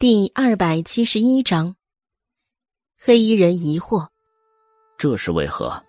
[0.00, 1.74] 第二百七十一章，
[3.00, 4.06] 黑衣人疑惑：
[4.96, 5.82] 这是为何？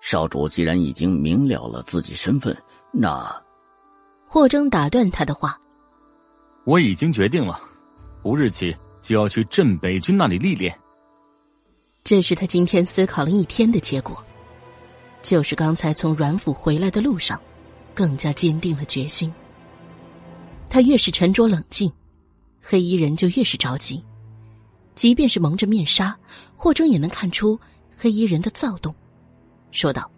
[0.00, 2.56] 少主既然已经明了了自己身份，
[2.92, 3.24] 那……
[4.26, 5.56] 霍征打断他的话
[6.66, 7.60] ：“我已经决定了，
[8.24, 10.76] 不日起就要去镇北军那里历练。”
[12.02, 14.20] 这是他今天思考了一天的结果，
[15.22, 17.40] 就是刚才从阮府回来的路上，
[17.94, 19.32] 更加坚定了决心。
[20.68, 21.88] 他越是沉着冷静。
[22.66, 24.02] 黑衣人就越是着急，
[24.94, 26.18] 即便是蒙着面纱，
[26.56, 27.60] 霍征也能看出
[27.94, 28.94] 黑衣人的躁动，
[29.70, 30.10] 说道：“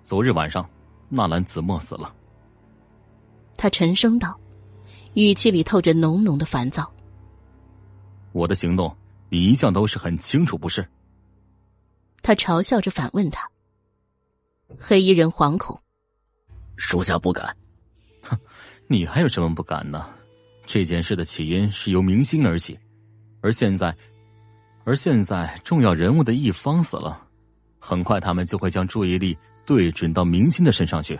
[0.00, 0.64] 昨日晚上，
[1.08, 2.14] 纳兰子墨死了。”
[3.58, 4.38] 他沉声道，
[5.14, 6.88] 语气里透着浓浓的烦躁。
[8.30, 8.96] “我的行动，
[9.28, 10.88] 你一向都是很清楚，不是？”
[12.22, 13.50] 他嘲笑着反问他。
[14.78, 15.76] 黑衣人惶恐
[16.78, 17.56] ：“属下不敢。
[18.22, 18.38] ”“哼，
[18.86, 20.08] 你还有什么不敢呢？”
[20.72, 22.78] 这件事的起因是由明星而起，
[23.40, 23.92] 而现在，
[24.84, 27.26] 而现在重要人物的一方死了，
[27.80, 31.18] 很快他们就会将注意力对准到明星的身上去。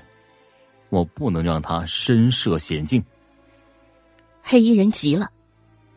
[0.88, 3.02] 我不能让他身涉险境。
[4.40, 5.28] 黑衣人急了，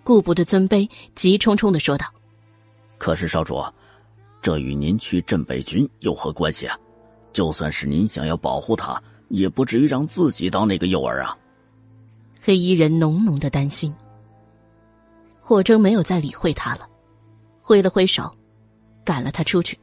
[0.04, 2.08] 顾不得尊卑，急冲冲的说道
[2.98, 3.64] ：“可是少主，
[4.42, 6.76] 这与您去镇北军有何关系啊？
[7.32, 11.38] 就算是您想要保护他，也不至于让自己当那个诱饵啊。”
[12.46, 13.94] 黑衣人浓浓的担心。
[15.40, 16.86] 霍征没有再理会他了，
[17.62, 18.30] 挥了挥手，
[19.06, 19.80] 赶了他出去。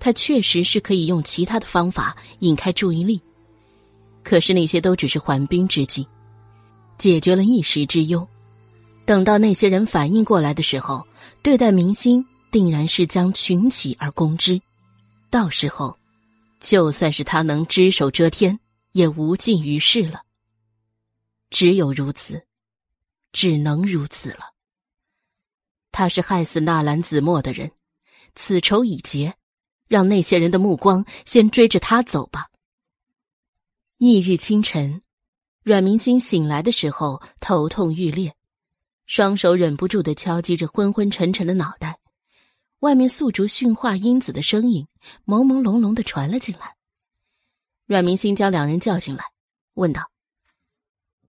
[0.00, 3.20] 他确实是可以用其他的方法引开注意力，
[4.22, 6.06] 可是那些都只是缓兵之计，
[6.96, 8.26] 解决了一时之忧。
[9.04, 11.06] 等到那些人反应过来的时候，
[11.42, 14.58] 对待明星定然是将群起而攻之，
[15.28, 15.94] 到时候，
[16.58, 18.58] 就算是他能只手遮天，
[18.92, 20.22] 也无济于事了。
[21.54, 22.48] 只有如此，
[23.30, 24.54] 只能如此了。
[25.92, 27.70] 他是害死纳兰子墨的人，
[28.34, 29.36] 此仇已结，
[29.86, 32.48] 让那些人的目光先追着他走吧。
[33.98, 35.02] 翌日清晨，
[35.62, 38.34] 阮明星醒来的时候头痛欲裂，
[39.06, 42.00] 双手忍不住的敲击着昏昏沉沉的脑袋。
[42.80, 44.88] 外面素竹训话英子的声音
[45.24, 46.74] 朦朦胧胧的传了进来。
[47.86, 49.22] 阮明星将两人叫进来，
[49.74, 50.10] 问道。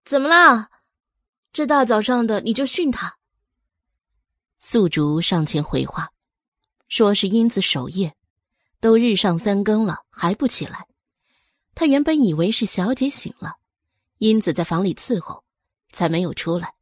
[0.06, 0.70] 怎么啦？
[1.52, 3.16] 这大早上的你就训他？
[4.56, 6.12] 素竹上前回话，
[6.86, 8.14] 说是英子守夜，
[8.78, 10.86] 都日上三更了还不起来。
[11.74, 13.56] 他原本以为是小姐醒了，
[14.18, 15.42] 英子在房里伺候，
[15.90, 16.72] 才没有出来。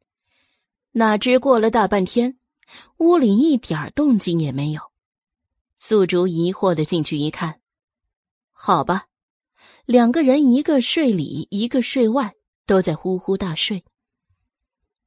[0.91, 2.37] 哪知过了大半天，
[2.97, 4.81] 屋里一点动静也没有。
[5.79, 7.59] 素竹疑惑的进去一看，
[8.51, 9.07] 好吧，
[9.85, 12.35] 两个人一个睡里，一个睡外。
[12.65, 13.83] 都在呼呼大睡。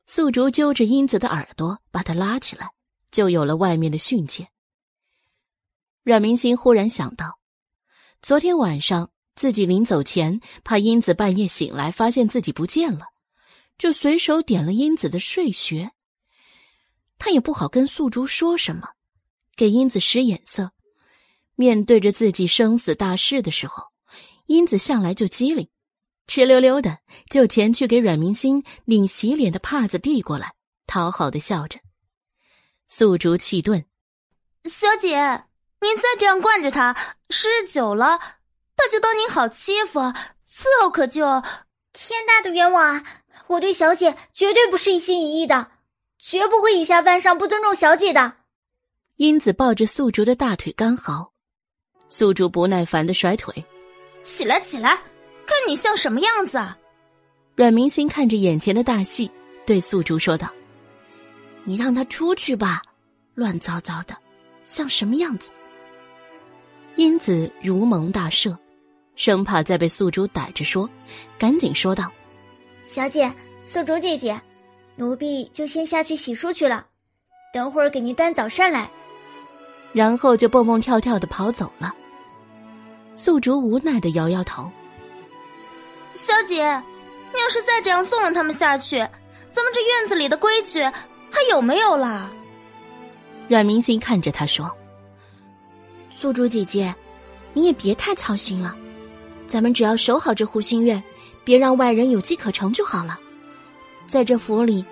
[0.07, 2.71] 素竹揪着英子的耳朵，把她拉起来，
[3.11, 4.49] 就有了外面的训诫。
[6.03, 7.39] 阮明星忽然想到，
[8.23, 13.07] 昨天晚上自己临走前，怕英子半夜醒来发现自己不见了，
[13.77, 15.91] 就随手点了英子的睡穴。
[17.19, 18.89] 他也不好跟素竹说什么，
[19.57, 20.73] 给英子使眼色。
[21.55, 23.85] 面对着自己生死大事的时候，
[24.47, 25.69] 英子向来就机灵。
[26.29, 26.99] 哧溜溜的
[27.31, 30.53] 就前去给阮明星拧洗脸的帕子递过来，
[30.87, 31.81] 讨好的笑着。
[32.87, 33.83] 素竹气顿
[34.65, 35.17] ：“小姐，
[35.81, 36.95] 您再这样惯着他，
[37.31, 38.19] 时日久了，
[38.77, 40.01] 他就当您好欺负，
[40.47, 41.43] 伺候可就……
[41.95, 43.23] 天大的冤枉啊！
[43.47, 45.71] 我对小姐绝对不是一心一意的，
[46.19, 48.35] 绝不会以下犯上，不尊重小姐的。”
[49.17, 51.33] 英子抱着素竹的大腿干嚎，
[52.11, 53.65] 素竹不耐烦的甩腿
[54.23, 54.97] ：“起来，起来！”
[55.49, 56.63] 看你像什么样子？
[57.57, 59.29] 阮明星看着眼前的大戏，
[59.67, 60.49] 对素竹说道
[61.65, 62.83] ：“你让他出去吧，
[63.35, 64.15] 乱糟糟的，
[64.63, 65.51] 像什么样子？”
[66.97, 68.55] 英子如蒙大赦，
[69.17, 70.89] 生怕再被素竹逮着说，
[71.39, 72.13] 赶紧说道
[72.93, 73.33] ：“小姐，
[73.65, 74.39] 素竹姐姐，
[74.97, 76.87] 奴婢就先下去洗漱去了，
[77.55, 78.91] 等会儿给您端早膳来。”
[79.95, 81.95] 然后就蹦蹦跳跳的跑走了。
[83.17, 84.71] 素竹无奈的摇摇头。
[86.15, 86.65] 小姐，
[87.33, 88.97] 你要是再这样纵容他们下去，
[89.51, 92.31] 咱们这院子里的规矩还有没有了？
[93.49, 94.71] 阮明星看着他说
[96.11, 96.95] ：“宿主姐姐，
[97.53, 98.77] 你也别太操心了，
[99.47, 101.03] 咱们只要守好这湖心院，
[101.45, 103.19] 别让外人有机可乘就好了。
[104.07, 104.85] 在这府里，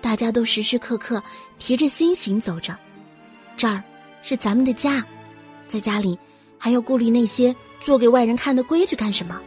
[0.00, 1.22] 大家都时时刻刻
[1.58, 2.76] 提着心行走着，
[3.56, 3.82] 这儿
[4.22, 5.04] 是咱们的家，
[5.68, 6.18] 在家里
[6.58, 9.40] 还要顾虑那些做给外人看的规矩干什么？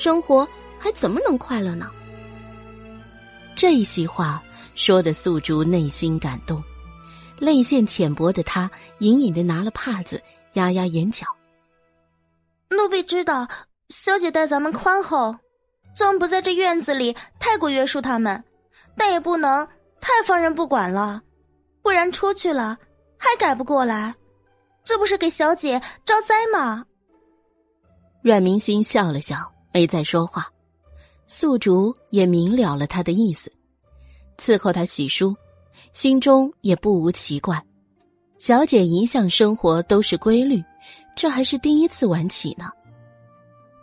[0.00, 0.48] 生活。”
[0.82, 1.90] 还怎么能快乐呢？
[3.54, 4.42] 这一席话
[4.74, 6.64] 说的素竹内心感动，
[7.38, 8.70] 泪腺浅薄的她
[9.00, 10.18] 隐隐的拿了帕子
[10.54, 11.26] 压压眼角。
[12.70, 13.46] 奴婢知道，
[13.90, 15.36] 小姐待咱们宽厚，
[15.94, 18.42] 总不在这院子里太过约束他们，
[18.96, 19.68] 但也不能
[20.00, 21.20] 太放任不管了，
[21.82, 22.78] 不然出去了
[23.18, 24.14] 还改不过来，
[24.82, 26.86] 这不是给小姐招灾吗？
[28.22, 30.46] 阮明心笑了笑，没再说话。
[31.26, 33.52] 素竹也明了了他的意思，
[34.36, 35.34] 伺候他洗漱，
[35.92, 37.62] 心中也不无奇怪。
[38.38, 40.62] 小姐一向生活都是规律，
[41.14, 42.68] 这还是第一次晚起呢。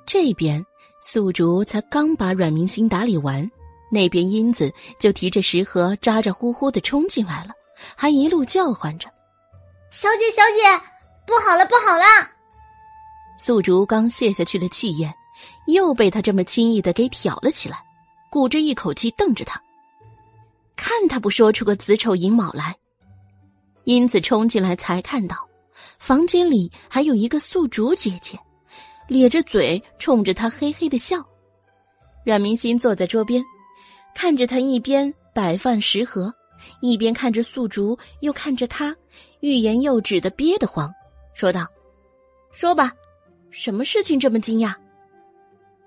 [0.06, 0.66] 这边
[1.02, 3.50] 素竹才刚把阮明星打理完，
[3.90, 7.52] 那边英子就提着食盒咋咋呼呼的冲进来了，
[7.96, 9.08] 还一路叫唤着
[9.92, 10.86] ：“小姐，小姐，
[11.26, 12.04] 不好了，不好了！”
[13.40, 15.14] 素竹刚泄下去的气焰。
[15.68, 17.78] 又被他这么轻易的给挑了起来，
[18.32, 19.62] 鼓着一口气瞪着他，
[20.76, 22.76] 看他不说出个子丑寅卯来。
[23.84, 25.38] 因此冲进来才看到，
[26.00, 28.38] 房间里还有一个宿竹姐姐，
[29.08, 31.24] 咧着嘴冲着他嘿嘿的笑。
[32.26, 33.44] 阮明心坐在桌边，
[34.14, 36.34] 看着他一边摆放食盒，
[36.82, 38.94] 一边看着宿竹，又看着他，
[39.40, 40.92] 欲言又止的憋得慌，
[41.34, 41.66] 说道
[42.52, 42.92] ：“说吧，
[43.50, 44.74] 什么事情这么惊讶？”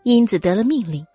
[0.05, 1.07] 英子得了命令，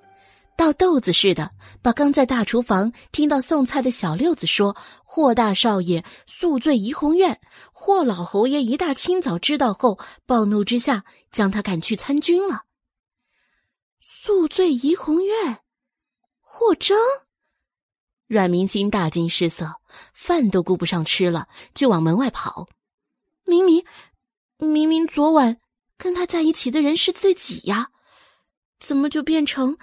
[0.56, 1.52] 倒豆子似的
[1.82, 7.42] 把刚在大厨房听到送菜的小六子说：“霍大少爷宿醉怡红院，
[7.74, 12.64] 霍老侯爷一大清早知道后，暴怒之下将他赶去参军了。”
[14.00, 15.60] 宿醉怡红院，
[16.40, 16.98] 霍征，
[18.28, 19.76] 阮明心大惊失色，
[20.14, 22.68] 饭都顾不上吃了，就往门外跑。
[23.46, 23.84] 明明，
[24.58, 25.58] 明明昨晚
[25.98, 27.90] 跟他在一起的人是自己呀。
[28.80, 29.77] 怎么就变成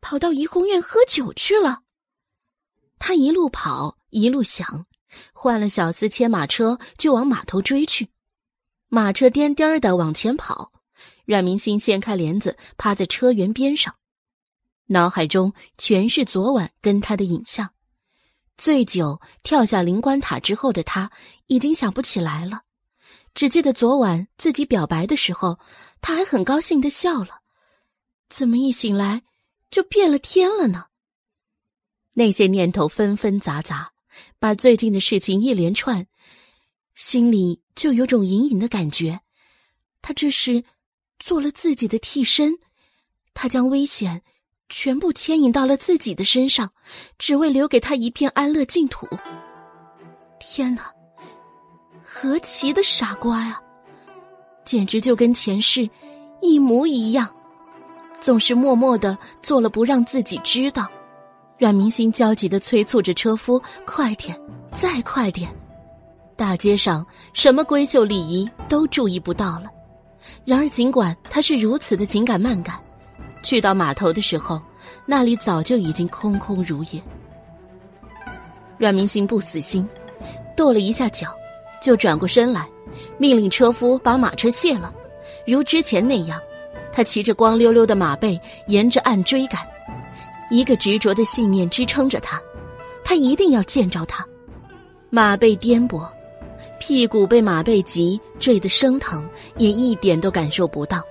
[0.00, 1.82] 跑到怡红院喝酒去了？
[2.98, 4.86] 他一路跑一路想，
[5.32, 8.08] 换了小厮牵马车就往码头追去。
[8.88, 10.72] 马车颠颠的往前跑，
[11.24, 13.94] 阮明心掀开帘子趴在车辕边上，
[14.86, 17.70] 脑海中全是昨晚跟他的影像。
[18.58, 21.10] 醉酒跳下灵官塔之后的他
[21.46, 22.62] 已经想不起来了，
[23.32, 25.58] 只记得昨晚自己表白的时候，
[26.02, 27.40] 他还很高兴的笑了。
[28.30, 29.22] 怎么一醒来
[29.70, 30.86] 就变了天了呢？
[32.14, 33.92] 那些念头纷纷杂杂，
[34.38, 36.06] 把最近的事情一连串，
[36.94, 39.20] 心里就有种隐隐的感觉。
[40.00, 40.64] 他这是
[41.18, 42.58] 做了自己的替身，
[43.34, 44.22] 他将危险
[44.68, 46.72] 全部牵引到了自己的身上，
[47.18, 49.08] 只为留给他一片安乐净土。
[50.38, 50.92] 天哪，
[52.02, 53.60] 何其的傻瓜呀！
[54.64, 55.88] 简直就跟前世
[56.40, 57.34] 一模一样。
[58.20, 60.86] 总是默默的做了，不让自己知道。
[61.58, 64.38] 阮明星焦急的催促着车夫：“快点，
[64.72, 65.48] 再快点！”
[66.36, 69.64] 大街上什么闺秀礼仪都注意不到了。
[70.44, 72.78] 然而，尽管他是如此的紧赶慢赶，
[73.42, 74.60] 去到码头的时候，
[75.04, 77.02] 那里早就已经空空如也。
[78.78, 79.86] 阮明星不死心，
[80.56, 81.28] 跺了一下脚，
[81.82, 82.66] 就转过身来，
[83.18, 84.92] 命令车夫把马车卸了，
[85.46, 86.40] 如之前那样。
[86.92, 89.60] 他骑着光溜溜的马背，沿着岸追赶，
[90.50, 92.40] 一个执着的信念支撑着他，
[93.04, 94.26] 他一定要见着他。
[95.08, 96.08] 马背颠簸，
[96.78, 101.02] 屁股被马背急坠得生疼，也一点都感受不到。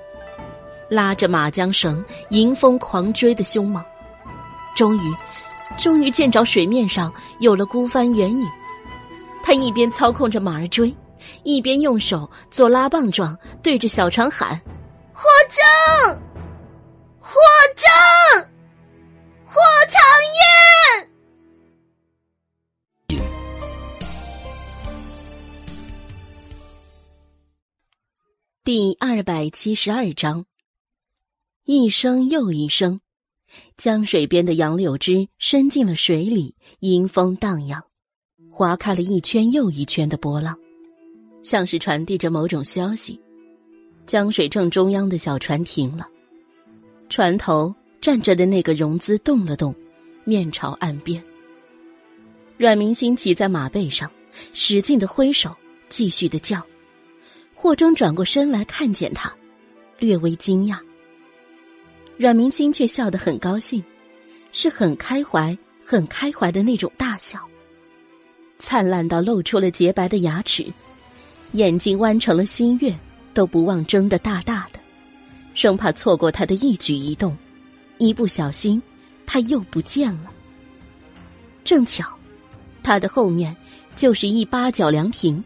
[0.89, 3.83] 拉着马缰绳，迎风狂追的凶猛，
[4.75, 5.13] 终于，
[5.77, 8.47] 终于见着水面上有了孤帆远影。
[9.43, 10.93] 他一边操控着马儿追，
[11.43, 14.59] 一边用手做拉棒状，对着小船喊。
[15.49, 15.63] 霍征，
[17.19, 17.33] 霍
[17.75, 17.89] 征，
[19.43, 19.55] 霍
[19.89, 19.99] 长
[20.37, 21.09] 燕。
[28.63, 30.45] 第二百七十二章，
[31.65, 33.01] 一声又一声，
[33.75, 37.83] 江水边的杨柳枝伸进了水里，迎风荡漾，
[38.51, 40.55] 划开了一圈又一圈的波浪，
[41.43, 43.19] 像是传递着某种消息。
[44.09, 46.07] 江水正中央的小船停了，
[47.09, 49.71] 船头站着的那个容姿动了动，
[50.23, 51.23] 面朝岸边。
[52.57, 54.11] 阮明星骑在马背上，
[54.51, 55.55] 使劲的挥手，
[55.89, 56.59] 继续的叫。
[57.53, 59.31] 霍征转过身来看见他，
[59.99, 60.79] 略微惊讶。
[62.17, 63.83] 阮明星却笑得很高兴，
[64.51, 67.39] 是很开怀、很开怀的那种大笑，
[68.57, 70.65] 灿烂到露出了洁白的牙齿，
[71.51, 72.91] 眼睛弯成了新月。
[73.33, 74.79] 都不忘睁得大大的，
[75.53, 77.37] 生怕错过他的一举一动，
[77.97, 78.81] 一不小心
[79.25, 80.31] 他又不见了。
[81.63, 82.11] 正巧，
[82.81, 83.55] 他的后面
[83.95, 85.43] 就是一八角凉亭。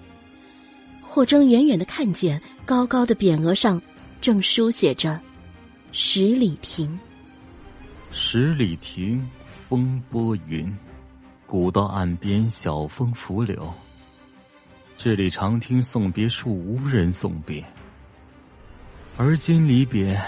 [1.01, 3.81] 霍征远远的看见高高的匾额上
[4.19, 5.19] 正书写着
[5.91, 6.97] “十里亭”。
[8.11, 9.27] 十里亭
[9.67, 10.75] 风波云，
[11.45, 13.71] 古道岸边晓风拂柳。
[14.97, 17.63] 这里常听送别处，无人送别。
[19.15, 20.19] 而今离别，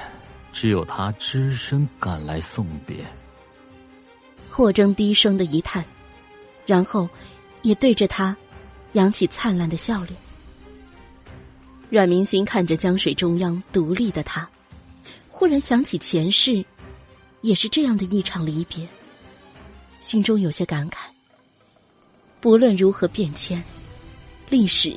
[0.53, 2.97] 只有他只身赶来送别。
[4.49, 5.83] 霍征低声的一叹，
[6.65, 7.09] 然后
[7.61, 8.35] 也对着他
[8.93, 10.15] 扬起灿烂的笑脸。
[11.89, 14.47] 阮明心看着江水中央独立的他，
[15.29, 16.63] 忽然想起前世，
[17.41, 18.87] 也是这样的一场离别，
[19.99, 20.97] 心中有些感慨。
[22.39, 23.63] 不论如何变迁。
[24.47, 24.95] 历史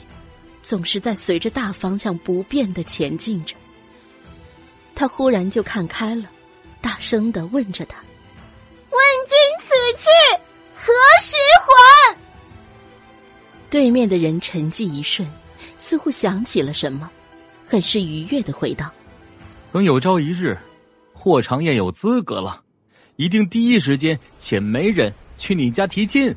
[0.63, 3.57] 总是在随着大方向不变的前进着。
[4.99, 6.29] 他忽然就看开了，
[6.81, 8.03] 大声的问着他
[8.91, 10.09] ：“问君此去
[10.75, 12.19] 何时还？”
[13.71, 15.31] 对面的人沉寂一瞬，
[15.77, 17.09] 似乎想起了什么，
[17.65, 18.93] 很是愉悦的回道
[19.71, 20.59] ：“等有朝一日，
[21.13, 22.61] 霍长燕有资格了，
[23.15, 26.35] 一定第一时间遣媒人去你家提亲。”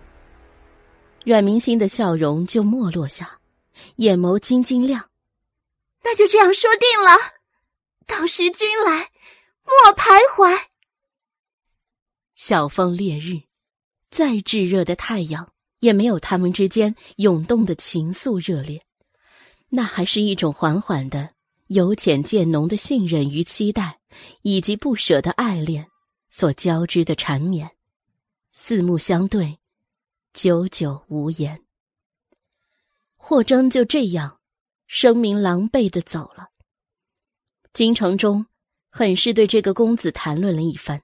[1.25, 3.39] 阮明心的笑容就没落下，
[3.95, 5.03] 眼眸晶晶亮。
[6.03, 7.17] 那就这样说定了，
[8.05, 9.09] 到时君来，
[9.63, 10.67] 莫徘徊。
[12.35, 13.41] 晓风烈日，
[14.09, 18.83] 再炙热的太阳也没有他们之间涌动的情愫热烈，
[19.69, 21.33] 那还是一种缓缓的、
[21.67, 23.99] 由浅渐浓的信任与期待，
[24.41, 25.87] 以及不舍的爱恋
[26.29, 27.69] 所交织的缠绵，
[28.51, 29.57] 四目相对。
[30.33, 31.61] 久久无言。
[33.17, 34.39] 霍征就这样
[34.87, 36.50] 声名狼狈的走了。
[37.73, 38.45] 京城中
[38.89, 41.01] 很是对这个公子谈论了一番，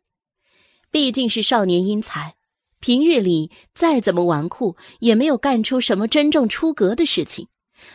[0.92, 2.36] 毕竟是少年英才，
[2.80, 7.48] 平日里再怎么纨绔，也没有干出什么真正出格的事情，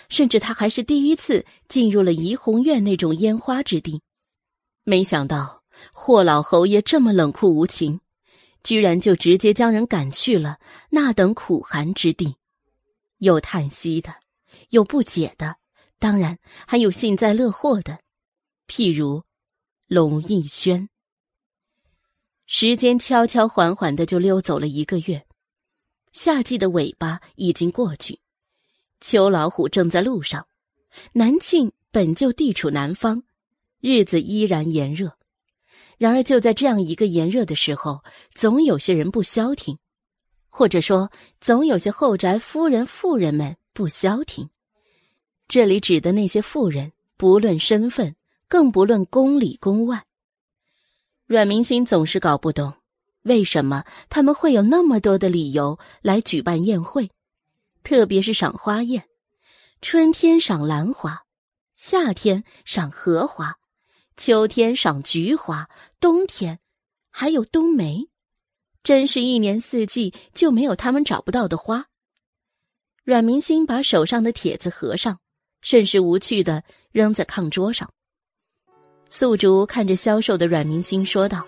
[0.08, 4.00] 甚至他还是第一次进入了怡红院那种烟花之地。
[4.84, 5.62] 没想到
[5.92, 8.00] 霍老侯爷这么冷酷无情。
[8.64, 10.60] 居然就直接将人赶去了
[10.90, 12.36] 那等苦寒之地，
[13.18, 14.14] 有叹息的，
[14.70, 15.56] 有不解的，
[15.98, 17.98] 当然还有幸灾乐祸的，
[18.74, 19.22] 譬如
[19.86, 20.88] 龙逸轩。
[22.46, 25.26] 时间悄悄缓缓的就溜走了一个月，
[26.12, 28.18] 夏季的尾巴已经过去，
[28.98, 30.46] 秋老虎正在路上。
[31.12, 33.22] 南庆本就地处南方，
[33.80, 35.18] 日子依然炎热。
[35.98, 38.02] 然而，就在这样一个炎热的时候，
[38.34, 39.76] 总有些人不消停，
[40.48, 41.12] 或者说，
[41.42, 44.48] 总有些后宅夫人、妇人们不消停。
[45.46, 48.16] 这里指的那些妇人，不论身份，
[48.52, 50.04] 更不论宫里宫外。
[51.24, 52.74] 阮明星总是搞不懂，
[53.22, 57.10] 为什么他们会有那么多的理由来举办宴会，
[57.82, 59.08] 特别是赏花宴，
[59.80, 61.22] 春天赏兰花，
[61.74, 63.56] 夏天赏荷花。
[64.18, 66.60] 秋天赏菊花，冬天
[67.10, 68.10] 还有冬梅，
[68.82, 71.86] 真是一年四季就没有他们找不到的花。
[73.02, 75.20] 阮明星把手上的帖子合上，
[75.62, 77.90] 甚是无趣的扔在炕桌上。
[79.12, 81.44] 素竹看着消瘦的阮明星说道：“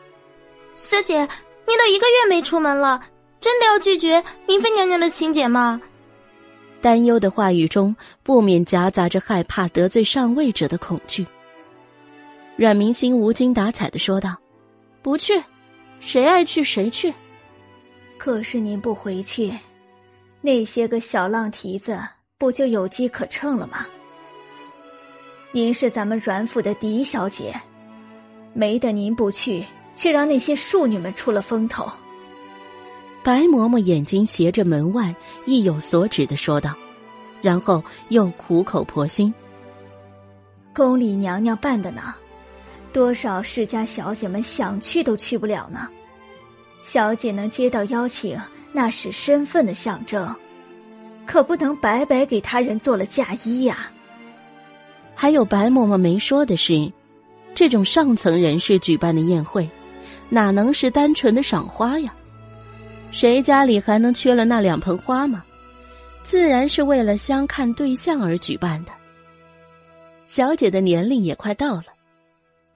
[0.77, 3.03] 小姐，你都一个月没出门了，
[3.41, 5.81] 真的要拒绝明妃娘娘的请柬吗？”
[6.83, 11.27] 担忧的话语中不免夹杂着害怕得罪上位者的恐惧。
[12.55, 14.37] 阮明星无精打采的说道
[15.01, 15.43] ：“不去，
[16.01, 17.15] 谁爱去谁去。
[18.19, 19.51] 可是您不回去，
[20.43, 21.99] 那些个小浪蹄子
[22.37, 23.87] 不就有机可乘了吗？
[25.55, 27.55] 您是咱们阮府的嫡小姐，
[28.55, 31.89] 没得您不去，却让那些庶女们出了风头。”
[33.23, 35.15] 白嬷嬷眼睛斜着门外，
[35.47, 36.75] 意有所指的说道，
[37.41, 39.33] 然后又苦口婆心
[40.75, 42.17] ：“宫里娘娘办的呢。”
[42.93, 45.89] 多少世家小姐们想去都去不了呢，
[46.83, 48.37] 小姐能接到邀请，
[48.73, 50.35] 那是身份的象征，
[51.25, 53.93] 可不能白白给他人做了嫁衣呀。
[55.15, 56.93] 还有白嬷嬷没说的是，
[57.55, 59.69] 这种上层人士举办的宴会，
[60.29, 62.15] 哪能是单纯的赏花呀？
[63.13, 65.45] 谁家里还能缺了那两盆花吗？
[66.23, 68.91] 自然是为了相看对象而举办的。
[70.27, 71.85] 小姐的年龄也快到了。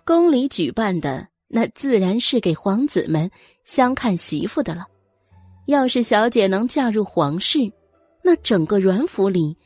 [0.04, 3.30] 宫里举办的那自然是给皇子们
[3.64, 4.87] 相看媳妇的了。
[5.66, 7.59] 要是小姐能嫁入皇室，
[8.23, 9.57] 那整个阮府里，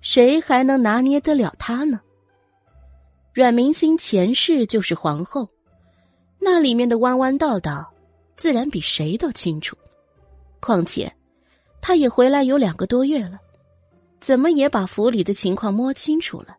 [0.00, 2.00] 谁还能拿捏得了她呢？
[3.34, 5.48] 阮明星前世就是皇后，
[6.38, 7.92] 那里面的弯弯道道，
[8.36, 9.76] 自然比谁都清楚。
[10.60, 11.12] 况且，
[11.82, 13.40] 他也回来有两个多月了，
[14.20, 16.56] 怎么也把府里的情况摸清楚了。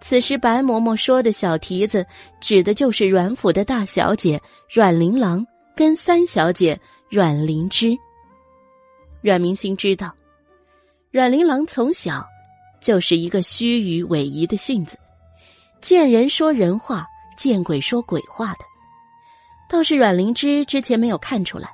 [0.00, 2.06] 此时，白嬷嬷说的小蹄子，
[2.40, 4.40] 指的就是阮府的大小姐
[4.72, 5.44] 阮玲郎
[5.74, 6.80] 跟三小姐
[7.10, 7.98] 阮灵芝。
[9.20, 10.14] 阮明心知道，
[11.10, 12.24] 阮玲郎从小
[12.80, 14.96] 就是一个虚与委蛇的性子，
[15.86, 18.64] 见人说人话，见鬼说鬼话的。
[19.68, 21.72] 倒是阮灵芝之前没有看出来，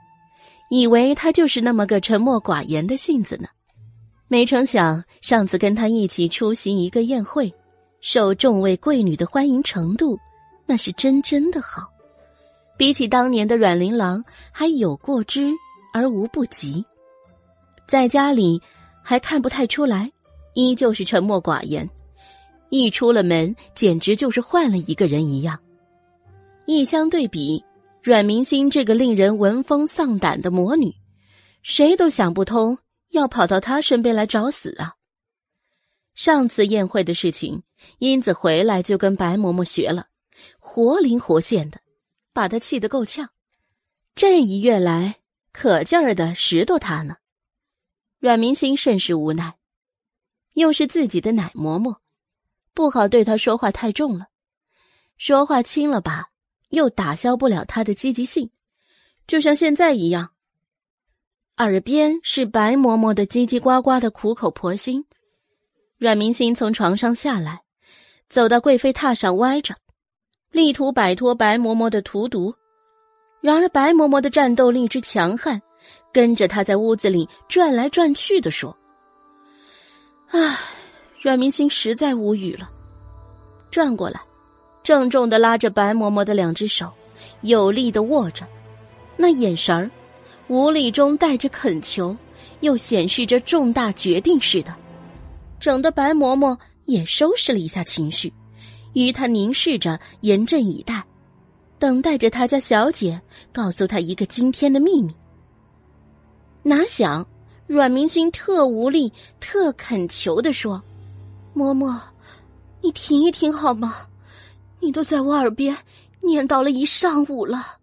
[0.69, 3.49] 以为他就是那么个沉默寡言的性子呢。
[4.29, 7.51] 没成想，上次跟他一起出席一个宴会。
[8.03, 10.19] 受众位贵女的欢迎程度，
[10.67, 11.89] 那是真真的好，
[12.77, 15.51] 比起当年的阮玲郎还有过之
[15.95, 16.85] 而无不及。
[17.89, 18.61] 在家里
[19.03, 20.13] 还看不太出来，
[20.53, 21.87] 依旧是沉默寡言；
[22.73, 25.61] 一出了门，简直就是换了一个人一样。
[26.65, 27.63] 一相对比，
[28.03, 30.91] 阮明心这个令人闻风丧胆的魔女，
[31.63, 32.79] 谁都想不通
[33.11, 34.95] 要跑到她身边来找死啊！
[36.15, 37.63] 上次宴会的事情。
[37.99, 40.07] 英子回来就跟白嬷嬷学了，
[40.59, 41.79] 活灵活现的，
[42.33, 43.29] 把她气得够呛。
[44.15, 45.17] 这一月来，
[45.53, 47.17] 可劲儿的拾掇她呢。
[48.19, 49.57] 阮明心甚是无奈，
[50.55, 51.97] 又是自己的奶嬷嬷，
[52.75, 54.27] 不好对他说话太重了，
[55.19, 56.31] 说话轻了吧，
[56.71, 58.51] 又打消不了他的积极性，
[59.27, 60.31] 就像现在一样。
[61.59, 65.05] 耳边是白嬷嬷的叽叽呱呱的苦口婆心。
[65.99, 67.63] 阮明心从床上下来。
[68.29, 69.77] 走到贵妃榻上歪着，
[70.51, 72.55] 力图摆脱白嬷嬷的荼毒。
[73.43, 75.61] 然而白嬷嬷的战斗力之强悍，
[76.11, 78.75] 跟着她在屋子里转来转去的说
[80.33, 80.57] ：“唉，
[81.23, 82.69] 阮明星实在无语了。”
[83.71, 84.21] 转过来，
[84.83, 86.93] 郑重的拉着白嬷嬷的两只手，
[87.41, 88.47] 有力的握着，
[89.17, 89.91] 那眼神儿，
[90.49, 92.15] 无力中带着恳求，
[92.61, 94.75] 又显示着重大决定似的，
[95.59, 96.59] 整的白嬷嬷。
[96.87, 98.31] 也收拾了一下情绪，
[98.93, 101.01] 与他凝视着，严阵以待，
[101.79, 103.19] 等待着他家小姐
[103.53, 105.15] 告诉他一个惊天的秘密。
[106.65, 107.25] 哪想，
[107.69, 110.83] 阮明星特无力、特恳求的说
[111.55, 111.99] ：“嬷嬷，
[112.81, 114.07] 你停一停好吗？
[114.81, 115.77] 你都在我耳边
[116.21, 117.79] 念叨了一上午了。”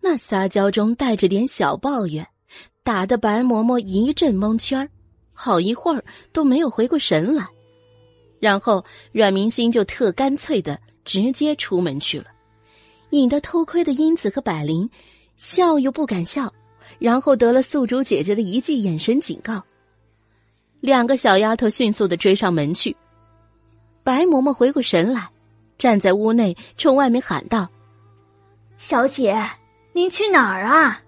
[0.00, 2.26] 那撒娇中带着点小抱怨，
[2.82, 4.88] 打得白嬷嬷一阵蒙圈
[5.32, 7.46] 好一会儿都没有回过神来。
[8.40, 12.26] 然后阮明星就特干脆的直接出门去了，
[13.10, 14.90] 引得偷窥的英子和百灵
[15.36, 16.52] 笑又不敢笑，
[16.98, 19.62] 然后得了宿主姐姐的一记眼神警告。
[20.80, 22.96] 两个小丫头迅速的追上门去。
[24.04, 25.30] 白嬷嬷回过神来，
[25.78, 27.68] 站在屋内冲外面喊道
[28.78, 29.40] ：“小姐，
[29.92, 31.00] 您去哪儿啊？”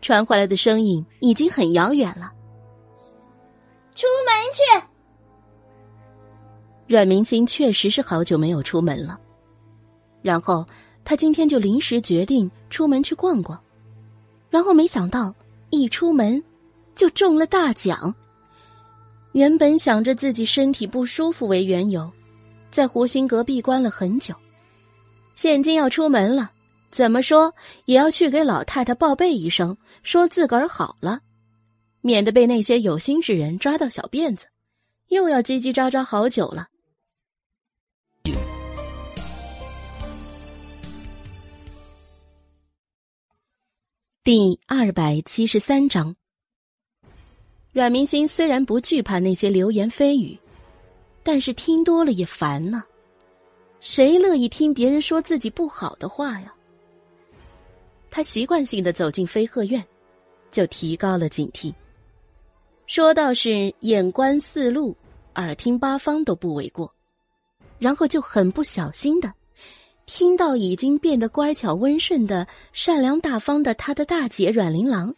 [0.00, 2.32] 传回来的声音已经很遥远了。
[3.94, 4.86] 出门去。
[6.86, 9.18] 阮明星确实是好久没有出门了，
[10.22, 10.66] 然后
[11.04, 13.58] 他今天就临时决定出门去逛逛，
[14.50, 15.34] 然后没想到
[15.70, 16.42] 一出门
[16.94, 18.14] 就中了大奖。
[19.32, 22.10] 原本想着自己身体不舒服为缘由，
[22.70, 24.34] 在湖心阁闭关了很久，
[25.34, 26.50] 现今要出门了，
[26.90, 31.20] 怎么说也要去给老太太报备一声，说自个儿好了，
[32.00, 34.46] 免得被那些有心之人抓到小辫子，
[35.08, 36.68] 又要叽叽喳喳好久了。
[44.24, 46.14] 第二百七十三章，
[47.72, 50.38] 阮明星虽然不惧怕那些流言蜚语，
[51.22, 52.82] 但是听多了也烦呢。
[53.80, 56.52] 谁乐意听别人说自己不好的话呀？
[58.10, 59.84] 他习惯性的走进飞鹤院，
[60.50, 61.72] 就提高了警惕。
[62.86, 64.96] 说到是眼观四路，
[65.34, 66.92] 耳听八方都不为过，
[67.78, 69.32] 然后就很不小心的。
[70.06, 75.14] 听到已经变得乖巧温顺的、善良大方的他的大姐阮玲郎，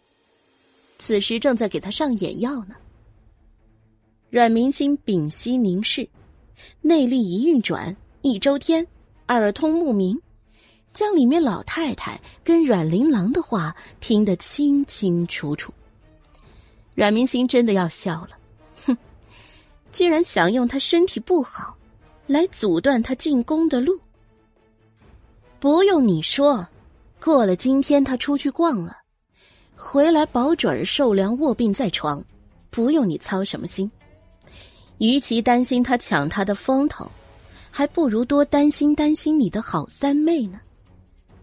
[1.01, 2.75] 此时正在给他上眼药呢。
[4.29, 6.07] 阮明心屏息凝视，
[6.79, 8.85] 内力一运转，一周天，
[9.27, 10.15] 耳通目明，
[10.93, 15.73] 将里面老太太跟阮玲郎的话听得清清楚楚。
[16.93, 18.37] 阮明心真的要笑了，
[18.85, 18.95] 哼，
[19.91, 21.75] 竟然想用他身体不好，
[22.27, 23.99] 来阻断他进宫的路。
[25.59, 26.63] 不用你说，
[27.19, 29.00] 过了今天他出去逛了，
[29.83, 32.23] 回来保准儿受凉卧病在床，
[32.69, 33.89] 不用你操什么心。
[34.99, 37.11] 与其担心他抢他的风头，
[37.71, 40.61] 还不如多担心担心你的好三妹呢。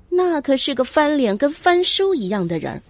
[0.09, 2.81] 那可是个翻脸跟翻书一样的人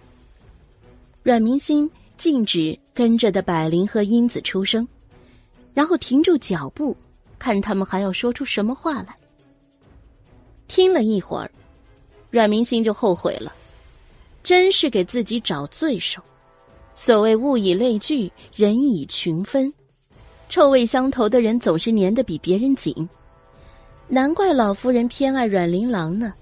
[1.23, 4.87] 阮明心禁止跟着的百灵和英子出声，
[5.73, 6.95] 然后停住脚步，
[7.39, 9.15] 看他们还要说出什么话来。
[10.67, 11.51] 听了一会儿，
[12.29, 13.51] 阮明心就后悔了，
[14.49, 16.19] 真是给自己找罪受。
[16.95, 19.71] 所谓物以类聚，人以群分，
[20.49, 23.07] 臭味相投的人总是粘得比别人紧。
[24.07, 26.33] 难怪老夫人偏爱阮玲郎呢。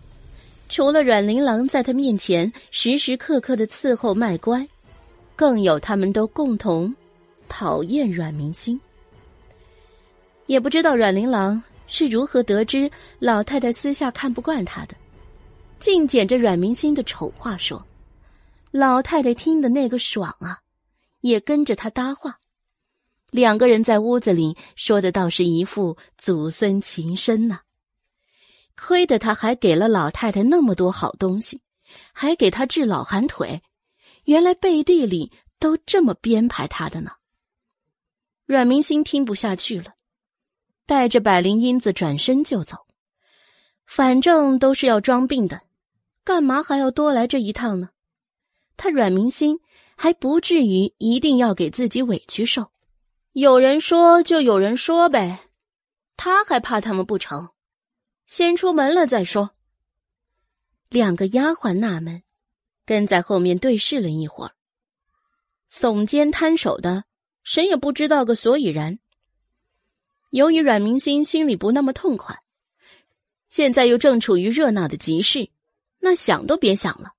[0.70, 4.66] 除了阮玲郎在他面前时时刻刻的伺候卖乖，
[5.36, 6.96] 更有他们都共同
[7.50, 8.80] 讨厌阮明心。
[10.46, 12.90] 也不知道阮玲郎是如何得知
[13.20, 14.96] 老太太私下看不惯他的，
[15.78, 17.86] 尽捡着阮明心的丑话说。
[18.72, 20.60] 老太太听的那个爽啊，
[21.22, 22.40] 也跟着他搭话。
[23.30, 27.62] 两个人在屋子里说的倒是一副祖孙情深呐。
[28.76, 31.62] 亏得他还给了老太太那么多好东西，
[32.14, 33.62] 还给他治老寒腿，
[34.26, 37.12] 原来背地里都这么编排他的呢。
[38.46, 39.94] 阮明星听不下去了，
[40.86, 42.78] 带着百灵英子转身就走。
[43.86, 45.62] 反正都是要装病的，
[46.24, 47.90] 干嘛还要多来这一趟呢？
[48.78, 49.60] 他阮明星
[49.96, 52.72] 还不至于一定要给自己委屈受。
[53.34, 55.50] 有人说就有人说呗，
[56.16, 57.50] 他还怕他们不成？
[58.26, 59.52] 先出门了再说。
[60.90, 62.24] 两个丫鬟纳闷，
[62.86, 64.52] 跟在后面对视了一会儿，
[65.70, 67.04] 耸肩摊手的，
[67.44, 69.00] 谁也不知道个所以然。
[70.30, 72.42] 由于阮明心心里不那么痛快，
[73.50, 75.50] 现在又正处于热闹的集市，
[76.00, 77.14] 那想都别想了。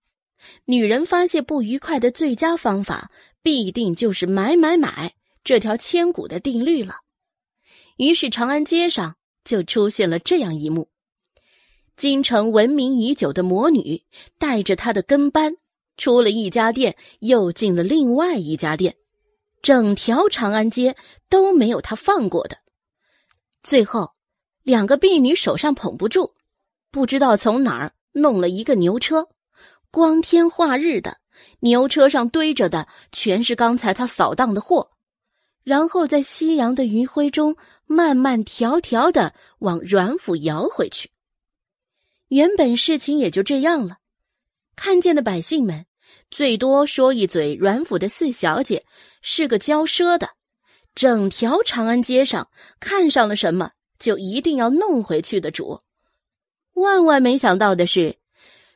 [0.64, 3.10] 女人发泄不愉快的最佳方法，
[3.42, 6.96] 必定就是买买买这条千古的定律了。
[7.96, 10.88] 于是长安街上就出现了这样一幕。
[11.96, 14.04] 京城闻名已久的魔女，
[14.38, 15.56] 带着她的跟班，
[15.96, 18.94] 出了一家店，又进了另外一家店，
[19.62, 20.94] 整条长安街
[21.28, 22.58] 都没有她放过的。
[23.64, 24.12] 最后，
[24.62, 26.34] 两个婢女手上捧不住，
[26.92, 29.28] 不知道从哪儿弄了一个牛车，
[29.90, 31.18] 光天化日的，
[31.60, 34.90] 牛车上堆着的全是刚才他扫荡的货，
[35.64, 41.10] 然后在夕阳的余晖中，慢慢条条的往阮府摇回去。
[42.28, 43.96] 原本事情也就这样了，
[44.76, 45.86] 看见的百姓们
[46.30, 48.84] 最多说一嘴阮府的四小姐
[49.22, 50.28] 是个骄奢的，
[50.94, 55.80] 整条长安街上看上了什么就一定要弄回去的主。
[56.74, 58.17] 万万没想到的是，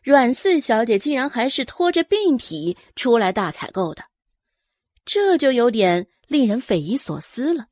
[0.02, 4.02] 阮四小姐竟然还是拖着病体出来大采购的，
[5.04, 7.66] 这就有点令人匪夷所思了。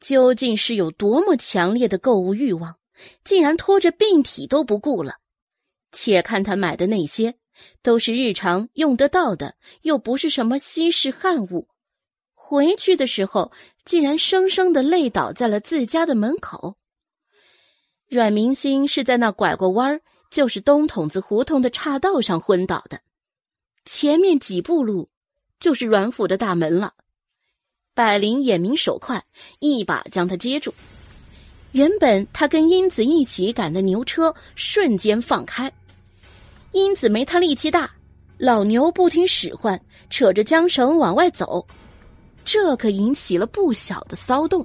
[0.00, 2.76] 究竟是有多么强烈的购物欲望？
[3.22, 5.14] 竟然拖着病体都不顾了，
[5.92, 7.36] 且看他买的那些，
[7.82, 11.68] 都是日常用得到的，又不是什么稀世罕物。
[12.34, 13.52] 回去的时候，
[13.84, 16.76] 竟然生生的累倒在了自家的门口。
[18.08, 23.00] 阮明星是在那拐过弯儿，就是东筒子胡同的岔道上昏倒的，
[23.84, 25.08] 前面几步路
[25.58, 26.94] 就是阮府的大门了。
[27.94, 29.24] 百灵眼明手快，
[29.58, 30.72] 一把将他接住。
[31.72, 35.72] 原本他跟英子一起赶的牛车瞬间放开，
[36.72, 37.90] 英子没他力气大，
[38.36, 41.66] 老牛不听使唤，扯着缰绳往外走，
[42.44, 44.64] 这可引起了不小的骚动。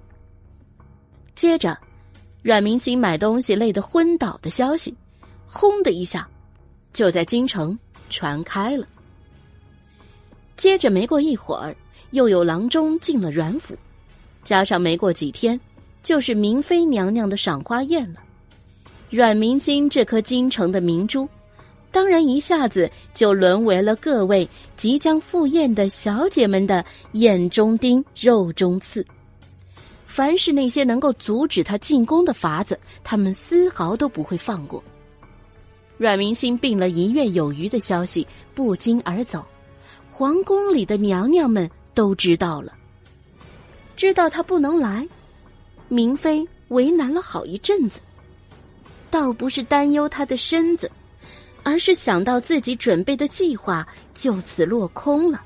[1.36, 1.78] 接着，
[2.42, 4.96] 阮明星买东西累得昏倒的消息，
[5.54, 6.28] 轰的一下，
[6.92, 7.78] 就在京城
[8.10, 8.88] 传开了。
[10.58, 11.76] 接着没过一会儿，
[12.10, 13.78] 又有郎中进了阮府，
[14.44, 15.58] 加上没过几天。
[16.02, 18.20] 就是明妃娘娘的赏花宴了，
[19.10, 21.26] 阮明心这颗京城的明珠，
[21.92, 29.06] 当然一下子就沦为了各位即将赴宴的小姐们的眼中钉、肉中刺。
[30.06, 34.84] 凡是那些能够阻止他进宫的法子，他们丝毫都不会放过。
[35.98, 39.46] 阮明心病了一月有余的消息不胫而走，
[40.12, 42.74] 皇宫里的娘娘们都知道了，
[43.96, 45.08] 知道他不能来。
[45.88, 48.00] 明妃为难了好一阵子，
[49.12, 50.92] 倒不是担忧他的身子，
[51.62, 55.44] 而是想到自己准备的计划就此落空了。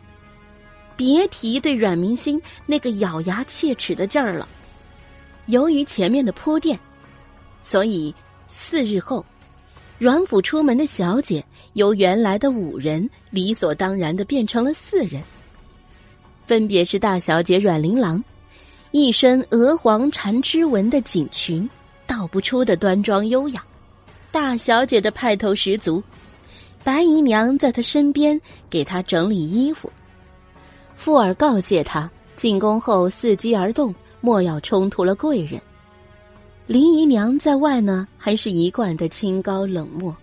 [0.95, 4.47] 别提对阮明星那个咬牙切齿的劲儿了。
[5.47, 6.79] 由于前面的铺垫，
[7.61, 8.13] 所以
[8.47, 9.25] 四日后，
[9.99, 15.21] 阮府出门的小姐由原来的五人理所当然的变成了四人，
[16.45, 18.23] 分别是大小姐阮玲琅。
[18.91, 21.67] 一身鹅黄缠枝纹的锦裙，
[22.05, 23.63] 道不出的端庄优雅，
[24.31, 26.01] 大小姐的派头十足。
[26.83, 29.91] 白姨娘在她身边给她整理衣服，
[30.95, 35.59] 富尔告诫她，进宫后伺机而动，莫要冲突了贵人。
[36.67, 40.13] 林姨娘在外呢，还是一贯的清高冷漠。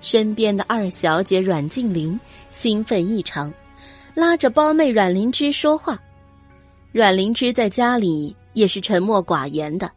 [0.00, 2.18] 身边的二小姐阮静玲
[2.52, 3.52] 兴奋异常，
[4.14, 6.00] 拉着胞妹阮灵芝说话。
[6.92, 9.90] 阮灵芝在家里也是沉默寡言的，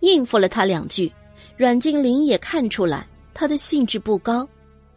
[0.00, 1.10] 应付了她两句。
[1.56, 4.46] 阮静玲也看出来她的兴致不高，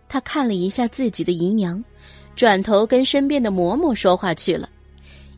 [0.09, 1.81] 她看了一下自己的姨娘，
[2.35, 4.67] 转头跟身边的嬷嬷说话去了，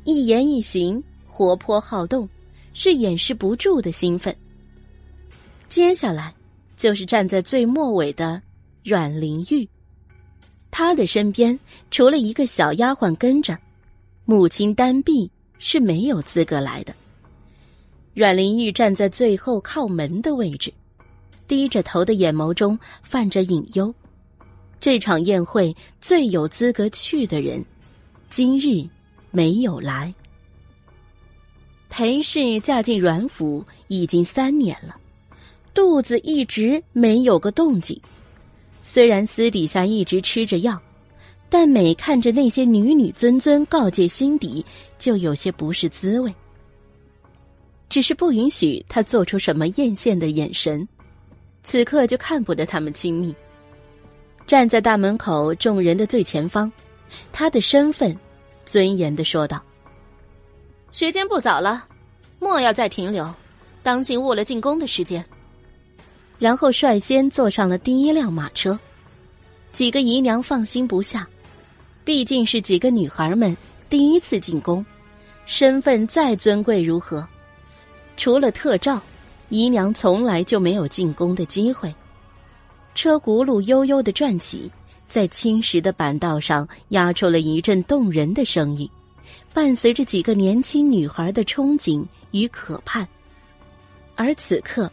[0.06, 2.30] 一言一行活泼好动，
[2.74, 4.34] 是掩饰不住的兴奋。
[5.76, 6.34] 接下来
[6.78, 8.42] 就是站在最末尾的。
[8.82, 9.68] 阮玲玉，
[10.72, 11.60] 她的身边
[11.92, 13.60] 除了一个小丫鬟跟着，
[14.24, 16.96] 母亲丹碧是没有资格来的。
[18.14, 20.74] 阮玲玉站在最后靠门的位置，
[21.46, 23.94] 低着头的眼眸中泛着隐忧。
[24.80, 27.62] 这场宴会最有资格去的人，
[28.30, 28.88] 今日
[29.30, 30.16] 没有来。
[31.90, 34.96] 裴氏嫁进阮府已经三年了，
[35.76, 38.00] 肚子一直没有个动静。
[38.82, 40.82] 虽然私底下一直吃着药，
[41.50, 44.66] 但每看着那些女女尊尊告诫心底
[44.98, 46.34] 就有些不是滋味。
[47.90, 50.88] 只是不允许他做出什么艳羡的眼神，
[51.62, 53.36] 此刻就看不得他们亲密。
[54.48, 56.72] 站在大门口众人的最前方，
[57.34, 58.18] 他的身份
[58.66, 59.62] 尊严的说道
[60.92, 61.86] ：“时间不早了，
[62.40, 63.30] 莫要再停留，
[63.84, 65.24] 当心误了进宫的时间。”
[66.38, 68.78] 然后率先坐上了第一辆马车，
[69.72, 71.28] 几个姨娘放心不下，
[72.04, 73.56] 毕竟是几个女孩们
[73.90, 74.86] 第一次进宫，
[75.46, 77.26] 身份再尊贵如何，
[78.18, 79.02] 除了特召，
[79.50, 81.94] 姨娘从来就没有进宫的机会。
[82.94, 84.72] 车轱辘悠悠的转起，
[85.08, 88.90] 在青石的板道上压出了一阵动人的声音，
[89.54, 93.08] 伴随着几个年轻女孩的憧憬与渴盼，
[94.16, 94.92] 而此刻。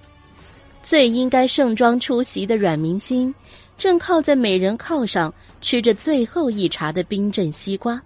[0.83, 3.35] 最应该盛装出席的阮明星，
[3.79, 8.01] 正靠在美人靠上吃着最后一茬的冰镇西瓜，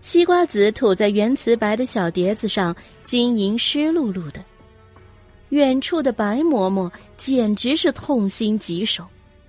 [0.00, 4.42] 西瓜籽吐在原瓷白的小碟子上，晶莹湿漉漉的。
[5.50, 9.04] 远处的白嬷嬷简直是痛心疾首，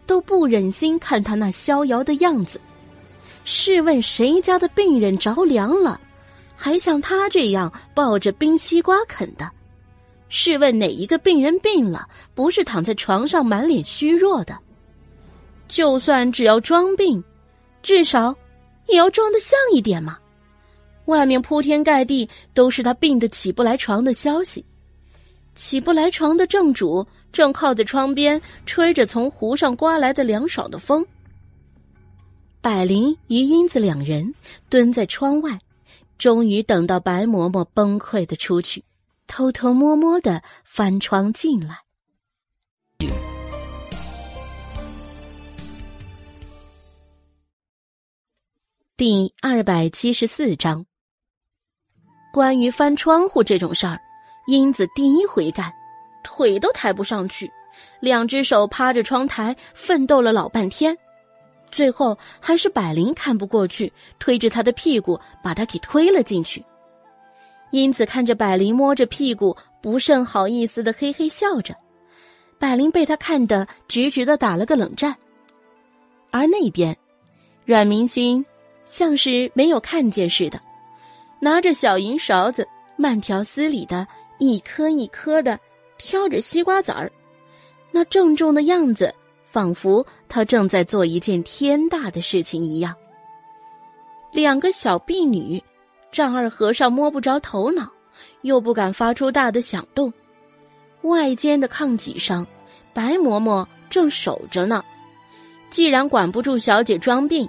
[0.06, 2.62] 都不忍心看他那逍遥的样子。
[3.46, 6.00] 试问谁家的病人着凉了，
[6.56, 9.50] 还像他这样抱着冰西瓜啃的？
[10.30, 14.58] 试问哪一个病人病了，不是躺在床上满脸虚弱的？
[15.68, 17.24] 就算只要装病，
[17.82, 18.36] 至少
[18.88, 20.18] 也要装的像一点嘛！
[21.06, 24.64] 外面铺天盖地都是他病得起不来床的消息，
[25.56, 31.06] 起不来床的正主正靠在窗边吹着从湖上刮来的凉爽的风。
[32.60, 34.34] 百灵与英子两人
[34.68, 35.58] 蹲在窗外，
[36.18, 38.84] 终于等到白嬷嬷崩溃的出去。
[39.28, 41.80] 偷偷摸摸的翻窗进来。
[48.96, 50.88] 第二百七十四章，
[52.34, 54.00] 关于翻窗户这种事儿，
[54.48, 55.72] 英子第一回干，
[56.24, 57.52] 腿都抬不上去，
[58.00, 60.98] 两只手趴着窗台奋斗了老半天，
[61.70, 66.66] 最后还是百灵看不过去，推着他的屁股把他给推了进去。
[67.72, 71.76] 因此，看着百灵摸着屁股，不甚好意思的嘿嘿笑着。
[72.58, 75.16] 百灵被他看得直直的打了个冷战。
[76.32, 76.96] 而那边，
[77.66, 78.46] 阮明星
[78.86, 80.60] 像是没有看见似的，
[81.40, 84.08] 拿着小银勺子，慢条斯理的
[84.40, 85.60] 一颗一颗的
[85.98, 87.12] 挑着西瓜籽儿，
[87.92, 89.14] 那郑重的样子，
[89.46, 92.96] 仿佛他正在做一件天大的事情一样。
[94.32, 95.62] 两个小婢女。
[96.18, 97.92] 丈二和尚摸不着头脑，
[98.42, 100.12] 又不敢发出大的响动。
[101.04, 102.44] 外间的炕脊上，
[102.92, 104.84] 白嬷嬷正守着呢。
[105.70, 107.48] 既然管不住小姐装病，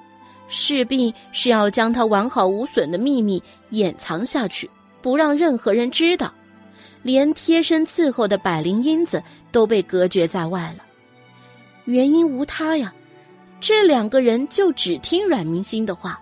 [0.48, 4.68] 势必是要将她完好无损的秘密掩藏下去，
[5.00, 6.30] 不让任何人知道。
[7.02, 10.84] 连贴身伺候的百灵英子都被隔绝在外了。
[11.86, 12.92] 原因无他呀，
[13.60, 16.20] 这两个人就只听阮明心的话。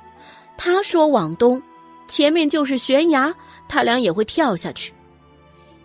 [0.57, 1.61] 他说往东。
[2.09, 3.35] 前面就是悬崖，
[3.69, 4.93] 他俩也会跳下去。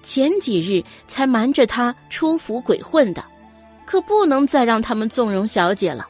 [0.03, 3.23] 前几日才瞒着他出府鬼混的，
[3.85, 6.07] 可不能再让他们纵容小姐了。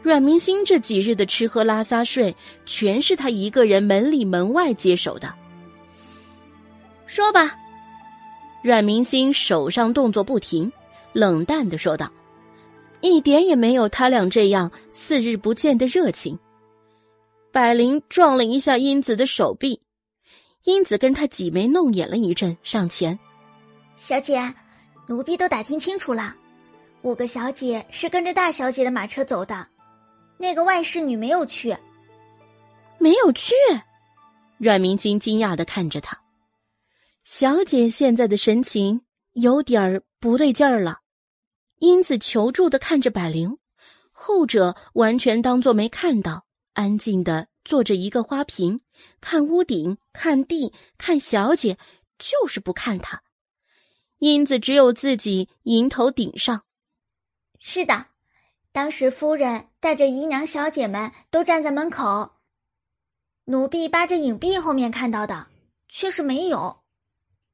[0.00, 5.34] 阮明星这几日的吃喝拉撒睡，全是他一个人门里门外接手的。
[7.06, 7.56] 说吧，
[8.62, 10.70] 阮明星手上动作不停，
[11.12, 12.10] 冷淡的说道，
[13.00, 16.38] 一点也没有他俩这样四日不见的热情。
[17.50, 19.80] 百灵撞了一下英子的手臂，
[20.64, 23.18] 英子跟他挤眉弄眼了一阵，上前
[23.96, 24.54] ：“小姐，
[25.06, 26.36] 奴婢都打听清楚了，
[27.02, 29.66] 五个小姐是跟着大小姐的马车走的，
[30.36, 31.74] 那个外侍女没有去。”
[33.00, 33.54] 没有去，
[34.58, 36.20] 阮明金惊讶的看着他。
[37.24, 39.02] 小姐现在的神情
[39.34, 40.98] 有点儿不对劲儿了。
[41.78, 43.56] 英子求助的看着百灵，
[44.10, 46.44] 后者完全当作没看到，
[46.78, 48.80] 安静的坐着一个花瓶，
[49.20, 51.76] 看屋顶，看地，看小姐，
[52.20, 53.24] 就是不看他。
[54.18, 56.62] 英子只有自己迎头顶上。
[57.58, 58.06] 是的，
[58.70, 62.36] 当时夫人带着姨娘小姐们都站在门口。
[63.46, 65.48] 奴婢扒着影壁后面看到的，
[65.88, 66.84] 却是没有。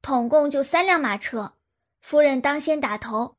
[0.03, 1.53] 统共就三辆马车，
[1.99, 3.37] 夫人当先打头，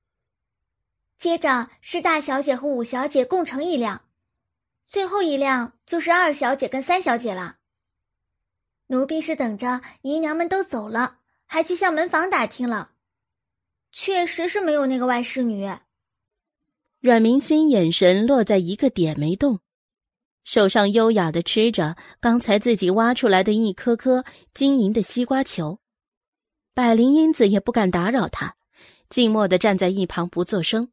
[1.16, 4.02] 接着是大小姐和五小姐共乘一辆，
[4.86, 7.56] 最后一辆就是二小姐跟三小姐了。
[8.86, 12.92] 奴婢是等着姨娘们都走了，还去向门房打听了，
[13.90, 15.68] 确实是没有那个外侍女。
[17.00, 19.60] 阮明心眼神落在一个点没动。
[20.44, 25.80] 手上优雅的吃着刚才自己挖出来的一颗颗晶莹的西瓜球，
[26.72, 28.54] 百灵英子也不敢打扰他，
[29.08, 30.92] 静默的站在一旁不作声。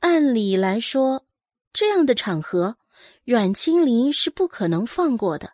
[0.00, 1.26] 按理来说，
[1.74, 2.77] 这样的场合，
[3.24, 5.52] 阮清离是不可能放过的。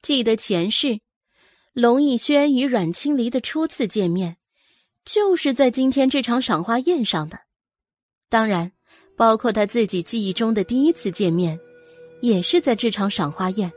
[0.00, 1.00] 记得前世，
[1.72, 4.36] 龙逸轩与阮清离的初次见面，
[5.04, 7.40] 就是在今天这场赏花宴上的，
[8.28, 8.72] 当然，
[9.16, 11.58] 包括他自己记忆中的第一次见面。
[12.20, 13.72] 也是在这场赏花宴，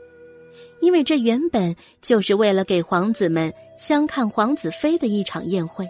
[0.80, 5.84] 因为这原本就是为了给皇子们相看皇子妃的一场宴会。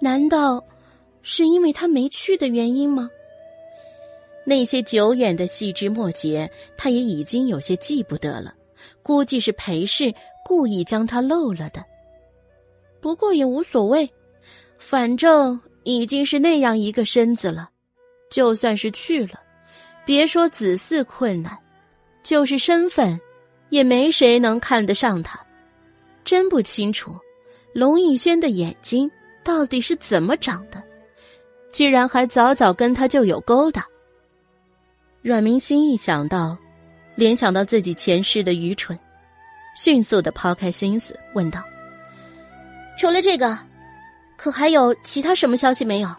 [0.00, 0.64] 难道
[1.20, 3.10] 是因为他没去的原因吗？
[4.44, 8.54] 那些久远的细枝末节，他也已经有些记不得了。
[9.02, 10.12] 估计是裴氏
[10.44, 11.84] 故意将他漏了的。
[13.00, 14.08] 不过也无所谓，
[14.78, 17.70] 反正已经是那样一个身子了，
[18.30, 19.40] 就算是去了。
[20.04, 21.56] 别说子嗣困难，
[22.24, 23.20] 就是身份，
[23.70, 25.38] 也没谁能看得上他。
[26.24, 27.16] 真不清楚，
[27.72, 29.08] 龙逸轩的眼睛
[29.44, 30.82] 到底是怎么长的，
[31.72, 33.86] 居然还早早跟他就有勾搭。
[35.22, 36.58] 阮明心一想到，
[37.14, 38.98] 联想到自己前世的愚蠢，
[39.76, 41.62] 迅速的抛开心思，问道
[42.98, 43.56] ：“除了这个，
[44.36, 46.12] 可还有其他什么消息没有？”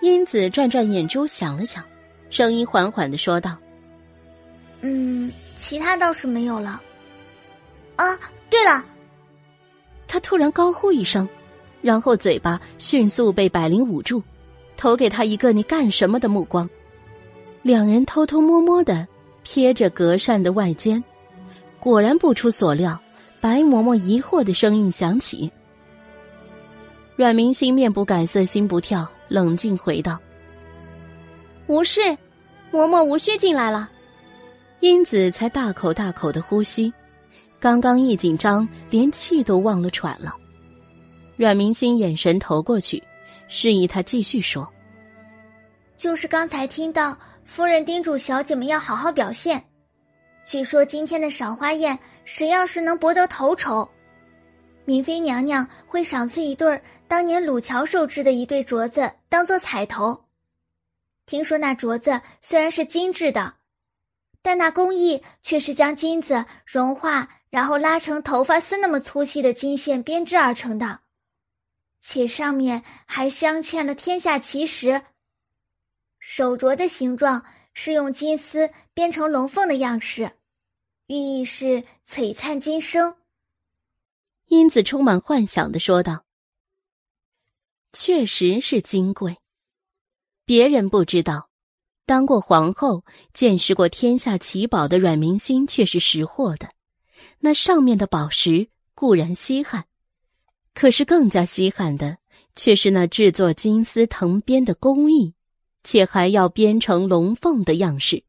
[0.00, 1.84] 英子转转眼珠，想了想。
[2.30, 3.54] 声音缓缓的说道
[4.80, 6.80] ：“嗯，其他倒是没有了。
[7.96, 8.82] 啊，对了。”
[10.08, 11.28] 他突然高呼一声，
[11.82, 14.22] 然后嘴巴迅速被百灵捂住，
[14.78, 16.68] 投给他一个“你干什么”的目光。
[17.66, 19.04] 两人偷偷摸摸的
[19.44, 21.02] 瞥着隔扇的外间，
[21.80, 22.96] 果然不出所料，
[23.40, 25.50] 白嬷嬷疑惑的声音响起。
[27.16, 30.16] 阮明心面不改色心不跳，冷静回道。
[31.66, 32.00] 无事，
[32.70, 33.90] 嬷嬷无需进来了。
[34.78, 36.92] 英子才大口大口的呼吸，
[37.58, 40.32] 刚刚一紧张，连气都忘了喘了。
[41.36, 43.02] 阮明星眼神投过去，
[43.48, 44.68] 示意他继续说
[45.98, 49.64] ：“就是刚才听到夫人叮嘱小姐们要好好表现，
[50.44, 53.88] 据说今天的赏花宴，谁要是能博得头筹，
[54.84, 60.24] 明妃娘娘会赏赐一对当年鲁乔手制的一对镯子，当做彩头。”
[61.24, 63.54] 听说那镯子虽然是精致的，
[64.42, 71.00] 但那工艺却是将金子融化，然后拉成头发丝那么粗细的金线编织而成的，
[72.00, 75.02] 且上面还镶嵌了天下奇石。
[76.28, 80.32] 手镯的形状是用金丝编成龙凤的样式，
[81.06, 83.14] 寓意是璀璨金生。
[84.46, 86.24] 英子充满幻想的说道
[87.94, 89.36] ：“确实是金贵。”
[90.44, 91.48] 别人不知道，
[92.06, 96.68] 当过皇后、见识过天下奇宝的阮明心却是识货的。
[97.38, 99.84] 那上面的宝石固然稀罕，
[100.74, 102.18] 可是更加稀罕的
[102.56, 105.32] 却是那制作金丝藤编的工艺，
[105.86, 108.24] 且还要编成龙凤的样式。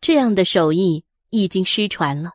[0.00, 2.32] 这样的手艺已经失传了。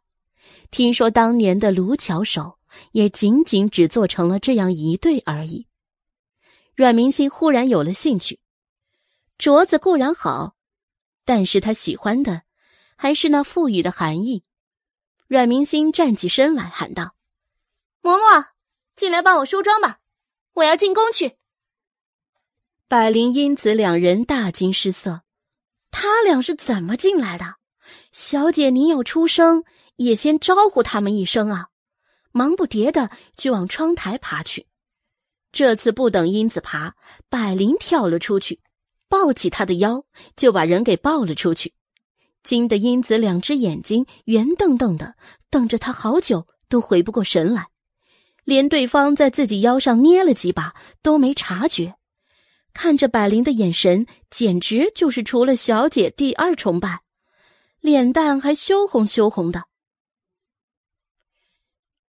[0.69, 2.59] 听说当年的卢巧手
[2.91, 5.65] 也仅仅只做成了这样一对而已。
[6.75, 8.39] 阮明心忽然有了兴趣。
[9.39, 10.55] 镯子固然好，
[11.25, 12.43] 但是他喜欢的
[12.95, 14.43] 还是那赋予的含义。
[15.27, 17.15] 阮明星站起身来喊道
[18.03, 18.49] ：“嬷嬷，
[18.95, 19.99] 进来帮我梳妆吧，
[20.53, 21.37] 我要进宫去。”
[22.93, 25.23] 百灵因此两人大惊失色，
[25.89, 27.55] 他俩是怎么进来的？
[28.11, 29.63] 小姐，您要出声，
[29.95, 31.69] 也先招呼他们一声啊！
[32.31, 34.67] 忙不迭的就往窗台爬去。
[35.51, 36.93] 这次不等英子爬，
[37.29, 38.59] 百灵跳了出去，
[39.09, 41.73] 抱起他的腰，就把人给抱了出去。
[42.43, 45.15] 惊得英子两只眼睛圆瞪瞪的
[45.49, 47.69] 瞪着他，好久都回不过神来，
[48.43, 51.95] 连对方在自己腰上捏了几把都没察觉。
[52.73, 57.01] 看着百灵的眼神，简直就是除了小姐第二崇拜，
[57.79, 59.63] 脸蛋还羞红羞红的。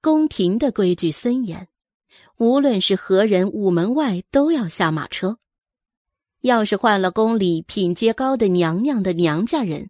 [0.00, 1.68] 宫廷的规矩森严，
[2.36, 5.38] 无论是何人，午门外都要下马车。
[6.40, 9.88] 要是换了宫里品阶高的娘娘的娘家人，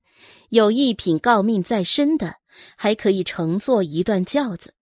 [0.50, 2.36] 有一品诰命在身的，
[2.76, 4.72] 还可以乘坐一段轿子。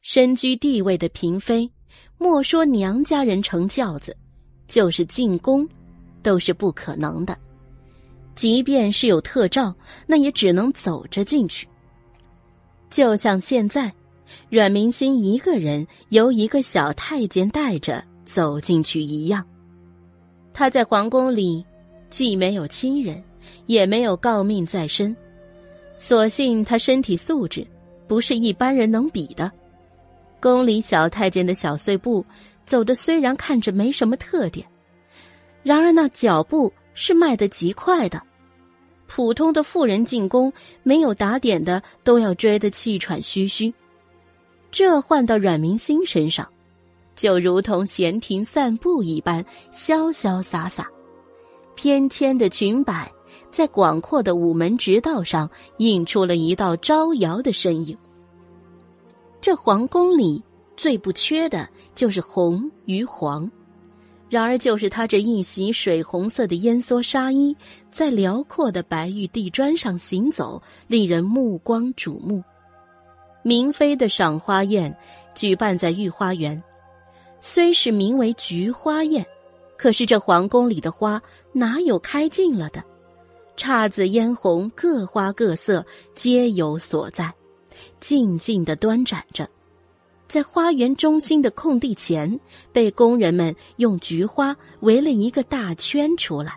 [0.00, 1.72] 身居地位的嫔妃，
[2.18, 4.16] 莫说娘家人乘轿子，
[4.70, 5.68] 就是进宫，
[6.22, 7.36] 都是不可能的。
[8.34, 9.74] 即便是有特诏，
[10.06, 11.68] 那也只能走着进去。
[12.88, 13.92] 就像现在。
[14.48, 19.44] 阮明心一个人由一个小太监带着走进去一样。
[20.54, 21.64] 他在皇宫里，
[22.10, 23.20] 既没有亲人，
[23.66, 25.16] 也没有诰命在身，
[25.96, 27.66] 所幸他身体素质
[28.06, 29.50] 不是一般人能比的。
[30.40, 32.24] 宫里小太监的小碎步
[32.70, 34.64] 走的虽然看着没什么特点，
[35.64, 38.22] 然而那脚步是迈得极快的。
[39.08, 40.52] 普通的妇人进宫，
[40.84, 43.74] 没有打点的都要追得气喘吁吁。
[44.70, 46.48] 这换到阮明心身上，
[47.16, 50.88] 就如同闲庭散步一般潇潇洒洒。
[51.74, 53.10] 翩跹的裙摆
[53.50, 57.98] 在广阔的午门直道上映出了一道招摇的身影。
[59.40, 60.40] 这皇宫里
[60.80, 63.50] 最不缺的就是红与黄，
[64.30, 67.54] 然而就是他这一袭水红色的烟蓑纱衣，
[67.90, 72.42] 在辽阔的白玉地砖上行走，令人目光瞩目。
[73.42, 74.96] 明妃的赏花宴
[75.34, 76.62] 举办在御花园，
[77.40, 79.26] 虽是名为菊花宴，
[79.76, 81.20] 可是这皇宫里的花
[81.52, 82.82] 哪有开尽了的？
[83.54, 87.30] 姹紫嫣红，各花各色，皆有所在，
[88.00, 89.46] 静静的端展着。
[90.30, 92.38] 在花园中心的空地前，
[92.72, 96.56] 被工人们用菊花围了一个大圈出来，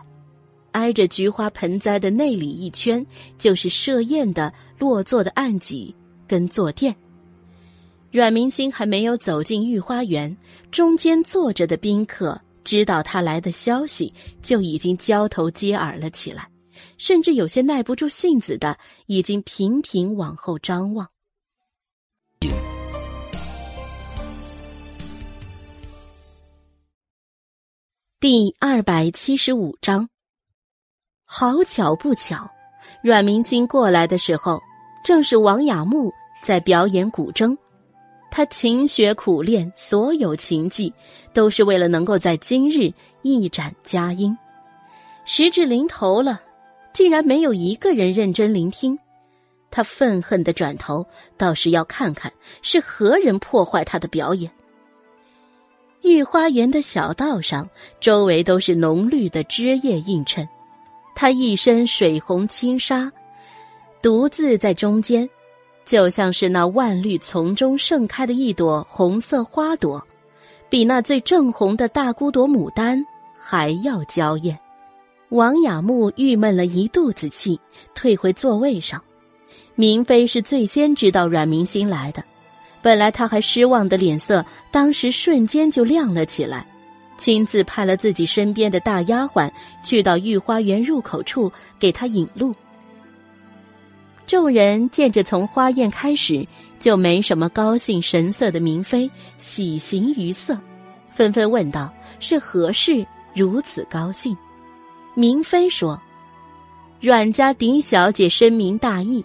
[0.70, 3.04] 挨着菊花盆栽的内里一圈，
[3.36, 5.92] 就是设宴的落座的案几。
[6.26, 6.96] 跟坐垫，
[8.10, 10.34] 阮明星还没有走进御花园，
[10.70, 14.10] 中间坐着的宾客知道他来的消息，
[14.40, 16.48] 就已经交头接耳了起来，
[16.96, 21.06] 甚至有些耐不住性子的，已经频频往后张望。
[28.26, 30.08] 第二百七十五章，
[31.26, 32.50] 好巧不巧，
[33.02, 34.62] 阮明星过来的时候。
[35.04, 36.10] 正是王雅木
[36.42, 37.54] 在表演古筝，
[38.30, 40.90] 他勤学苦练，所有琴技
[41.34, 44.34] 都是为了能够在今日一展佳音。
[45.26, 46.40] 时至临头了，
[46.94, 48.98] 竟然没有一个人认真聆听。
[49.70, 51.06] 他愤恨的转头，
[51.36, 54.50] 倒是要看看是何人破坏他的表演。
[56.04, 60.46] 御花园的小道上，周围都是浓绿的枝叶映衬，
[61.14, 63.10] 她一身水红轻纱。
[64.02, 65.26] 独自在中间，
[65.86, 70.06] 就像是那万绿丛中盛开的一朵红色花朵，
[70.68, 73.02] 比那最正红的大姑朵牡丹
[73.34, 74.58] 还要娇艳。
[75.30, 77.58] 王雅木郁闷了一肚子气，
[77.94, 79.02] 退回座位上。
[79.74, 82.22] 明妃是最先知道阮明心来的，
[82.84, 86.66] 本来他还失望的脸色，当时瞬间就亮了起来，
[87.16, 89.50] 亲自派了自己身边的大丫鬟
[89.82, 92.54] 去到御花园入口处给他引路。
[94.26, 96.46] 众人见着从花宴开始
[96.78, 100.54] 就没什么高兴神色的明妃，喜形于色，
[101.10, 104.36] 纷纷问道：“是何事如此高兴？”
[105.16, 105.98] 明妃说
[107.00, 109.24] ：“阮家嫡小姐深明大义，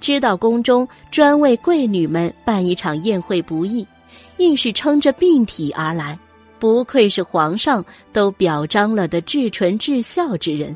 [0.00, 3.86] 知道宫中专为贵女们办一场宴会不易，
[4.38, 6.18] 硬是撑着病体而来，
[6.58, 10.74] 不愧是皇上都表彰了的至纯至孝之人。”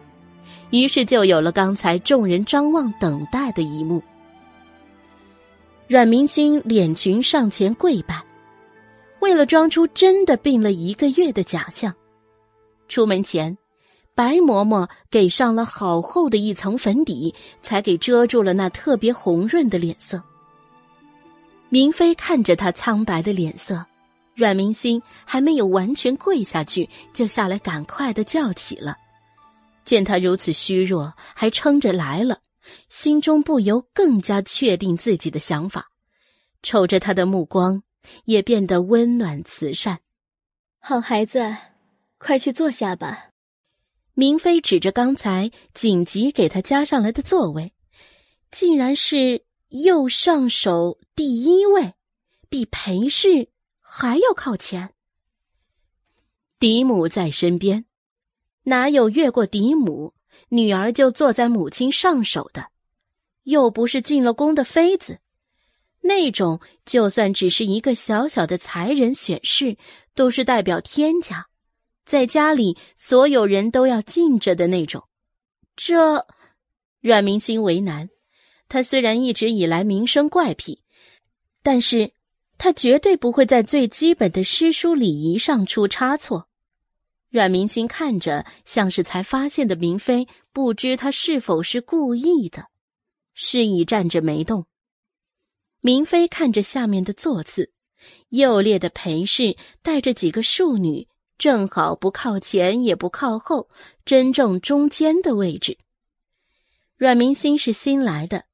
[0.71, 4.03] 于是就有了刚才众人张望等待的一幕。
[5.87, 8.21] 阮明心脸群上前跪拜，
[9.21, 11.95] 为了装出真的病了一个月的假象，
[12.89, 13.57] 出门前，
[14.15, 20.23] 白嬷嬷给上了好厚的一层粉底，才给遮住了那特别红润的脸色。
[21.69, 23.85] 明妃看着他苍白的脸色，
[24.35, 28.97] 阮明心还没有完全跪下去，就下来赶快的叫起了。
[29.85, 32.39] 见他如此虚弱，还撑着来了，
[32.89, 35.89] 心中不由更加确定自己的想法，
[36.63, 37.83] 瞅着他的目光
[38.27, 39.99] 也变得温暖慈善。
[40.79, 41.57] 好孩子，
[42.19, 43.34] 快去坐下吧。
[44.15, 47.73] 明妃指着刚才紧急给他加上来的座位，
[48.51, 51.95] 竟然是右上手第一位，
[52.49, 53.49] 比裴氏
[53.81, 54.95] 还要靠前。
[56.61, 57.85] 嫡母在身边，
[58.63, 60.15] 哪有越过嫡母，
[60.49, 62.69] 女儿就坐在母亲上手的？
[63.43, 65.19] 又不是进了宫的妃子，
[66.01, 69.77] 那种就算只是一个小小的才人选侍，
[70.15, 71.49] 都是代表天家，
[72.05, 75.05] 在家里所有人都要敬着的那种。
[75.77, 76.27] 这，
[77.01, 78.09] 阮明心为难。
[78.69, 80.83] 他虽然一直以来名声怪癖，
[81.63, 82.13] 但是
[82.59, 86.49] 他绝对不会在最基本的诗书礼仪上出差错。
[87.31, 92.67] 阮明心看着像是才发现的明妃，不知他是否是故意的。
[93.35, 94.67] 示意站着没动。
[95.81, 97.73] 明妃看着下面的座次，
[98.29, 103.69] 右列的裴氏带着几个庶女，正好不靠前也不靠后，
[104.05, 105.79] 真正中间的位置。
[106.97, 108.45] 阮明心是新来的，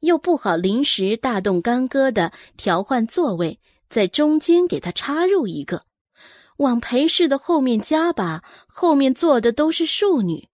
[0.00, 5.84] 又不好临时大动干戈的调换座位，在中间给他插入一个，
[6.56, 8.42] 往裴氏的后面加吧。
[8.66, 10.48] 后面坐的都是庶女，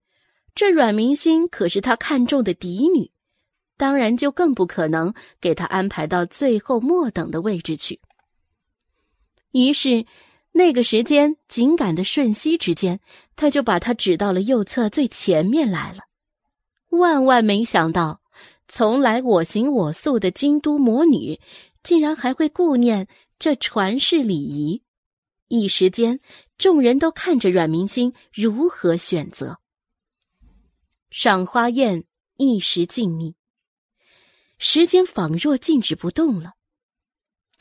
[0.54, 3.12] 这阮明心可是他看中的嫡女。
[3.76, 8.00] 当然，就更不可能给他安排到最后末等的位置去。
[9.50, 10.06] 于是，
[10.52, 13.00] 那个时间紧赶的瞬息之间，
[13.36, 16.00] 他就把他指到了右侧最前面来了。
[16.90, 18.20] 万万没想到，
[18.68, 21.40] 从来我行我素的京都魔女，
[21.82, 24.82] 竟然还会顾念这传世礼仪。
[25.48, 26.20] 一时间，
[26.58, 29.58] 众人都看着阮明星如何选择。
[31.10, 32.04] 赏花宴
[32.36, 33.34] 一时静谧。
[34.58, 36.52] 时间仿若静止不动了，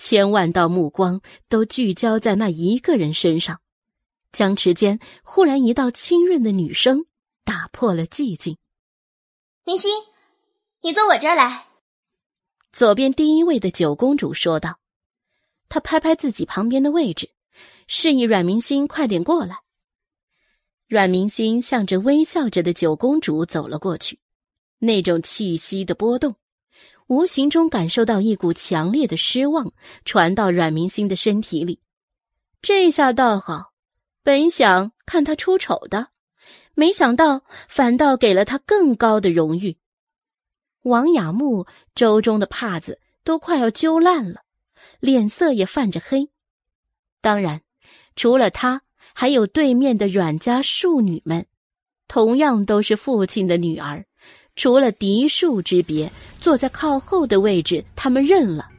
[0.04, 3.62] 千万道目光都聚焦在那一个人身上。
[4.32, 7.06] 僵持间，忽然一道清润的女声
[7.44, 8.58] 打破了寂静
[9.64, 9.92] ：“明星，
[10.82, 11.68] 你坐我这儿来。”
[12.74, 14.80] 左边第一位的九公主说道。
[15.70, 17.30] 她拍拍自己旁边的位置，
[17.86, 19.60] 示意阮明星快点过来。
[20.88, 24.20] 阮明星向着微笑着的九公主走了过去，
[24.80, 26.36] 那种气息的波动。
[27.12, 29.74] 无形中感受到一股强烈的失望
[30.06, 31.82] 传到阮明星的身体里，
[32.62, 33.74] 这下倒好，
[34.24, 36.08] 本想看他出丑的，
[36.74, 39.76] 没想到反倒给了他更高的荣誉。
[40.84, 44.44] 王雅木周中的帕子都快要揪烂了，
[45.02, 46.30] 脸色也泛着黑。
[47.20, 47.60] 当然，
[48.16, 48.84] 除了他，
[49.14, 51.46] 还有对面的阮家庶女们，
[52.08, 54.06] 同样都是父亲的女儿。
[54.62, 56.08] 除了嫡庶之别，
[56.40, 58.70] 坐在靠后的位置，他们认了。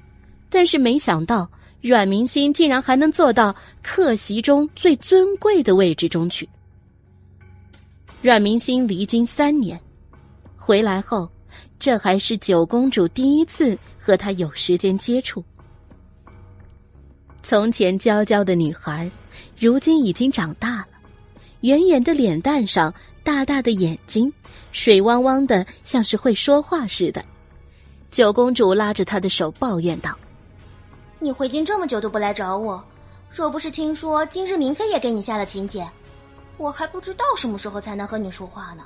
[0.48, 3.52] 但是没想到，阮明心竟然还能坐到
[3.82, 6.48] 客席中最尊贵的位置中去。
[8.20, 9.76] 阮明心离京三年，
[10.56, 11.28] 回来后，
[11.80, 15.44] 这还是九公主第一次和他有时间接触。
[17.42, 19.10] 从前娇娇的女孩，
[19.58, 20.88] 如今已经长大了，
[21.62, 22.94] 圆圆的脸蛋上。
[23.24, 24.32] 大大的眼睛，
[24.72, 27.24] 水汪汪的，像是会说话似的。
[28.10, 30.14] 九公主拉着她的手抱怨道
[31.18, 32.84] ：“你回京这么久都不来找我，
[33.30, 35.88] 若不是听说今日明妃也给你下了请柬，
[36.58, 38.84] 我还不知道什么时候才能和你说话呢。”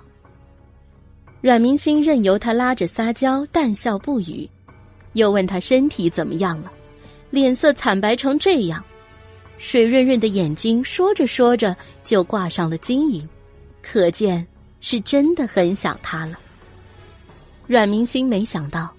[1.40, 4.48] 阮明心任由她拉着撒娇，淡笑不语，
[5.14, 6.70] 又问她身体怎么样了，
[7.30, 8.82] 脸色惨白成这样，
[9.58, 13.28] 水润润的眼睛说着说着就挂上了晶莹。
[13.88, 14.44] 可见
[14.80, 16.36] 是真的很想他了。
[17.68, 18.92] 阮明星没想到，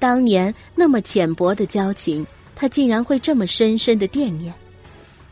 [0.00, 4.52] 当年那么浅薄的交情，他竟然会这么深深的惦念。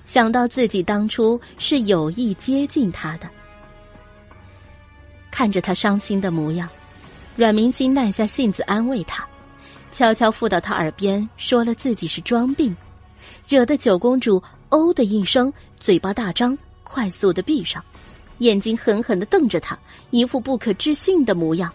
[0.04, 3.28] 想到自己当初是有意接近他的，
[5.28, 6.68] 看着他伤心的模样，
[7.34, 9.26] 阮明星耐下性子安慰他，
[9.90, 12.74] 悄悄附到他耳边说了自己是装病，
[13.48, 14.40] 惹得九公主
[14.70, 17.84] “哦”的一声，嘴巴大张，快速的闭上。
[18.38, 19.78] 眼睛狠狠的瞪着他，
[20.10, 21.72] 一副不可置信的模样。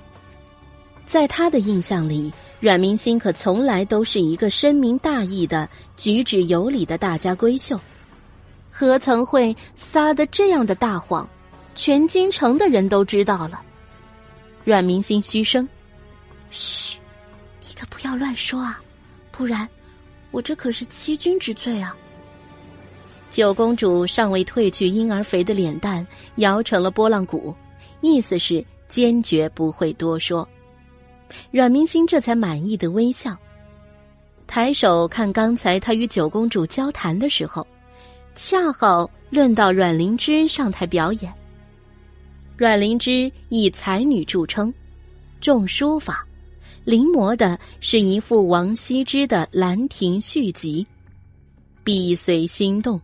[1.05, 7.79] 在他的印象里，阮明心可从来都是一个深明大义的、举止有礼的大家闺秀，
[8.69, 11.27] 何曾会撒的这样的大谎？
[11.75, 13.61] 全京城的人都知道了。
[14.65, 15.67] 阮明心嘘声
[16.51, 16.97] ：“嘘，
[17.61, 18.79] 你可不要乱说啊，
[19.31, 19.67] 不然
[20.31, 21.95] 我这可是欺君之罪啊。”
[23.29, 26.05] 九公主尚未褪去婴儿肥的脸蛋，
[26.35, 27.55] 摇成了拨浪鼓，
[28.01, 30.47] 意思是坚决不会多说。
[31.51, 33.37] 阮明星这才满意的微笑，
[34.47, 37.65] 抬手看刚才他与九公主交谈的时候，
[38.33, 41.31] 恰好论到阮灵芝上台表演。
[42.57, 44.73] 阮灵芝以才女著称，
[45.39, 46.25] 重书法，
[46.83, 50.83] 临摹的是一幅王羲之的《兰亭序集》，
[51.83, 52.99] 笔随心动，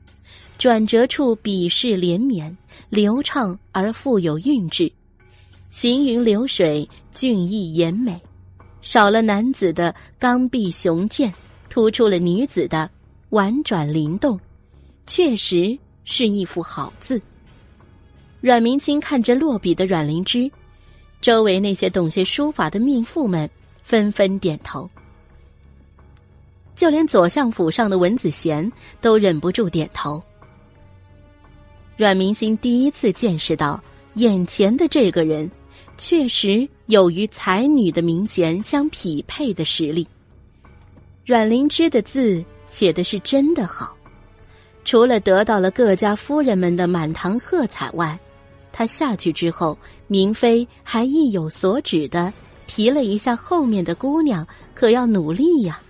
[0.57, 2.55] 转折处笔势连绵，
[2.89, 4.91] 流畅而富有韵致。
[5.69, 8.17] 行云流水，俊逸妍美，
[8.81, 11.33] 少了男子的刚愎雄健，
[11.69, 12.89] 突出了女子的
[13.29, 14.39] 婉转灵动，
[15.05, 17.21] 确实是一幅好字。
[18.39, 20.49] 阮明清看着落笔的阮灵芝，
[21.19, 23.49] 周围那些懂些书法的命妇们
[23.83, 24.89] 纷纷点头，
[26.75, 30.23] 就连左相府上的文子贤都忍不住点头。
[31.97, 33.81] 阮明星第一次见识到
[34.15, 35.49] 眼前的这个人。
[35.97, 40.05] 确实有与才女的名衔相匹配的实力。
[41.25, 43.95] 阮灵芝的字写的是真的好，
[44.83, 48.19] 除了得到了各家夫人们的满堂喝彩外，
[48.73, 49.77] 他下去之后，
[50.07, 52.33] 明妃还意有所指的
[52.67, 55.81] 提了一下后面的姑娘，可要努力呀，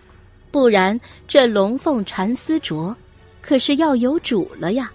[0.51, 2.95] 不然这龙凤缠丝镯
[3.41, 4.91] 可是要有主了呀。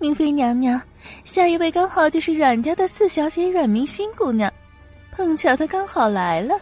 [0.00, 0.80] 明妃娘娘，
[1.24, 4.50] 下一位刚好就是阮家的四小姐阮明心姑娘，
[5.12, 6.58] 碰巧她刚好来了。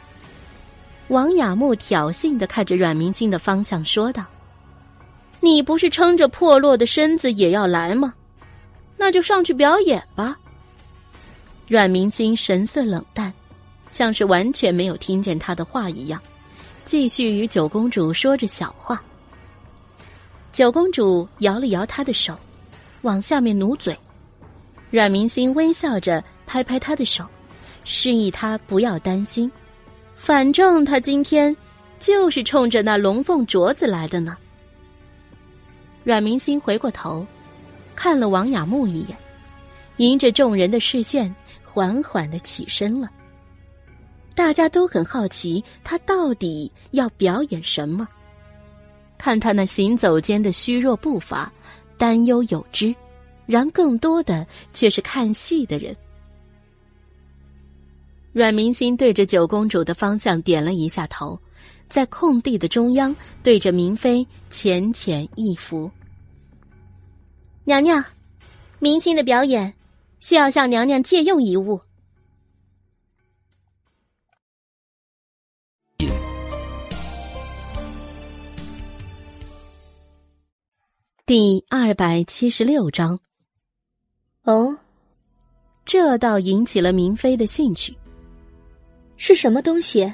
[1.07, 4.25] 王雅木挑衅的看着阮明心的方向说道
[5.39, 8.13] ：“你不是撑着破落的身子也要来吗？
[8.97, 10.37] 那就上去表演吧。”
[11.69, 13.33] 阮明心神色冷淡，
[13.89, 16.21] 像是完全没有听见他的话一样，
[16.85, 19.01] 继续与九公主说着小话。
[20.51, 22.37] 九公主摇了摇她的手。
[23.03, 23.97] 往下面努嘴，
[24.91, 27.25] 阮明星微笑着拍拍他的手，
[27.85, 29.51] 示意他不要担心，
[30.17, 31.57] 反正他今天
[31.99, 34.37] 就是冲着那龙凤镯子来的呢。
[36.05, 37.27] 阮明星回过头，
[37.95, 39.17] 看了王雅木一眼，
[39.99, 43.11] 迎着众人的视线，缓缓的起身了。
[44.35, 48.09] 大家都很好奇他到底要表演什么，
[49.19, 51.53] 看他那行走间的虚弱步伐。
[51.99, 52.95] 担忧有之，
[53.45, 55.95] 然更多的却是看戏的人。
[58.33, 61.39] 阮明心对着九公主的方向点了一下头，
[61.89, 65.91] 在空地的中央对着明妃浅浅一拂。
[67.65, 68.03] 娘娘，
[68.79, 69.75] 明星的表演
[70.21, 71.81] 需要向娘娘借用一物。
[81.29, 83.21] 第二百七十六章。
[84.45, 84.75] 哦，
[85.85, 87.95] 这倒引起了明妃的兴趣。
[89.19, 90.11] 是什么东西？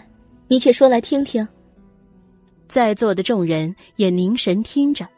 [0.48, 1.46] 你且说来听听。
[2.68, 5.08] 在座的众人也凝神听着，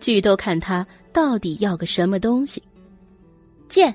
[0.00, 2.60] 俱都看他到底要个什么东西。
[3.68, 3.94] 剑，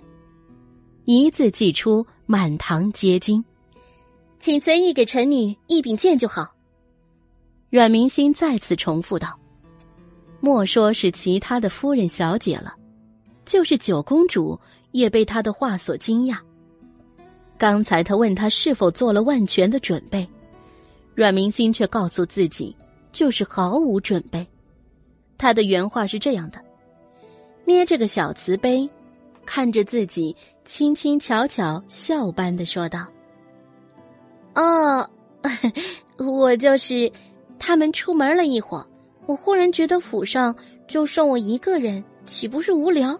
[1.03, 3.43] 一字既出，满堂皆惊。
[4.39, 6.49] 请随意给臣女一柄剑就好。
[7.69, 9.37] 阮明心再次重复道。
[10.45, 12.75] 莫说是其他的夫人小姐了，
[13.45, 14.59] 就是九公主
[14.91, 16.37] 也被他的话所惊讶。
[17.57, 20.29] 刚才他问他是否做了万全的准备，
[21.15, 22.75] 阮明心却告诉自己
[23.11, 24.45] 就是毫无准备。
[25.35, 26.61] 他的原话是这样的：
[27.65, 28.87] 捏着个小瓷杯，
[29.47, 33.07] 看着自己，轻轻巧巧笑般的说道
[34.53, 35.09] ：“哦，
[36.23, 37.11] 我就是
[37.57, 38.85] 他们出门了一会儿。”
[39.27, 40.55] 我忽然觉得府上
[40.87, 43.19] 就剩我一个人，岂不是无聊？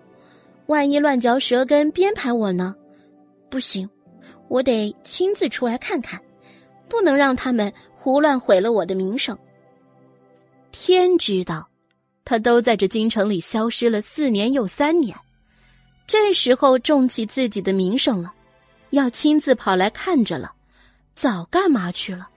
[0.68, 2.76] 万一乱嚼舌根编排我呢？
[3.50, 3.90] 不行，
[4.48, 6.22] 我得亲自出来看看，
[6.90, 9.38] 不能让他们胡乱毁了我的名声。
[10.72, 11.68] 天知道，
[12.24, 15.16] 他都在这京城里消失了四年又三年，
[16.06, 18.34] 这时候重起自己的名声了，
[18.90, 20.52] 要亲自跑来看着了，
[21.16, 22.28] 早干嘛去了？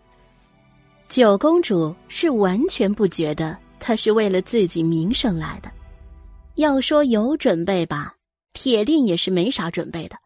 [1.09, 5.73] 九公主是完全不觉得她是为了自己名声来的。
[6.57, 8.17] 要说有准备吧，
[8.53, 10.19] 铁定也是没啥准备的，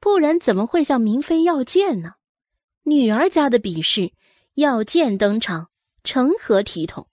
[0.00, 2.14] 不然怎么会向明妃要剑呢？
[2.82, 4.12] 女儿家的比试，
[4.54, 5.68] 要剑登场，
[6.02, 7.06] 成何体统？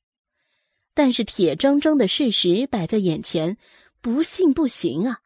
[0.95, 3.57] 但是铁铮铮的事实摆在眼前，
[4.01, 5.19] 不信不行啊！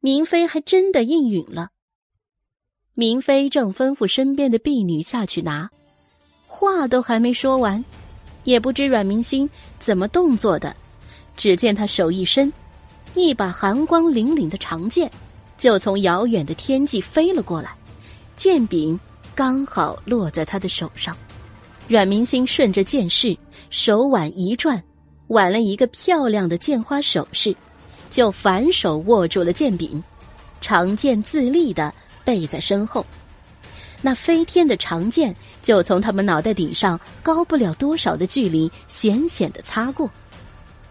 [0.00, 1.70] 明妃还真的应允了。
[2.94, 5.70] 明妃正吩咐身边的婢女下去拿。
[6.60, 7.82] 话都还没说完，
[8.44, 9.48] 也不知阮明星
[9.78, 10.76] 怎么动作的，
[11.34, 12.52] 只见他手一伸，
[13.14, 15.10] 一把寒光凛凛的长剑
[15.56, 17.74] 就从遥远的天际飞了过来，
[18.36, 19.00] 剑柄
[19.34, 21.16] 刚好落在他的手上。
[21.88, 23.34] 阮明星顺着剑势，
[23.70, 24.82] 手腕一转，
[25.28, 27.56] 挽了一个漂亮的剑花手势，
[28.10, 30.02] 就反手握住了剑柄，
[30.60, 31.90] 长剑自立的
[32.22, 33.02] 背在身后。
[34.02, 40.10] 那飞天的长剑就从他们脑袋顶上高不了多少的距离险险的擦过，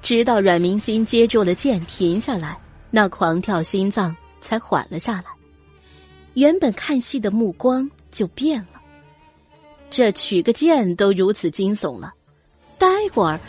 [0.01, 2.55] 直到阮明星接住了剑停下来，
[2.91, 5.25] 那狂跳心脏才缓了下来。
[6.35, 8.79] 原本看戏的目光就变了。
[9.89, 12.13] 这取个剑都如此惊悚了，
[12.77, 13.39] 待会儿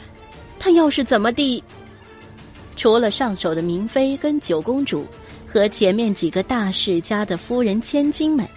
[0.59, 1.63] 他要是怎么地？
[2.77, 5.07] 除了上手的明妃跟九公主
[5.47, 8.49] 和前面几个大世家的夫人千金们。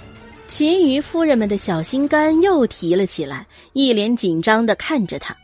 [0.47, 5.35] 其余夫人们的小心肝又提了起来，一脸紧张的看着他。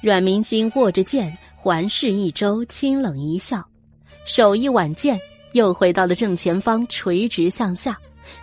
[0.00, 3.64] 阮明心握着剑，环视一周，清冷一笑，
[4.26, 5.20] 手一挽剑，
[5.52, 7.96] 又回到了正前方，垂直向下，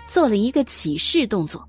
[0.07, 1.67] 做了一个起势动作，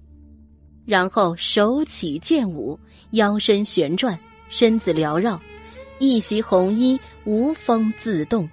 [0.86, 2.78] 然后手起剑舞，
[3.10, 4.16] 腰身旋转，
[4.48, 5.40] 身子缭绕，
[5.98, 8.48] 一袭红衣无风自动，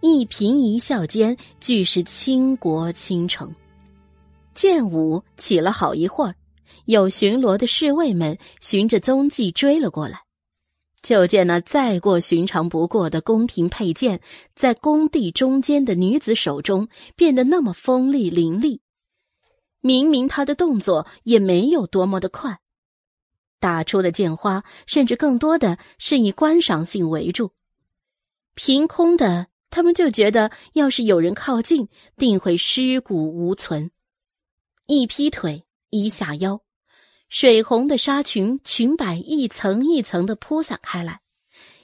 [0.00, 3.50] 一颦一笑间，俱是倾国倾城。
[4.56, 6.34] 剑舞起了好一会儿，
[6.86, 10.22] 有巡逻的侍卫们循着踪迹追了过来。
[11.02, 14.20] 就见那再过寻常不过的宫廷佩剑，
[14.54, 18.80] 在工地中间的女子手中变得那么锋利凌厉。
[19.82, 22.58] 明明她的动作也没有多么的快，
[23.60, 27.52] 打出的剑花甚至更多的是以观赏性为主。
[28.54, 33.90] 凭空的，他们就觉得要是有人靠近，定会尸骨无存。
[34.88, 36.60] 一劈腿，一下腰，
[37.28, 41.22] 水红的纱裙裙摆一层一层的铺散开来，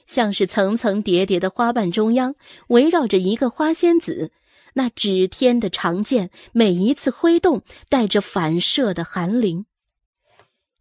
[0.07, 2.33] 像是层层叠叠的花瓣，中央
[2.67, 4.31] 围绕着一个花仙子。
[4.75, 9.65] 那指天的长剑，每一次挥动，带着反射的寒灵。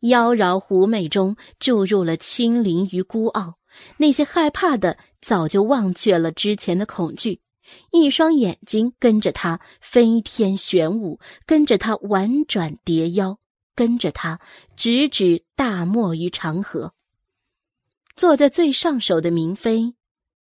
[0.03, 3.59] 妖娆狐媚中注入了清灵与孤傲。
[3.97, 7.41] 那些害怕的，早就忘却了之前的恐惧。
[7.91, 13.39] 一双眼睛跟着他飞天玄武，跟着他婉转叠腰，
[13.75, 14.41] 跟着他
[14.77, 16.95] 直指大漠与长河。
[18.15, 19.95] 坐在最上首的明妃，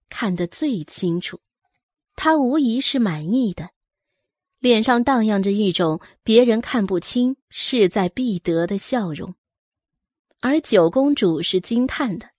[0.09, 1.39] 看得最清楚，
[2.15, 3.69] 她无疑是满意的，
[4.59, 9.33] 脸上荡漾着一种别人看不清、势在必得的笑容。
[10.41, 12.29] 而九公主是惊叹的，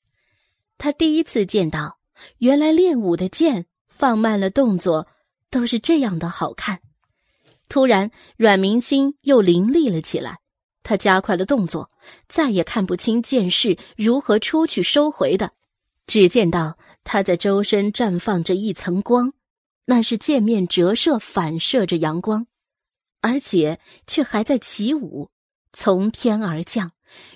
[0.77, 1.99] 她第一次见到，
[2.39, 3.67] 原来练武的剑。
[3.93, 5.07] 放慢了动作，
[5.51, 6.81] 都是这样的好看。
[7.69, 10.39] 突然，阮明心又凌厉了起来。
[10.83, 11.91] 他加快了动作，
[12.27, 15.53] 再也看不清剑势如何出去收回的，
[16.09, 19.33] 只见到他在周身绽放着一层光，
[19.85, 22.49] 那是剑面折射反射着阳光，
[23.21, 23.79] 而且
[24.09, 25.31] 却还在起舞，
[25.73, 26.91] 从天而降，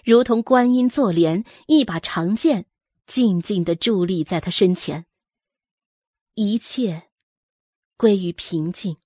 [0.05, 2.67] 如同观音坐莲，一把长剑
[3.07, 5.07] 静静的伫立在他身前。
[6.39, 7.09] 一切
[7.97, 8.99] 归于平静，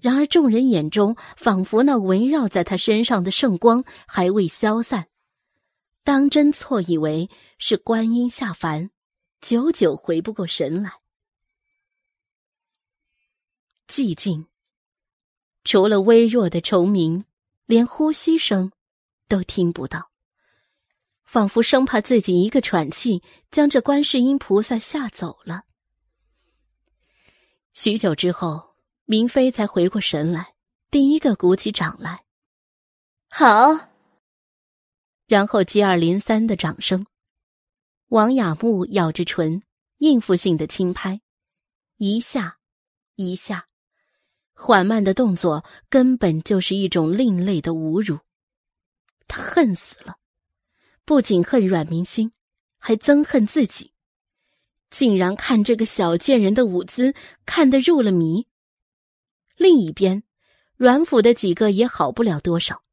[0.00, 5.06] 然而众人眼中仿佛那围绕在他身上的圣光还未消散，
[6.02, 8.90] 当真错以为是观音下凡，
[9.40, 10.94] 久久回不过神来。
[13.86, 14.48] 寂静，
[15.62, 17.24] 除了微弱的虫鸣，
[17.66, 18.72] 连呼吸声
[19.28, 20.10] 都听不到，
[21.22, 23.22] 仿佛生怕自己一个喘气
[23.52, 25.62] 将这观世音菩萨吓走了。
[27.74, 30.54] 许久之后，明妃才回过神来，
[30.92, 32.24] 第一个鼓起掌来。
[33.28, 33.90] 好，
[35.26, 37.04] 然后接二连三的掌声。
[38.10, 39.64] 王雅木咬着唇，
[39.98, 41.20] 应付性的轻拍，
[41.96, 42.58] 一下，
[43.16, 43.66] 一下，
[44.52, 48.20] 缓慢的动作根本就是一种另类的侮辱。
[49.26, 50.18] 他恨死了，
[51.04, 52.32] 不仅恨阮明心，
[52.78, 53.93] 还憎恨自己。
[54.96, 58.46] 竟然看这个小贱人的舞姿看得入了迷。
[59.56, 60.22] 另一边，
[60.76, 62.84] 阮府的几个也好不了多少，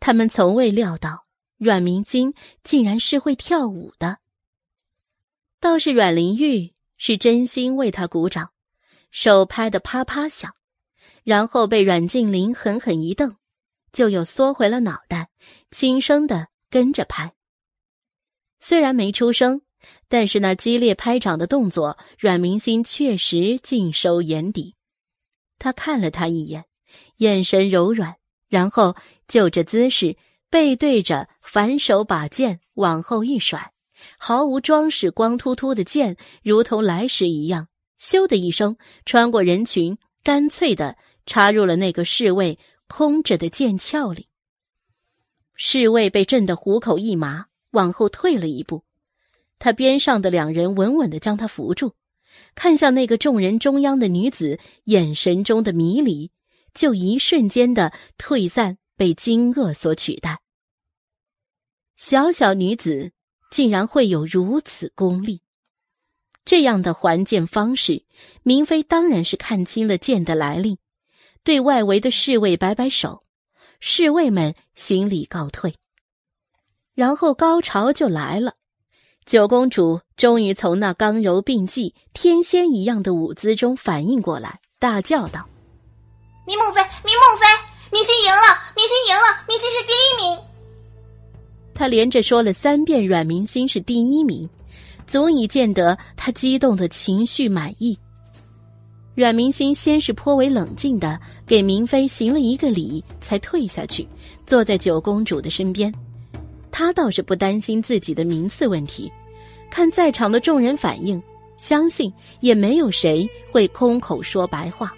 [0.00, 2.34] 他们从未料到阮明金
[2.64, 4.18] 竟然是会跳舞的。
[5.60, 8.50] 倒是阮玲玉是真心为他鼓掌，
[9.12, 10.52] 手拍的啪啪响，
[11.22, 13.36] 然后被阮静玲狠狠一瞪，
[13.92, 15.30] 就又缩回了脑袋，
[15.70, 17.34] 轻声的跟着拍。
[18.58, 19.63] 虽然没出声。
[20.14, 24.76] 但是那激烈拍掌的动作，阮明心确实尽收眼底。
[25.58, 26.66] 他看了他一眼，
[27.16, 28.14] 眼神柔软，
[28.48, 28.94] 然后
[29.26, 30.16] 就这姿势，
[30.48, 33.72] 背对着，反手把剑往后一甩，
[34.16, 37.66] 毫无装饰，光秃秃的剑，如同来时一样，
[37.98, 40.96] 咻的一声穿过人群，干脆的
[41.26, 42.56] 插入了那个侍卫
[42.86, 44.28] 空着的剑鞘里。
[45.56, 48.84] 侍卫被震得虎口一麻，往后退了一步。
[49.64, 51.94] 他边上的两人稳稳的将他扶住，
[52.54, 56.30] 看向那个众人中央的女子，眼神中的迷离，
[56.74, 60.42] 就一瞬间的退散，被惊愕所取代。
[61.96, 63.12] 小小女子
[63.50, 65.40] 竟然会有如此功力，
[66.44, 68.04] 这样的还剑方式，
[68.42, 70.76] 明妃当然是看清了剑的来历，
[71.42, 73.22] 对外围的侍卫摆摆手，
[73.80, 75.74] 侍卫们行礼告退，
[76.92, 78.56] 然后高潮就来了。
[79.26, 85.48] 九公主终于从那刚柔并济、天仙一样的舞姿中反应过来，大叫道
[86.46, 87.46] ：“明梦妃，明梦妃，
[87.90, 88.72] 明星赢了！
[88.76, 89.44] 明星赢了！
[89.48, 90.38] 明星是第一名！”
[91.74, 94.46] 她连着说了三遍：“阮明星是第一名”，
[95.08, 97.98] 足以见得她激动的情绪满意。
[99.14, 104.06] 阮明星先是颇为冷静的给明妃行了一个礼，才退下去，
[104.44, 105.90] 坐在九公主的身边。
[106.76, 109.08] 他倒是不担心自己的名次问题，
[109.70, 111.22] 看在场的众人反应，
[111.56, 114.92] 相信也没有谁会空口说白话。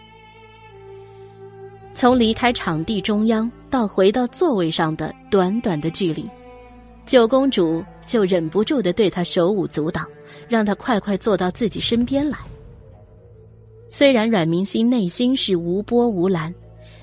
[1.92, 6.26] 从离开场地中央到回到座位上的短短的距离，
[7.04, 10.02] 九公主就忍不住的对他手舞足蹈，
[10.48, 12.38] 让他快快坐到自己身边来。
[13.90, 16.54] 虽然阮明心内心是无波无澜，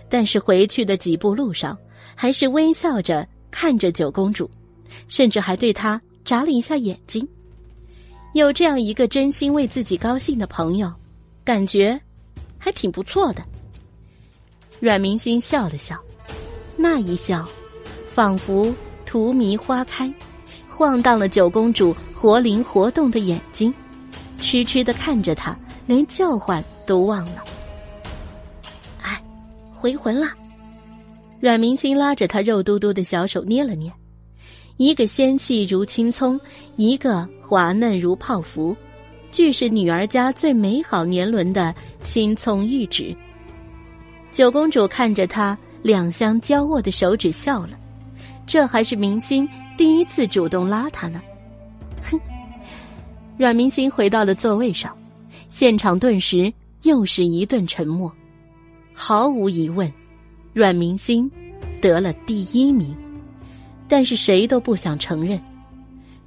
[0.09, 1.77] 但是回去的几步路上，
[2.15, 4.49] 还是微笑着看着九公主。
[5.07, 7.27] 甚至还对他眨了一下眼睛。
[8.33, 10.91] 有这样一个真心为自己高兴的朋友，
[11.43, 11.99] 感觉
[12.57, 13.43] 还挺不错的。
[14.79, 15.97] 阮明心笑了笑，
[16.75, 17.47] 那一笑，
[18.13, 18.73] 仿佛
[19.05, 20.11] 荼蘼花开，
[20.67, 23.73] 晃荡了九公主活灵活动的眼睛，
[24.39, 27.43] 痴痴的看着他，连叫唤都忘了。
[29.01, 29.23] 哎，
[29.71, 30.27] 回魂了。
[31.39, 33.93] 阮明心拉着他肉嘟嘟的小手捏了捏。
[34.77, 36.39] 一个纤细如青葱，
[36.75, 38.75] 一个滑嫩如泡芙，
[39.31, 43.15] 俱是女儿家最美好年轮的青葱玉指。
[44.31, 47.77] 九公主看着他两相交握的手指笑了，
[48.47, 49.47] 这还是明星
[49.77, 51.21] 第一次主动拉他呢。
[52.09, 52.19] 哼，
[53.37, 54.97] 阮明星回到了座位上，
[55.49, 56.51] 现场顿时
[56.81, 58.11] 又是一顿沉默。
[58.91, 59.91] 毫无疑问，
[60.51, 61.29] 阮明星
[61.79, 62.95] 得了第一名。
[63.93, 65.39] 但是谁都不想承认，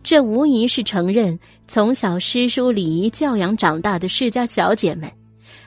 [0.05, 1.37] 这无疑是承认
[1.67, 5.11] 从小诗书礼仪教养长大的世家小姐们，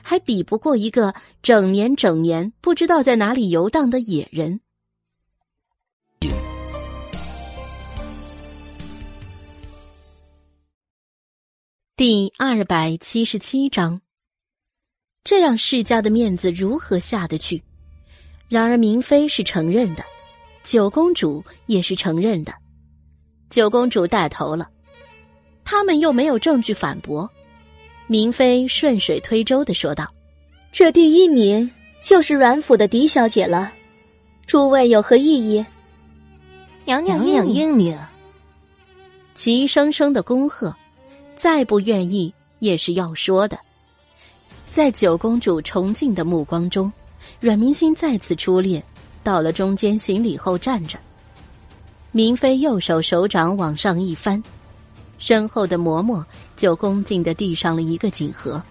[0.00, 4.60] 还比不过一个整年整年不知道在哪里游荡的野人。
[11.94, 14.00] 第二百七十七章，
[15.22, 17.62] 这让世家的面子如何下得去？
[18.48, 20.02] 然而明妃是承认的。
[20.62, 22.52] 九公主也是承认的，
[23.48, 24.68] 九公主带头了，
[25.64, 27.28] 他们又没有证据反驳。
[28.06, 30.12] 明妃顺水推舟的说道
[30.70, 31.70] ：“这第一名
[32.02, 33.72] 就是阮府的狄小姐了，
[34.46, 35.64] 诸位有何异议？”
[36.84, 37.98] 娘娘英明，
[39.34, 40.74] 齐声声的恭贺，
[41.36, 43.58] 再不愿意也是要说的。
[44.70, 46.92] 在九公主崇敬的目光中，
[47.40, 48.82] 阮明心再次出列。
[49.22, 50.98] 到了中间行礼后站着，
[52.12, 54.42] 明妃右手手掌往上一翻，
[55.18, 56.24] 身后的嬷嬷
[56.56, 58.62] 就恭敬的递上了一个锦盒，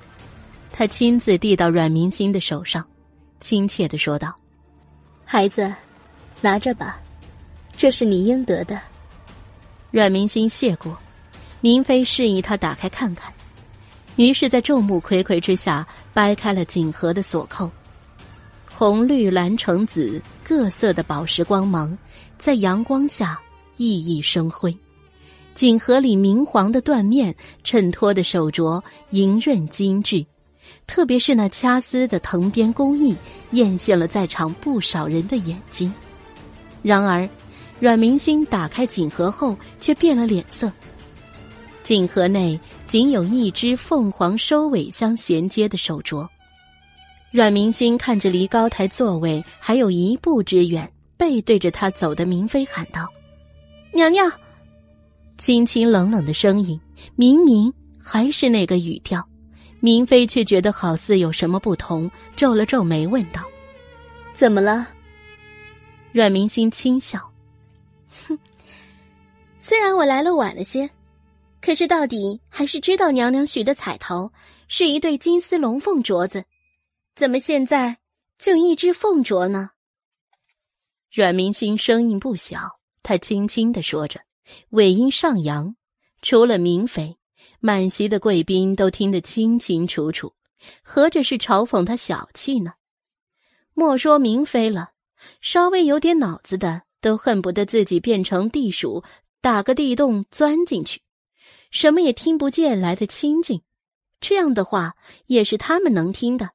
[0.72, 2.86] 她亲自递到阮明心的手上，
[3.40, 4.36] 亲切的说道
[5.24, 5.74] ：“孩子，
[6.42, 7.00] 拿着吧，
[7.78, 8.80] 这是你应得的。”
[9.92, 10.98] 阮明心谢过，
[11.62, 13.32] 明妃示意他打开看看，
[14.18, 17.70] 于是，在众目睽睽之下掰开了锦盒的锁扣。
[18.80, 21.98] 红、绿、蓝、橙、紫各色的宝石光芒，
[22.38, 23.38] 在阳光下
[23.76, 24.74] 熠熠生辉。
[25.54, 30.26] 锦盒里明黄的缎面衬托的手镯莹润精致，
[30.88, 33.14] 特别是那掐丝的藤编工艺，
[33.52, 35.94] 艳羡了在场不少人的眼睛。
[36.82, 37.28] 然而，
[37.82, 40.72] 阮明星打开锦盒后却变了脸色。
[41.84, 42.58] 锦盒内
[42.88, 46.26] 仅有一只凤凰收尾相衔接的手镯。
[47.32, 53.08] 阮明星看着离高台座位还有一步之远、背对着他走的明妃，喊道
[53.94, 54.32] ：“娘娘！”
[55.38, 56.80] 清清冷冷的声音，
[57.16, 57.72] 明明
[58.02, 59.24] 还是那个语调，
[59.80, 63.44] 明妃却觉得好似有什么不同，皱了皱眉，问道
[64.34, 64.88] ：“怎么了？”
[66.12, 67.20] 阮明星轻笑
[68.28, 68.36] ：“哼，
[69.60, 70.90] 虽然我来了晚了些，
[71.62, 74.32] 可是到底还是知道娘娘许的彩头
[74.68, 76.44] 是一对金丝龙凤镯子。”
[77.20, 77.98] 怎么现在
[78.38, 79.72] 就一只凤镯呢？
[81.12, 84.22] 阮明星声音不小，他轻轻的说着，
[84.70, 85.76] 尾音上扬。
[86.22, 87.18] 除了明妃，
[87.60, 90.34] 满席的贵宾都听得清清楚楚，
[90.82, 92.76] 合着是嘲讽他小气呢？
[93.74, 94.92] 莫说明妃了，
[95.42, 99.04] 稍微有点脑子的都恨不得自己变成地鼠，
[99.42, 101.02] 打个地洞钻进去，
[101.70, 103.62] 什么也听不见，来的清静。
[104.22, 104.96] 这样的话
[105.26, 106.52] 也是他们能听的。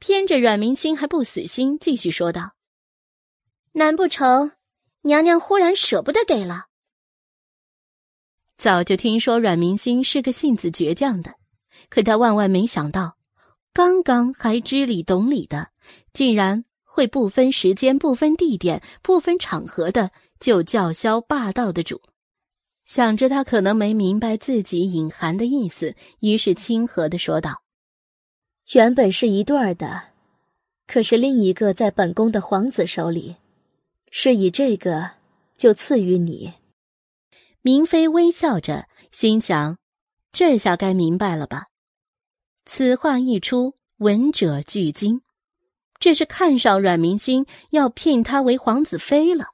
[0.00, 2.54] 偏着阮明星还不死心，继续说道
[3.72, 4.52] ：“难不成
[5.02, 6.66] 娘娘忽然舍不得给了？”
[8.56, 11.34] 早就听说阮明星是个性子倔强的，
[11.90, 13.18] 可他万万没想到，
[13.72, 15.68] 刚刚还知理懂理的，
[16.12, 22.00] 竟然会不分时间、不分地点、不分场合的就叫嚣霸道的主。
[22.86, 27.59] 想着他可能没明白自己隐含的意思，于是亲和的说道
[28.72, 30.00] ：“原本是一对儿的，
[30.86, 33.36] 可是另一个在本宫的皇子手里，
[34.12, 35.10] 是以这个
[35.56, 36.54] 就赐予你。”
[37.62, 39.76] 明妃微笑着，心想
[40.32, 41.66] ：“这下该明白了吧？”
[42.64, 45.20] 此话一出，闻者俱惊。
[45.98, 49.48] 这是看上阮明心，要聘她为皇子妃了。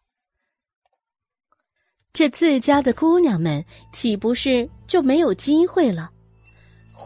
[2.13, 6.13] 这自家的姑娘们岂不是就没有机会了？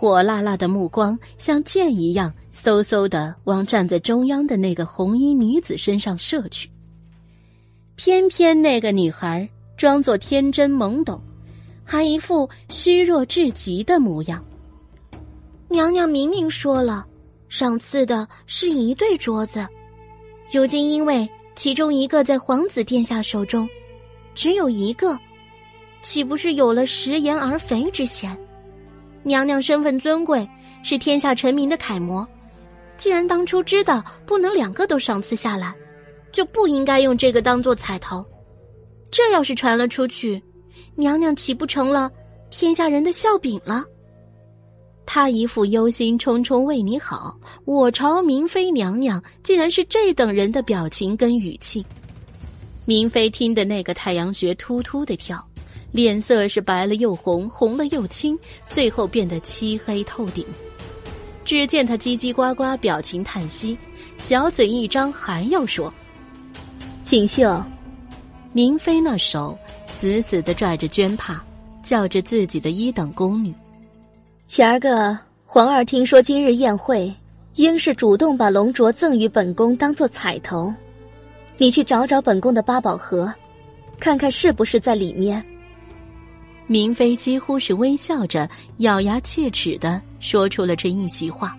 [0.00, 6.70] 火辣辣的目光像箭一样，嗖嗖的往站在中央的那个红衣女子身上射去。
[7.96, 9.46] 偏偏那个女孩。
[9.76, 11.18] 装作天真懵懂，
[11.84, 14.44] 还一副虚弱至极的模样。
[15.68, 17.06] 娘娘明明说了，
[17.48, 19.66] 赏赐的是一对镯子，
[20.52, 21.26] 如今因为
[21.56, 23.66] 其中一个在皇子殿下手中，
[24.34, 25.18] 只有一个，
[26.02, 28.36] 岂不是有了食言而肥之嫌？
[29.22, 30.48] 娘娘身份尊贵，
[30.82, 32.26] 是天下臣民的楷模，
[32.96, 35.74] 既然当初知道不能两个都赏赐下来，
[36.32, 38.24] 就不应该用这个当做彩头。
[39.10, 40.42] 这要是传了出去，
[40.94, 42.10] 娘娘岂不成了
[42.48, 43.84] 天下人的笑柄了？
[45.04, 51.84] 他一副忧心忡忡为你好，我朝明妃娘娘竟然是这等人的表情跟语气。
[52.84, 55.44] 明妃听得那个太阳穴突突的跳，
[55.92, 58.38] 脸色是白了又红，红了又青，
[58.68, 60.44] 最后变得漆黑透顶。
[61.44, 63.76] 只见他叽叽呱呱，表情叹息，
[64.16, 65.92] 小嘴一张，还要说
[67.02, 67.60] ：“锦绣。”
[68.52, 71.42] 明妃那手死死的拽着绢帕，
[71.82, 73.54] 叫着自己的一等宫女。
[74.46, 77.12] 前儿个皇儿听说今日宴会，
[77.54, 80.72] 应是主动把龙镯赠与本宫当做彩头。
[81.56, 83.32] 你去找找本宫的八宝盒，
[83.98, 85.44] 看看是不是在里面。
[86.70, 91.52] 明妃几乎是微笑着，咬牙切齿的说出了这一席话。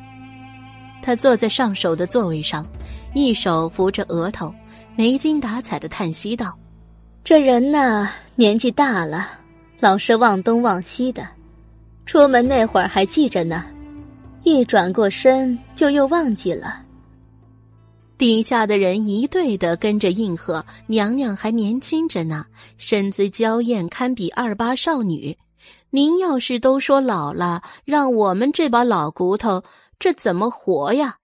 [1.02, 2.66] 她坐在上首的座位上，
[3.14, 4.56] 一手扶着额头，
[4.96, 6.58] 没精打采的叹息道。
[7.26, 9.28] 这人呐，年纪大了，
[9.82, 11.28] 老是忘东忘西的。
[12.06, 13.66] 出门那会儿还记着呢，
[14.44, 16.82] 一转过身就又忘记了。
[18.22, 22.46] 底下的人一对的跟着应和：“娘娘还年轻着呢，
[22.78, 25.36] 身姿娇艳，堪比二八少女。
[25.90, 29.64] 您要是都说老了，让我们这把老骨头
[29.98, 31.18] 这怎么活呀？”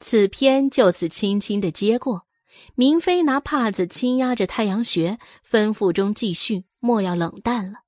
[0.00, 2.22] 此篇就此轻轻的接过。
[2.74, 7.80] 明妃拿帕子轻压着太阳穴，吩咐中继续，莫要冷淡了。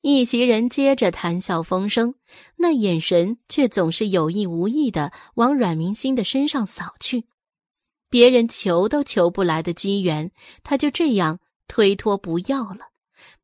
[0.00, 2.16] 一席人接着谈笑风生，
[2.56, 7.26] 那眼神却总是有意无意的往阮明心的身上扫去。
[8.08, 10.30] 别人求都求不来的机缘，
[10.62, 12.88] 他就这样推脱不要了。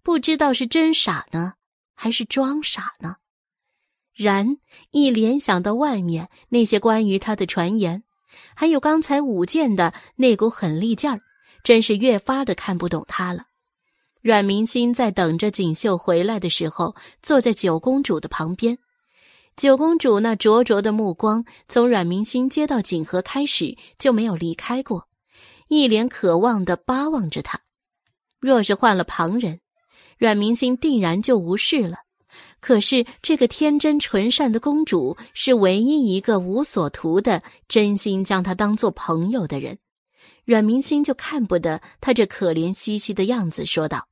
[0.02, 1.54] 不知道是真傻呢，
[1.94, 3.16] 还是装傻呢？
[4.14, 4.58] 然
[4.90, 8.04] 一联想到外面那些关于他的传言。
[8.54, 11.20] 还有刚才舞剑的那股狠力劲儿，
[11.62, 13.44] 真是越发的看不懂他了。
[14.20, 18.78] 阮明心在等着锦绣回来的时候，坐在九公主的旁边。
[19.56, 25.08] 九公主那灼灼的目光，从阮明心接到锦盒开始就没有离开过，
[25.68, 27.60] 一脸渴望的巴望着他。
[28.40, 29.60] 若是换了旁人，
[30.18, 31.98] 阮明心定然就无视了。
[32.58, 39.78] 可是，这个天真纯善的公主是唯一一个无所图的、真心将她当做朋友的人。
[40.44, 44.08] 阮明心就看不得她这可怜兮兮的样子，说道：“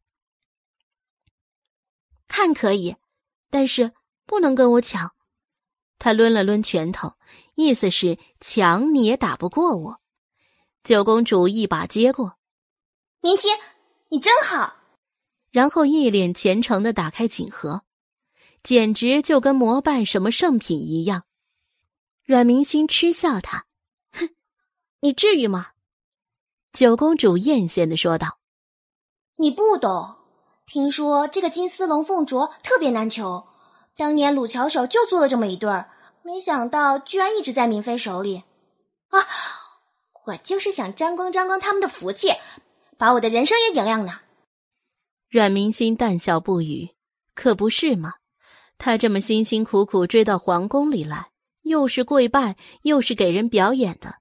[2.29, 2.95] 看可以，
[3.51, 3.91] 但是
[4.25, 5.11] 不能跟我抢。”
[6.03, 7.13] 他抡了抡拳头，
[7.55, 10.01] 意思是抢你也打不过我。
[10.83, 12.39] 九公主一把接过，
[13.21, 13.57] 明星，
[14.09, 14.79] 你真好。
[15.53, 17.83] 然后一脸虔诚的打开锦盒。
[18.65, 21.23] 简直就跟膜拜什么圣品一样，
[22.25, 23.67] 阮明星嗤笑他
[24.11, 24.29] ：“哼，
[25.01, 25.69] 你至于吗？”
[26.73, 28.39] 九公主艳羡的说道
[29.39, 30.17] ：“你不懂，
[30.67, 33.47] 听说这个金丝龙凤镯特别难求，
[33.97, 35.91] 当年鲁巧手就做了这么一对儿，
[36.25, 38.45] 没想到居然一直在明妃手里。
[39.09, 39.19] 啊，
[40.27, 42.29] 我就是想沾光沾光他们的福气，
[42.97, 44.21] 把我的人生也点亮呢。”
[45.29, 46.91] 阮明心淡笑不语，
[47.35, 48.15] 可不是吗？
[48.79, 51.31] 他这么辛辛苦苦追到皇宫里来，
[51.63, 54.17] 又是跪拜，又是给人表演的。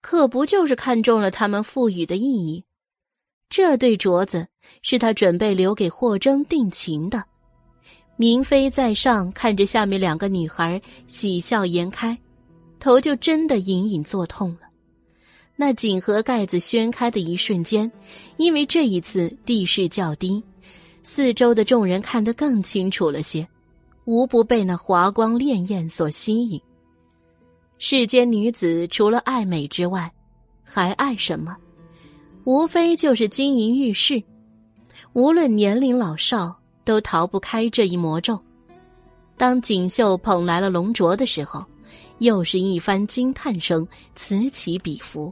[0.00, 2.64] 可不就是看中了他们赋予的意义？
[3.50, 4.48] 这对镯子
[4.82, 7.24] 是他准备留给霍征定情的。
[8.20, 12.18] 明妃在上看着下面两个女孩喜笑颜开，
[12.80, 14.62] 头就真的隐隐作痛了。
[15.54, 17.88] 那锦盒盖子掀开的一瞬间，
[18.36, 20.42] 因为这一次地势较低，
[21.04, 23.46] 四周的众人看得更清楚了些，
[24.04, 26.60] 无不被那华光潋滟所吸引。
[27.78, 30.12] 世间女子除了爱美之外，
[30.64, 31.56] 还爱什么？
[32.42, 34.20] 无非就是金银玉饰。
[35.12, 36.57] 无论年龄老少，
[36.88, 38.40] 都逃不开这一魔咒。
[39.36, 41.62] 当锦绣捧来了龙镯的时候，
[42.16, 45.30] 又是一番惊叹声此起彼伏。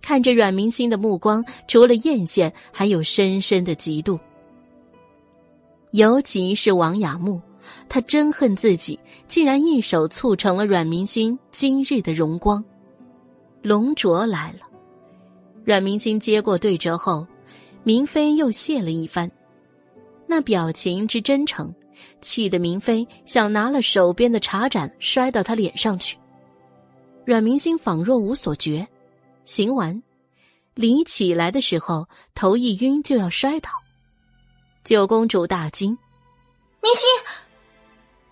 [0.00, 4.18] 看着阮明心的目光，除了艳羡，还有深深的嫉妒。
[5.90, 7.38] 尤其是王雅木。
[7.86, 12.64] 他真恨自己，竟然一手促成了阮明星今日的荣光。
[13.60, 14.60] 龙卓来了，
[15.66, 17.26] 阮明星接过对折后，
[17.82, 19.30] 明妃又谢了一番，
[20.30, 21.74] 那表情之真诚，
[22.20, 26.18] 气得明妃想拿了手边的茶盏摔到他脸上去。
[27.24, 28.86] 阮明星仿若无所觉，
[29.46, 30.02] 行完，
[30.74, 33.70] 离起来的时候头一晕就要摔倒。
[34.84, 35.90] 九公主大惊，
[36.82, 37.08] 明星。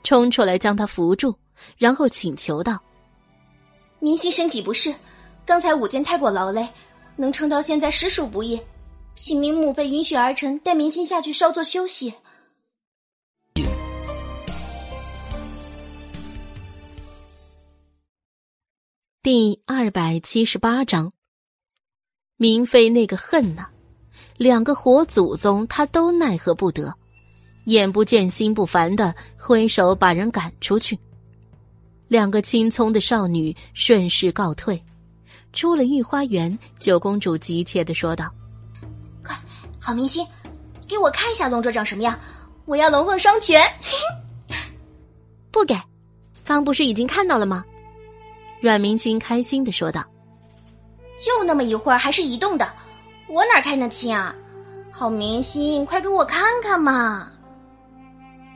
[0.05, 1.34] 冲出来将他扶住，
[1.78, 2.78] 然后请求道
[3.99, 4.94] ：“明星身体不适，
[5.44, 6.68] 刚才舞剑太过劳累，
[7.16, 8.61] 能撑到现在实属不易，
[9.17, 12.12] 请明母被允许儿臣带明星下去稍作休息。”
[19.23, 21.12] 第二百七十八章，
[22.37, 23.67] 明妃那个恨呐，
[24.37, 26.95] 两个活祖宗他都奈何不得。
[27.64, 30.97] 眼不见心不烦的挥手把人赶出去，
[32.07, 34.81] 两个青葱的少女顺势告退，
[35.53, 36.57] 出了御花园。
[36.79, 38.33] 九公主急切的说道：“，
[39.87, 40.26] 好明星，
[40.89, 42.18] 给我看一下龙卓长什么样，
[42.64, 43.62] 我要龙凤双全。
[45.53, 45.80] ”不给，
[46.45, 47.64] 刚不是已经看到了吗？
[48.61, 50.05] 阮明星开心的说道
[51.24, 52.68] ：“就那么一会儿，还是移动的，
[53.28, 54.34] 我哪看得清啊？
[54.91, 57.30] 好明星，快给我看看嘛！”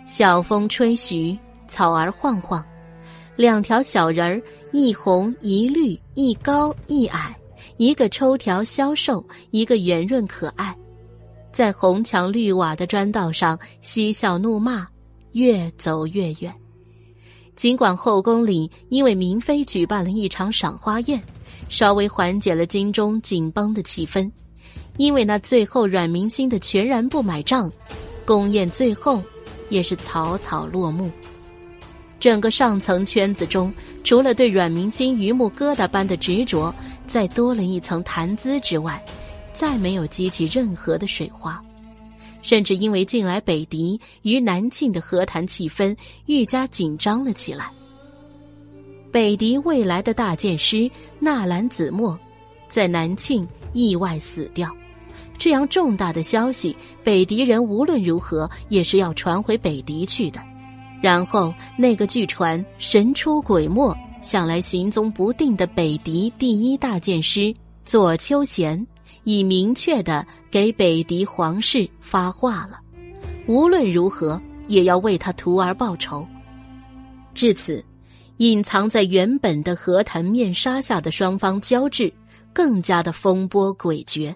[0.05, 2.61] 小风吹徐，草儿晃晃，
[3.37, 7.33] 两条小人儿，一红一绿，一高一矮，
[7.76, 10.76] 一个抽条消瘦，一个圆润可爱，
[11.61, 14.89] 在红墙绿瓦的砖道上嬉笑怒骂，
[15.33, 16.51] 越走越远。
[17.55, 21.23] 尽管后宫里因为明妃举办了一场赏花宴，
[21.69, 24.31] 稍微缓解了京中紧绷的气氛，
[24.97, 27.71] 因为那最后阮明心的全然不买账，
[28.25, 29.22] 宫宴最后。
[29.68, 31.11] 也是草草落幕。
[32.18, 33.71] 整个上层圈子中，
[34.03, 36.75] 除了对阮明星榆木疙瘩般的执着，
[37.07, 38.99] 再多了一层谈资之外，
[39.53, 41.63] 再没有激起任何的水花。
[42.43, 45.95] 甚至因为近来北狄与南庆的和谈气氛
[46.25, 47.71] 愈加紧张了起来。
[49.13, 52.18] 北狄未来的大剑师纳兰子墨，
[52.67, 54.75] 在南庆意外死掉。
[55.37, 60.41] 这样重大的消息，北狄人无论如何也是要传回北狄去的。
[61.03, 67.55] 然后，那个据传神出鬼没、向来行踪不定的北狄第一大剑师
[67.85, 68.87] 左丘贤，
[69.31, 72.81] 已明确的给北狄皇室发话了：
[73.47, 76.27] 无论如何也要为他徒儿报仇。
[77.33, 77.85] 至此，
[78.39, 82.13] 隐藏在原本的和谈面纱下的双方交质，
[82.53, 84.35] 更加的风波诡谲。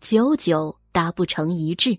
[0.00, 1.96] 久久达不成一致。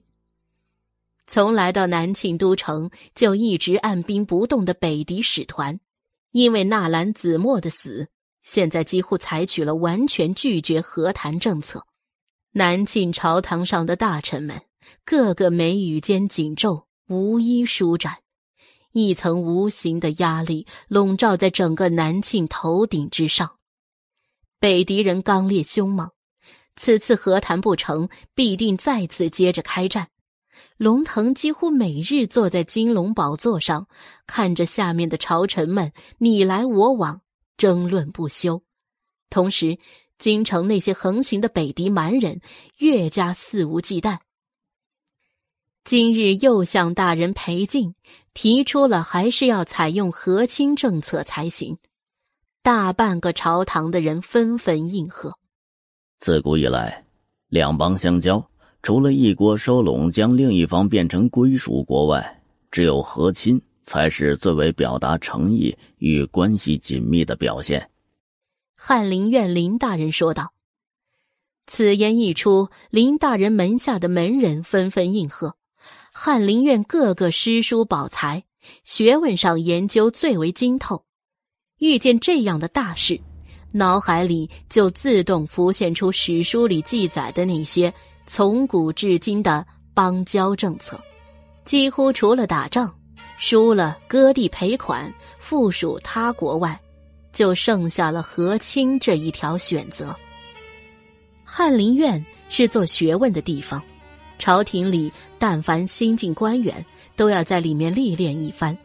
[1.26, 5.80] 从来到南庆都城就一直按兵不动的北狄使团，
[6.34, 8.06] 因为纳兰子墨的死，
[8.42, 11.82] 现在几乎采取了完全拒绝和谈政策。
[12.56, 14.62] 南庆朝堂上的大臣们，
[15.04, 18.18] 个个眉宇间紧皱，无一舒展，
[18.92, 23.56] 一层无形的压力笼罩在整个南庆头顶之上。
[24.60, 26.12] 北狄人刚烈凶猛。
[26.76, 30.10] 此次和谈不成，必定再次接着开战。
[30.78, 33.88] 龙腾几乎每日坐在金龙宝座上，
[34.28, 37.22] 看着下面的朝臣们你来我往，
[37.58, 38.62] 争论不休。
[39.32, 39.80] 同时，
[40.18, 42.40] 京城那些横行的北狄蛮人
[42.78, 44.20] 越加肆无忌惮。
[45.84, 47.94] 今日又向大人裴静
[48.34, 51.78] 提出了，还是要采用和亲政策才行。
[52.62, 55.38] 大半个朝堂的人纷纷应和。
[56.22, 57.04] 自古以来，
[57.50, 58.50] 两邦相交，
[58.82, 62.42] 除了一国收拢将另一方变成归属国外，
[62.72, 67.86] 只有和亲才是最为表达诚意与关系紧密的表现。
[68.86, 70.52] 翰林院林大人说道。
[71.68, 75.56] 此言一出，林大人门下的门人纷纷应和。
[76.12, 78.44] 翰林院各个诗书宝才，
[78.84, 81.06] 学问上研究最为精透，
[81.80, 83.18] 遇见这样的大事，
[83.72, 87.94] 脑海里就自动浮现出史书里记载的那些
[88.26, 91.02] 从古至今的邦交政策，
[91.64, 92.94] 几乎除了打仗、
[93.38, 96.78] 输了割地赔款、附属他国外，
[97.34, 100.16] 就剩下了和亲这一条选择。
[101.44, 103.82] 翰林院是做学问的地方。
[104.40, 106.84] 朝廷里，但凡新进官员，
[107.16, 108.78] 都要在里面历练一番。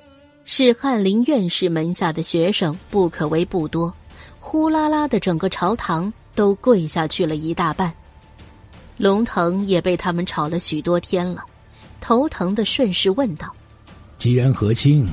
[0.45, 3.93] 是翰林院士门下的学生不可谓不多，
[4.39, 7.93] 呼啦啦的整个朝堂都跪下去了一大半。
[8.97, 11.45] 龙腾也被他们吵了许多天了，
[12.01, 13.53] 头疼的顺势问道
[14.17, 15.07] ：“既然和亲，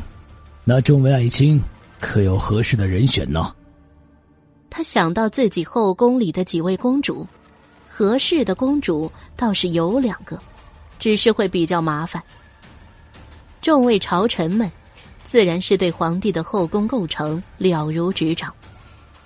[0.64, 1.60] 那众位爱卿
[2.00, 3.54] 可有合适的人选呢？”
[4.70, 7.26] 他想到自己后宫里的几位公主。
[7.98, 10.38] 合适的公主倒是有两个，
[11.00, 12.22] 只是会比较麻烦。
[13.62, 14.70] 众位朝臣们，
[15.24, 18.54] 自然是对皇帝的后宫构成了如指掌。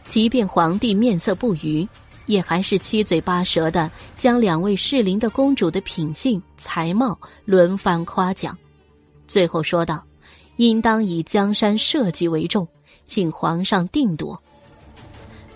[0.08, 1.88] 即便皇帝面色不愉，
[2.28, 8.56] 也还是七嘴八舌的将两位适龄的公主的品性、才貌轮番夸奖，
[9.28, 10.06] 最后说道
[10.60, 12.68] ：“应当以江山社稷为重，
[13.06, 14.38] 请皇上定夺。”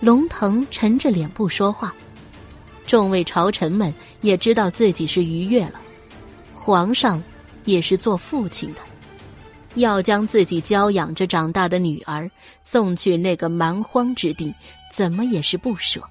[0.00, 1.94] 龙腾沉着脸不说话。
[2.86, 5.80] 众位朝臣们也知道自己是逾越了，
[6.54, 7.22] 皇上
[7.66, 8.80] 也是做父亲的，
[9.74, 12.30] 要将自己娇养着长大的女儿
[12.62, 14.54] 送去那个蛮荒之地，
[14.90, 16.02] 怎么也是不舍。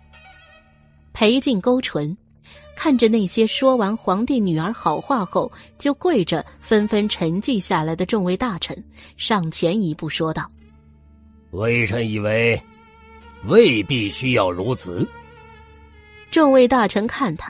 [1.14, 2.15] 裴静勾唇，
[2.84, 8.76] 看着那些说完皇帝女儿好话后就跪着纷纷沉寂下来的众位大臣，
[9.15, 10.45] 上前一步说道
[11.51, 12.61] ：“微臣以为，
[13.45, 15.07] 未必需要如此。”
[16.30, 17.49] 众位大臣看他，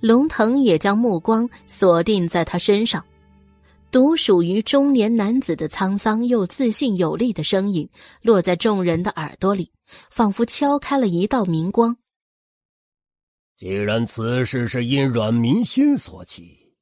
[0.00, 3.00] 龙腾也将目光锁定在他身上。
[3.92, 7.88] 独属于中年男子的沧桑又自信有力的声音，
[8.22, 9.70] 落在众人的耳朵里，
[10.10, 11.96] 仿佛敲开了一道明光。
[13.56, 16.74] 既然此事是因阮民心所起，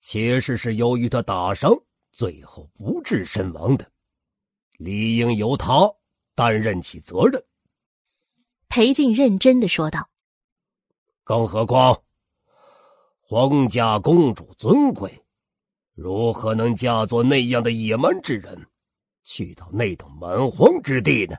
[0.00, 1.74] 且是是由于他打伤，
[2.12, 3.90] 最后不治身亡的，
[4.76, 5.90] 理应由他
[6.34, 7.42] 担任起责任。
[8.68, 10.08] 裴静认真的说道。
[11.24, 12.02] 更何况，
[13.20, 15.24] 皇家公主尊贵，
[15.94, 18.66] 如何能嫁作那样的野蛮之人，
[19.22, 21.36] 去到那等蛮荒之地呢？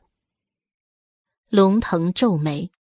[1.50, 2.72] 龙腾皱眉，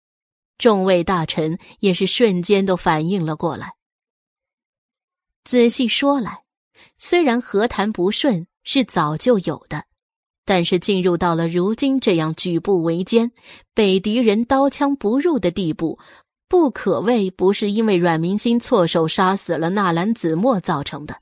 [0.61, 3.73] 众位大臣也是瞬间都反应了过来。
[5.43, 6.43] 仔细说来，
[6.99, 9.87] 虽然和谈不顺是早就有的，
[10.45, 13.33] 但是进入到了如今这样举步维艰、
[13.73, 15.99] 北狄人刀枪不入的地步。
[16.47, 21.17] 不可谓不是因为阮明心错手杀死了纳兰子墨造成的。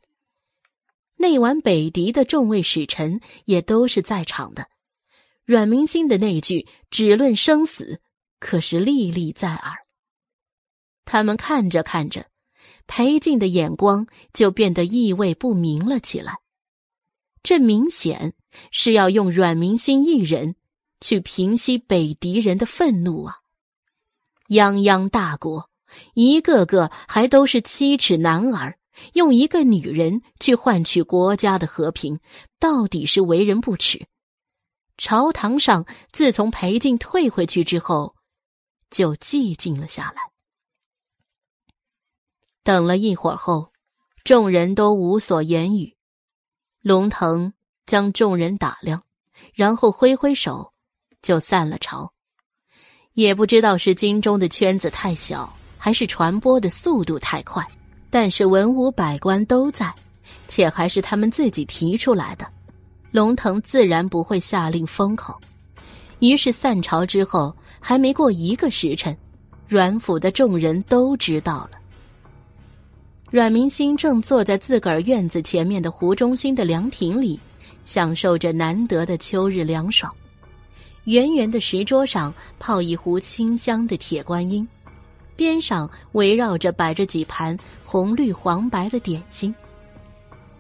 [1.16, 4.66] 那晚北狄的众位使臣也都是在场的，
[5.44, 8.00] 阮明心的那句“只论生死”
[8.38, 9.72] 可是历历在耳。
[11.04, 12.26] 他们看着看着，
[12.86, 16.34] 裴静的眼光就变得意味不明了起来。
[17.42, 18.34] 这明显
[18.70, 20.56] 是要用阮明心一人
[21.00, 23.36] 去平息北狄人的愤怒啊！
[24.48, 25.70] 泱泱大国，
[26.14, 28.78] 一个个还都是七尺男儿，
[29.14, 32.18] 用一个女人去换取国家的和平，
[32.58, 34.06] 到底是为人不耻。
[34.98, 38.16] 朝堂上自从裴静退回去之后，
[38.90, 40.22] 就寂静了下来。
[42.62, 43.72] 等了一会儿后，
[44.24, 45.96] 众人都无所言语。
[46.82, 47.52] 龙腾
[47.86, 49.02] 将众人打量，
[49.54, 50.72] 然后挥挥手，
[51.22, 52.12] 就散了朝。
[53.14, 57.66] 也不知道是京中的圈子太小，还是传播的速度太快，
[58.10, 59.92] 但是文武百官都在，
[60.46, 62.46] 且还是他们自己提出来的，
[63.10, 65.40] 龙腾自然不会下令封口。
[66.20, 69.16] 于是散朝之后，还没过一个时辰，
[69.68, 71.78] 阮府的众人都知道了。
[73.30, 77.38] 阮明星正坐在自个儿院子前面的湖中心的凉亭里，
[77.84, 80.12] 享受着难得的秋日凉爽。
[81.04, 84.66] 圆圆的石桌上泡一壶清香的铁观音，
[85.36, 89.54] 边上围绕着摆着几盘红绿黄白的点心。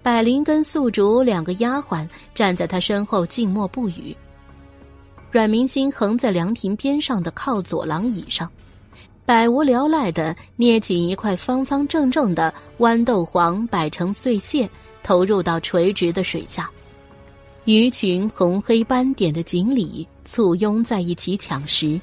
[0.02, 4.16] 百灵跟素竹两个丫鬟站在他身后静默不语。
[5.30, 8.50] 阮明星横在凉亭边上的靠左廊椅上，
[9.26, 14.68] 百无聊赖的捏起一块方方正正的豌豆黄，摆成碎屑，
[15.02, 16.70] 投入到垂直的水下。
[17.66, 22.00] 鱼群红黑斑点的锦鲤簇拥在一起抢食，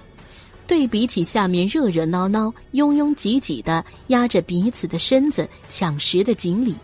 [0.67, 6.75] 对比起下面热热闹闹、拥拥挤挤的压着彼此的身子抢食的锦鲤，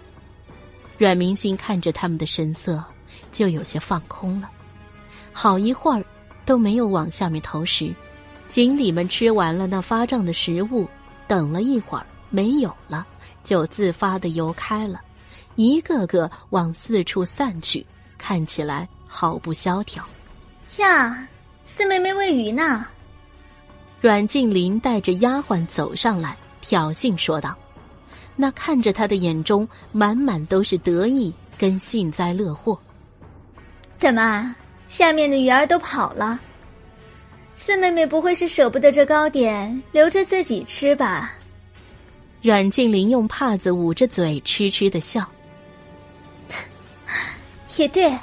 [0.98, 2.84] 阮明星看着他们的神色，
[3.32, 4.50] 就有些放空了。
[5.32, 6.04] 好一会儿。
[6.52, 7.96] 都没有往下面投食，
[8.50, 10.86] 锦鲤们吃完了那发胀的食物，
[11.26, 13.08] 等了一会儿没有了，
[13.42, 15.00] 就自发的游开了，
[15.56, 17.86] 一个个往四处散去，
[18.18, 20.04] 看起来毫不萧条。
[20.80, 21.26] 呀，
[21.64, 22.86] 四妹妹喂鱼呢。
[24.02, 27.56] 阮静林带着丫鬟走上来，挑衅说道
[28.36, 32.78] ：“那看着他的眼中满满都是得意跟幸灾乐祸。
[33.98, 34.54] 怎么？”
[34.92, 36.38] 下面的鱼儿都跑了，
[37.56, 41.34] 四妹妹不会是舍不得这糕点留着自己吃吧？
[42.42, 45.26] 阮静林用帕子捂着嘴，痴痴的笑。
[47.78, 48.14] 也对，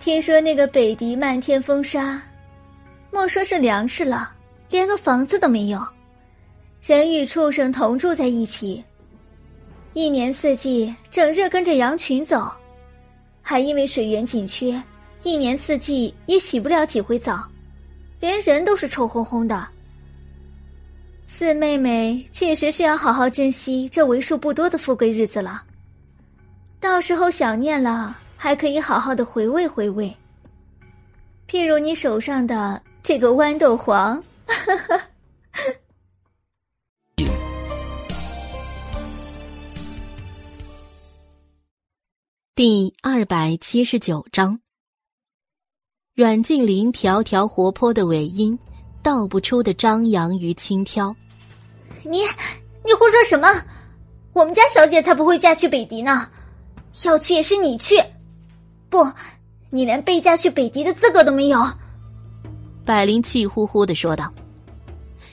[0.00, 2.20] 听说那个北狄漫天风沙，
[3.12, 4.32] 莫说是粮食了，
[4.70, 5.80] 连个房子都没有，
[6.82, 8.82] 人与畜生同住在一起，
[9.92, 12.50] 一年四季整日跟着羊群走，
[13.40, 14.82] 还因为水源紧缺。
[15.24, 17.44] 一年四季也洗不了几回澡，
[18.20, 19.68] 连人都是臭烘烘的。
[21.26, 25.64] 四妹妹确实是要好好珍惜这为数不多的富贵日子了。
[26.80, 30.14] 到时候想念了，还可以好好的回味回味。
[31.48, 34.22] 譬如你手上的这个豌豆黄，
[42.54, 44.60] 第二百七十九章。
[46.18, 48.58] 阮静林条条活泼的尾音，
[49.04, 51.14] 道不出的张扬与轻佻。
[52.02, 52.22] 你，
[52.84, 53.46] 你胡说什么？
[54.32, 56.28] 我们家小姐才不会嫁去北狄呢，
[57.04, 58.02] 要去也是你去。
[58.90, 59.08] 不，
[59.70, 61.64] 你连被嫁去北狄的资格都没有。
[62.84, 64.28] 百灵气呼呼的说道。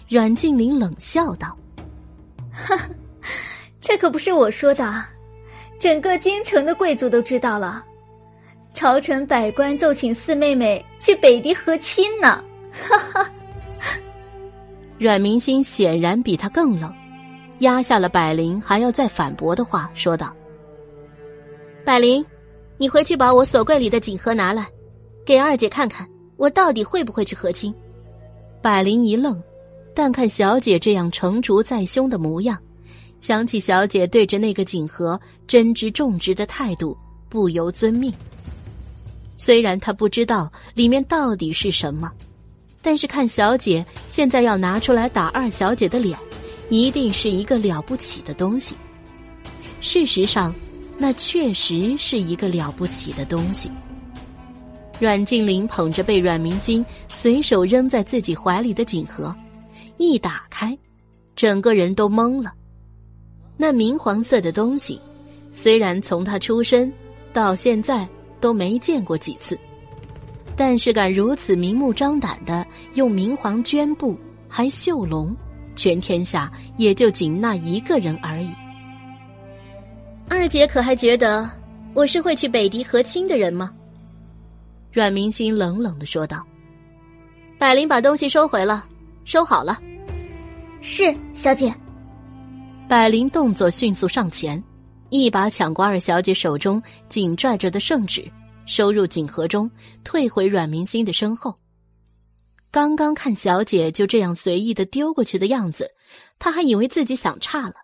[0.07, 1.51] 阮静林冷笑道
[2.53, 2.79] ：“哈，
[3.81, 5.03] 这可不是我说的，
[5.79, 7.83] 整个京城的贵族都知道了。”
[8.75, 12.43] 朝臣百官奏请四妹妹去北狄和亲呢，
[12.73, 13.31] 哈哈。
[14.99, 16.93] 阮明星显然比他更冷，
[17.59, 20.35] 压下了百灵还要再反驳的话，说道
[21.85, 22.23] ：“百灵，
[22.77, 24.67] 你回去把我锁柜里的锦盒拿来，
[25.25, 27.73] 给二姐看看，我到底会不会去和亲。”
[28.61, 29.41] 百灵一愣，
[29.93, 32.57] 但看小姐这样成竹在胸的模样，
[33.21, 36.97] 想起小姐对着那个锦盒真知重之的态度，
[37.29, 38.13] 不由遵命。
[39.37, 42.11] 虽然他不知道里面到底是什么，
[42.81, 46.17] 但是看小姐现在要拿出来打二小姐的脸，
[46.69, 48.75] 一定是一个了不起的东西。
[49.81, 50.53] 事实上，
[50.97, 53.69] 那确实是一个了不起的东西。
[54.99, 59.35] 阮静林捧着被阮明星随手扔在自己怀里的锦盒，
[59.97, 60.75] 一打开，
[61.35, 62.53] 整个人都懵了。
[63.57, 64.99] 那明黄色的东西，
[65.51, 66.91] 虽然从他出生
[67.33, 68.07] 到现在。
[68.45, 69.57] 都没见过几次，
[70.55, 72.63] 但是敢如此明目张胆的
[72.93, 74.15] 用明黄绢布
[74.47, 75.35] 还绣龙，
[75.75, 78.51] 全天下也就仅那一个人而已。
[80.29, 81.49] 二姐可还觉得
[81.95, 83.73] 我是会去北狄和亲的人吗？
[84.91, 86.45] 阮明心冷冷的说道。
[87.57, 88.85] 百灵把东西收回了，
[89.23, 89.79] 收好了。
[90.81, 91.73] 是小姐。
[92.87, 94.63] 百灵动作迅速上前。
[95.11, 98.29] 一把抢过二小姐手中紧拽着的圣旨，
[98.65, 99.69] 收入锦盒中，
[100.03, 101.55] 退回阮明星的身后。
[102.71, 105.95] 刚刚看小姐就这样随意的丢过去的样子，
[106.39, 107.75] 他还以为自己想差了，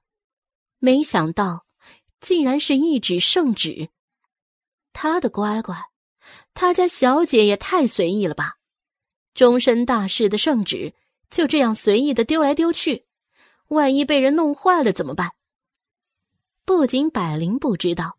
[0.80, 1.66] 没想到
[2.20, 3.90] 竟然是一纸圣旨。
[4.91, 5.78] 他的乖乖，
[6.53, 8.56] 他家小姐也太随意了吧！
[9.34, 10.94] 终身大事的圣旨
[11.30, 13.06] 就这样随意的丢来丢去，
[13.70, 15.32] 万一被人弄坏了怎么办？
[16.66, 18.18] 不仅百灵不知道，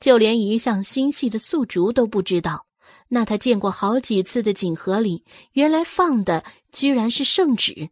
[0.00, 2.66] 就连一向心细的素竹都不知道。
[3.08, 7.90] 那他见过好几次的锦盒里，原来放的居然是圣旨。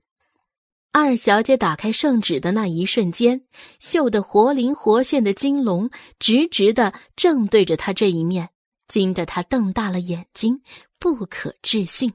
[0.93, 3.43] 二小姐打开圣旨的那一瞬间，
[3.79, 8.49] 绣得活灵活现的金龙直直的正对着他这一面，
[8.89, 10.63] 惊得她瞪大了眼睛，
[10.99, 12.13] 不可置信。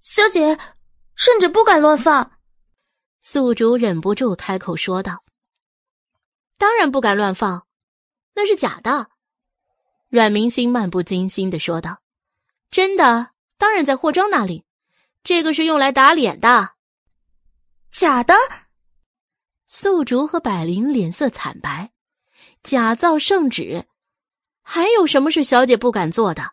[0.00, 0.58] 小姐
[1.14, 2.32] 圣旨不敢乱放。
[3.22, 5.22] 宿主忍不住开口说道
[6.58, 7.64] ：“当然不敢乱放，
[8.34, 9.10] 那是假的。”
[10.10, 12.00] 阮明星漫不经心的说道
[12.70, 14.64] ：“真的，当然在霍征那里。
[15.22, 16.74] 这个是用来打脸的。”
[17.90, 18.34] 假的。
[19.66, 21.90] 素竹和百灵脸色惨白，
[22.62, 23.86] 假造圣旨，
[24.62, 26.52] 还有什么是小姐不敢做的？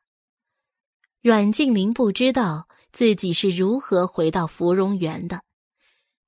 [1.21, 5.43] 阮静明不知道自己是如何回到芙蓉园的。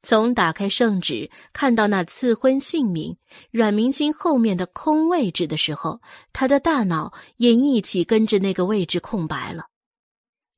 [0.03, 3.17] 从打开圣旨看到那赐婚姓名
[3.49, 5.99] 阮明星后面的空位置的时候，
[6.31, 9.63] 他的大脑也一起跟着那个位置空白了。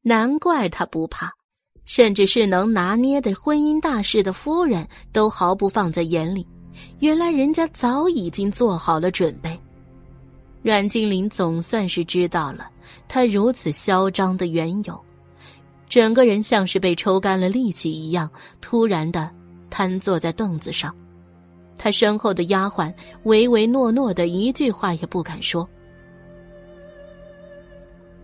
[0.02, 1.32] 难怪他不怕。
[1.86, 6.44] 甚至是能拿捏的婚姻大事的夫人都毫不放在眼里，
[6.98, 9.56] 原来人家早已经做好了准备。
[10.64, 12.72] 阮经林总算是知道了
[13.08, 15.00] 他如此嚣张的缘由，
[15.88, 18.28] 整个人像是被抽干了力气一样，
[18.62, 19.32] 突然的
[19.78, 20.96] 瘫坐在凳子上。
[21.78, 22.94] 他身后的丫鬟
[23.24, 25.68] 唯唯诺诺的一句话也不敢说。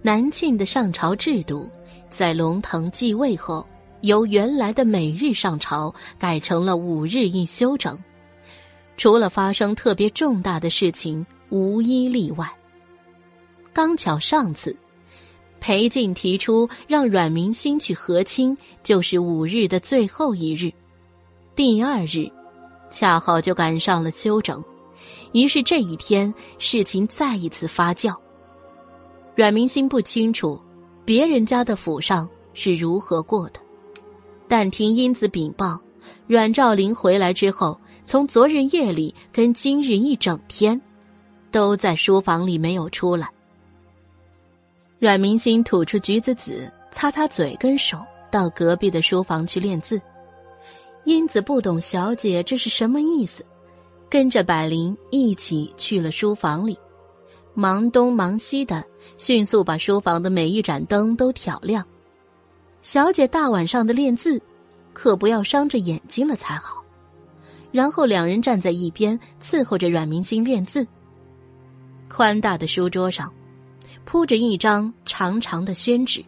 [0.01, 1.69] 南庆的上朝制度。
[2.09, 3.65] 在龙腾继位后，
[4.01, 7.97] 由原来的每日上朝改成了五日一休整，
[8.97, 12.49] 除了发生特别重大的事情，无一例外。
[13.71, 14.75] 刚巧上次，
[15.61, 20.71] 裴静提出让阮明心去和亲，就是五日的最后一日，
[21.55, 22.31] 第二日，
[22.89, 24.63] 恰好就赶上了休整，
[25.33, 28.15] 于是这一天事情再一次发酵。
[29.35, 30.59] 阮明心不清楚。
[31.03, 33.59] 别人家的府上是如何过的？
[34.47, 35.77] 但听英子禀报，
[36.27, 40.79] 阮兆林回来之后，从昨日夜里跟今日一整天，
[41.51, 43.27] 都在书房里没有出来。
[44.99, 47.97] 阮明星吐出橘子籽，擦擦嘴跟手，
[48.29, 49.99] 到隔壁的书房去练字。
[51.03, 53.43] 英子不懂小姐这是什么意思，
[54.09, 56.77] 跟着百灵一起去了书房里。
[57.53, 58.83] 忙东忙西的，
[59.17, 61.85] 迅速把书房的每一盏灯都挑亮。
[62.81, 64.41] 小姐大晚上的练字，
[64.93, 66.81] 可不要伤着眼睛了才好。
[67.71, 70.87] 然后两人站在一边伺候着阮明星练字。
[72.09, 73.31] 宽大的书桌上，
[74.05, 76.23] 铺着一张长长的宣纸，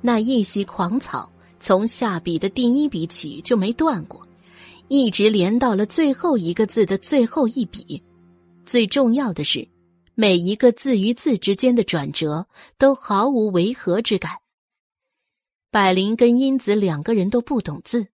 [0.00, 1.30] 那一袭狂草
[1.60, 4.20] 从下笔的第一笔起就没断过，
[4.88, 8.02] 一直连到了最后一个字的最后一笔。
[8.64, 9.68] 最重要的是。
[10.20, 14.32] 每一个字与字之间的转折都毫无违和之感。
[15.70, 18.08] 百灵跟英子两个人都不懂字，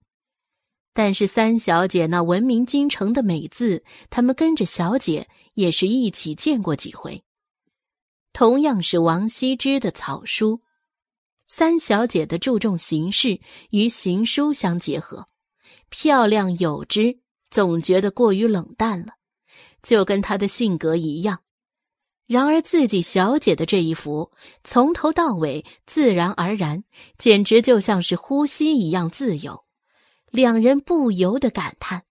[0.93, 7.23] 但是三小姐那闻名京城的美字，他们跟着小姐也是一起见过几回。
[8.35, 10.61] 同样是王羲之的草书，
[11.47, 13.41] 三小姐的注重形式
[13.71, 15.29] 与行书相结合，
[15.89, 17.19] 漂亮有之，
[17.51, 19.15] 总觉得过于冷淡了，
[19.83, 21.41] 就跟她的性格一样。
[22.27, 24.33] 然而，自己小姐的这一幅，
[24.65, 26.83] 从头到尾自然而然，
[27.19, 29.65] 简直就像是呼吸一样自由。
[30.31, 32.05] 两人不由得感叹：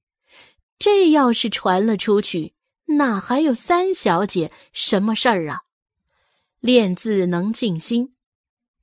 [0.77, 2.53] 这要是传了出去，
[2.85, 5.63] 哪还有三小姐什么事儿啊？
[6.59, 8.12] 练字能静心，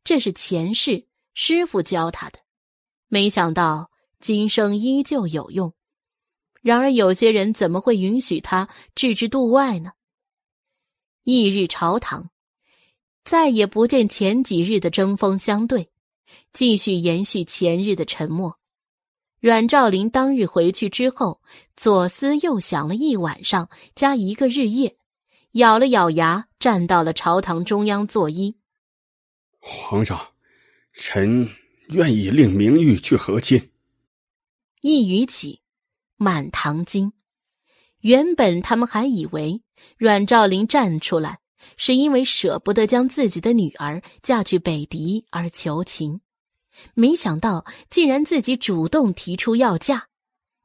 [0.05, 2.39] 这是前世师傅教他的，
[3.09, 5.73] 没想到今生依旧有用。
[6.63, 9.93] 然而，有些人怎么会允许他置之度外呢？
[11.25, 12.31] 翌日朝堂，
[13.25, 15.91] 再也不见前几日的针锋相对，
[16.53, 18.59] 继续延续前日的沉默。
[19.39, 21.41] 阮兆林当日回去之后，
[21.77, 24.99] 左思右想了一晚上加一个日夜，
[25.53, 28.60] 咬了咬牙，站到了朝堂中央作揖。
[29.61, 30.35] 皇上，
[30.93, 31.49] 臣
[31.91, 33.71] 愿意令明玉去和亲。
[34.81, 35.61] 一语起，
[36.17, 37.13] 满堂惊。
[38.01, 39.63] 原本他们还以为。
[39.97, 41.41] 阮兆林站出来，
[41.79, 46.21] 是因为舍不得将自己的女儿嫁去北狄而求情，
[46.93, 50.09] 没想到竟然自己主动提出要嫁，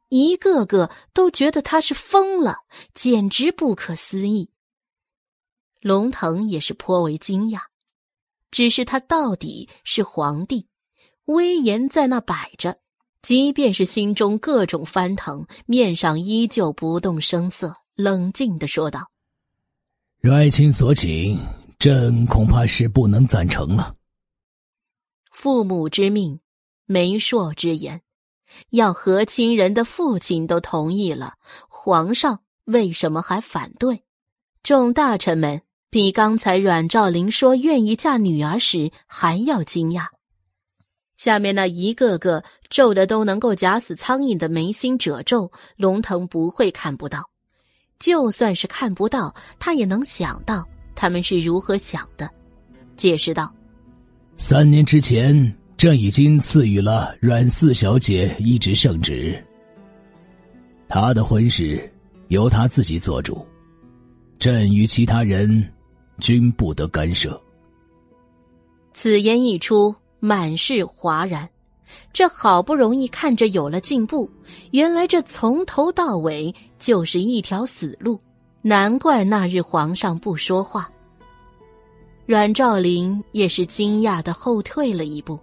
[0.09, 4.49] 一个个都觉得他是疯了，简直不可思议。
[5.80, 7.61] 龙腾也是颇为惊讶，
[8.56, 10.65] 只是他到底是皇帝，
[11.26, 12.77] 威严在那摆着，
[13.22, 17.76] 即便是心中各种翻腾，面上依旧不动声色。
[17.95, 19.11] 冷静的说道
[20.23, 21.38] ：“阮爱卿所请，
[21.80, 23.94] 朕恐怕是不能赞成了。
[25.34, 26.40] 父母之命，
[26.86, 28.03] 媒妁之言，
[28.69, 31.34] 要和亲人的父亲都同意了，
[31.68, 34.06] 皇上为什么还反对？
[34.64, 35.61] 众大臣们
[35.95, 40.07] 比刚才阮兆林说愿意嫁女儿时还要惊讶。
[41.15, 47.23] 下面那一个个皱的都能够夹死苍蝇的眉心褶皱，龙腾不会看不到。
[47.97, 52.30] 就算是看不到，他也能想到他们是如何想的。
[52.97, 53.55] 解释道
[54.35, 59.41] ：“三年之前，朕已经赐予了阮四小姐一纸圣旨，
[60.89, 61.89] 她的婚事
[62.27, 63.47] 由她自己做主，
[64.38, 65.65] 朕与其他人
[66.20, 67.40] 均不得干涉。”
[68.94, 69.96] 此言一出。
[70.22, 71.48] 满是哗然，
[72.12, 74.28] 这好不容易看着有了进步，
[74.72, 78.20] 原来这从头到尾就是一条死路，
[78.64, 80.90] 难怪那日皇上不说话。
[82.26, 85.38] 阮兆林也是惊讶的后退了一步，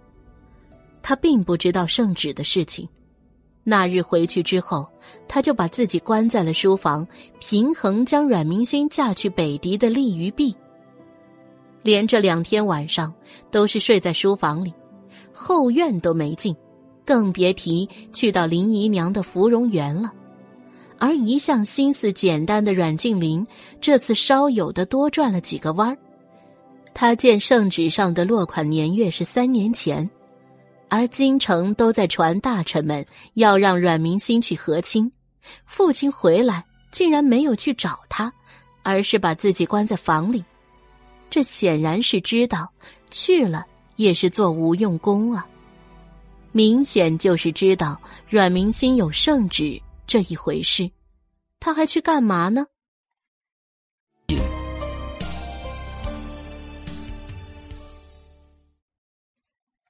[1.01, 2.85] 他并不知道圣旨的事情。
[3.63, 4.85] 那日回去之后，
[5.29, 7.07] 他就把自己关在了书房，
[7.39, 10.53] 平衡将阮明心嫁去北狄的利与弊。
[11.83, 13.13] 连着两天晚上
[13.51, 14.73] 都是睡在书房里，
[15.33, 16.55] 后院都没进，
[17.05, 20.11] 更别提去到林姨娘的芙蓉园了。
[20.97, 23.45] 而一向心思简单的阮静林，
[23.81, 25.97] 这次稍有的多转了几个弯儿。
[26.93, 30.09] 他见圣旨上的落款年月是三年前，
[30.87, 35.11] 而京城都在传大臣们要让阮明心去和亲，
[35.65, 38.31] 父亲回来竟然没有去找他，
[38.83, 40.41] 而是把自己关在房里。
[41.33, 42.71] 这显然是知道
[43.09, 43.65] 去了
[43.95, 45.47] 也是做无用功啊！
[46.51, 47.99] 明显就是知道
[48.29, 50.91] 阮明心有圣旨这一回事，
[51.59, 52.67] 他还去干嘛呢？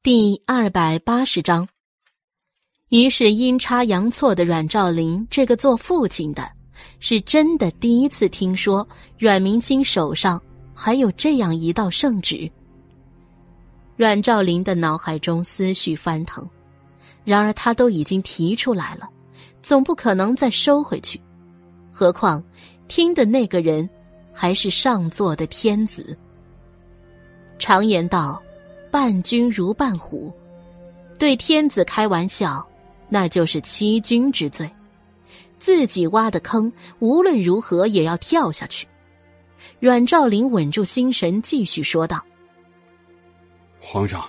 [0.02, 1.68] 第二百八十章。
[2.88, 6.50] 于是阴差阳错的阮兆林这个做父亲的，
[7.02, 8.88] 是真的第一次听说
[9.18, 10.42] 阮明心手上。
[10.74, 12.50] 还有这样一道圣旨。
[13.96, 16.48] 阮兆林的脑海中思绪翻腾，
[17.24, 19.08] 然而他都已经提出来了，
[19.62, 21.22] 总不可能再收回去。
[21.92, 22.44] 何况
[22.88, 23.88] 听的那个人
[24.34, 26.18] 还是上座的天子。
[27.60, 28.42] 常言道
[28.90, 30.34] ：“伴君如伴虎”，
[31.20, 32.68] 对天子开玩笑，
[33.10, 34.70] 那就是欺君之罪。
[35.60, 36.70] 自己挖的坑，
[37.00, 38.86] 无论如何也要跳下去。
[39.80, 42.24] 阮兆林稳住心神，继续说道
[43.80, 44.24] ：“皇上，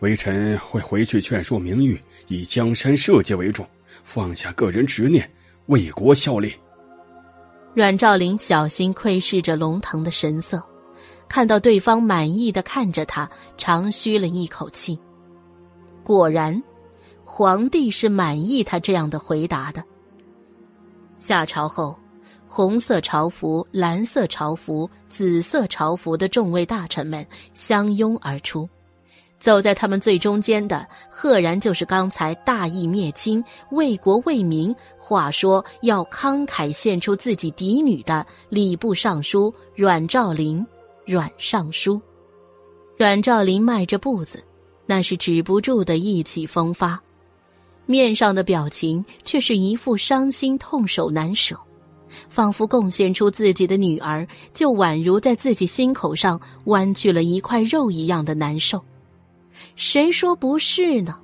[0.00, 3.66] 微臣会回去劝说明玉，以江山社稷为重，
[4.04, 5.28] 放下个人执念，
[5.66, 6.54] 为国效力。”
[7.74, 10.62] 阮兆林小心窥视着龙腾的神色，
[11.28, 13.28] 看到对方满意的看着他，
[13.58, 14.98] 长吁了一口气。
[16.02, 16.62] 果然，
[17.24, 19.82] 皇帝是满意他这样的回答的。
[21.18, 21.98] 下朝后。
[22.56, 27.22] 红色朝服、蓝色朝服、紫色朝服的众位大臣们
[27.52, 28.66] 相拥而出，
[29.38, 40.66] 走在他们最中间的，赫然就是刚才大义灭亲、为国为民，话说要慷慨献出自己嫡女的礼部尚书阮兆林。
[41.04, 42.00] 阮尚书，
[42.96, 44.42] 阮兆林迈着步子，
[44.86, 46.98] 那是止不住的意气风发，
[47.84, 51.54] 面上的表情却是一副伤心痛手难舍。
[52.28, 58.82] 仿佛贡献出自己的女儿，就宛如在自己心口上剜去了一块肉一样的难受。
[59.74, 61.16] 谁说不是呢？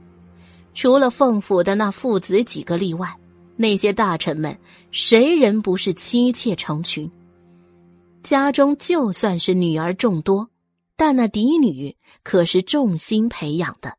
[0.74, 3.14] 除了凤府的那父子几个例外，
[3.56, 4.56] 那些大臣们
[4.90, 7.10] 谁人不是妻妾成群？
[8.23, 10.48] 家中就算是女儿众多，
[10.97, 13.97] 但那嫡女可是众心培养的，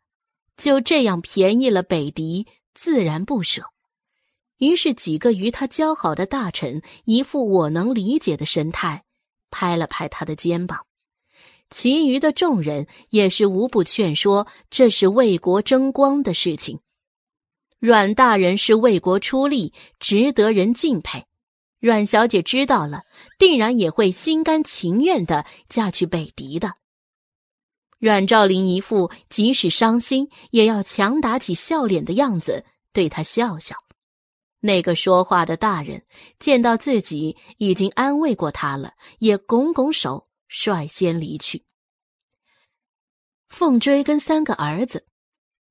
[0.57, 3.72] 就这样便宜了北狄，自然不舍。
[4.63, 9.03] 于是，几个与他交好的大臣一副我能理解的神态，
[9.51, 10.85] 拍了拍他的肩膀。
[11.69, 16.79] 其余的众人也是无不劝说，这是为国争光的事情。
[17.79, 21.25] 阮大人是为国出力，值得人敬佩。
[21.79, 23.03] 阮小姐知道了，
[23.37, 26.71] 定然也会心甘情愿的嫁去北狄的。
[27.99, 32.63] 阮兆林一副即使伤心也要强打起笑脸的样子，
[32.93, 33.75] 对他笑笑。
[34.65, 36.01] 那个说话的大人
[36.39, 41.65] 见到自己已经安慰过他了，也拱拱手，率先离去。
[43.49, 45.05] 凤追跟三个儿子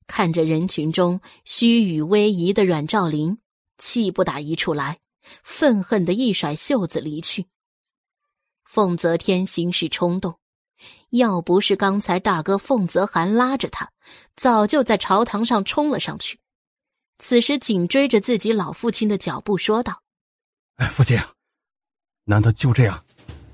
[0.06, 3.38] 看着人群中虚与委蛇的阮兆林，
[3.78, 5.00] 气不打一处来，
[5.42, 7.46] 愤恨的一甩袖子离去。
[8.66, 10.38] 凤泽天行事冲动，
[11.08, 13.90] 要不是刚才大哥凤泽涵拉着他，
[14.36, 16.41] 早就在朝堂上冲了上去。
[17.18, 20.00] 此时紧追着自己老父亲的脚步，说道
[20.76, 21.18] ：“哎，父亲，
[22.24, 23.04] 难道就这样，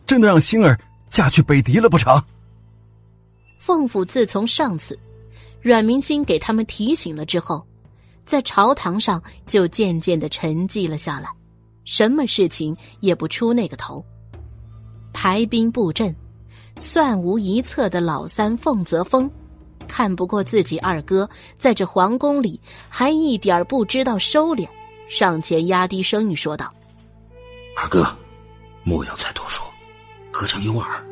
[0.06, 0.78] 真的让星儿
[1.10, 2.22] 嫁去北狄了不成？”
[3.58, 4.98] 凤府自从上次
[5.60, 7.66] 阮明星给他们提醒了之后，
[8.24, 11.28] 在朝堂上就渐渐的沉寂了下来，
[11.84, 14.02] 什么事情也不出那个头。
[15.12, 16.14] 排兵布阵，
[16.76, 19.30] 算无一策的老三凤泽峰，
[19.88, 24.68] 看不过自己二哥在这皇宫里还一点不知道收敛，
[25.08, 26.70] 上前压低声音说道
[27.76, 28.06] ：“二哥，
[28.84, 29.66] 莫要再多说，
[30.30, 31.04] 隔墙有耳。”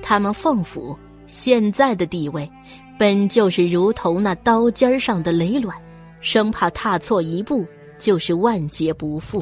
[0.00, 0.96] 他们凤府
[1.26, 2.48] 现在的地位。
[2.98, 5.80] 本就是如同那刀尖上的雷卵，
[6.20, 7.64] 生怕踏错一步
[7.96, 9.40] 就是万劫不复。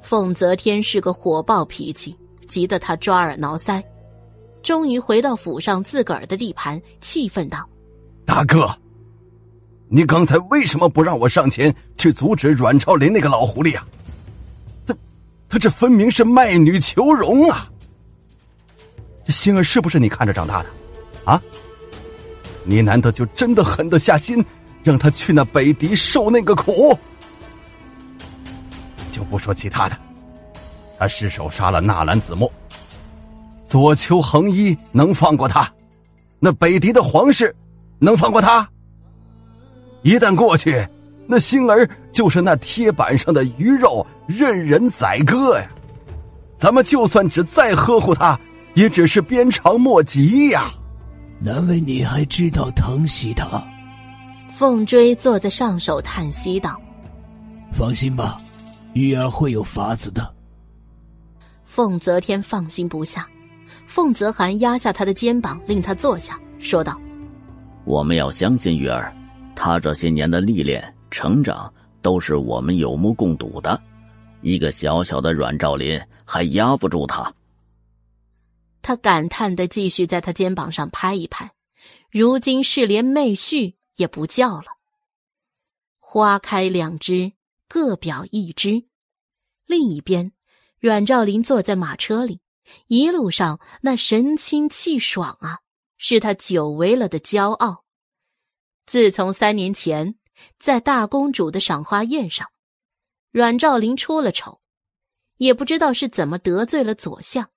[0.00, 2.16] 凤泽天是个火爆脾气，
[2.48, 3.82] 急得他抓耳挠腮。
[4.66, 7.64] 终于回到府上自个儿的地盘，气愤道
[8.26, 8.68] ：“大哥，
[9.86, 13.86] 你刚才为什么不让我上前去阻止阮兆林那个老狐狸啊？
[14.84, 14.92] 他，
[15.48, 17.70] 他这分明是卖女求荣啊！
[19.24, 20.68] 这星儿是不是你看着长大的？
[21.24, 21.40] 啊？”
[22.66, 24.44] 你难道就真的狠得下心，
[24.82, 26.92] 让他去那北狄受那个苦？
[29.12, 29.96] 就不说其他的，
[30.98, 32.52] 他失手杀了纳兰子墨，
[33.66, 35.70] 左丘恒一能放过他？
[36.38, 37.54] 那北狄的皇室
[37.98, 38.68] 能放过他？
[40.02, 40.86] 一旦过去，
[41.26, 45.68] 那星儿就是那铁板上的鱼肉，任人宰割呀！
[46.58, 48.38] 咱们就算只再呵护他，
[48.74, 50.70] 也只是鞭长莫及呀！
[51.40, 53.62] 难为你还知道疼惜他。
[54.56, 56.80] 凤追坐在上首叹息道
[57.72, 58.40] ：“放心吧，
[58.94, 60.32] 玉儿会有法子的。”
[61.64, 63.26] 凤泽天放心不下，
[63.96, 67.00] 凤泽寒压下他的肩膀，令他坐下，说道
[67.86, 69.10] ：“我们要相信玉儿，
[69.54, 73.82] 他这些年的历练、成长，都是我们有目共睹的。
[74.42, 77.32] 一个小小的阮兆林还压不住他。”
[78.82, 81.50] 他感叹的继续在他肩膀上拍一拍，
[82.10, 84.66] 如今是连妹婿也不叫了。
[85.98, 87.32] 花开两枝，
[87.66, 88.84] 各表一枝。
[89.64, 90.32] 另一边，
[90.80, 92.40] 阮兆林坐在马车里，
[92.86, 95.60] 一路上那神清气爽啊，
[95.98, 97.84] 是他久违了的骄傲。
[98.86, 100.16] 自从三年前
[100.58, 102.48] 在大公主的赏花宴上，
[103.30, 104.60] 阮兆林出了丑，
[105.38, 107.50] 也不知道是怎么得罪了左相。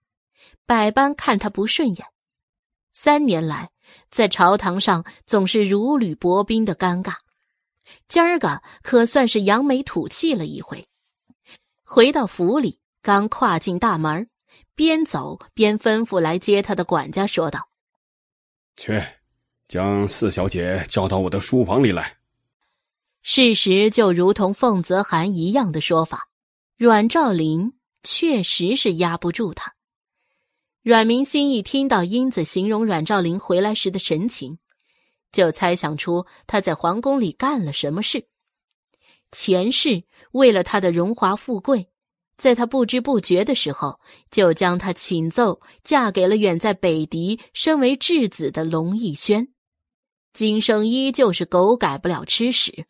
[0.66, 2.08] 百般看他不顺眼，
[2.94, 3.72] 三年来
[4.10, 7.16] 在朝堂上总是如履薄冰的尴尬，
[8.08, 10.88] 今儿个可算是扬眉吐气了一回。
[11.84, 14.30] 回到府里，刚跨进大门，
[14.80, 17.68] 边走边吩咐来接他的管家说道
[18.80, 19.04] ：“去，
[19.68, 22.16] 将四小姐叫到我的书房里来。”
[23.22, 26.30] 事实就如同凤泽涵一样的说法，
[26.78, 27.74] 阮兆林
[28.04, 29.76] 确实是压不住他。
[30.82, 34.60] 阮明心一听到英子形容阮兆林回来时的神情，
[35.34, 38.30] 就猜想出他在皇宫里干了什么事。
[39.30, 41.89] 前世为了他的荣华富贵，
[42.40, 44.00] 在他不知不觉的时候，
[44.32, 49.50] 就将他请奏嫁给了远在北狄、身为质子的龙逸轩。
[50.32, 52.86] 今生依旧是狗改不了吃屎。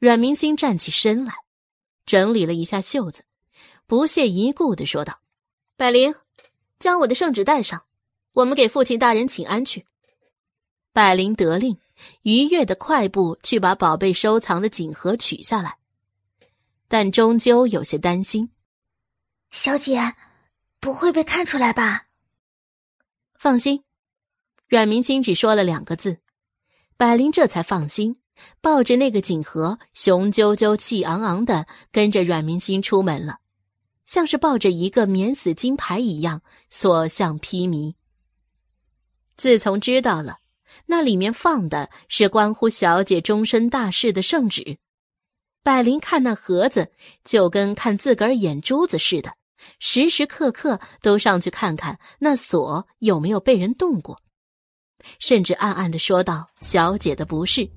[0.00, 1.32] 阮明心站起身来，
[2.04, 3.22] 整理了一下袖子，
[3.86, 5.20] 不屑一顾的说道
[5.78, 6.14] ：“百灵。”
[6.80, 7.84] 将我的圣旨带上，
[8.32, 9.86] 我们给父亲大人请安去。
[10.92, 11.78] 百灵得令，
[12.22, 15.76] 愉悦的快步去把宝贝收藏的锦盒取下来，
[16.90, 18.50] 但终究有些担心。
[19.52, 20.16] 小姐，
[20.80, 22.08] 不会被看出来吧？
[23.38, 23.84] 放心，
[24.66, 26.18] 阮明星只说了两个字，
[26.96, 28.20] 百灵这才放心，
[28.60, 33.38] 抱着那个锦盒，雄赳赳、气昂昂的跟着阮明星出门了。
[34.04, 37.94] 像是抱着一个免死金牌一样，所向披靡。
[39.36, 40.38] 自从知道了
[40.86, 44.79] 那里面放的是关乎小姐终身大事的圣旨，
[45.62, 46.90] 百灵看那盒子
[47.24, 49.30] 就跟看自个儿眼珠子似的，
[49.78, 54.18] 时时刻刻都上去看看那锁有没有被人动过，
[55.18, 57.68] 甚至暗暗的说道：“小姐的不是，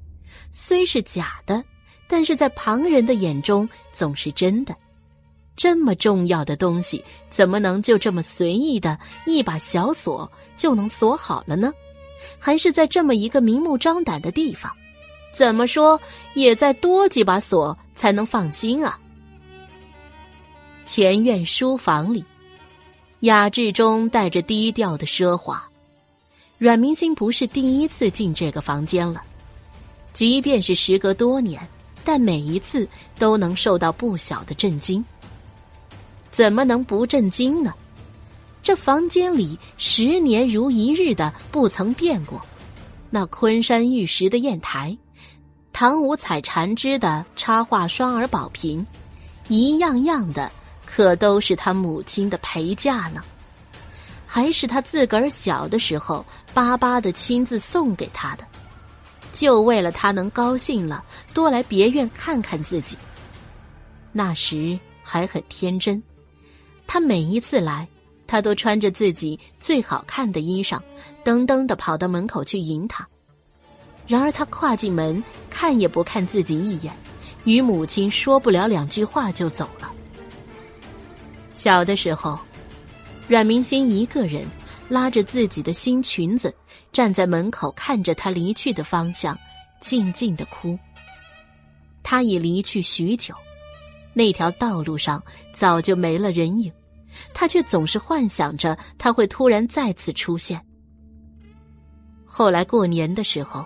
[0.52, 1.64] 虽是假的，
[2.08, 4.76] 但是在旁人的眼中总是真的。”
[5.56, 8.98] 这么重要的东西，怎么能就这么随意的
[9.28, 11.72] 一把小锁就能锁好了呢？
[12.40, 14.72] 还是在这么一个明目张胆的地方，
[15.34, 16.00] 怎么说
[16.36, 18.98] 也再多几把锁才能放心啊？
[20.86, 22.24] 前院书房里，
[23.22, 25.62] 雅致中带着低调的奢华。
[26.60, 29.24] 阮明星不是第一次进这个房间了，
[30.14, 31.60] 即便是时隔多年，
[32.06, 32.88] 但每一次
[33.18, 35.04] 都能受到不小的震惊。
[36.30, 37.74] 怎么能不震惊呢？
[38.62, 42.40] 这房间里十年如一日的不曾变过，
[43.10, 44.96] 那昆山玉石的砚台，
[45.74, 48.86] 唐五彩缠枝的插画双儿宝瓶，
[49.48, 50.50] 一样样的，
[50.86, 53.22] 可都是他母亲的陪嫁呢。
[54.28, 56.24] 还是他自个儿小的时候
[56.54, 58.46] 巴巴的亲自送给他的，
[59.34, 62.96] 就为了他能高兴了，多来别院看看自己。
[64.12, 66.02] 那时还很天真，
[66.86, 67.88] 他每一次来。
[68.26, 70.80] 他都穿着自己最好看的衣裳，
[71.24, 73.08] 噔噔的跑到门口去迎他。
[74.08, 76.94] 然而他跨进门，看也不看自己一眼，
[77.46, 79.92] 与母亲说不了两句话就走了。
[81.54, 82.38] 小的时候，
[83.28, 84.46] 阮明心一个人
[84.90, 86.54] 拉着自己的新裙子，
[86.92, 89.38] 站在门口看着他离去的方向，
[89.80, 90.78] 静静的哭。
[92.04, 93.34] 他已离去许久，
[94.14, 95.24] 那条道路上
[95.54, 96.72] 早就没了人影。
[97.34, 100.60] 他却总是幻想着他会突然再次出现。
[102.26, 103.64] 后来过年的时候，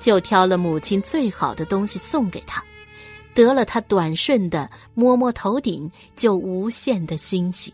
[0.00, 2.64] 就挑了母亲最好的东西送给他，
[3.34, 7.72] 得了他短顺的摸摸头顶就无限的欣喜。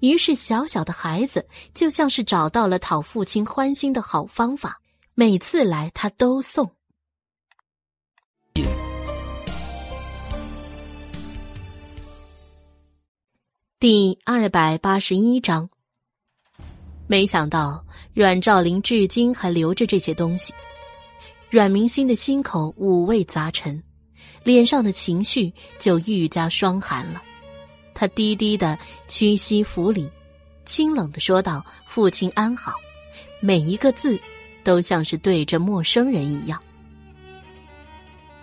[0.00, 1.44] 于是小小的孩子
[1.74, 4.80] 就像是找到了讨父亲欢心的好方法，
[5.14, 6.70] 每次来他都送。
[13.80, 15.68] 第二百八十一章。
[17.10, 20.52] 没想到阮兆林至今还留着这些东西，
[21.50, 23.82] 阮明心的心口五味杂陈，
[24.44, 27.22] 脸上的情绪就愈加霜寒了。
[27.94, 30.08] 他低低的屈膝伏礼，
[30.64, 32.74] 清冷的说道：“父亲安好。”
[33.40, 34.18] 每一个字
[34.62, 36.60] 都像是对着陌生人一样。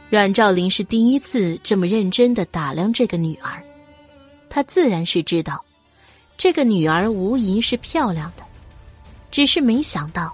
[0.09, 3.61] 阮兆林是第一次这么认真的打量这个女儿。
[4.49, 5.63] 他自然是知道，
[6.37, 8.43] 这个女儿无疑是漂亮的，
[9.31, 10.33] 只是没想到，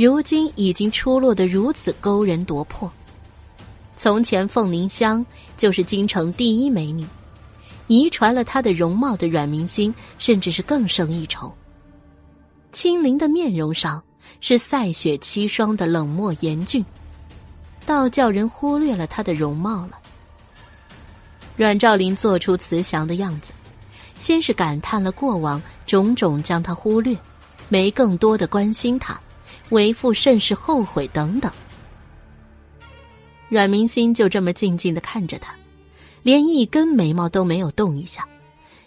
[0.00, 2.90] 如今已经出落得如此勾人夺魄。
[3.94, 5.24] 从前凤凝香
[5.58, 7.06] 就是京城第一美女，
[7.86, 11.54] 遗传了她的容貌的阮明星甚至是更胜一筹。
[12.72, 14.02] 清灵的面容上
[14.40, 16.82] 是赛雪凄霜的冷漠严峻，
[17.84, 19.98] 倒叫人忽略了她的容貌了。
[21.58, 23.52] 阮兆林做出慈祥的样子，
[24.18, 27.14] 先是感叹了过往种种，将他忽略，
[27.68, 29.20] 没更多的关心他，
[29.70, 31.50] 为父甚是后悔等等。
[33.48, 35.54] 阮明心就这么静静的看着他，
[36.22, 38.26] 连一根眉毛都没有动一下，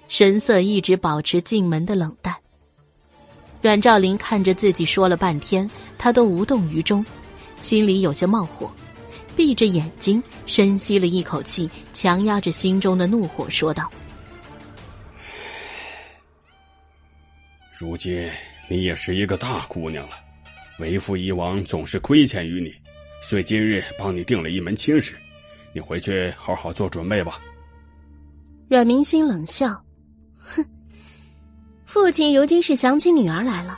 [0.08, 2.36] 神色一直保持进门的冷淡。
[3.62, 7.06] 阮兆林看着自己说了半天，他都无动于衷，
[7.60, 8.72] 心里有些冒火。
[9.36, 13.90] 闭着眼睛，深吸了一口气，强压着心中的怒火，说道
[17.80, 18.30] ：“如今
[18.70, 20.23] 你也是一个大姑娘了，
[20.80, 22.74] 为父以往总是亏欠于你，
[23.22, 25.16] 所以今日帮你定了一门亲事，
[25.74, 27.40] 你回去好好做准备吧。”
[28.70, 29.70] 阮明心冷笑
[30.40, 30.66] ：“哼，
[31.86, 33.78] 父亲如今是想起女儿来了，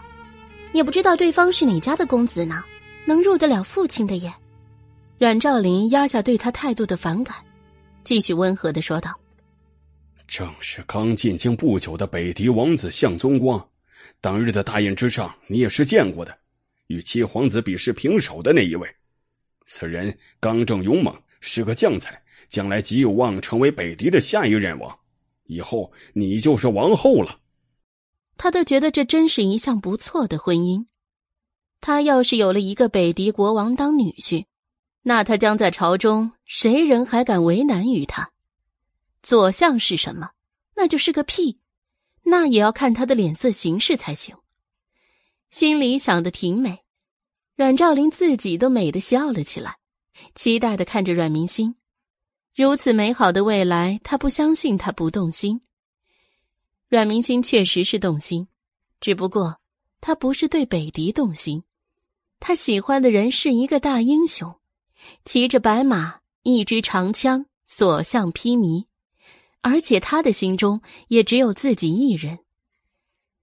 [0.71, 2.63] 也不知道对方是哪家的公子呢，
[3.05, 4.33] 能入得了父亲的眼。”
[5.17, 7.35] 阮兆林压下对他态度的反感，
[8.03, 9.17] 继续温和的说道
[10.27, 13.65] ：“正是刚进京不久的北狄王子向宗光，
[14.19, 16.37] 当日的大宴之上，你也是见过的，
[16.87, 18.87] 与七皇子比试平手的那一位。
[19.63, 24.99] 此人刚正勇猛，是个将才，将来极有望成为北狄的下一任王。
[25.45, 27.39] 以后你就是王后了。”
[28.37, 30.85] 他都觉得这真是一项不错的婚姻。
[31.81, 34.45] 他要是有了一个北狄国王当女婿。
[35.03, 38.31] 那他将在朝中，谁人还敢为难于他？
[39.21, 40.31] 左相是什么？
[40.75, 41.59] 那就是个屁，
[42.23, 44.35] 那也要看他的脸色行事才行。
[45.55, 46.79] 心里想的挺美，
[47.55, 49.77] 阮兆林自己都美的笑了起来，
[50.35, 51.75] 期待的看着阮明星。
[52.53, 55.61] 如此美好的未来，他不相信他不动心。
[56.89, 58.49] 阮明星确实是动心，
[58.99, 59.61] 只不过
[60.01, 61.63] 他不是对北狄动心，
[62.41, 64.53] 他喜欢的人是一个大英雄。
[65.23, 68.87] 骑着白马，一支长枪，所向披靡，
[69.61, 72.39] 而且他的心中也只有自己一人。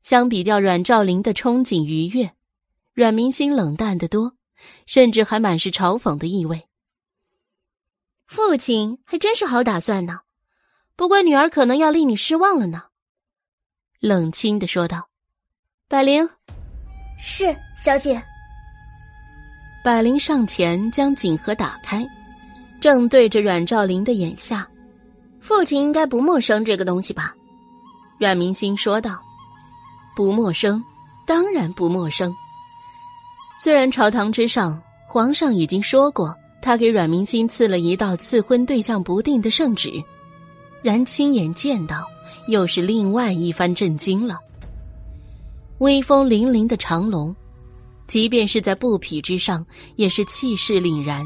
[0.02, 2.32] 相比较阮兆林的憧憬愉悦，
[2.94, 4.34] 阮明星冷淡的多，
[4.86, 6.68] 甚至还满是嘲讽的意味。
[8.26, 10.20] 父亲还真是好打算呢，
[10.96, 12.84] 不过女儿可能要令你失望了呢。
[14.00, 15.08] 冷清的说道
[15.86, 16.28] ：“百灵，
[17.18, 18.22] 是小姐。”
[19.84, 22.06] 百灵上前将锦盒打开，
[22.80, 24.68] 正对着阮兆林的眼下。
[25.40, 27.34] 父亲应该不陌生这个东西吧？
[28.18, 29.20] 阮明星说道
[30.14, 30.82] ：“不陌生，
[31.26, 32.32] 当然不陌生。
[33.62, 40.02] 虽然朝堂之上，皇上已经说过，他给阮明心赐了一道赐婚对象不定的圣旨，
[40.82, 42.04] 然亲眼见到，
[42.48, 44.38] 又是另外一番震惊了。
[45.78, 47.34] 威风凛凛的长龙，
[48.06, 49.64] 即便是在布匹之上，
[49.96, 51.24] 也是气势凛然。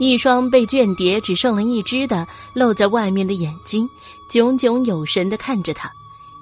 [0.00, 3.88] 一双被圈叠只剩了一只的露在外面的眼睛，
[4.30, 5.90] 炯炯有神的看着他，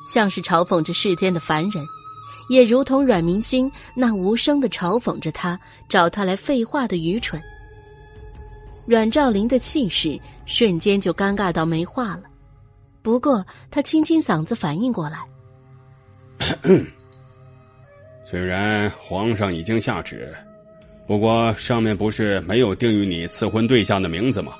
[0.06, 1.84] 像是嘲讽着世间的凡人，
[2.48, 5.58] 也如同阮明星那无声的嘲讽着他
[5.88, 7.42] 找他来废话的愚蠢。
[8.86, 12.22] 阮兆林的气势瞬间就尴尬到没话了，
[13.02, 15.18] 不过他清清嗓子反应过来，
[18.24, 20.32] 虽然皇上已经下旨。
[21.06, 24.52] 不过上面不是没有定于你赐婚对象的名字吗？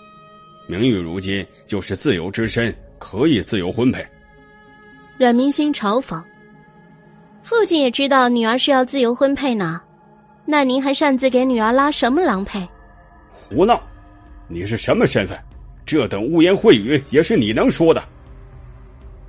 [0.69, 4.07] 明玉如今就是自由之身，可以自由婚配。
[5.19, 6.23] 阮明星嘲讽
[7.43, 9.81] ：“父亲也知道女儿是要自由婚配呢，
[10.45, 12.67] 那您还擅自给女儿拉什么郎配？”
[13.49, 13.81] 胡闹！
[14.49, 15.39] 你是什么身份？
[15.87, 18.03] 这等污言秽语也是你能说的？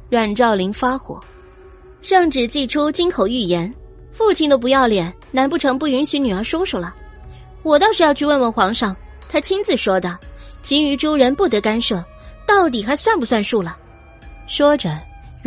[0.10, 1.22] 阮兆林发火
[2.02, 3.74] ：“圣旨祭出，金口玉言，
[4.12, 6.94] 父亲都不要脸，难不成不允许女儿说说了？”
[7.64, 8.96] 我倒是要去问问皇上，
[9.30, 10.18] 他亲自说的，
[10.62, 12.04] 其余诸人不得干涉，
[12.46, 13.78] 到底还算不算数了？
[14.48, 14.98] 说着，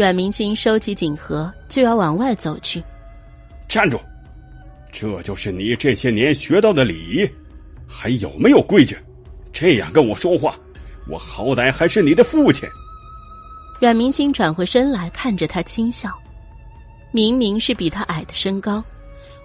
[0.00, 2.82] 阮明清收起锦盒，就要往外走去。
[3.68, 4.00] 站住！
[4.90, 7.30] 这就是你这些年学到的礼仪，
[7.86, 8.96] 还有没有规矩？
[9.52, 10.58] 这样跟我说话，
[11.06, 12.66] 我好歹还是你的父亲。
[13.78, 16.10] 阮明清转回身来看着他轻笑，
[17.12, 18.82] 明明是比他矮的身高。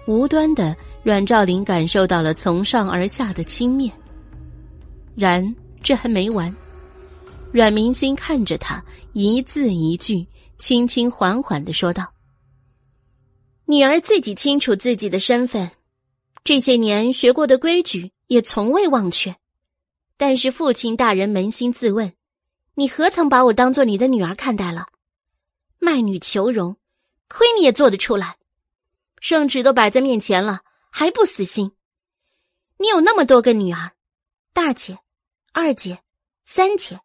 [0.06, 3.92] 无端的，阮兆林感受到了从上而下的轻蔑。
[5.14, 6.50] 然这还没完，
[7.52, 10.26] 阮明星看着他，一字一句，
[10.58, 12.12] 轻轻缓缓的说道
[13.66, 15.70] ：“女儿自己清楚自己的身份，
[16.44, 19.36] 这些年学过的规矩也从未忘却。
[20.16, 22.12] 但是父亲大人扪心自问，
[22.74, 24.86] 你何曾把我当做你的女儿看待了？
[25.78, 26.76] 卖女求荣，
[27.28, 28.36] 亏你也做得出来。”
[29.20, 30.60] 圣旨都摆在面前了，
[30.90, 31.72] 还不死心？
[32.78, 33.92] 你有那么多个女儿，
[34.52, 34.98] 大姐、
[35.52, 36.02] 二姐、
[36.44, 37.00] 三姐，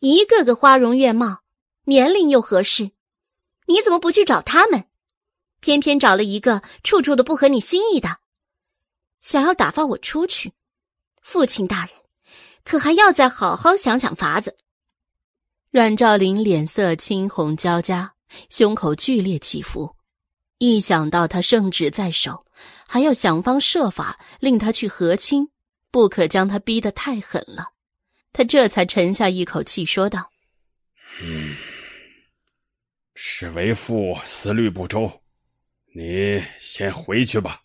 [0.00, 1.40] 一个个花容月貌，
[1.86, 2.90] 年龄又合适，
[3.66, 4.84] 你怎么不去找他们？
[5.60, 8.18] 偏偏找了一个处处都不合你心意的，
[9.20, 10.52] 想要打发我出去？
[11.22, 11.94] 父亲大人，
[12.62, 14.56] 可还要再好好想想法子。
[15.70, 18.14] 阮兆林脸色青红交加，
[18.50, 19.96] 胸口剧烈起伏。
[20.58, 22.44] 一想到他圣旨在手，
[22.88, 25.48] 还要想方设法令他去和亲，
[25.90, 27.72] 不可将他逼得太狠了，
[28.32, 30.30] 他这才沉下一口气，说道
[31.20, 31.56] ：“嗯，
[33.18, 35.10] 是为父思虑不周，
[35.94, 37.62] 你先回去吧。”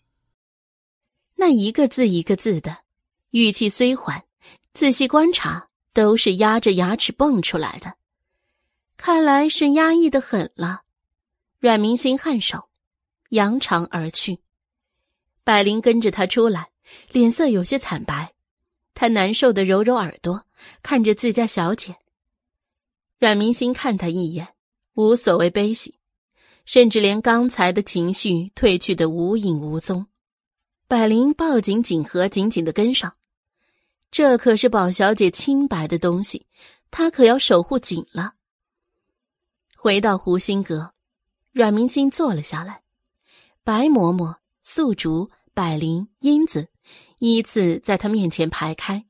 [1.36, 2.78] 那一个字一个字的
[3.30, 4.24] 语气虽缓，
[4.72, 7.94] 仔细观察都是压着牙齿蹦出来的，
[8.96, 10.82] 看来是压抑的很了。
[11.60, 12.68] 阮明心颔首。
[13.32, 14.40] 扬长而去，
[15.42, 16.68] 百灵跟着他出来，
[17.12, 18.34] 脸色有些惨白。
[18.92, 20.44] 他难受的揉揉耳朵，
[20.82, 21.96] 看着自家小姐。
[23.18, 24.48] 阮明星看他一眼，
[24.94, 25.98] 无所谓悲喜，
[26.64, 30.06] 甚至连刚才的情绪褪去的无影无踪。
[30.86, 33.14] 百灵抱紧锦盒，紧紧的跟上。
[34.10, 36.46] 这可是宝小姐清白的东西，
[36.90, 38.34] 她可要守护紧了。
[39.74, 40.92] 回到湖心阁，
[41.50, 42.82] 阮明星坐了下来。
[43.64, 46.68] 白嬷嬷、素竹、百灵、英子
[47.18, 49.06] 依次在他面前排开。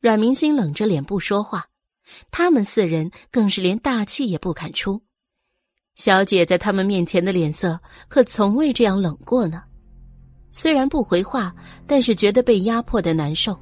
[0.00, 1.68] 阮明心冷着脸不说话，
[2.30, 5.00] 他们四人更是连大气也不敢出。
[5.94, 9.62] 小姐在他们面前的脸色可从未这样冷过呢。
[10.50, 11.54] 虽然不回话，
[11.86, 13.58] 但是觉得被压迫的难受。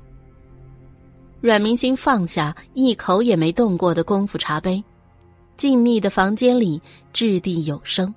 [1.40, 4.82] 阮明心放下一口也没动过的功夫茶杯，
[5.56, 6.80] 静谧的房间里
[7.12, 8.14] 掷地有声。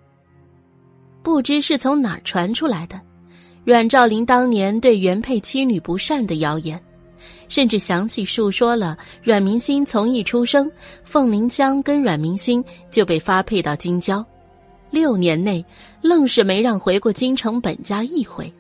[1.22, 3.00] 不知是从哪儿传出来的，
[3.64, 6.84] 阮兆林当年对原配妻女不善的谣言，
[7.48, 10.72] 甚至详细述说了阮明心从一出生，
[11.04, 14.26] 凤鸣香跟阮明心就被发配到京郊，
[14.90, 15.64] 六年内
[16.02, 18.52] 愣是没让回过京城本家一回。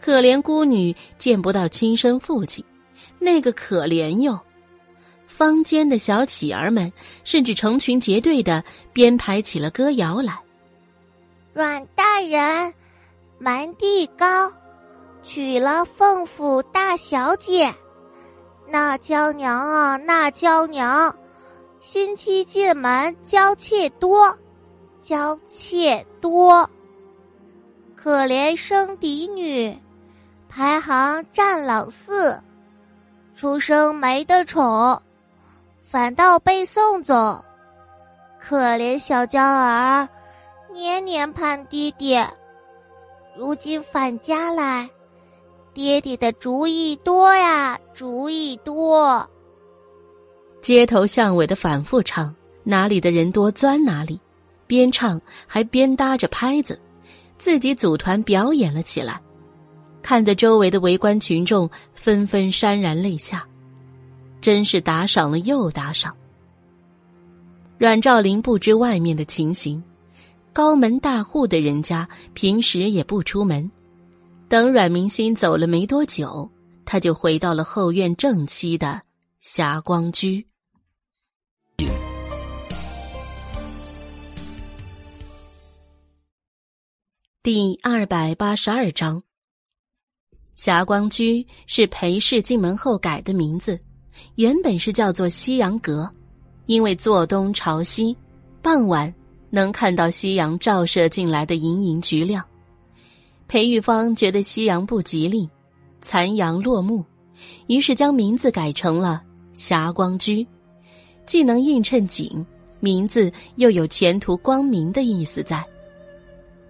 [0.00, 2.64] 可怜孤女见不到亲生父亲，
[3.18, 4.40] 那个可怜哟！
[5.26, 6.92] 坊间的小乞儿们
[7.24, 10.38] 甚至成群结队的编排起了歌谣来。
[11.52, 12.72] 阮大人，
[13.38, 14.52] 蛮地高，
[15.22, 17.74] 娶了凤府大小姐。
[18.66, 21.14] 那娇娘啊，那娇娘，
[21.80, 24.38] 新妻进门娇妾多，
[25.00, 26.68] 娇妾多。
[27.96, 29.76] 可怜生嫡女，
[30.48, 32.42] 排行占老四，
[33.36, 35.02] 出生没得宠，
[35.82, 37.44] 反倒被送走。
[38.40, 40.08] 可怜小娇儿，
[40.72, 42.26] 年年盼爹爹，
[43.36, 44.88] 如今返家来，
[45.72, 49.28] 爹爹的主意多呀，主意多。
[50.60, 52.34] 街头巷尾的反复唱，
[52.64, 54.20] 哪里的人多钻哪里，
[54.66, 56.78] 边唱还边搭着拍子。
[57.38, 59.18] 自己组团表演了起来，
[60.02, 63.46] 看得周围的围观群众纷纷潸然泪下，
[64.42, 66.14] 真是打赏了又打赏。
[67.78, 69.82] 阮兆林不知外面的情形，
[70.52, 73.70] 高门大户的人家平时也不出门。
[74.50, 76.50] 等阮明心走了没多久，
[76.84, 79.00] 他就回到了后院正妻的
[79.40, 80.44] 霞光居。
[87.44, 89.22] 第二百八十二章，
[90.56, 93.78] 霞光居是裴氏进门后改的名字，
[94.34, 96.10] 原本是叫做夕阳阁，
[96.66, 98.16] 因为坐东朝西，
[98.60, 99.14] 傍晚
[99.48, 102.44] 能看到夕阳照射进来的盈盈橘亮。
[103.50, 105.50] 裴玉芳觉得夕阳不吉利，
[106.00, 107.04] 残阳落幕，
[107.66, 109.20] 于是将名字改成了
[109.54, 110.46] 霞光居，
[111.26, 112.46] 既能映衬景，
[112.78, 115.66] 名字又有前途光明的意思在。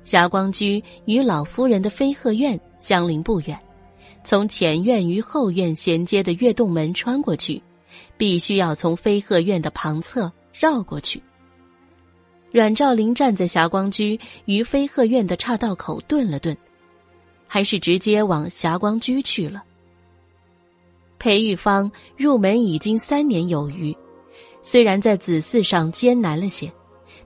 [0.04, 3.60] 霞光居与老夫人的飞鹤院相邻不远，
[4.24, 7.62] 从前院与后院衔接的月洞门穿过去，
[8.16, 11.22] 必须要从飞鹤院的旁侧绕过去。
[12.50, 16.56] 阮兆林站在霞光居与飞鹤院的岔道口顿了顿，
[17.52, 19.64] 还是直接往霞光居去了。
[21.18, 23.94] 裴玉芳入门已经三年有余，
[24.62, 26.72] 虽然在子嗣上艰难了些。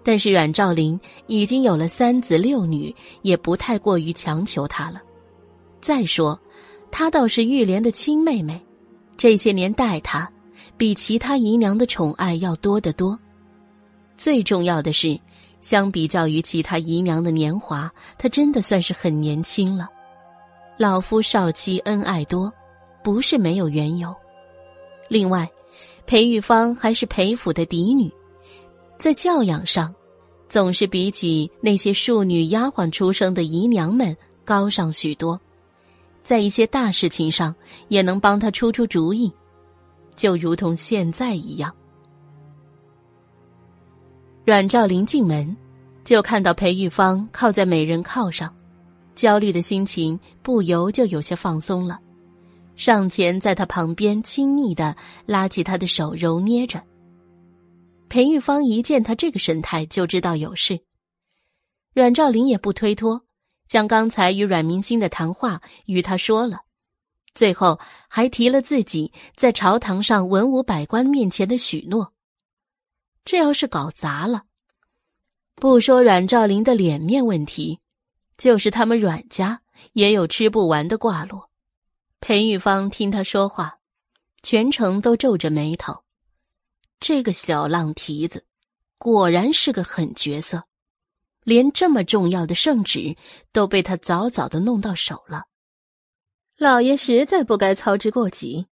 [0.03, 5.01] 但是阮兆林已经有了三子六女，也不太过于强求他了。
[5.81, 6.39] 再说，
[6.91, 8.61] 她倒是玉莲的亲妹妹，
[9.17, 10.31] 这些年待她，
[10.77, 13.19] 比其他姨娘的宠爱要多得多。
[14.19, 15.19] 最重要的是，
[15.63, 19.89] 相比较于其他姨娘的年华，她真的算是很年轻了。
[20.77, 22.53] 老夫少妻恩爱多，
[23.03, 24.15] 不是没有缘由。
[25.09, 25.49] 另外，
[26.05, 28.13] 裴玉芳还是裴府的嫡女。
[28.99, 29.95] 在教养上，
[30.49, 35.41] 总是比起那些庶女丫鬟出生的姨娘们高尚许多，
[36.25, 37.55] 在一些大事情上
[37.89, 39.33] 也能帮他出出主意，
[40.17, 41.73] 就如同现在一样。
[44.45, 45.57] 阮兆林进门，
[46.03, 48.55] 就看到裴玉芳靠在美人靠上，
[49.15, 51.99] 焦虑的心情不由就有些放松了，
[52.77, 54.97] 上前在他旁边亲昵的
[55.27, 56.82] 拉起他的手揉捏着。
[58.09, 60.81] 裴玉芳一见他这个神态，就知道有事。
[61.93, 63.23] 阮兆林也不推脱，
[63.66, 66.62] 将刚才与阮明星的谈话与他说了，
[67.35, 67.78] 最后
[68.09, 72.12] 还提了自己在朝堂上文武百官面前的许诺。
[73.24, 74.43] 这要是搞砸了，
[75.55, 77.81] 不说阮兆林的脸面问题，
[78.36, 79.62] 就是他们阮家
[79.93, 81.51] 也有吃不完的挂落。
[82.20, 83.78] 裴玉芳听他说话，
[84.43, 86.05] 全程都皱着眉头。
[87.01, 88.47] 这个小浪蹄子，
[88.98, 90.65] 果然是个狠角色，
[91.43, 93.16] 连这么重要的圣旨
[93.52, 95.44] 都被他早早的弄到手了。
[96.56, 98.66] 老爷实在不该操之过急。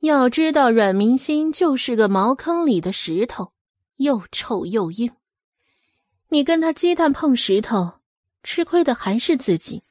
[0.00, 3.52] 要知道，阮明心就是个茅坑里的石头，
[3.96, 5.12] 又臭又硬。
[6.28, 7.94] 你跟他鸡蛋碰石头，
[8.46, 9.82] 吃亏的还是自己，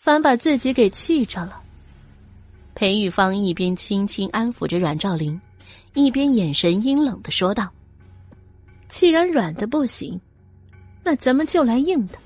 [0.00, 1.62] 反把自己给气着了。
[2.74, 5.40] 裴玉芳一边轻轻安抚着阮兆林。
[5.94, 7.72] 一边眼神阴冷的说道
[8.86, 10.20] ：“既然软的不行，
[11.02, 12.18] 那咱们就来硬的。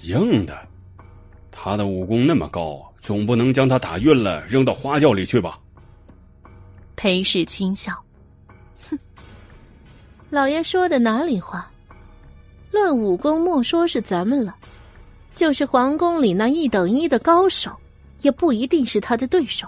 [0.00, 0.68] 硬的，
[1.52, 5.60] 他的武功那么高，总不能将他打晕了扔到花轿里去吧？”
[6.96, 7.92] 裴氏轻笑
[8.90, 8.98] ：“哼，
[10.28, 11.70] 老爷说的哪里话？
[12.70, 14.54] 论武功，莫说是咱们了，
[15.34, 17.74] 就是皇宫里那一等一的高手，
[18.20, 19.66] 也不一定是他的对手。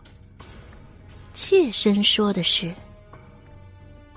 [1.32, 2.72] 妾身说的是。”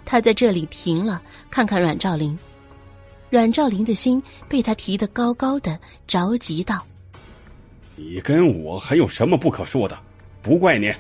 [0.04, 2.38] 他在这里停了，看看阮兆林。
[3.30, 6.86] 阮兆林的心被他提得高高的，着急道
[7.96, 9.98] ：“你跟我还有什么不可说的？
[10.42, 10.92] 不怪你。”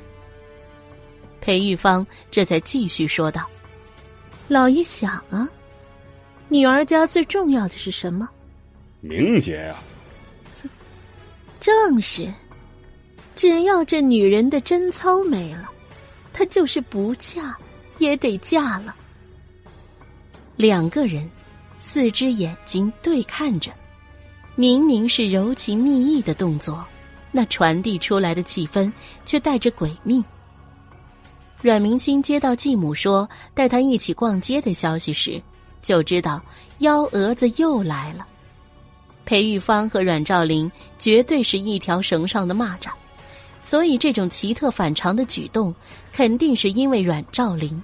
[1.41, 3.45] 裴玉芳这才继续说道
[4.48, 5.49] ：“老爷想啊，
[6.52, 8.28] 女儿家最重要的是什么？
[8.99, 9.82] 名节啊。
[11.61, 12.30] 正是，
[13.38, 15.69] 只要这女人的贞操没了，
[16.34, 17.57] 她就是不嫁
[17.99, 18.94] 也得嫁了。”
[20.57, 21.30] 两个人，
[21.78, 23.72] 四只眼睛对看着，
[24.56, 26.86] 明明是柔情蜜意的动作，
[27.32, 28.91] 那传递出来的气氛
[29.26, 30.22] 却带着诡秘。
[31.61, 35.41] 阮明星接到继母说带他一起逛街的消息时，
[35.82, 36.41] 就知道
[36.80, 38.26] 幺蛾子又来了。
[39.26, 42.90] 裴玉芳和阮兆林绝对是一条绳上的蚂蚱，
[43.62, 45.74] 所以这种奇特反常的举动，
[46.12, 47.82] 肯定是因为阮兆林。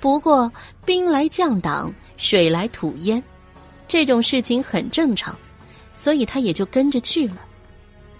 [0.00, 0.50] 不过
[0.84, 3.22] 兵来将挡，水来土掩，
[3.88, 5.36] 这种事情很正常，
[5.96, 7.38] 所以他也就跟着去了。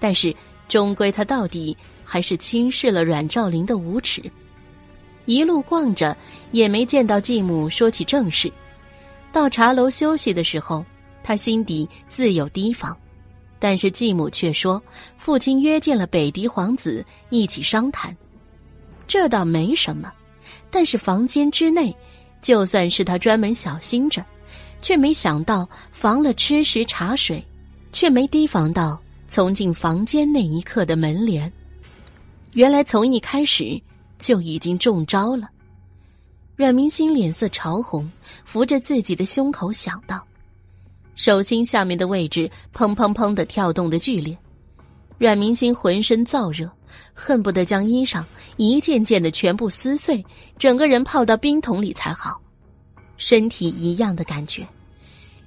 [0.01, 0.35] 但是
[0.69, 4.23] 终归他到底还是轻视了阮兆林的无耻。
[5.25, 6.17] 一路逛着，
[6.53, 8.53] 也没见到继母说起正事。
[9.39, 10.85] 到茶楼休息的时候，
[11.23, 12.99] 他心底自有提防，
[13.61, 14.83] 但是继母却说
[15.17, 18.15] 父亲约见了北狄皇子一起商谈，
[19.07, 20.13] 这倒没什么。
[20.73, 21.97] 但是房间之内，
[22.43, 24.27] 就算是他专门小心着，
[24.83, 27.41] 却没想到防了吃食茶水，
[27.93, 31.51] 却没提防到从进房间那一刻的门帘。
[32.55, 33.81] 原来从一开始
[34.19, 35.49] 就已经中招了。
[36.59, 38.11] 阮明星脸色潮红，
[38.45, 40.21] 扶着自己的胸口想到，
[41.15, 44.37] 手心下面的位置砰砰砰的跳动的剧烈。
[45.19, 46.69] 阮明星浑身燥热，
[47.15, 48.25] 恨不得将衣裳
[48.57, 50.21] 一件件的全部撕碎，
[50.59, 52.41] 整个人泡到冰桶里才好。
[53.19, 54.67] 身体一样的感觉，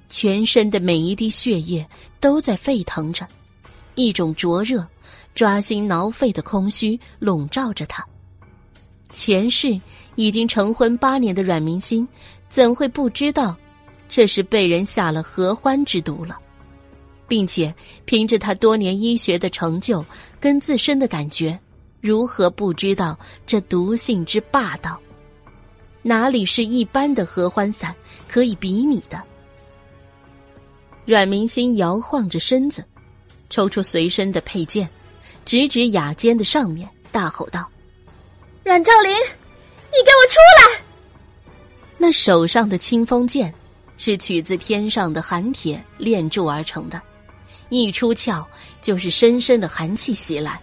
[0.08, 1.86] 全身的每一滴血液
[2.20, 3.26] 都在沸腾着，
[3.96, 4.82] 一种灼热、
[5.34, 8.02] 抓心挠肺的空虚笼罩着他。
[9.14, 9.78] 前世
[10.14, 12.06] 已经成婚八年的阮明心，
[12.48, 13.56] 怎会不知道
[14.08, 16.38] 这是被人下了合欢之毒了？
[17.28, 17.74] 并且
[18.04, 20.04] 凭着他多年医学的成就
[20.38, 21.58] 跟自身的感觉，
[22.00, 25.00] 如何不知道这毒性之霸道？
[26.02, 27.94] 哪里是一般的合欢散
[28.28, 29.22] 可以比拟的？
[31.06, 32.84] 阮明心摇晃着身子，
[33.48, 34.88] 抽出随身的佩剑，
[35.46, 37.66] 直指雅间的上面，大吼道
[38.62, 39.16] ：“阮兆林，
[39.92, 40.84] 你给我出来！”
[41.98, 43.52] 那手上的清风剑，
[43.96, 47.00] 是取自天上的寒铁炼铸而成的。
[47.68, 48.44] 一出鞘，
[48.80, 50.60] 就是深深的寒气袭来，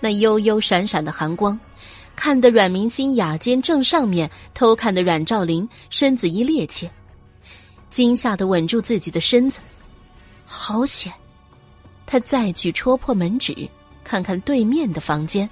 [0.00, 1.58] 那幽幽闪闪的寒光，
[2.16, 6.90] 看得阮明星雅间正上面偷看的阮兆林身子一趔趄，
[7.88, 9.60] 惊吓的稳住自己的身子，
[10.44, 11.12] 好险！
[12.04, 13.54] 他再去戳破门纸，
[14.04, 15.48] 看看对面的房间，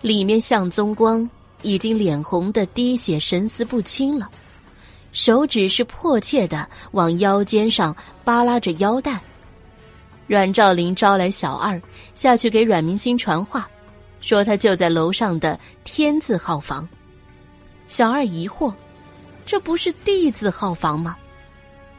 [0.00, 1.28] 里面向宗光
[1.64, 4.30] 已经脸红的滴血，神思不清了，
[5.10, 9.20] 手指是迫切的往腰间上扒拉着腰带。
[10.26, 11.80] 阮兆林招来小二
[12.14, 13.68] 下去给阮明星传话，
[14.20, 16.88] 说他就在楼上的天字号房。
[17.86, 18.72] 小二疑惑，
[19.44, 21.16] 这不是地字号房吗？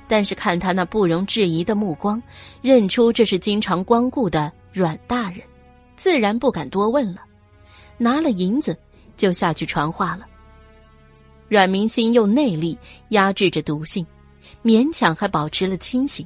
[0.07, 2.21] 但是看他那不容置疑的目光，
[2.61, 5.41] 认出这是经常光顾的阮大人，
[5.95, 7.21] 自然不敢多问了，
[7.97, 8.77] 拿了银子
[9.17, 10.25] 就下去传话了。
[11.47, 12.77] 阮明星用内力
[13.09, 14.05] 压制着毒性，
[14.63, 16.25] 勉强还保持了清醒，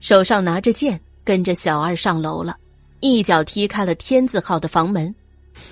[0.00, 1.00] 手上拿着剑。
[1.26, 2.54] 跟着小二上楼了，
[3.00, 5.14] 一脚踢开了天字号的房门，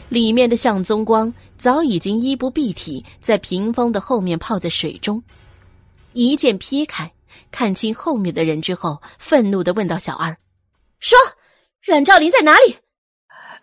[0.09, 5.23] 里面的向宗光早已经衣不蔽体，在屏风的后面泡在水中，
[6.15, 7.13] 一剑劈开，
[7.51, 10.35] 看清后面的人之后，愤怒的问道：“小二，
[11.01, 11.19] 说，
[11.83, 12.75] 阮兆林在哪里？”“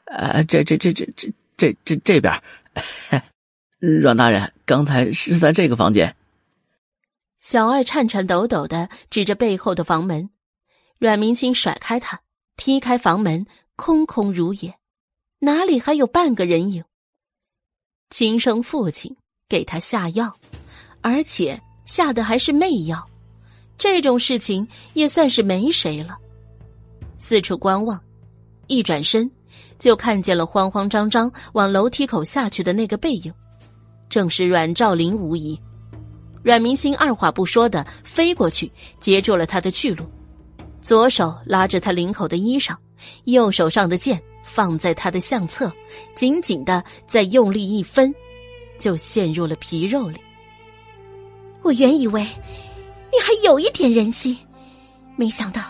[0.06, 2.31] 呃，这这这这这这这这边，
[3.79, 6.15] 阮大人刚才是在这个房间。”
[7.39, 10.29] 小二颤颤抖抖的指着背后的房门。
[10.97, 12.19] 阮明星甩开他，
[12.57, 13.45] 踢开房门，
[13.77, 14.75] 空空如也，
[15.39, 16.83] 哪里还有半个人影？
[18.09, 19.15] 亲生父亲
[19.47, 20.35] 给他下药，
[20.99, 23.09] 而且下的还是媚药，
[23.77, 26.17] 这种事情也算是没谁了。
[27.17, 28.03] 四处观望，
[28.67, 29.31] 一转身
[29.80, 33.34] 就看见了慌慌张张往楼梯口下去的那个背影，
[34.10, 35.60] 正是阮兆林无疑。
[36.43, 40.06] 阮明星二话不说的飞过去，截住了他的去路。
[40.81, 42.76] 左手拉着他领口的衣裳，
[43.26, 45.72] 右手上的剑放在他的相侧，
[46.15, 48.14] 紧紧的再用力一分，
[48.77, 50.18] 就陷入了皮肉里。
[51.61, 54.38] 我原以为你还有一点人心，
[55.18, 55.61] 没想到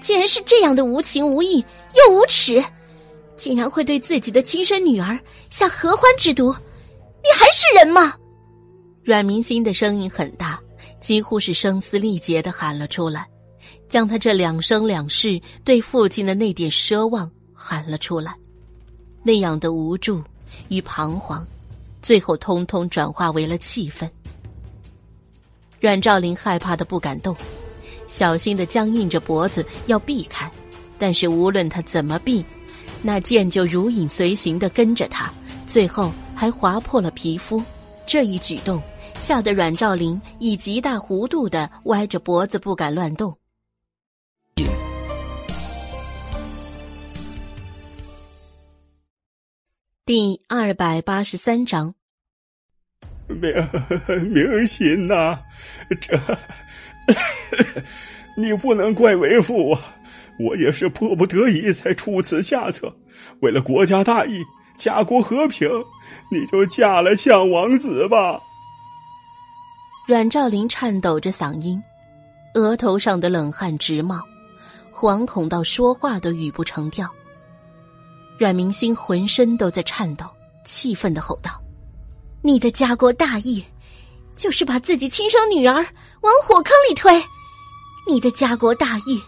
[0.00, 1.64] 竟然是这样的无情无义
[1.96, 2.62] 又无耻，
[3.36, 5.18] 竟然会对自己的亲生女儿
[5.50, 6.54] 下合欢之毒！
[7.22, 8.14] 你还是人吗？
[9.02, 10.60] 阮明心的声音很大，
[11.00, 13.26] 几乎是声嘶力竭的喊了出来。
[13.88, 18.34] 将他这两生两世对父亲的那点奢望喊了出来，
[19.22, 20.22] 那样的无助
[20.68, 21.46] 与彷徨，
[22.00, 24.10] 最后通通转化为了气愤。
[25.78, 27.36] 阮兆林害怕的不敢动，
[28.08, 30.50] 小心的僵硬着脖子要避开，
[30.98, 32.44] 但是无论他怎么避，
[33.04, 35.28] 那剑就如影随形的跟着他，
[35.66, 37.62] 最后还划破了皮肤。
[38.06, 38.80] 这一举动
[39.18, 43.36] 吓得阮兆林以极大弧度的歪着脖子，不敢乱动。
[50.04, 51.94] 第二百八十三章，
[53.28, 53.52] 明
[54.32, 55.38] 明心呐，
[56.00, 56.20] 这
[58.36, 59.96] 你不能怪为父啊！
[60.38, 62.94] 我也是迫不得已才出此下策，
[63.40, 64.42] 为了国家大义、
[64.76, 65.68] 家国和平，
[66.30, 68.40] 你就嫁了项王子吧。
[70.08, 71.80] 阮兆林颤抖着嗓音，
[72.54, 74.20] 额头上的冷汗直冒，
[74.92, 77.08] 惶恐到说话都语不成调。
[78.38, 80.26] 阮明星浑身都在颤抖，
[80.64, 81.52] 气愤的吼道
[82.42, 83.62] ：“你的家国大义，
[84.34, 85.74] 就是把自己亲生女儿
[86.22, 87.22] 往火坑里推；
[88.08, 89.20] 你的家国大义，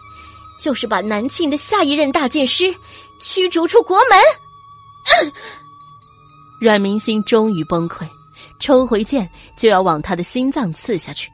[0.65, 2.73] 就是把南庆的下一任大剑师
[3.21, 5.31] 驱逐出国门。
[6.59, 8.03] ”阮明星终于崩溃，
[8.59, 11.31] 抽回剑就要往他的心脏刺下去。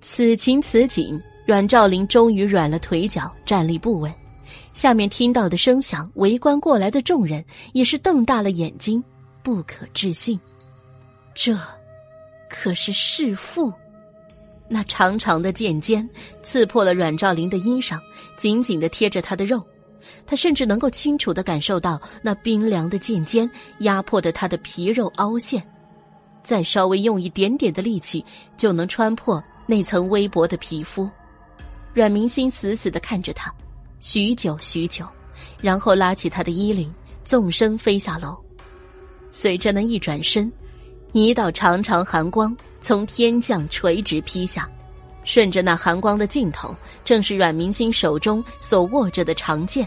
[0.00, 1.16] 此情此景，
[1.46, 4.12] 阮兆林终于软了腿脚，站立不稳。
[4.72, 9.00] 下面听到的声响，围观过来的众人也是瞪大了眼睛，
[9.44, 10.40] 不可置信。
[11.36, 11.56] 这
[12.48, 13.72] 可是弑父！
[14.72, 16.08] 那长长的剑尖
[16.42, 17.98] 刺破了阮兆林的衣裳，
[18.36, 19.60] 紧紧的贴着他的肉。
[20.24, 25.60] 他甚至能够清楚的感受到那冰凉的剑尖压迫着他的皮肉凹陷，
[26.42, 28.24] 再稍微用一点点的力气，
[28.56, 31.10] 就能穿破那层微薄的皮肤。
[31.92, 33.52] 阮明心死死的看着他。
[33.98, 35.04] 许久许久，
[35.60, 36.94] 然后拉起他的衣领，
[37.24, 38.38] 纵身飞下楼。
[39.30, 40.50] 随着那一转身，
[41.12, 44.68] 一道长长寒光从天降垂直劈下，
[45.24, 46.74] 顺着那寒光的尽头，
[47.04, 49.86] 正是阮明星手中所握着的长剑。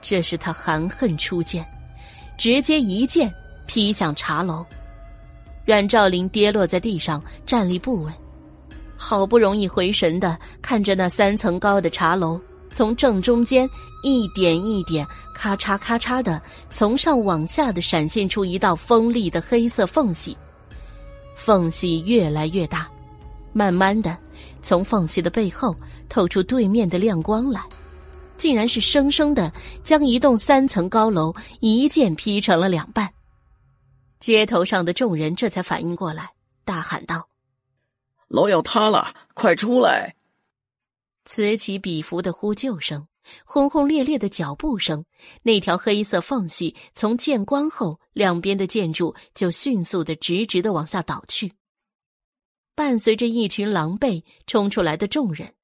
[0.00, 1.64] 这是他含恨出剑，
[2.36, 3.32] 直接一剑
[3.66, 4.64] 劈向茶楼。
[5.64, 8.12] 阮兆林跌落在地上，站立不稳，
[8.96, 12.40] 好不容易回神的看着那三层高的茶楼。
[12.74, 13.68] 从正中间
[14.02, 16.40] 一点一点，咔嚓咔嚓的，
[16.70, 20.34] 从上往下的闪现出一道锋利的黑色缝隙，
[21.44, 22.88] 缝隙越来越大，
[23.52, 24.16] 慢慢的，
[24.62, 25.74] 从缝隙的背后
[26.08, 27.60] 透出对面的亮光来，
[28.36, 29.52] 竟然是生生的
[29.82, 33.12] 将一栋三层高楼一剑劈成了两半。
[34.20, 36.30] 街头上的众人这才反应过来，
[36.64, 37.28] 大喊道
[38.30, 40.14] ：“楼要塌了，快出来！”
[41.26, 43.08] 此起彼伏的呼救声，
[43.44, 45.04] 轰轰烈烈的脚步声，
[45.42, 51.52] 那条黑色缝隙从见光后，两边的建筑就迅速的直直的往下倒去。
[52.74, 55.54] 伴随着一群狼狈冲出来的众人，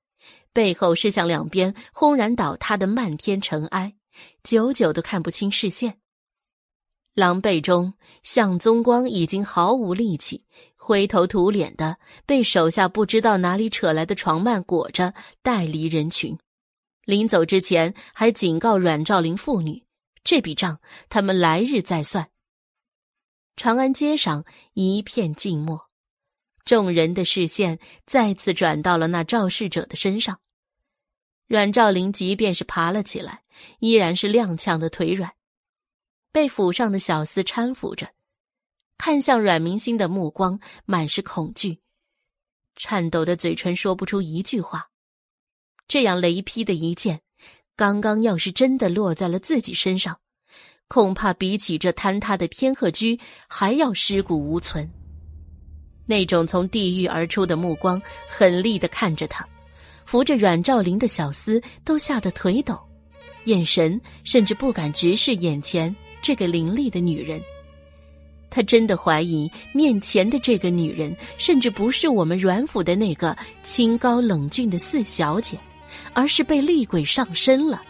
[0.53, 3.95] 背后是向两边轰然倒塌的漫天尘埃，
[4.43, 5.99] 久久都看不清视线。
[7.15, 10.45] 狼狈中，向宗光已经毫无力气，
[10.77, 11.97] 灰头土脸的
[12.27, 16.39] 被手下不知道哪里扯来的床幔裹着，带离人群。
[17.05, 19.83] 临走之前，还警告阮兆林父女：
[20.23, 22.29] 这笔账他们来日再算。
[23.59, 24.45] 长安街上
[24.75, 25.91] 一片静默，
[26.65, 30.39] 众人的视线再次转到了那肇事者的身上。
[31.49, 33.43] 阮兆林即便是爬了起来，
[33.81, 35.33] 依然是踉跄的腿软。
[36.31, 38.09] 被府上的小厮搀扶着，
[38.97, 41.81] 看向阮明星的目光满是恐惧，
[42.77, 44.91] 颤抖的嘴唇说不出一句话。
[45.89, 47.23] 这样雷劈的一剑，
[47.75, 50.21] 刚刚要是真的落在了自己身上，
[50.89, 54.89] 恐怕比起这坍塌的天鹤居还要尸骨无存。
[56.07, 59.47] 那种从地狱而出的目光狠厉的看着他，
[60.07, 62.79] 扶着阮兆林的小厮都吓得腿抖，
[63.45, 65.95] 眼神甚至不敢直视眼前。
[66.21, 67.41] 这个伶俐的女人，
[68.51, 75.57] 他真的怀疑面前的这个女人，甚至不是我们阮府的那个清高冷峻的四小姐，
[76.15, 77.83] 而是被厉鬼上身了。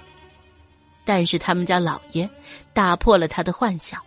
[1.08, 2.28] 但是他们家老爷
[2.74, 3.98] 打破了他的幻想，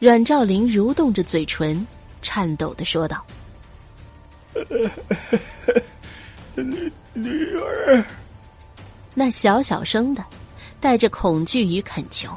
[0.00, 1.86] 阮兆林蠕动着嘴唇，
[2.20, 3.24] 颤抖的说道
[6.56, 8.04] ：“女女儿。”
[9.14, 10.24] 那小小声的，
[10.80, 12.36] 带着恐惧与恳求。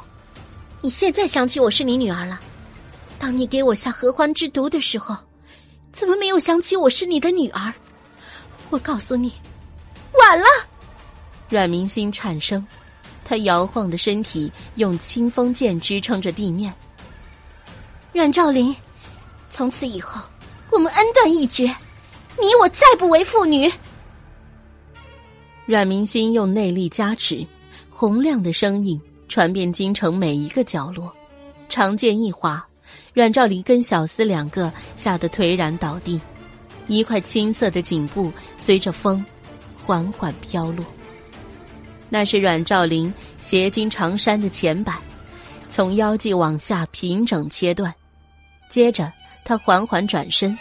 [0.80, 2.38] 你现在想起我是你女儿了？
[3.18, 5.16] 当你给我下合欢之毒的时候，
[5.92, 7.74] 怎么没有想起我是你的女儿？
[8.70, 9.32] 我告诉你，
[10.12, 10.46] 晚了。
[11.48, 12.64] 阮明心颤声，
[13.32, 16.70] 他摇晃的身体用清风剑支撑着地面。
[18.12, 18.76] 阮兆林，
[19.48, 20.20] 从此以后，
[20.70, 21.64] 我们恩断义绝，
[22.38, 23.72] 你我再不为父女。
[25.64, 27.42] 阮明心用内力加持，
[27.88, 31.10] 洪亮的声音传遍京城每一个角落。
[31.70, 32.68] 长剑一划，
[33.14, 36.20] 阮兆林跟小厮两个吓得颓然倒地，
[36.86, 39.24] 一块青色的颈部随着风
[39.86, 40.84] 缓缓飘落。
[42.14, 43.10] 那是阮兆林
[43.40, 44.92] 斜经长衫的前摆，
[45.70, 47.90] 从腰际往下平整切断。
[48.68, 49.10] 接着，
[49.46, 50.54] 他缓缓转身，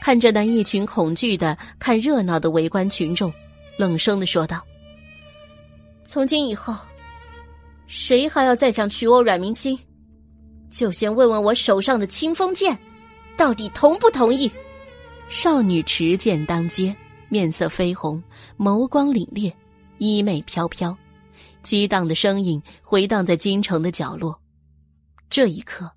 [0.00, 3.34] 看着那一群恐惧的看热闹的围观群众，
[3.76, 4.62] 冷声的说道
[6.06, 6.72] ：“从今以后，
[7.88, 9.76] 谁还要再想娶我阮明心，
[10.70, 12.78] 就先问问我手上的清风剑，
[13.36, 14.48] 到底同不同意？”
[15.28, 16.94] 少女持剑当街，
[17.28, 18.22] 面色绯红，
[18.56, 19.52] 眸光凛冽。
[20.02, 20.98] 衣袂飘飘，
[21.62, 24.42] 激荡的声音回荡在京城的角落。
[25.30, 25.92] 这一刻，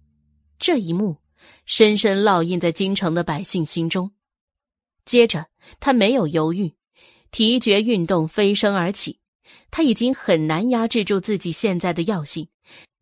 [0.60, 1.18] 这一幕，
[1.65, 4.11] 深深烙印在京城的百姓心中。
[5.06, 5.48] 接着，
[5.80, 6.76] 他没有犹豫，
[7.32, 9.19] 提绝运动飞身而起。
[9.72, 12.48] 他已经很难压制住自己现在的药性，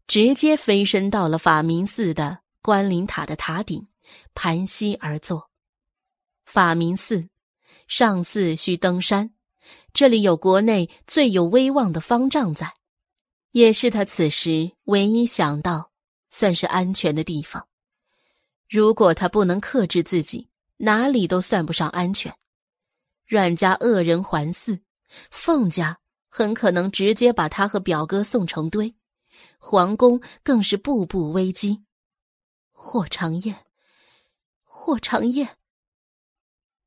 [0.08, 3.86] 直接飞身到了法明寺的关灵塔的塔顶，
[4.34, 5.50] 盘膝而坐。
[6.46, 7.28] 法明寺，
[7.90, 9.32] 上寺需登山。
[9.94, 12.74] 这里有国内最有威望的方丈在，
[13.52, 15.92] 也是他此时唯一想到
[16.32, 17.68] 算是安全的地方。
[18.68, 22.36] 如果他不能克制自己，哪里都算不上安全。
[23.28, 24.82] 阮家恶人环伺，
[25.30, 28.96] 凤家很可能直接把他和表哥送成堆，
[29.60, 31.84] 皇宫更是步步危机。
[32.72, 33.68] 霍长燕，
[34.64, 35.56] 霍长燕，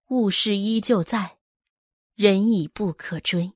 [0.08, 1.35] 物事依旧在。
[2.16, 3.52] 人已不可追。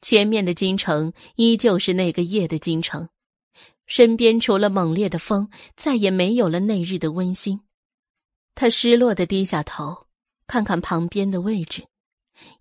[0.00, 3.08] 前面的京城依旧是那个夜的京城，
[3.86, 7.60] 身边除了猛烈的风，再也没有了那日的温馨。
[8.54, 10.06] 他失落的低下头，
[10.46, 11.86] 看看旁边的位置，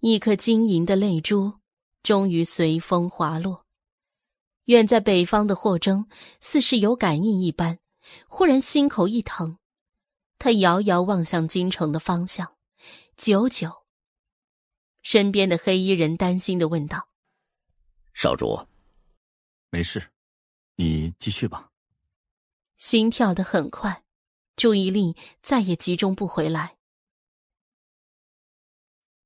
[0.02, 1.54] 一颗晶莹的泪珠
[2.02, 3.64] 终于随风滑落。
[4.66, 6.06] 远在北方的霍征
[6.42, 7.80] 似是有感应一般，
[8.28, 9.58] 忽然心口一疼，
[10.40, 12.52] 他遥遥望向京城的方向，
[13.16, 13.83] 久久。
[15.04, 17.08] 身边的黑衣人担心的问道
[18.16, 18.58] ：“少主，
[19.70, 20.02] 没事，
[20.76, 21.70] 你继续吧。”
[22.80, 24.04] 心跳的很快，
[24.56, 26.78] 注意力再也集中不回来。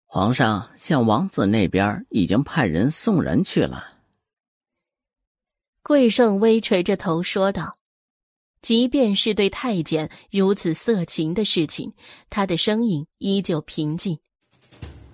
[0.06, 4.00] 皇上向王子那边已经派人送人去了。
[5.84, 7.78] 贵盛微垂着头说道
[8.62, 11.94] ：“即便是对太监如此色情的事情，
[12.30, 14.20] 他的声音依旧平静。”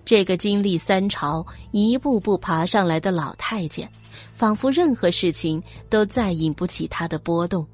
[0.05, 3.89] 这个经历三朝、一步步爬上来的老太监，
[4.33, 7.65] 仿佛任何事情都再引不起他的波动。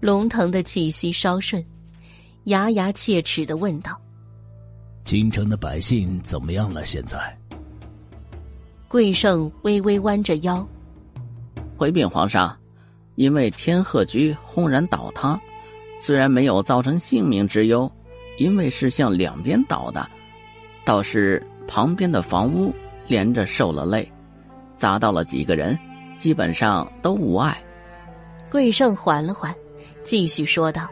[0.00, 1.64] 龙腾的气息稍顺，
[2.44, 3.98] 牙牙切齿的问道
[5.04, 6.84] ：“京城的百姓怎么样了？
[6.84, 7.18] 现在？”
[8.86, 10.66] 贵盛微微弯着腰，
[11.78, 12.54] 回禀皇上
[13.16, 15.40] ：“因为天鹤居轰然倒塌，
[15.98, 17.90] 虽然没有造成性命之忧，
[18.36, 20.06] 因为是向两边倒的。”
[20.84, 22.72] 倒是旁边的房屋
[23.08, 24.10] 连着受了累，
[24.76, 25.78] 砸到了几个人，
[26.16, 27.58] 基本上都无碍。
[28.50, 29.54] 桂胜缓了缓，
[30.02, 30.88] 继续说道：“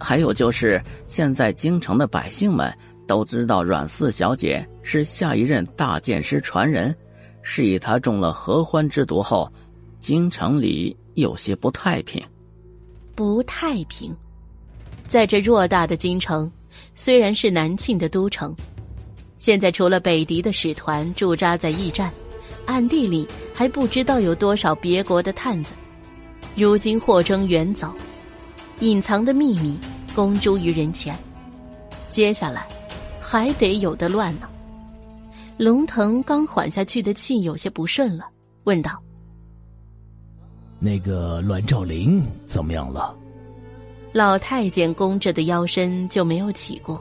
[0.00, 2.72] 还有就是，现在京城的百姓们
[3.06, 6.96] 都知道阮四小姐是下一任大剑师传人，
[7.42, 9.52] 是以她中了合欢之毒后，
[10.00, 12.20] 京城里有些不太平。
[13.14, 14.12] 不太平，
[15.06, 16.50] 在这偌大的京城，
[16.94, 18.52] 虽然是南庆的都城。”
[19.44, 22.10] 现在除了北狄的使团驻扎在驿站，
[22.64, 25.74] 暗地里还不知道有多少别国的探子。
[26.56, 27.92] 如今霍征远走，
[28.80, 29.78] 隐藏的秘密
[30.14, 31.14] 公诸于人前，
[32.08, 32.66] 接下来
[33.20, 34.48] 还得有的乱呢。
[35.58, 38.24] 龙腾刚缓下去的气有些不顺了，
[38.62, 38.98] 问道
[40.80, 43.14] ：“那个栾兆林怎么样了？”
[44.10, 46.98] 老太监弓着的腰身就没有起过，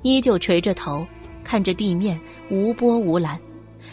[0.00, 1.06] 依旧垂着头。
[1.46, 2.20] 看着地面
[2.50, 3.38] 无波无澜，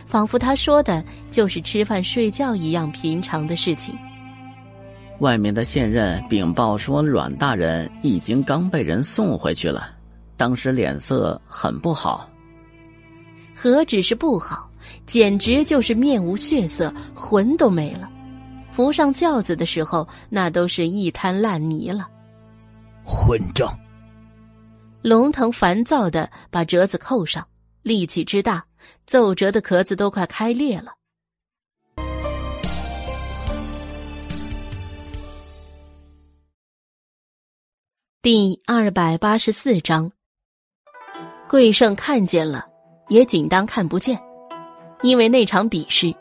[0.07, 3.95] 仿佛他说的就是吃饭睡觉一样平常的事情。
[5.19, 9.91] 外面的现任禀报说，阮大人已经刚被人送回去了，
[10.35, 12.27] 当时脸色很不好。
[13.53, 14.67] 何止是不好，
[15.05, 18.09] 简直就是面无血色，魂都没了。
[18.71, 22.07] 扶上轿子的时候，那都是一滩烂泥了。
[23.05, 23.77] 混账！
[25.03, 27.45] 龙腾烦躁的把折子扣上，
[27.81, 28.63] 力气之大，
[29.05, 30.93] 奏折的壳子都快开裂了。
[38.21, 40.09] 第二百八十四章，
[41.49, 42.65] 桂盛看见了，
[43.09, 44.17] 也仅当看不见，
[45.01, 46.15] 因为那场比试，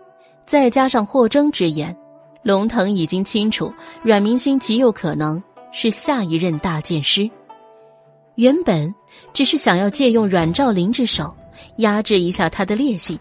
[0.44, 1.96] 再加上霍征之言，
[2.42, 3.72] 龙腾已经清楚
[4.02, 5.40] 阮明星极有可能
[5.70, 7.30] 是下一任大剑师。
[8.36, 8.92] 原本
[9.32, 11.34] 只是想要借用阮兆林之手
[11.76, 13.18] 压制一下他的烈性，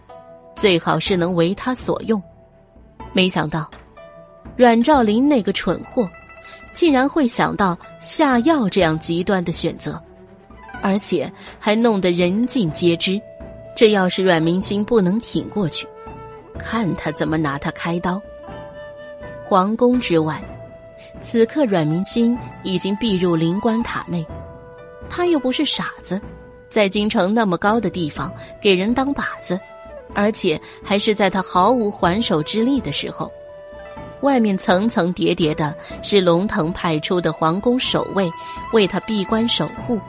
[0.55, 2.21] 最好是能为他所用。
[3.11, 3.69] 没想到，
[4.55, 6.09] 阮兆林那个蠢货，
[6.73, 10.01] 竟然会想到下药这样极端的选择，
[10.81, 13.21] 而且还弄得人尽皆知。
[13.75, 15.85] 这要是阮明星不能挺过去，
[16.57, 18.21] 看他怎么拿他开刀。
[19.43, 20.41] 皇宫之外，
[21.19, 24.25] 此刻阮明星已经避入灵官塔内。
[25.13, 26.19] 他又不是傻子，
[26.69, 28.31] 在京城那么高的地方
[28.61, 29.59] 给人当靶子，
[30.13, 33.29] 而且还是在他毫无还手之力的时候。
[34.21, 38.31] 外面层层叠叠的是龙腾派出的皇宫守卫，
[38.71, 39.99] 为他闭关守护。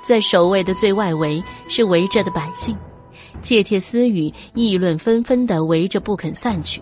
[0.00, 2.74] 在守卫的最外围是围着的百姓，
[3.42, 6.80] 窃窃私语、议论纷纷的围着不肯散去。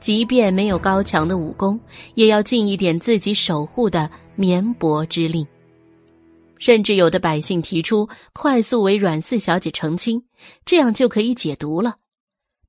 [0.00, 1.80] 即便没有高强的武功，
[2.14, 5.46] 也要尽一点自己守护的绵薄之力。
[6.58, 10.24] 甚至有的百姓提出快速为阮四小姐成亲，
[10.64, 11.96] 这样就可以解毒了。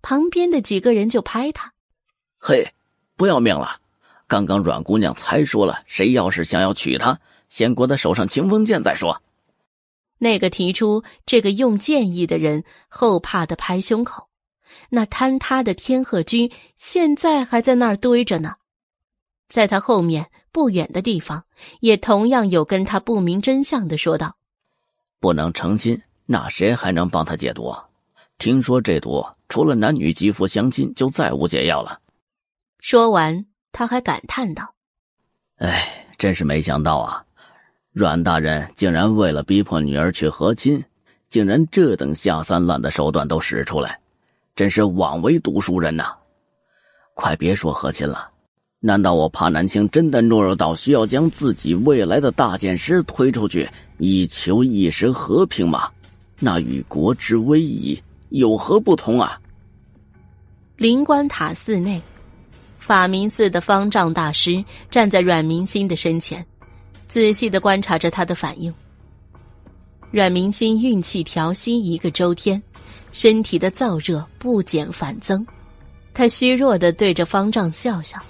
[0.01, 1.73] 旁边的几个人就拍他
[2.37, 2.73] ：“嘿，
[3.15, 3.79] 不要命了！
[4.27, 7.17] 刚刚阮姑娘才说了，谁要是想要娶她，
[7.49, 9.21] 先给她手上清风剑再说。”
[10.19, 14.27] 那个提出这个用剑意的人后怕的拍胸口。
[14.89, 18.55] 那坍塌的天鹤居现在还在那儿堆着呢，
[19.47, 20.29] 在他后面。
[20.57, 21.43] 不远的地方，
[21.81, 24.35] 也同样有跟他不明真相的说道
[25.21, 27.71] ：“不能成亲，那谁还能帮他解毒？
[28.39, 31.99] 听说这毒除了男女肌肤相亲，就再无解药了。”
[32.81, 34.73] 说完，他还感叹道
[35.61, 37.23] ：“哎，真是没想到啊！
[37.91, 40.83] 阮大人竟然为了逼迫女儿去和亲，
[41.29, 43.99] 竟然这等下三滥的手段都使出来，
[44.55, 46.15] 真是枉为读书人呐！
[47.13, 48.31] 快别说和亲了。”
[48.79, 53.67] 难道我怕南青真的懦弱到需要将自己未来的大剑师推出去，
[53.97, 55.89] 以求一时和平吗？
[56.39, 57.99] 那与国之危矣
[58.29, 59.41] 有何不同啊？
[60.75, 61.99] 灵官塔寺内，
[62.77, 66.45] 法明寺的方丈大师站在阮明心的身前，
[67.07, 68.71] 仔细的观察着他的反应。
[70.11, 72.61] 阮明心运气调息一个周天，
[73.11, 75.43] 身体的燥热不减反增，
[76.13, 78.21] 他虚弱的对着方丈笑笑。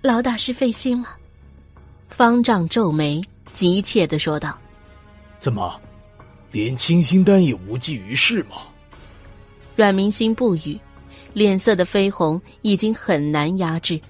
[0.00, 1.08] 劳大师费心了，
[2.08, 3.20] 方丈皱眉，
[3.52, 4.56] 急切的说道
[5.40, 5.80] ：“怎么，
[6.52, 8.58] 连清心丹也无济于事吗？”
[9.74, 10.78] 阮明心不语，
[11.32, 14.00] 脸色的绯红已经很难压制，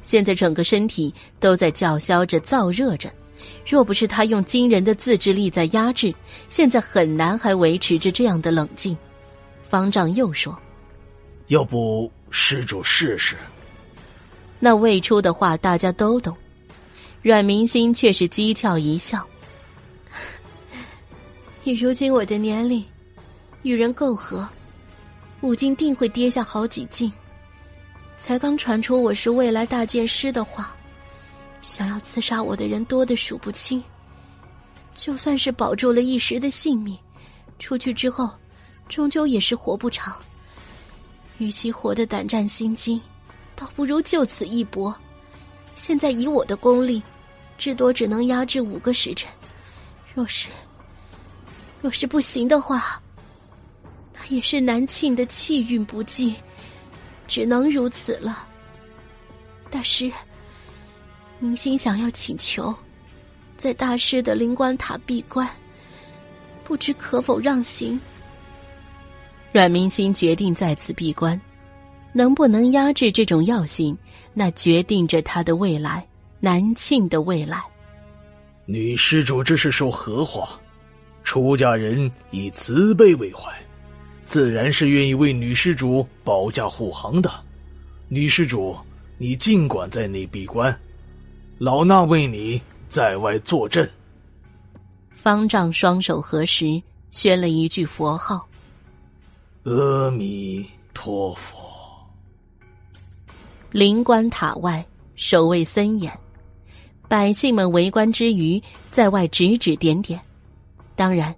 [0.00, 3.10] 现在整个身体都在叫嚣着、燥热着。
[3.66, 6.14] 若不是他用惊人的自制力在压制，
[6.48, 8.96] 现在很难还维持着这样的冷静。
[9.68, 10.56] 方丈又说
[11.48, 13.36] ：“要不施主试试？”
[14.58, 16.36] 那未出的话，大家都懂。
[17.22, 19.26] 阮明心却是讥诮一笑
[21.64, 22.84] ：“以如今我的年龄，
[23.62, 24.48] 与人媾和，
[25.40, 27.12] 武丁定会跌下好几斤。
[28.16, 30.74] 才刚传出我是未来大剑师的话，
[31.60, 33.82] 想要刺杀我的人多的数不清。
[34.94, 36.96] 就算是保住了一时的性命，
[37.58, 38.30] 出去之后，
[38.88, 40.16] 终究也是活不长。
[41.38, 42.98] 与其活得胆战心惊。”
[43.56, 44.94] 倒不如就此一搏。
[45.74, 47.02] 现在以我的功力，
[47.58, 49.28] 至多只能压制五个时辰。
[50.14, 50.48] 若是
[51.82, 53.00] 若是不行的话，
[54.14, 56.34] 那也是南庆的气运不济，
[57.26, 58.46] 只能如此了。
[59.70, 60.10] 大师，
[61.38, 62.74] 明心想要请求，
[63.56, 65.48] 在大师的灵官塔闭关，
[66.64, 68.00] 不知可否让行？
[69.52, 71.38] 阮明星决定在此闭关。
[72.16, 73.94] 能不能压制这种药性，
[74.32, 76.02] 那决定着他的未来，
[76.40, 77.62] 南庆的未来。
[78.64, 80.58] 女施主这是说何话？
[81.24, 83.52] 出家人以慈悲为怀，
[84.24, 87.30] 自然是愿意为女施主保驾护航的。
[88.08, 88.74] 女施主，
[89.18, 90.74] 你尽管在内闭关，
[91.58, 93.86] 老衲为你在外坐镇。
[95.10, 98.48] 方丈双手合十，宣了一句佛号
[99.64, 100.64] ：“阿弥
[100.94, 101.60] 陀佛。”
[103.76, 104.82] 灵官塔外
[105.16, 106.10] 守卫森严，
[107.08, 108.58] 百姓们围观之余，
[108.90, 110.18] 在外指指点点。
[110.94, 111.36] 当然，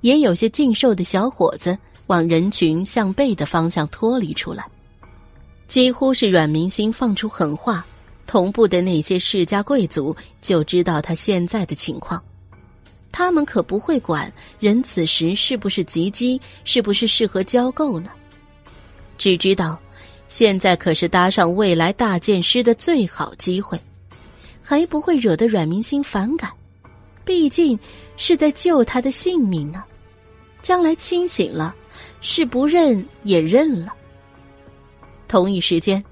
[0.00, 4.66] 也有些禁兽的小伙子往人群向背的方向脱离出来。
[5.68, 7.86] 几乎是阮明星放出狠话，
[8.26, 12.20] 同步的那些世家贵族就知道他现在的情况。
[13.12, 18.10] 他们可不会管人此时是不是及笄，是不是适合交购呢？
[19.16, 19.78] 只知道，
[20.38, 23.80] 现在可是搭上未来大剑师的最好机会，
[24.60, 26.50] 还不会惹得阮明星反感。
[27.24, 27.78] 毕竟
[28.18, 29.82] 是在救他的性命呢。
[30.60, 31.74] 将来清醒了，
[32.20, 33.94] 是不认也认了。
[35.26, 36.04] 同一时间，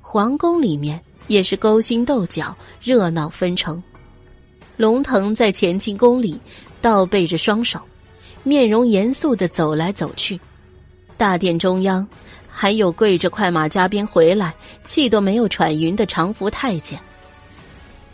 [0.00, 3.82] 皇宫里面也是勾心斗角，热闹纷呈。
[4.76, 6.38] 龙腾在乾清宫里
[6.80, 7.80] 倒背着双手，
[8.44, 10.38] 面容严肃的走来走去。
[11.16, 12.06] 大殿中央，
[12.54, 14.54] 还有跪着快马加鞭回来、
[14.84, 17.00] 气都没有喘匀的长福太监。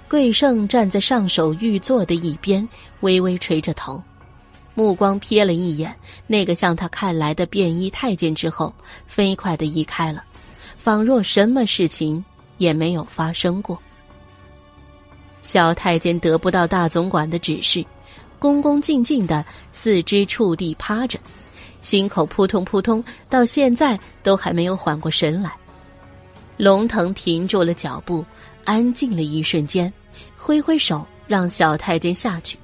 [0.09, 2.67] 桂胜站在上首御座的一边，
[3.01, 4.01] 微微垂着头，
[4.75, 5.95] 目光瞥了一眼
[6.27, 8.73] 那个向他看来的便衣太监之后，
[9.07, 10.25] 飞快的移开了，
[10.79, 12.25] 仿若什么事情
[12.57, 13.79] 也没有发生过。
[15.43, 17.85] 小太监得不到大总管的指示，
[18.39, 21.19] 恭恭敬敬的四肢触地趴着，
[21.81, 25.53] 心口扑通扑通，到现在都还没有缓过神来。
[26.57, 28.25] 龙腾停住了脚步，
[28.65, 29.93] 安静了一瞬间，
[30.37, 32.59] 挥挥手让小太监下去，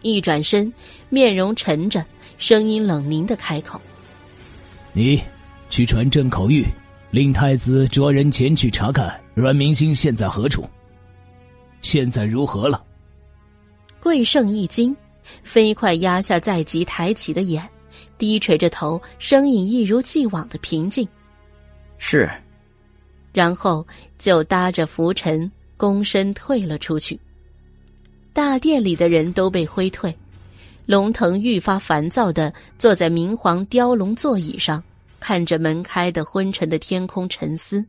[0.00, 0.72] 一转身，
[1.08, 2.04] 面容沉着，
[2.38, 3.80] 声音冷凝的开口
[4.94, 5.20] ：“你
[5.68, 6.64] 去传朕口谕，
[7.10, 10.68] 令太子着人前去查看阮明星现在何处。”
[11.82, 12.82] 现在如何了？
[14.00, 14.96] 贵胜一惊，
[15.44, 17.68] 飞快压下在即抬起的眼，
[18.18, 21.06] 低垂着头，声音一如既往的平静
[21.98, 22.30] ：“是。”
[23.32, 23.86] 然后
[24.18, 27.18] 就搭着拂尘躬身退了出去。
[28.32, 30.14] 大殿里的人都被挥退，
[30.86, 34.82] 龙腾愈发烦躁的坐在明黄雕龙座椅上，
[35.20, 37.84] 看着门开的昏沉的天空，沉思。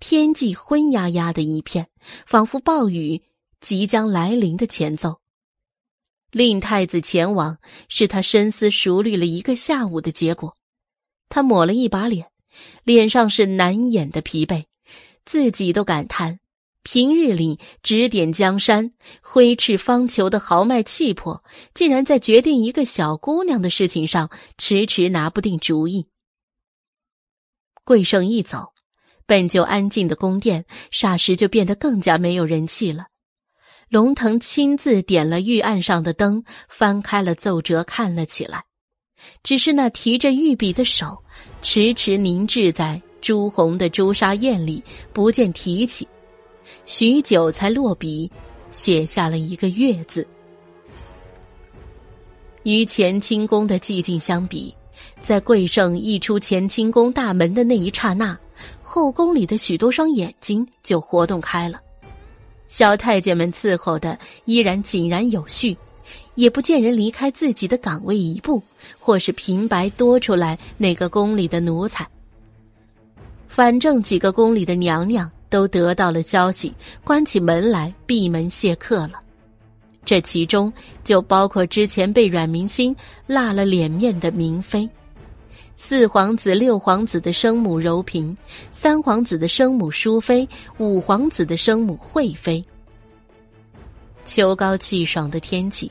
[0.00, 1.86] 天际昏压压的一片，
[2.26, 3.20] 仿佛暴雨
[3.60, 5.21] 即将来临的前奏。
[6.32, 10.56] 令太子前往，是他深思熟虑了一个下午的结果。
[11.28, 12.26] 他抹了一把脸，
[12.82, 14.64] 脸上是难掩的疲惫，
[15.24, 16.40] 自己都感叹：
[16.82, 18.92] 平日里指点江山、
[19.22, 21.44] 挥斥方遒的豪迈气魄，
[21.74, 26.08] 竟然在决定一个小姑娘的事情上迟迟拿不定主意。
[27.84, 28.72] 桂胜一走。
[29.24, 33.06] 本就安静的宫殿，霎时就变得更加没有人气了。
[33.92, 38.64] 龙腾亲自点了御案上的灯，翻开了奏折，看了起来。
[39.42, 41.14] 只是那提着御笔的手，
[41.60, 44.82] 迟迟凝滞在朱红的朱砂砚里，
[45.12, 46.08] 不见提起。
[46.86, 48.32] 许久才落笔，
[48.70, 50.26] 写下了一个“月”字。
[52.62, 54.74] 与乾清宫的寂静相比，
[55.20, 58.34] 在贵胜一出乾清宫大门的那一刹那。
[58.80, 61.78] 后宫里的许多双眼睛就活动开了，
[62.72, 65.76] 小太监们伺候的依然井然有序，
[66.36, 68.62] 也不见人离开自己的岗位一步，
[68.98, 72.08] 或是平白多出来哪个宫里的奴才。
[73.46, 76.72] 反正几个宫里的娘娘都得到了消息，
[77.04, 79.20] 关起门来闭门谢客了。
[80.02, 80.72] 这其中
[81.04, 82.96] 就包括之前被阮明心
[83.26, 84.88] 落了脸面的明妃。
[85.76, 88.36] 四皇子、六皇子的生母柔嫔，
[88.70, 92.62] 三皇子的生母淑妃，五皇子的生母惠妃。
[94.24, 95.90] 秋高气爽的天气，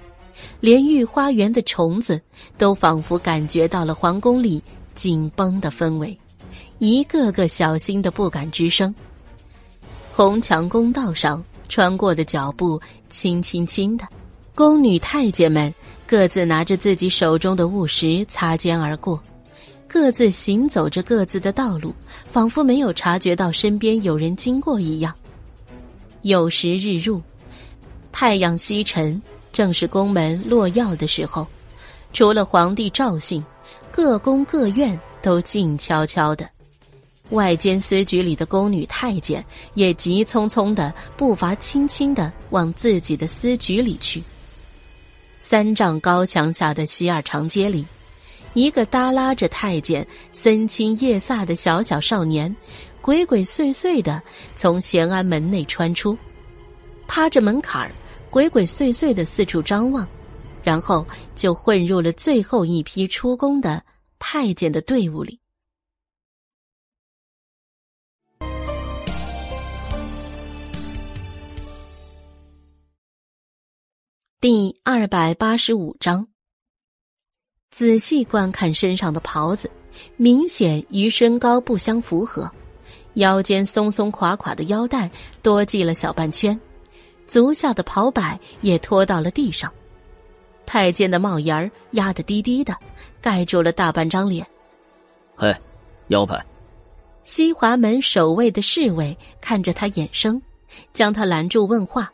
[0.61, 2.21] 连御花园的虫子
[2.57, 4.63] 都仿佛感觉到了皇宫里
[4.95, 6.17] 紧绷的氛围，
[6.79, 8.93] 一个个小心的不敢吱声。
[10.13, 12.79] 红墙宫道上穿过的脚步
[13.09, 14.07] 轻轻轻的，
[14.55, 15.73] 宫女太监们
[16.07, 19.21] 各自拿着自己手中的物石擦肩而过。
[19.93, 21.93] 各自行走着各自的道路，
[22.31, 25.13] 仿佛没有察觉到身边有人经过一样。
[26.21, 27.21] 有时日入，
[28.09, 31.45] 太阳西沉，正是宫门落药的时候。
[32.13, 33.43] 除了皇帝赵信，
[33.91, 36.49] 各宫各院都静悄悄的。
[37.31, 39.43] 外间司局里的宫女太监
[39.73, 44.23] 也急匆匆的步伐轻轻的往自己的司局里去。
[45.37, 47.85] 三丈高墙下的西二长街里。
[48.53, 52.53] 一个耷拉着太监森青夜飒的小小少年，
[52.99, 54.21] 鬼鬼祟祟的
[54.55, 56.17] 从咸安门内穿出，
[57.07, 57.91] 趴着门槛儿，
[58.29, 60.05] 鬼鬼祟祟的四处张望，
[60.63, 63.81] 然后就混入了最后一批出宫的
[64.19, 65.39] 太监的队伍里。
[74.41, 76.30] 第二百八十五章。
[77.71, 79.71] 仔细观看身上的袍子，
[80.17, 82.51] 明显与身高不相符合，
[83.13, 85.09] 腰间松松垮垮的腰带
[85.41, 86.59] 多系了小半圈，
[87.27, 89.71] 足下的袍摆也拖到了地上。
[90.65, 92.75] 太监的帽檐儿压得低低的，
[93.21, 94.45] 盖住了大半张脸。
[95.35, 95.55] 嘿，
[96.09, 96.37] 腰牌！
[97.23, 100.41] 西华门守卫的侍卫看着他眼生，
[100.91, 102.11] 将他拦住问话。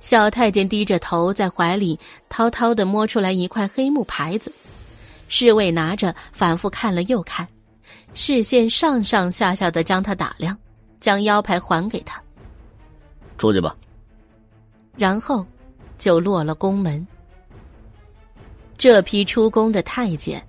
[0.00, 1.98] 小太监低着头，在怀里
[2.28, 4.52] 滔滔的摸出来一块黑木牌子。
[5.28, 7.46] 侍卫拿着，反复看了又看，
[8.14, 10.56] 视线上上下下的将他打量，
[10.98, 12.20] 将腰牌还给他。
[13.36, 13.76] 出去吧。
[14.96, 15.46] 然后，
[15.96, 17.06] 就落了宫门。
[18.76, 20.44] 这批出宫的太监，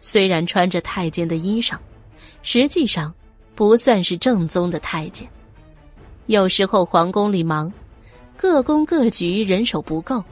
[0.00, 1.76] 虽然穿着太监的衣裳，
[2.42, 3.12] 实际上
[3.54, 5.28] 不算是正宗的太监。
[6.26, 7.72] 有时候皇宫里忙，
[8.36, 10.22] 各宫各局人手不够，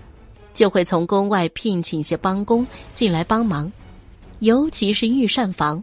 [0.53, 3.71] 就会从宫外聘请些帮工进来帮忙。
[4.41, 5.83] 尤其是御膳房，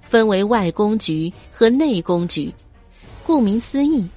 [0.00, 2.52] 分为外宫局和内宫局。
[3.24, 4.08] 顾名思义，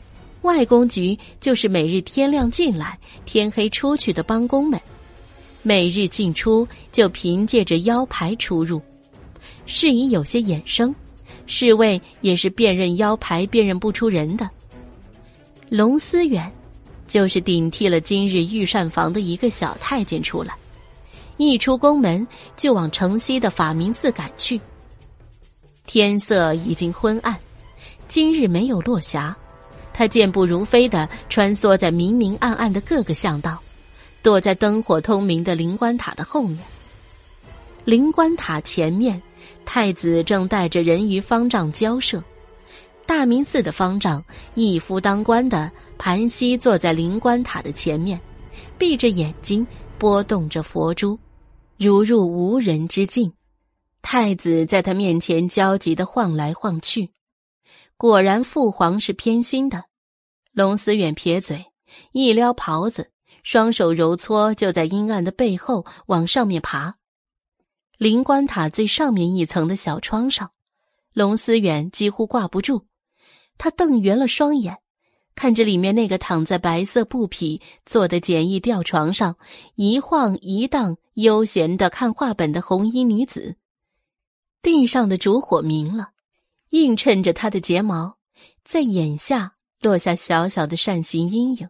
[0.43, 4.79] 外宫局就是每日天亮进来，天黑出去的帮工们。
[5.61, 8.81] 每日进出就凭借着腰牌出入，
[9.65, 10.93] 事宜有些衍生，
[11.47, 14.49] 侍卫也是辨认腰牌辨认不出人的。
[15.67, 16.49] 龙思远，
[17.07, 20.53] 就是顶替了今日御膳房的一个小太监出来，
[21.39, 24.59] 一出宫门就往城西的法明寺赶去。
[25.85, 27.33] 天色已经昏暗，
[28.09, 29.33] 今日没有落霞，
[29.93, 33.57] 他健步如飞的穿梭在明明暗暗的各个巷道。
[34.21, 36.59] 躲在灯火通明的灵官塔的后面。
[37.85, 39.19] 灵官塔前面，
[39.63, 42.21] 太子正带着人鱼方丈交涉。
[43.05, 44.21] 大明寺的方丈
[44.55, 48.19] 一夫当关的盘膝坐在灵官塔的前面，
[48.77, 49.65] 闭着眼睛
[49.97, 51.17] 拨动着佛珠，
[51.81, 53.31] 如入无人之境。
[54.01, 57.11] 太子在他面前焦急的晃来晃去。
[57.95, 59.85] 果然，父皇是偏心的。
[60.51, 61.67] 龙思远撇嘴，
[62.11, 63.11] 一撩袍子。
[63.43, 66.97] 双手揉搓，就在阴暗的背后往上面爬。
[67.97, 70.51] 灵官塔最上面一层的小窗上，
[71.13, 72.87] 龙思远几乎挂不住。
[73.57, 74.79] 他瞪圆了双眼，
[75.33, 79.37] 看着里面那个躺在白色布匹做的简易吊床上
[79.75, 83.55] 一晃一荡、悠闲的看画本的红衣女子。
[84.61, 86.11] 地上的烛火明了，
[86.69, 88.17] 映衬着她的睫毛，
[88.63, 91.69] 在眼下落下小小的扇形阴影。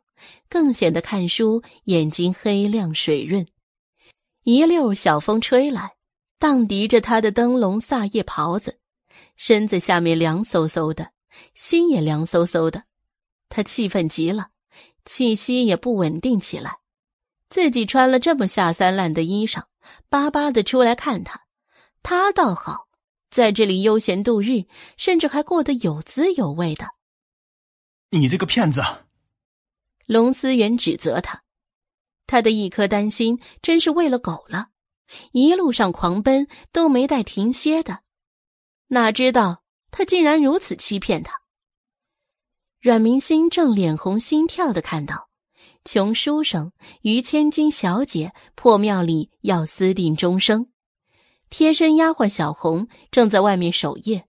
[0.49, 3.47] 更显得看书眼睛黑亮水润，
[4.43, 5.93] 一溜小风吹来，
[6.37, 8.79] 荡涤着他的灯笼萨叶袍子，
[9.37, 11.11] 身子下面凉飕飕的，
[11.53, 12.83] 心也凉飕飕的。
[13.47, 14.49] 他气愤极了，
[15.05, 16.78] 气息也不稳定起来。
[17.49, 19.63] 自己穿了这么下三滥的衣裳，
[20.07, 21.41] 巴巴的出来看他，
[22.03, 22.87] 他倒好，
[23.31, 24.65] 在这里悠闲度日，
[24.97, 26.87] 甚至还过得有滋有味的。
[28.11, 28.81] 你这个骗子！
[30.05, 31.43] 龙思远指责他，
[32.25, 34.69] 他的一颗担心真是喂了狗了，
[35.31, 37.99] 一路上狂奔都没带停歇的，
[38.87, 41.41] 哪知道他竟然如此欺骗他。
[42.79, 45.28] 阮明心正脸红心跳的看到，
[45.85, 50.67] 穷书生于千金小姐破庙里要私定终生，
[51.49, 54.25] 贴身丫鬟小红正在外面守夜，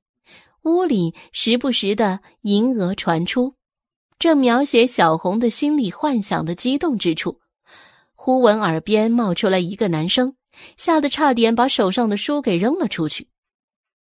[0.62, 3.55] 屋里时不时的银额传出。
[4.19, 7.41] 正描写小红的心里幻想的激动之处，
[8.15, 10.37] 忽闻耳边冒出来一个男生，
[10.77, 13.29] 吓得差点把手上的书给扔了出去。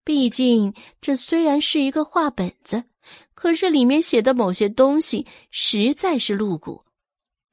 [0.04, 2.82] 毕竟这虽然是一个画本子，
[3.34, 6.82] 可是里面写的某些东西实在是露骨。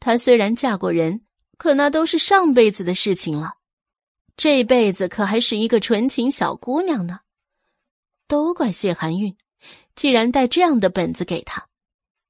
[0.06, 1.22] 她虽然嫁过人，
[1.58, 3.56] 可那都是上辈子的事情了，
[4.38, 7.22] 这辈子可还是一个纯情小姑娘呢。
[8.28, 9.36] 都怪谢寒韵，
[9.96, 11.66] 既然带这样的本子给她。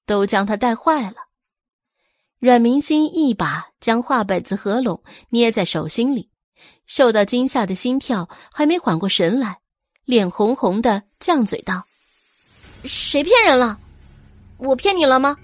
[0.05, 1.17] 都将她带坏了。
[2.39, 6.29] 阮明心一把将画本子合拢，捏在手心里，
[6.85, 9.59] 受到惊吓的心跳还没缓过神来，
[10.05, 11.85] 脸红红的，犟嘴道
[12.85, 13.77] ：“谁骗人了？
[14.59, 15.35] 我骗你了吗？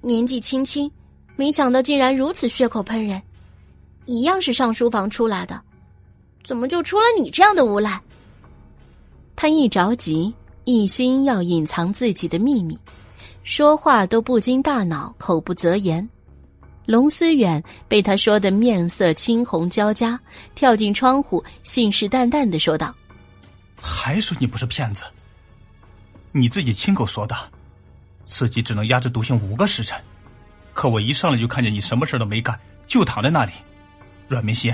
[0.00, 0.90] 年纪轻轻，
[1.36, 3.20] 没想到竟然如此血口喷人，
[4.04, 5.60] 一样是上书房出来的，
[6.44, 8.00] 怎么就出了你这样的无赖？”
[9.34, 10.32] 他一着急，
[10.64, 12.78] 一心要隐藏自己的秘密。
[13.44, 16.08] 说话都不经大脑，口不择言。
[16.86, 20.18] 龙思远被他说的面色青红交加，
[20.54, 22.94] 跳进窗户，信誓旦旦的说道
[23.80, 25.02] ：“还说你不是骗子？
[26.30, 27.34] 你自己亲口说的，
[28.26, 30.00] 自己只能压制毒性五个时辰。
[30.74, 33.52] 可我一上来就看见你什么事都没干，就躺在那里。
[34.28, 34.72] 阮明心，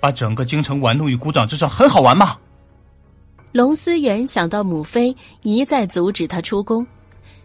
[0.00, 2.38] 把整个京城玩弄于股掌之上，很好玩吗？”
[3.52, 6.86] 龙思远想到母妃一再阻止他出宫。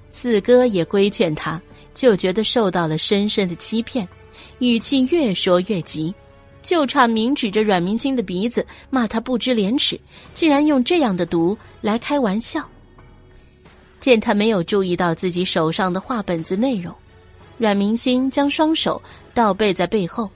[0.09, 1.61] 四哥也规劝他，
[1.93, 4.07] 就觉得受到了深深的欺骗，
[4.57, 6.13] 语气越说越急。
[6.61, 9.99] 就差明指着阮明星的鼻子骂他不知廉耻，
[10.33, 12.67] 竟然用这样的毒来开玩笑。
[13.99, 16.93] 见他没有注意到自己手上的画本子内容，
[17.59, 18.99] 阮明星将双手
[19.33, 20.29] 倒背在背后，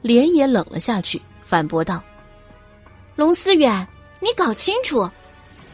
[0.00, 2.02] 脸也冷了下去，反驳道
[3.14, 3.86] ：“龙思远，
[4.20, 5.08] 你搞清楚，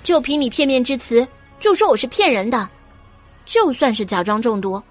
[0.03, 1.27] 就凭你片面之词
[1.61, 2.69] 就说我是骗人的，
[3.47, 4.83] 就算是假装中毒，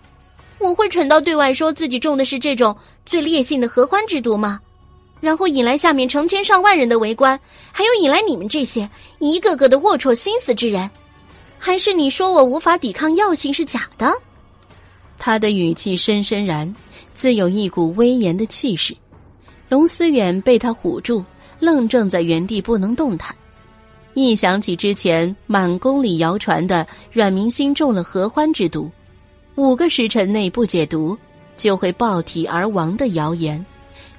[0.60, 2.74] 我会蠢到对外说自己中的是这种
[3.06, 4.62] 最烈性的合欢之毒吗？
[5.20, 7.38] 然后引来下面成千上万人的围观，
[7.74, 8.90] 还有引来你们这些
[9.20, 10.90] 一个个的龌龊心思之人。”
[11.60, 14.12] 还是你说我无法抵抗药性是假的？
[15.24, 16.74] 他的语气深深然，
[17.14, 18.98] 自有一股威严的气势。
[19.70, 21.24] 龙思远被他唬住，
[21.60, 23.36] 愣怔在原地不能动弹。
[24.16, 28.90] 一想起之前满宫里谣传的阮明心中了合欢之毒，
[29.54, 31.16] 五个时辰内不解毒
[31.56, 33.64] 就会爆体而亡的谣言，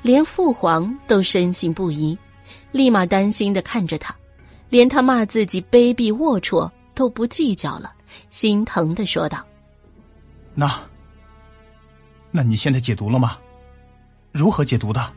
[0.02, 2.16] 连父皇都深信不疑，
[2.70, 4.14] 立马担心的看着他，
[4.68, 6.70] 连他骂自己卑鄙龌龊。
[6.94, 7.90] 都不计较了，
[8.28, 9.42] 心疼的说道
[10.55, 10.78] ：“那，
[12.32, 13.38] 那你现在解毒了吗？
[14.32, 15.12] 如何解毒的？”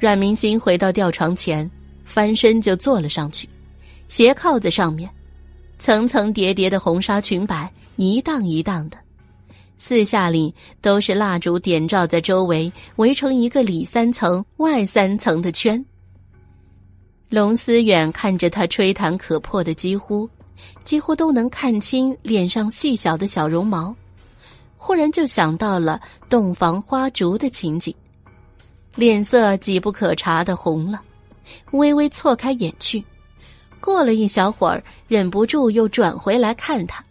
[0.00, 1.68] 阮明星回到吊床前，
[2.04, 3.48] 翻身就坐了上去，
[4.08, 5.10] 斜靠在上面，
[5.78, 8.96] 层层叠叠的红纱裙摆一荡一荡的，
[9.76, 15.84] 四下里都是蜡烛点照在周围，围成一个里三层外三层的圈。
[17.28, 20.28] 龙思远看着他吹弹可破的几乎。
[20.82, 23.94] 几乎都能看清脸上细小的小绒毛，
[24.78, 26.00] 忽然就想到了
[26.30, 27.94] 洞房花烛的情景，
[28.94, 31.02] 脸色几不可察的红了，
[31.72, 33.04] 微微错开眼去。
[33.80, 37.04] 过了一小会儿，忍不住又转回来看他，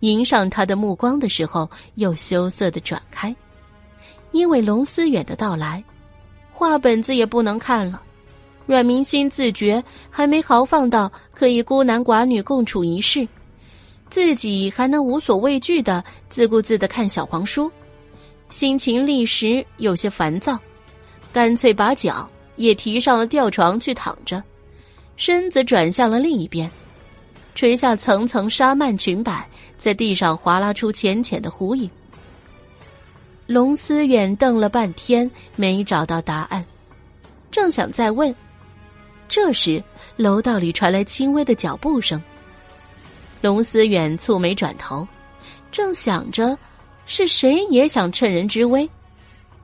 [0.00, 3.34] 迎上他的目光的时候，又羞涩的转开，
[4.32, 5.82] 因为龙思远的到来，
[6.50, 8.02] 画本子也不能看了。
[8.66, 13.26] 阮明心自觉还没豪放到可以孤男寡女共处一室，
[14.08, 17.70] 自己还能无所畏惧的自顾自的看小黄书，
[18.48, 20.58] 心情立时有些烦躁，
[21.32, 24.42] 干脆把脚也提上了吊床去躺着，
[25.16, 26.70] 身子转向了另一边，
[27.54, 31.90] 垂下层层纱幔裙摆，在地上划拉出浅浅的弧影。
[33.46, 36.64] 龙思远瞪了半天，没找到答案，
[37.50, 38.34] 正想再问。
[39.28, 39.82] 这时，
[40.16, 42.22] 楼道里传来轻微的脚步声。
[43.46, 45.06] 龙思远蹙眉转头，
[45.70, 46.58] 正想着
[47.04, 48.90] 是谁也想趁人之危，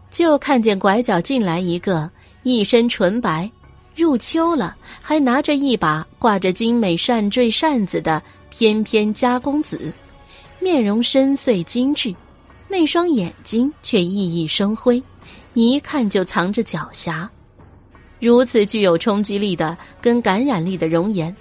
[0.08, 2.08] 就看见拐角进来一个
[2.44, 3.50] 一身纯白、
[3.96, 9.92] 入秋了还拿着一把挂着精美扇坠扇子的翩翩家公子，
[10.60, 12.14] 面容深邃精致，
[12.68, 15.02] 那双眼睛却熠熠生辉，
[15.54, 17.28] 一看就藏着狡黠。
[18.20, 21.34] 如此具有冲击力的、跟感染力的容颜，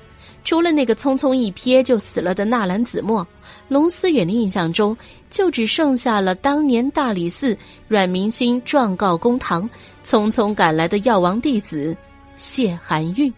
[0.44, 3.26] 除了那个匆匆一瞥就死了的纳兰子墨，
[3.68, 4.98] 龙思远的印象中
[5.30, 9.70] 就只剩下了当年大理寺阮明星状告公堂，
[10.04, 11.96] 匆匆赶来的药王弟子
[12.38, 13.32] 谢寒韵。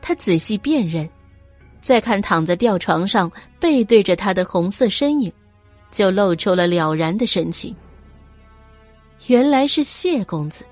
[0.00, 1.08] 他仔细辨认，
[1.80, 5.30] 再看躺在吊床上背对着他的红色身影，
[5.90, 7.74] 就露出了了然的神情。
[9.26, 10.64] 原来是谢公子。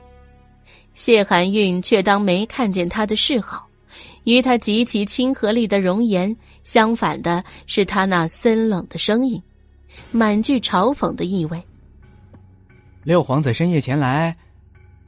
[0.95, 3.66] 谢寒韵却当没看见他的示好，
[4.27, 9.41] 与他极其亲和力的容颜相反的是他那森冷的声音，
[10.11, 11.63] 满具嘲讽的意味。
[13.05, 14.37] 六皇子深夜前来，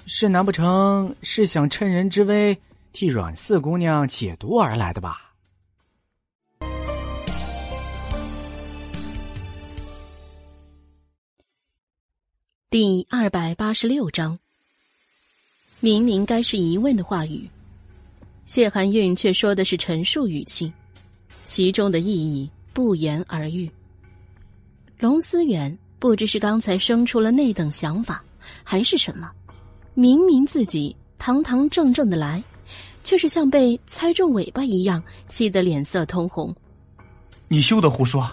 [0.07, 2.57] 是难不成是想趁人之危
[2.93, 5.33] 替阮四姑娘解毒而来的吧？
[12.71, 14.39] 第二百八十六章。
[15.81, 17.51] 明明该是疑问的话语，
[18.49, 20.73] 谢寒韵却说的是陈述语气，
[21.45, 23.71] 其中的意义不言而喻。
[24.99, 28.25] 龙思远不知是刚才生出了那等想法，
[28.65, 29.31] 还是什么，
[29.93, 32.43] 明明自己堂堂正正的来，
[33.05, 36.53] 却是像被猜中尾巴一样，气得脸色通红。
[37.49, 38.27] 你休得胡说！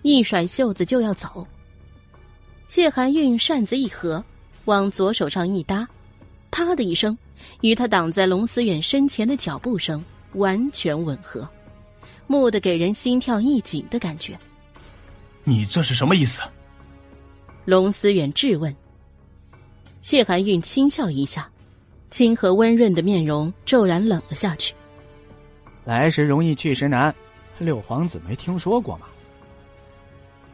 [0.00, 1.46] 一甩袖子就要走，
[2.68, 4.24] 谢寒韵扇子一合，
[4.64, 5.86] 往左手上一搭。
[6.50, 7.16] 啪的一声，
[7.60, 10.04] 与他挡在龙思远身前的脚步声
[10.34, 11.48] 完全吻合，
[12.26, 14.38] 蓦地给人心跳一紧的感觉。
[15.44, 16.42] 你这是什么意思？
[17.64, 18.74] 龙思远质问。
[20.02, 21.50] 谢寒韵轻笑一下，
[22.08, 24.74] 清和温润的面容骤然冷了下去。
[25.84, 27.14] 来时容易去时难，
[27.58, 29.06] 六皇子没听说过吗？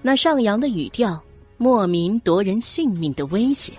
[0.03, 1.23] 那上扬的语调，
[1.57, 3.73] 莫名夺人性命的威胁。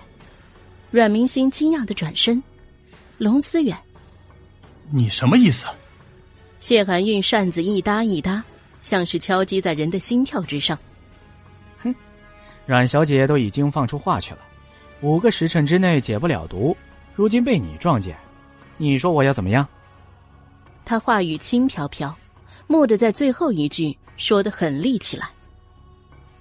[0.90, 2.42] 阮明星惊讶的转身，
[3.18, 3.76] 龙思远，
[4.90, 5.66] 你什么意思？
[6.60, 8.42] 谢寒韵扇子一搭一搭，
[8.80, 10.78] 像是敲击在人的心跳之上。
[11.82, 11.94] 哼，
[12.64, 14.40] 阮小姐都已经放出话去了，
[15.02, 16.74] 五个时辰之内解不了毒，
[17.14, 18.16] 如今被你撞见，
[18.78, 19.66] 你说我要怎么样？
[20.86, 22.16] 他话语轻飘飘，
[22.66, 25.28] 蓦地在最后一句说的狠厉起来。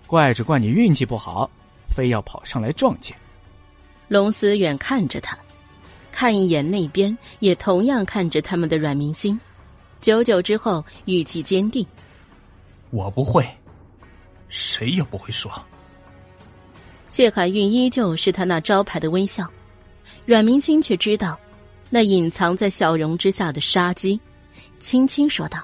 [0.08, 1.50] 怪只怪你运气不好，
[1.94, 3.14] 非要跑上来撞见。
[4.08, 5.38] 龙思远看着他，
[6.12, 9.40] 看一眼那边，也同样看着他们的阮明星。
[10.00, 11.86] 久久之后，语气坚定
[12.92, 13.46] ：“我不会，
[14.48, 15.52] 谁也不会说。”
[17.10, 19.50] 谢海韵依旧是他那招牌的微笑，
[20.26, 21.38] 阮明星却知道
[21.90, 24.20] 那隐藏在笑容之下的杀机，
[24.80, 25.62] 轻轻说道：“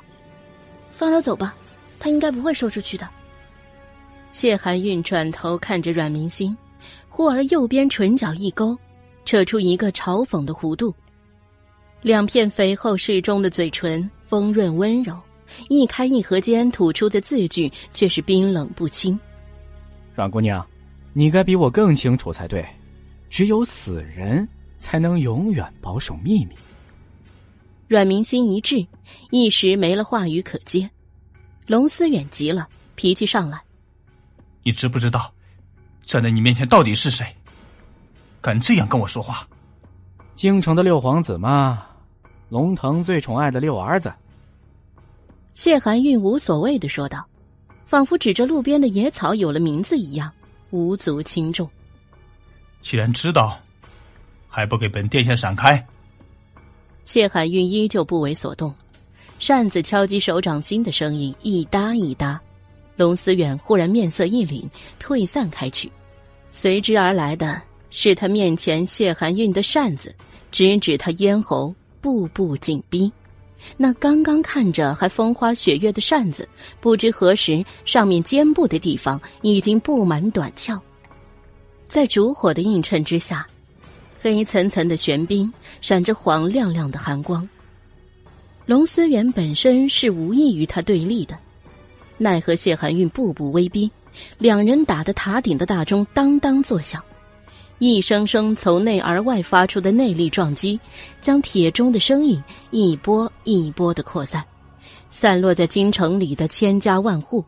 [0.92, 1.56] 放他走吧，
[2.00, 3.08] 他应该不会说出去的。”
[4.32, 6.56] 谢寒韵转头看着阮明星。
[7.16, 8.76] 忽而右边唇角一勾，
[9.24, 10.92] 扯出一个嘲讽的弧度。
[12.02, 15.16] 两片肥厚适中的嘴唇丰润温柔，
[15.70, 19.18] 一开一合间吐出的字句却是冰冷不清。
[20.16, 20.66] 阮姑娘，
[21.14, 22.66] 你该比我更清楚才对，
[23.30, 26.56] 只有死人才能永远保守秘密。
[27.88, 28.84] 阮明心一滞，
[29.30, 30.90] 一时没了话语可接。
[31.68, 33.62] 龙思远急了，脾气上来
[34.66, 35.32] ：“你知不知道？”
[36.04, 37.26] 站在你面前到底是谁？
[38.42, 39.48] 敢这样跟我说话？
[40.36, 41.86] 京城的六皇子嘛，
[42.50, 44.14] 龙腾最宠爱的六儿子。
[45.54, 47.26] 谢寒韵无所谓的说道，
[47.86, 50.32] 仿佛指着路边的野草有了名字一样，
[50.72, 51.70] 无足轻重。
[52.82, 53.58] 既然知道，
[54.50, 55.86] 还不给本殿下闪开？
[57.06, 58.74] 谢寒韵依旧不为所动，
[59.40, 62.42] 扇子敲击手掌心的声音一搭一搭。
[62.96, 64.64] 龙思远忽然面色一凛，
[65.00, 65.92] 退散开去，
[66.50, 70.14] 随之而来的是他面前谢寒韵的扇子，
[70.52, 73.12] 直指他咽喉，步步紧逼。
[73.78, 76.48] 那刚刚看着还风花雪月的扇子，
[76.80, 80.80] 不知何时上面肩部的地方已经布满短鞘，
[81.88, 83.48] 在烛火的映衬之下，
[84.22, 87.48] 黑层层的玄冰闪着黄亮亮的寒光。
[88.66, 91.38] 龙思远本身是无意与他对立的。
[92.24, 93.92] 奈何谢寒韵步步威逼，
[94.38, 97.04] 两人打得塔顶的大钟当当作响，
[97.80, 100.80] 一声声从内而外发出的内力撞击，
[101.20, 104.42] 将铁钟的声音一波一波的扩散，
[105.10, 107.44] 散落在京城里的千家万户，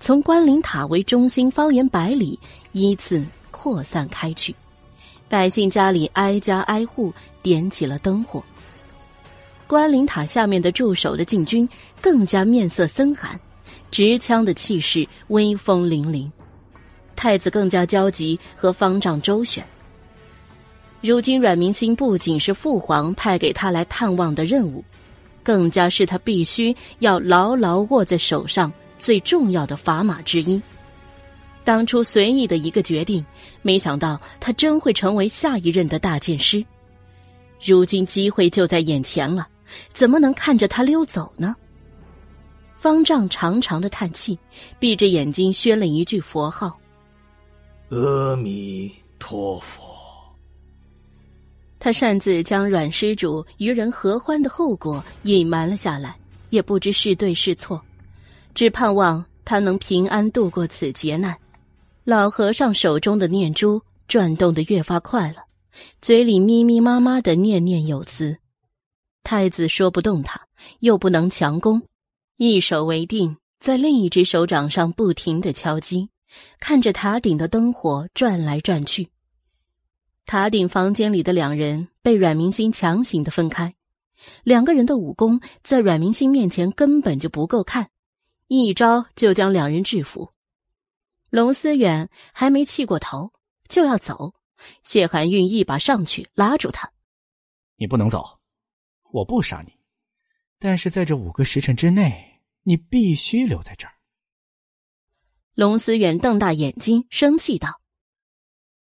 [0.00, 2.38] 从关灵塔为中心方圆百里
[2.72, 4.56] 依次扩散开去，
[5.28, 7.12] 百姓家里挨家挨户
[7.42, 8.42] 点起了灯火。
[9.66, 11.68] 关灵塔下面的驻守的禁军
[12.00, 13.38] 更加面色森寒。
[13.94, 16.28] 持枪的气势威风凛凛，
[17.14, 19.64] 太子更加焦急和方丈周旋。
[21.00, 24.84] 如今阮明心不仅是父皇派给他来探望的任务，
[25.44, 30.60] 更加是他必须要牢牢握在手上最重要的砝码之一。
[31.62, 33.24] 当初随意的一个决定，
[33.62, 36.64] 没想到他真会成为下一任的大剑师。
[37.64, 39.46] 如今机会就在眼前了，
[39.92, 41.54] 怎么能看着他溜走呢？
[42.84, 44.38] 方丈长长的叹气，
[44.78, 46.78] 闭着眼睛宣了一句佛号
[47.88, 49.82] ：“阿弥陀佛。”
[51.80, 56.14] 他擅自将阮施主与人合欢的后果隐瞒了下来，
[56.50, 57.80] 也不知是对是错，
[58.54, 61.34] 只盼望他能平安度过此劫难。
[62.04, 65.38] 老和尚手中的念珠转动的越发快了，
[66.02, 68.36] 嘴里咪咪妈妈的念念有词。
[69.22, 70.38] 太子说不动他，
[70.80, 71.80] 又不能强攻。
[72.36, 76.10] 一手为定，在另一只手掌上不停的敲击，
[76.58, 79.08] 看着塔顶的灯火转来转去。
[80.26, 83.76] 塔顶房间里的两人被阮明星强行的分开，
[84.42, 87.90] 两个人的武功在阮明星面前根本就不够看，
[88.48, 90.32] 一招就将两人制服。
[91.30, 93.32] 龙思远还没气过头，
[93.68, 94.34] 就要走，
[94.82, 96.90] 谢寒韵一把上去拉住他
[97.78, 98.24] ：“你不能走，
[99.12, 99.72] 我不杀你。”
[100.58, 103.94] 但是在这五个时辰之内，你必须留在这儿。
[105.54, 107.80] 龙思远瞪大眼睛，生气道：“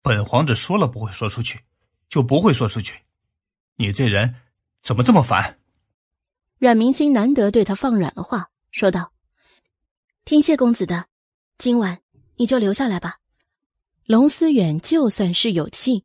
[0.02, 1.60] 本皇子说了不会说出去，
[2.08, 2.94] 就不会说出去。
[3.76, 4.34] 你这人
[4.82, 5.58] 怎么这么烦？”
[6.58, 9.12] 阮明星难得对他放软了话，说道
[10.26, 11.06] ：“听谢公子的，
[11.56, 12.00] 今晚
[12.36, 13.18] 你就留下来吧。”
[14.04, 16.04] 龙思远就算是有气，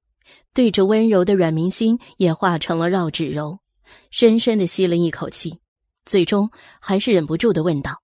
[0.53, 3.59] 对着温柔的阮明星也化成了绕指柔，
[4.11, 5.59] 深深的吸了一口气。
[6.05, 8.01] 最终还是忍不住的问道：“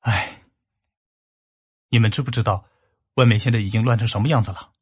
[0.00, 0.42] 哎，
[1.88, 2.66] 你们知不知道，
[3.14, 4.72] 外面现在已经乱成什么样子了？”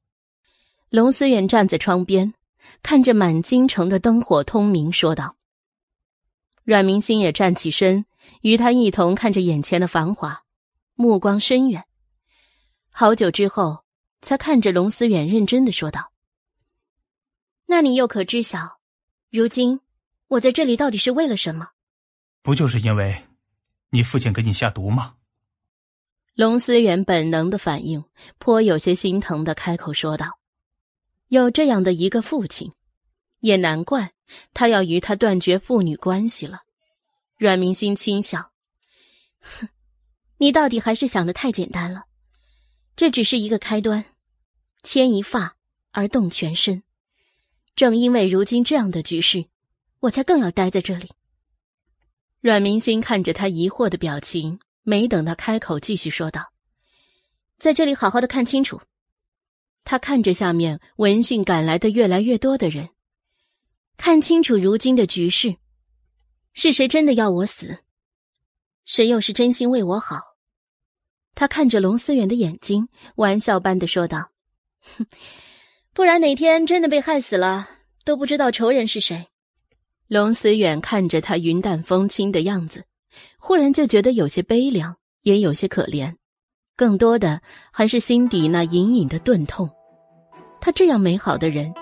[0.90, 2.34] 龙思远站在窗边，
[2.82, 5.36] 看着满京城的灯火通明，说道。
[6.64, 8.04] 阮明星也站起身，
[8.40, 10.42] 与他一同看着眼前的繁华，
[10.94, 11.84] 目光深远。
[12.90, 13.84] 好久之后，
[14.22, 16.10] 才看着龙思远，认真的说道
[17.66, 18.80] ：“那你又可知晓，
[19.30, 19.80] 如今
[20.34, 21.70] 我在这里到底是为了什么？
[22.42, 23.24] 不就是因为，
[23.90, 25.14] 你父亲给你下毒吗？”
[26.34, 28.04] 龙思远本能的反应，
[28.38, 30.38] 颇有些心疼的开口说道
[31.28, 32.72] ：“有这样的一个父亲，
[33.40, 34.12] 也难怪。”
[34.54, 36.62] 他要与他断绝父女关系了，
[37.36, 38.52] 阮明心轻笑
[39.38, 39.68] ：“哼，
[40.38, 42.04] 你到底还是想的太简单了。
[42.96, 44.06] 这只是一个开端，
[44.82, 45.56] 牵一发
[45.92, 46.82] 而动全身。
[47.76, 49.44] 正因为如今这样的局势，
[50.04, 51.10] 我才更要待在这里。”
[52.40, 56.52] 阮明心看着他疑惑的表情，没等他开口，继续说道
[57.58, 58.80] ：“在这里好好的看清楚。”
[59.84, 62.90] 他看着下面闻讯赶来的越来越多的人。
[63.96, 65.56] 看清楚如今的局势，
[66.52, 67.78] 是谁真的要我死？
[68.84, 70.36] 谁又是真心为我好？
[71.34, 74.32] 他看着龙思远的眼睛，玩笑般的说道
[74.96, 75.06] ：“哼，
[75.92, 77.68] 不然哪天真的被害死了，
[78.04, 79.28] 都不知道仇人是谁。”
[80.08, 82.84] 龙思远看着他云淡风轻的样子，
[83.38, 86.14] 忽然就觉得有些悲凉，也有些可怜，
[86.76, 87.40] 更多的
[87.72, 89.68] 还是心底那隐隐的钝痛。
[90.60, 91.72] 他这样美好的人。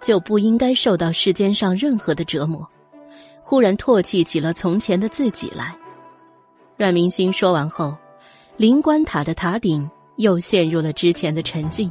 [0.00, 2.66] 就不应该受到世间上任何的折磨。
[3.42, 5.74] 忽然唾弃起了从前的自己来。
[6.76, 7.96] 阮明星说完后，
[8.56, 11.90] 灵官塔的塔顶又陷入了之前的沉静。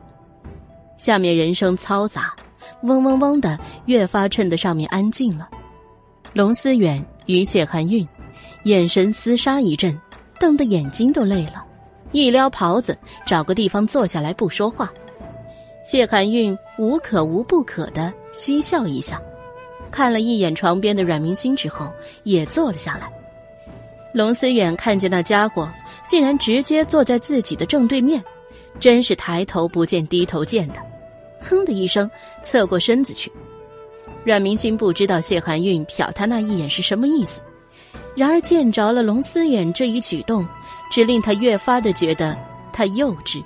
[0.98, 2.36] 下面人声嘈杂，
[2.84, 5.50] 嗡嗡嗡的，越发衬得上面安静了。
[6.34, 8.08] 龙思远与谢寒韵
[8.64, 9.98] 眼神厮杀一阵，
[10.40, 11.66] 瞪得眼睛都累了，
[12.12, 14.92] 一撩袍子，找个地方坐下来不说话。
[15.84, 19.20] 谢寒韵无可无不可的嬉笑一下，
[19.90, 21.92] 看了一眼床边的阮明星之后，
[22.24, 23.12] 也坐了下来。
[24.14, 25.72] 龙思远看见那家伙
[26.06, 28.24] 竟然直接坐在自己的正对面，
[28.80, 30.76] 真是抬头不见低头见的，
[31.40, 32.10] 哼的一声，
[32.44, 33.32] 侧过身子去。
[34.24, 37.42] 阮明心不知道谢寒韵瞟他那一眼是什么意思，
[38.16, 40.48] 然而见着了龙思远这一举动，
[40.92, 42.38] 只令他越发的觉得
[42.74, 43.44] 他幼稚。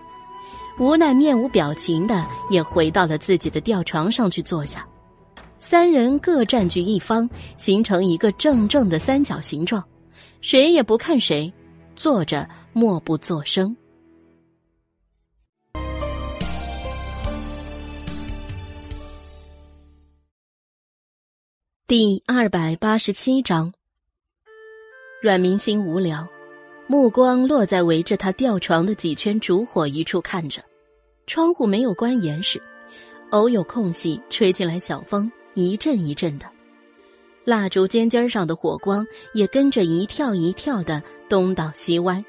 [0.79, 4.85] 无奈，面无表情的也回到了自己的吊床上去坐下。
[5.59, 9.81] 三人各占据一方，形成一个正正的三角形状，
[10.41, 11.53] 谁也不看谁，
[11.95, 13.73] 坐着默不作声。
[21.85, 23.73] 第二百八十七章，
[25.21, 26.25] 阮明心无聊。
[26.87, 30.63] 目光落在围着他吊床的几圈烛火一处看着，
[31.27, 32.63] 窗户没有关严实，
[33.31, 36.45] 偶有空隙吹进来小风，一阵一阵的。
[37.43, 42.23] 蜡烛尖尖上的火光也跟着一跳一跳的东倒西歪。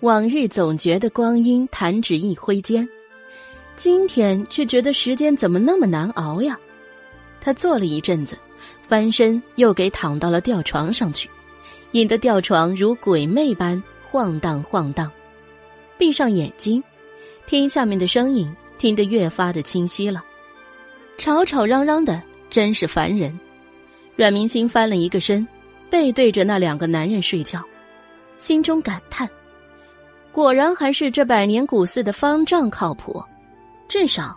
[0.00, 2.86] 往日总觉得光阴弹指一挥间，
[3.76, 6.60] 今天却觉得时间怎么那么难熬呀？
[7.44, 8.38] 他坐了一阵子，
[8.86, 11.28] 翻身又给躺到了吊床上去。
[11.90, 15.10] 引得吊床如鬼魅般晃荡晃荡，
[15.98, 16.82] 闭上眼睛，
[17.46, 20.24] 听下面的声音，听得越发的清晰了。
[21.18, 23.38] 吵吵嚷嚷的，真是烦人。
[24.16, 25.46] 阮明星翻了一个身，
[25.90, 27.62] 背对着那两个男人睡觉，
[28.38, 29.28] 心中感叹：
[30.30, 33.22] 果然还是这百年古寺的方丈靠谱，
[33.88, 34.34] 至少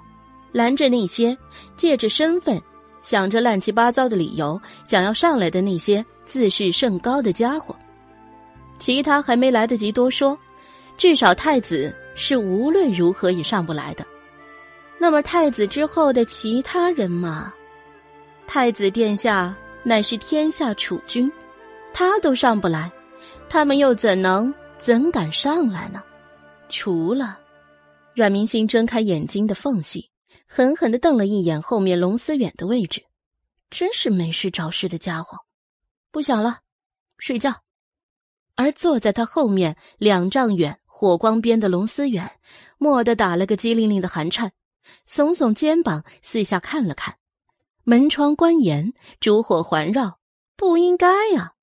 [0.52, 1.38] 拦着那些
[1.78, 2.62] 借着身份。
[3.06, 7.76] 想着乱七八糟的理由，想要上来的那些自视甚高的家伙，
[8.80, 10.36] 其他还没来得及多说，
[10.98, 14.04] 至少太子是无论如何也上不来的。
[14.98, 17.54] 那么太子之后的其他人嘛，
[18.48, 21.32] 太子殿下乃是天下储君，
[21.94, 22.92] 他都上不来，
[23.48, 26.02] 他们又怎能怎敢上来呢？
[26.70, 27.38] 除了
[28.16, 30.10] 阮明星睁开眼睛的缝隙。
[30.56, 33.04] 狠狠的瞪了一眼后面龙思远的位置，
[33.70, 35.40] 真是没事找事的家伙！
[36.12, 36.60] 不想了，
[37.18, 37.64] 睡觉。
[38.56, 42.40] 而坐在他后面两丈远火光边的龙思远，
[42.78, 44.54] 蓦地打了个机灵灵的寒颤，
[45.06, 47.18] 耸耸肩膀，四下看了看，
[47.84, 50.22] 门窗关严，烛火环绕，
[50.56, 51.56] 不应该呀，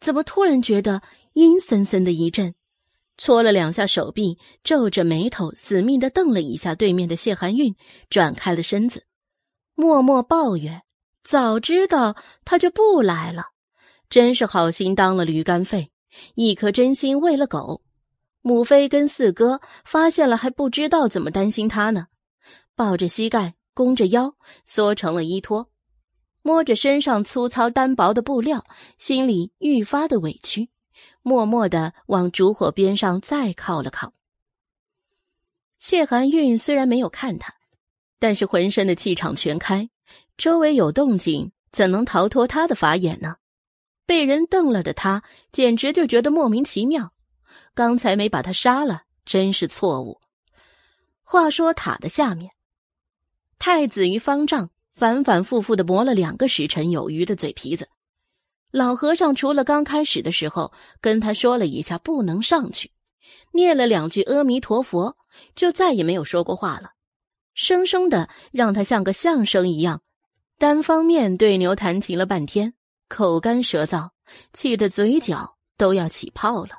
[0.00, 1.00] 怎么突然觉得
[1.34, 2.56] 阴森森的一阵？
[3.18, 7.74] 搓了两下手臂，皱着眉头，死命的瞪了一下对面的谢寒韵，
[8.10, 9.04] 转开了身子，
[9.74, 10.82] 默默抱怨
[11.24, 13.46] ：“早知道他就不来了，
[14.10, 15.90] 真是好心当了驴肝肺，
[16.34, 17.82] 一颗真心喂了狗。
[18.42, 22.06] 母妃跟四哥发现了还不知道怎么担心他呢，
[22.76, 25.68] 抱着膝盖，弓着腰，缩成了衣托，
[26.42, 28.64] 摸着身上粗糙单薄的布料，
[28.98, 30.68] 心里愈发的委屈，
[31.26, 34.12] 默默的往烛火边上再靠了靠。
[35.76, 37.52] 谢寒韵虽然没有看他，
[38.20, 39.90] 但是浑身的气场全开，
[40.38, 43.38] 周围有动静，怎能逃脱他的法眼呢？
[44.06, 47.12] 被人瞪了的他，简直就觉得莫名其妙。
[47.74, 50.20] 刚才没把他杀了，真是错误。
[51.24, 52.52] 话说塔的下面，
[53.58, 57.88] 太子与方丈反反复复的磨了两个时辰有余的嘴皮子。
[58.76, 62.90] 老和尚除了刚开始的时候跟他说了一下不能上去，
[63.52, 65.16] 念了两句阿弥陀佛，
[65.54, 66.90] 就再也没有说过话了，
[67.54, 70.02] 生生的让他像个相声一样，
[70.58, 72.74] 单方面对牛弹琴了半天。
[73.08, 74.10] 口干舌燥，
[74.52, 76.72] 气得嘴角都要起泡了。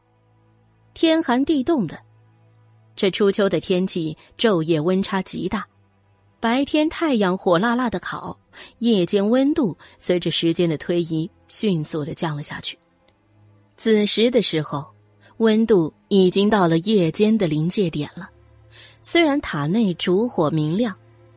[0.93, 1.97] 天寒地冻的，
[2.95, 5.65] 这初秋的天气昼夜温差极大，
[6.39, 8.37] 白天太阳火辣辣的烤，
[8.77, 12.77] 夜间温度随着时间的推移迅速的降了下去。
[13.75, 14.85] 子时的时候，
[15.37, 18.29] 温度已经到了夜间的临界点了。
[19.01, 20.95] 虽然塔内烛火明亮，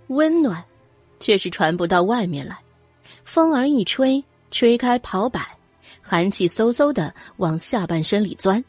[0.09, 0.65] 温暖，
[1.19, 2.59] 却是传不到外面来。
[3.25, 4.23] 风儿一吹。
[4.53, 5.57] 吹开袍摆，
[6.03, 8.65] 寒气嗖嗖的往下半身里钻。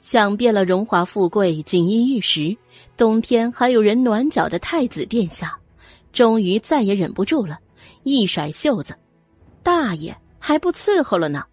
[0.00, 2.56] 想遍了荣华富贵、锦衣玉食，
[2.96, 5.54] 冬天还有人暖脚的太子殿下，
[6.14, 7.58] 终于再也忍不住了，
[8.04, 8.96] 一甩袖子
[9.62, 11.44] ：“大爷还不伺候了呢！”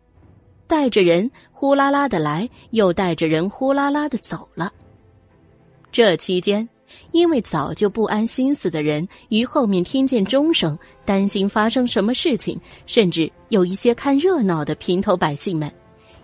[0.68, 4.72] 带着人呼啦啦的来，又带着人呼啦啦的走了。
[5.92, 6.68] 这期间。
[7.12, 15.72] 因为早就不安心思的人，于后面听见钟声，担心发生什么事情，甚至有一些看热闹的平头百姓们，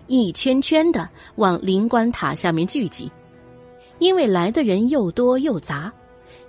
[0.06, 3.10] 一圈圈的往灵官塔下面聚集。
[3.98, 5.92] 因为来的人又多又杂，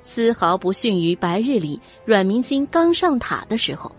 [0.04, 3.92] 丝毫不逊于白日里阮明星刚上塔的时候。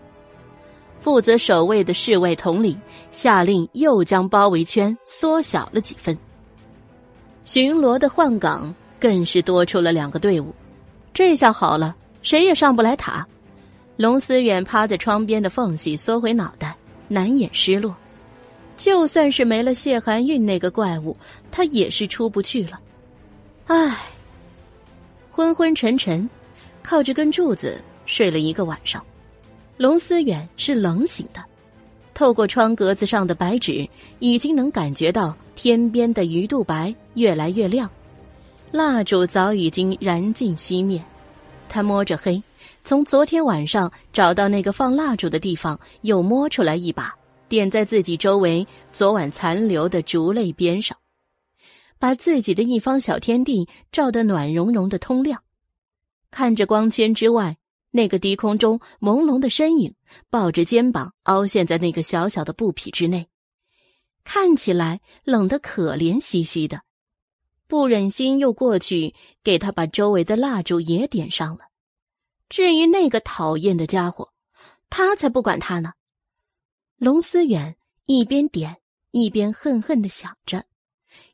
[1.03, 2.79] 负责守卫的侍卫统领
[3.11, 6.17] 下令，又将包围圈缩小了几分。
[7.45, 8.73] 巡逻的换岗。
[8.99, 10.55] 更是多出了两个队伍，
[11.13, 13.27] 这下好了，谁也上不来塔。
[13.97, 16.73] 龙思远趴在窗边的缝隙，缩回脑袋，
[17.09, 17.93] 难掩失落。
[18.77, 21.17] 就算是没了谢寒韵那个怪物，
[21.51, 22.79] 他也是出不去了。
[23.67, 23.93] 唉，
[25.29, 26.29] 昏昏沉沉，
[26.81, 29.03] 靠着根柱子睡了一个晚上。
[29.77, 31.43] 龙思远是冷醒的，
[32.13, 33.87] 透过窗格子上的白纸，
[34.19, 37.89] 已经能感觉到天边的鱼肚白越来越亮。
[38.71, 41.03] 蜡烛早已经燃尽熄灭，
[41.69, 42.41] 他摸着黑，
[42.83, 47.13] 从昨天晚上找到那个放蜡烛的地方，又摸出来一把，
[47.47, 50.97] 点在自己周围昨晚残留的烛泪边上，
[51.99, 55.41] 把自己的一方小天地照得暖融融的通亮。
[56.31, 57.57] 看着光圈之外
[57.95, 59.93] 那个低空中朦胧的身影，
[60.31, 63.27] 抱着肩膀凹陷在那个小小的布匹之内，
[64.23, 66.81] 看起来冷得可怜兮兮的。
[67.67, 69.13] 不忍心又过去
[69.43, 71.65] 给他把周围的蜡烛也点上了。
[72.49, 74.33] 至于那个讨厌的家伙，
[74.89, 75.93] 他才不管他呢。
[76.97, 78.77] 龙思远一边点
[79.11, 80.65] 一边恨恨的想着，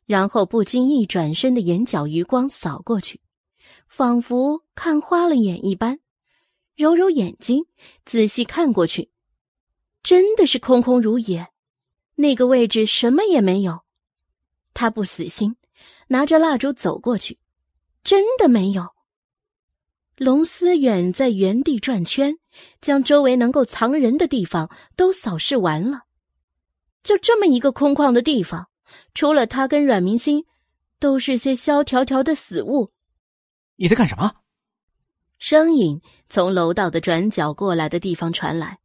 [0.04, 3.18] 然后不经意转身的眼角余光扫过去，
[3.88, 5.98] 仿佛看花了眼一般，
[6.80, 7.66] 揉揉眼睛，
[8.04, 9.10] 仔细看过去，
[10.02, 11.48] 真的是空空如也，
[12.14, 13.82] 那个位置什么也没有。
[14.74, 15.56] 他不死心。
[16.12, 17.38] 拿着蜡烛走过去，
[18.02, 18.88] 真的没有。
[20.16, 22.36] 龙思远在原地转圈，
[22.80, 26.00] 将周围能够藏人的地方都扫视完了，
[27.04, 28.68] 就这么一个空旷的地方，
[29.14, 30.44] 除了他跟阮明星，
[30.98, 32.90] 都是些萧条条的死物。
[33.76, 34.34] 你在干什么？
[35.40, 38.78] 声音从楼道的转角过来的地方传来，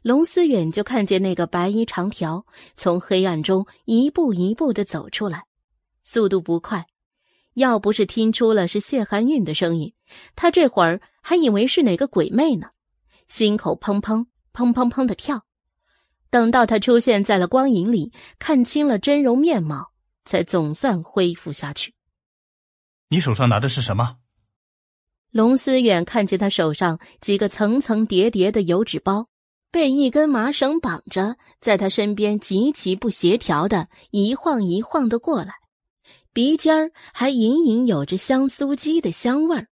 [0.00, 5.44] 龙思远就看见那个白衣长条从黑暗中一步一步的走出来。
[6.02, 6.86] 速度不快，
[7.52, 9.92] 要不是听出了是谢寒韵的声音，
[10.34, 12.70] 他这会儿还以为是哪个鬼魅呢，
[13.28, 15.44] 心口砰砰砰砰砰的跳。
[16.30, 19.90] 等到他出现在了光影里，看清了真容面貌，
[20.24, 21.92] 才总算恢复下去。
[23.10, 24.16] 你手上拿的是什么？
[25.30, 29.26] 龙思远看见他手上几个层层叠叠的油纸包，
[29.70, 35.52] 被一根麻绳绑着，在他身边极其不协调的一晃一晃的过来。
[36.32, 39.66] 鼻尖儿还隐隐有着香酥鸡的香味儿，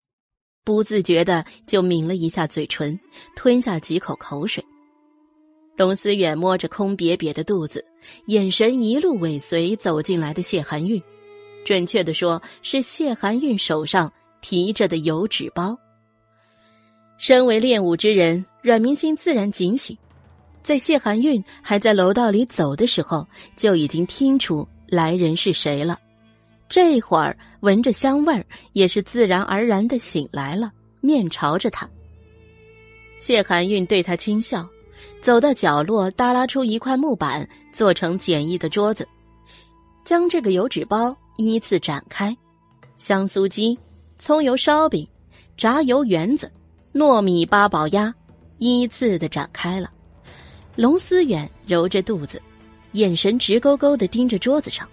[0.64, 2.98] 不自觉的就抿了一下嘴唇，
[3.34, 4.64] 吞下几口口水。
[5.76, 7.84] 龙思远摸着空瘪瘪的肚子，
[8.26, 11.02] 眼神一路尾随走进来的谢寒韵，
[11.64, 14.12] 准确的说是谢寒韵手上
[14.48, 15.76] 提着的油纸包。
[17.18, 19.98] 身为练武之人，阮明心自然警醒，
[20.62, 23.26] 在谢寒韵还在楼道里走的时候，
[23.56, 25.98] 就已经听出来人是谁了。
[26.68, 31.88] 这会儿闻着香味儿，也是自然而然的醒来了，面朝着他。
[33.18, 34.64] 谢寒韵对他轻笑，
[35.20, 39.08] 走到角落，耷拉出一块木板，做成简易的桌子，
[40.04, 42.36] 将这个油纸包依次展开，
[42.96, 43.76] 香酥鸡、
[44.18, 45.06] 葱油烧饼、
[45.56, 46.50] 炸油圆子。
[46.92, 48.14] 糯米八宝鸭
[48.56, 49.90] 依次的展开了，
[50.76, 52.40] 龙思远揉着肚子，
[52.92, 54.88] 眼神直勾勾的盯着桌子上，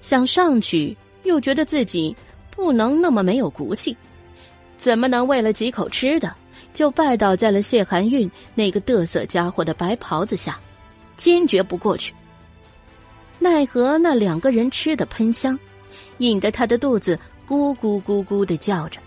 [0.00, 2.14] 想上去又觉得自己
[2.48, 3.96] 不能那么没有骨气，
[4.78, 6.32] 怎么能为了几口吃的
[6.72, 10.60] 就拜倒在了谢寒韵那个得瑟家伙的白袍子下，
[11.16, 12.14] 坚决不过去。
[13.40, 15.58] 奈何那两个人吃的喷香，
[16.18, 17.18] 引得他的肚子
[17.52, 18.98] 咕咕咕咕的叫着。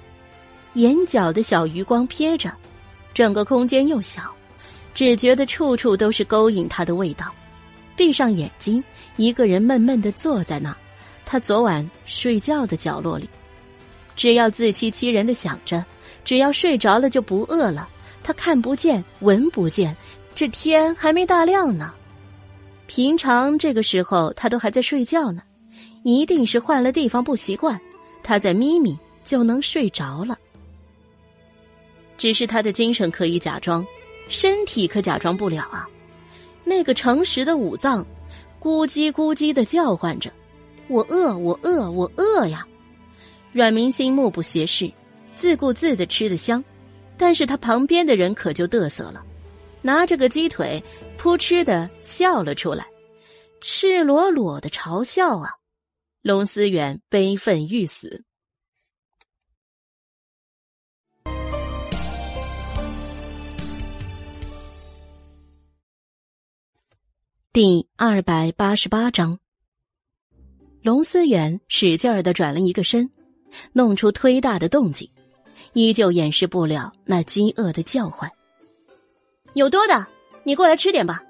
[0.73, 2.53] 眼角的小余光瞥着，
[3.11, 4.21] 整个空间又小，
[4.93, 7.33] 只觉得处处都是勾引他的味道。
[7.95, 8.83] 闭上眼睛，
[9.15, 10.75] 一个人闷闷的坐在那，
[11.25, 13.27] 他昨晚睡觉的角落里，
[14.15, 15.83] 只要自欺欺人的想着，
[16.23, 17.89] 只要睡着了就不饿了。
[18.21, 19.95] 他看不见，闻不见，
[20.35, 21.93] 这天还没大亮呢。
[22.85, 25.41] 平常这个时候他都还在睡觉呢，
[26.03, 27.79] 一定是换了地方不习惯，
[28.25, 30.35] 他在咪咪就能睡着了。
[32.17, 33.85] 只是他的精神可以假装，
[34.29, 35.87] 身体可假装不了啊！
[36.63, 38.03] 那个诚实的五脏，
[38.59, 40.31] 咕叽咕叽的叫唤着
[40.89, 42.65] ：“我饿，我饿，我饿呀！”
[43.53, 44.91] 阮明心目不斜视，
[45.35, 46.63] 自顾自的吃的香，
[47.15, 49.23] 但是他旁边的人可就嘚瑟了，
[49.83, 50.83] 拿着个鸡腿，
[51.15, 52.87] 扑哧的笑了出来，
[53.61, 55.51] 赤裸裸的嘲笑啊！
[56.25, 58.23] 龙思远悲愤欲死。
[67.53, 69.37] 第二百八十八章，
[70.81, 73.11] 龙思远使劲儿的转了一个身，
[73.71, 75.07] 弄出忒大的动静，
[75.73, 78.31] 依旧掩饰不了那饥饿的叫唤。
[79.53, 80.07] 有多的，
[80.43, 81.23] 你过来吃点吧。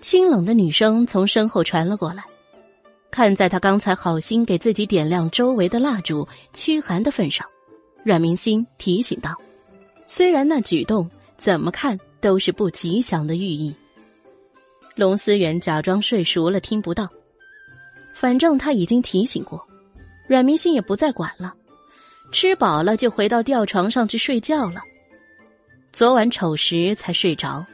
[0.00, 2.29] 清冷的女声从身后传了过来。
[3.10, 7.46] 看在他刚才好心给自己点亮周围的蜡烛驱寒的份上，
[8.04, 9.34] 阮明心提醒道
[10.06, 13.74] ：“虽然那举动怎么看都是不吉祥的寓意。”
[14.94, 17.08] 龙思远假装睡熟了，听不到。
[18.14, 19.64] 反正他已经提醒过，
[20.28, 21.54] 阮明心也不再管了。
[22.32, 24.80] 吃饱了就回到吊床上去睡觉了。
[25.92, 27.64] 昨晚丑时才睡着，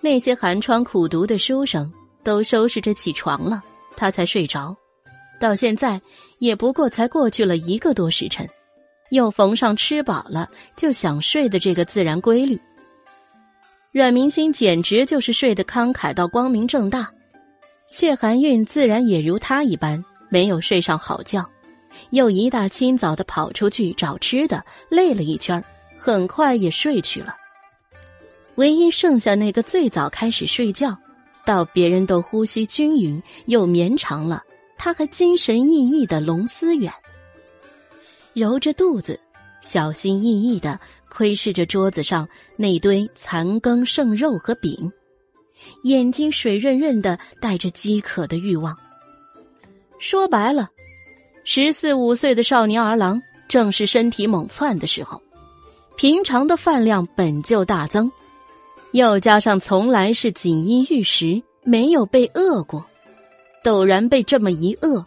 [0.00, 3.62] 那些寒窗苦读的书生都收拾着起床了，
[3.98, 4.74] 他才睡着。
[5.40, 6.00] 到现在
[6.38, 8.48] 也不过才过去了一个多时辰，
[9.10, 12.58] 又逢上吃饱了就想睡的这个自然规律。
[13.90, 17.10] 阮明心简直就是睡得慷慨到光明正大，
[17.88, 21.48] 谢寒韵自然也如他一般没有睡上好觉，
[22.10, 25.62] 又一大清早的跑出去找吃的，累了一圈
[25.98, 27.34] 很快也睡去了。
[28.56, 30.98] 唯一剩下那个最早开始睡觉，
[31.48, 34.44] 到别人都呼吸均匀又绵长了，
[34.76, 36.92] 他还精神奕奕的龙思远，
[38.34, 39.18] 揉着肚子。
[39.62, 40.78] 小心翼翼的
[41.08, 44.92] 窥视着桌子上那堆残羹剩肉和饼，
[45.84, 48.76] 眼睛水润润的，带着饥渴的欲望。
[49.98, 50.68] 说白了，
[51.44, 53.18] 十四五岁的少年儿郎
[53.48, 55.18] 正是身体猛窜的时候，
[55.96, 58.12] 平常的饭量本就大增，
[58.92, 62.84] 又加上从来是锦衣玉食，没有被饿过，
[63.62, 65.04] 陡然被这么一饿，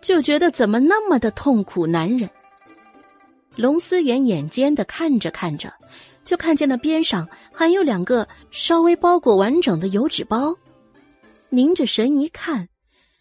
[0.00, 2.30] 就觉得怎么那么的痛苦难忍。
[3.56, 5.72] 龙思远眼尖的看着看着，
[6.24, 10.54] 就看见那边上还有两个稍微包裹完整的油纸包，
[11.48, 12.68] 凝着神一看，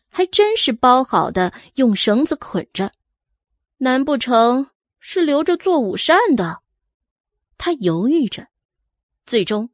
[0.09, 2.91] 还真是包好的，用绳子捆着。
[3.77, 4.67] 难不成
[4.99, 6.59] 是留着做午膳的？
[7.57, 8.47] 他犹豫着，
[9.25, 9.69] 最终，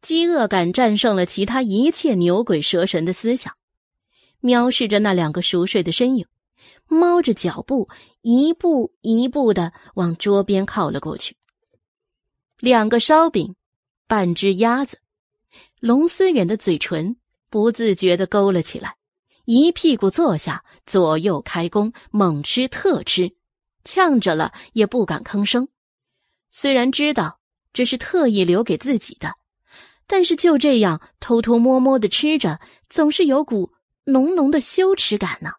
[0.00, 3.52] 饥饿感战胜了其他一切牛鬼蛇神的思想，
[4.40, 6.26] 藐视着那两个熟睡的身影。
[6.86, 7.88] 猫着脚步，
[8.20, 11.36] 一步一步的往桌边靠了过去。
[12.58, 13.54] 两个烧饼，
[14.08, 14.98] 半只鸭子，
[15.78, 17.16] 龙思远的嘴唇
[17.48, 18.96] 不自觉的勾了起来，
[19.44, 23.36] 一屁股坐下，左右开弓，猛吃特吃，
[23.84, 25.68] 呛着了也不敢吭声。
[26.50, 27.38] 虽然知道
[27.72, 29.34] 这是特意留给自己的，
[30.08, 33.72] 但是就这样偷偷摸摸的吃着，总是有股
[34.04, 35.52] 浓浓的羞耻感呢。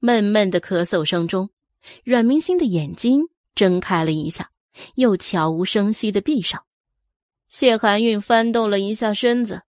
[0.00, 1.50] 闷闷的咳嗽声中，
[2.02, 4.50] 阮明星的眼睛睁开了一下，
[4.94, 6.64] 又悄无声息的闭上。
[7.48, 9.62] 谢寒韵翻动了一下身子，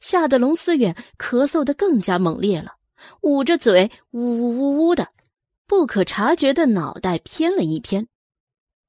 [0.00, 2.72] 吓得龙思远咳嗽的更加猛烈了，
[3.22, 5.08] 捂着嘴呜呜呜呜的，
[5.66, 8.06] 不可察觉的脑袋偏了一偏。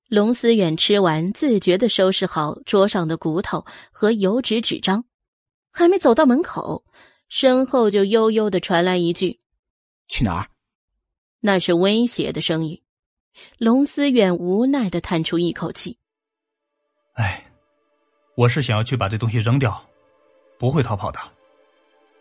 [0.07, 5.03] 龙思远吃完，自觉的收拾好桌上的骨头和油纸纸张，
[5.71, 6.85] 还没走到门口，
[7.27, 9.39] 身后就悠悠的传来一句
[10.07, 10.47] ：“去哪儿？”
[11.41, 12.79] 那是威胁的声音。
[13.57, 15.97] 龙思远无奈的叹出一口气
[17.15, 17.43] ：“哎，
[18.35, 19.83] 我是想要去把这东西扔掉，
[20.59, 21.19] 不会逃跑的。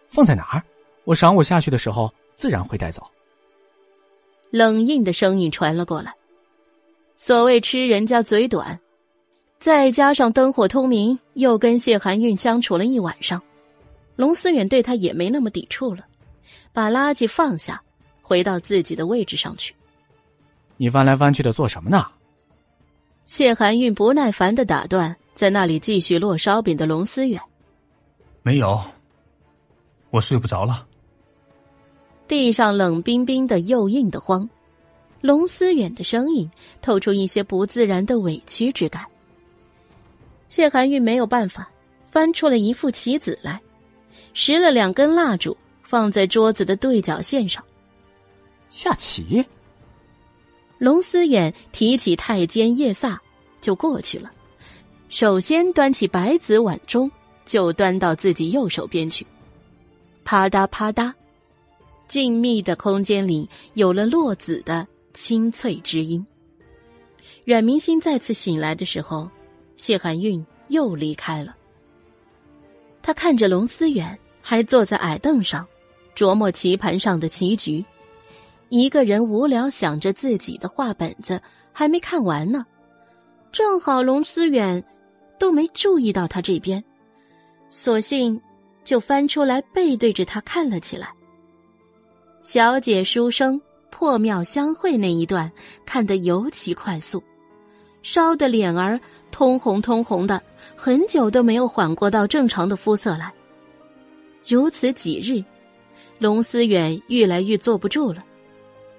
[0.09, 0.65] 放在哪儿？
[1.05, 3.07] 我晌午下去的时候自然会带走。”
[4.51, 6.15] 冷硬的声音传了过来。
[7.17, 8.79] 所谓吃人家嘴短，
[9.59, 13.41] 再加上灯火通明，又跟谢寒韵相处了一晚上，
[14.17, 16.05] 龙思远对他也没那么抵触了，
[16.73, 17.83] 把垃圾放下，
[18.21, 19.75] 回到自己的位置上去。
[20.77, 22.07] 你翻来翻去的做什么呢？
[23.27, 27.41] 谢寒韵不耐烦的打断在那里继续落烧饼的龙思远。
[28.43, 28.83] 没有，
[30.11, 30.87] 我睡不着了。
[32.29, 34.47] 地上冷冰冰的，又硬的慌。
[35.25, 36.51] 龙思远的声音
[36.83, 39.07] 透出一些不自然的委屈之感。
[40.49, 41.67] 谢寒玉没有办法，
[42.05, 43.59] 翻出了一副棋子来，
[44.35, 47.65] 拾了两根蜡烛放在桌子的对角线上。
[48.69, 49.43] 下棋。
[50.77, 53.19] 龙思远提起太监叶萨
[53.63, 54.31] 就过去了，
[55.09, 57.11] 首先端起白子碗中，
[57.47, 59.27] 就端到自己右手边去。
[60.23, 61.11] 啪嗒啪嗒，
[62.09, 64.87] 静谧的空间里有了落子的。
[65.15, 66.25] 清脆之音。
[67.45, 69.31] 阮明心再次醒来的时候，
[69.77, 71.57] 谢寒韵又离开了。
[73.01, 75.67] 他看着龙思远还坐在矮凳上，
[76.17, 77.85] 琢磨棋盘上的棋局，
[78.71, 81.41] 一个人无聊想着自己的画本子
[81.73, 82.67] 还没看完呢。
[83.53, 84.83] 正好龙思远
[85.39, 86.83] 都没注意到他这边，
[87.71, 88.41] 索性
[88.85, 91.13] 就翻出来背对着他看了起来。
[92.41, 93.61] 小姐书生。
[93.97, 95.51] 破庙相会那一段
[95.87, 97.23] 看得尤其快速，
[98.03, 98.99] 烧的脸儿
[99.31, 100.43] 通红通红的，
[100.75, 103.33] 很久都没有缓过到正常的肤色来。
[104.45, 105.45] 如此几日，
[106.19, 108.25] 龙思远愈来愈坐不住了。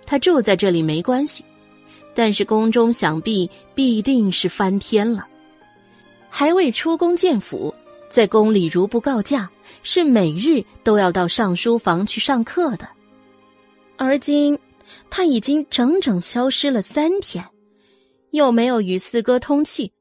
[0.06, 1.44] 他住在这里没关系，
[2.14, 5.28] 但是宫中想必必定是翻天了。
[6.30, 7.76] 还未出宫见府，
[8.10, 9.50] 在宫里如不告假，
[9.84, 12.88] 是每日都要到上书房去上课的。
[13.98, 14.58] 而今。
[15.10, 17.46] 他已经整整消失了三天，
[18.32, 19.94] 又没有与四哥通气，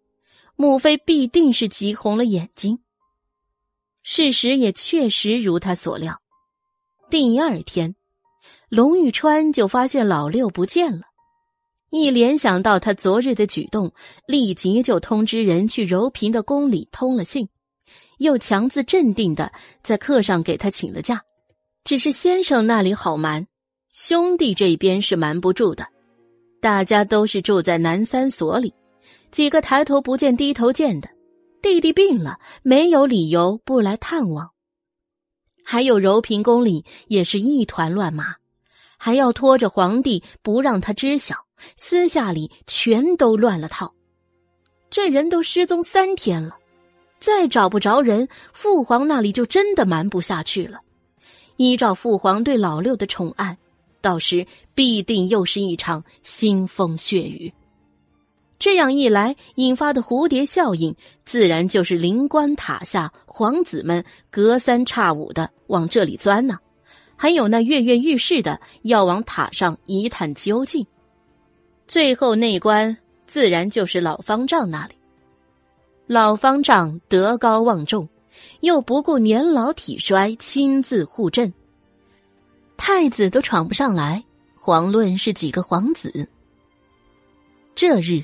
[0.57, 2.79] 母妃必定是急红了眼睛。
[4.03, 6.21] 事实也确实如他所料，
[7.09, 7.95] 第二天，
[8.69, 11.03] 龙玉川就发现老六不见了，
[11.91, 13.93] 一联想到他昨日的举动，
[14.27, 17.49] 立即就通知人去柔平的宫里通了信，
[18.19, 19.51] 又强自镇定的
[19.83, 21.23] 在课上给他请了假，
[21.83, 23.47] 只是先生那里好瞒。
[23.97, 25.87] 兄弟这边是瞒不住的，
[26.61, 28.75] 大家都是住在南三所里，
[29.31, 31.09] 几个抬头不见低头见的。
[31.63, 34.51] 弟弟病了，没有理由不来探望。
[35.63, 38.35] 还有柔平宫里也是一团乱麻，
[38.99, 43.95] 还要拖着皇帝不让他知晓，私下里全都乱了套。
[44.91, 46.57] 这人都失踪三天了，
[47.21, 50.81] 再找不着人，父皇那里就真的瞒不下去了。
[51.59, 53.57] 依照父皇对老六的宠爱。
[54.05, 57.51] 到时必定又是一场腥风血雨，
[58.59, 66.59] 这样一来引发的蝴蝶效应，自然就是灵官塔下皇子们隔三差五的往这里钻呢。
[67.17, 70.87] 还有那跃跃欲试的要往塔上一探究竟，
[71.89, 72.95] 最后那关
[73.27, 74.95] 自然就是老方丈那里。
[76.07, 78.07] 老方丈德高望重，
[78.61, 81.51] 又不顾年老体衰，亲自护阵。
[82.87, 84.23] 太子都闯不上来，
[84.63, 86.29] 遑论是几个皇子。
[87.75, 88.23] 这日，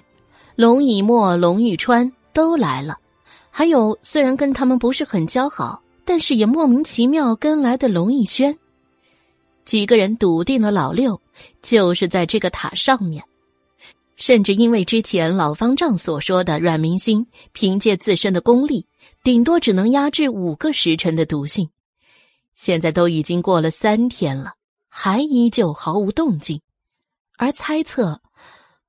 [0.55, 2.99] 龙以沫、龙玉川都来了，
[3.49, 8.55] 还有虽然跟他们不是很交好，但是也莫名其妙跟来的龙逸轩。
[9.65, 11.19] 几个人笃定了老六
[11.63, 13.25] 就是在这个塔上面，
[14.17, 18.85] 甚至因为之前老方丈所说的阮明星凭借自身的功力，
[19.25, 21.67] 顶多只能压制五个时辰的毒性。
[22.61, 24.53] 现在都已经过了三天了，
[24.91, 26.61] 还依旧毫无动静，
[27.39, 28.21] 而猜测，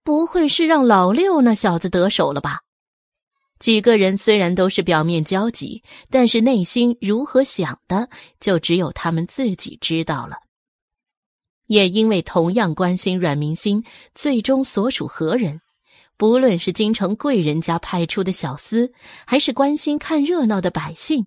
[0.03, 2.63] 不会是让老六那小子得手了吧？
[3.59, 8.09] 几个人虽然都是表面焦急，但是内心如何想的，
[8.41, 10.35] 就只有他们自己知道了。
[11.67, 13.81] 也因为同样关心阮明星
[14.13, 15.61] 最终所属何人，
[16.17, 18.91] 不论是京城贵人家派出的小厮，
[19.25, 21.25] 还是关心看热闹的百姓，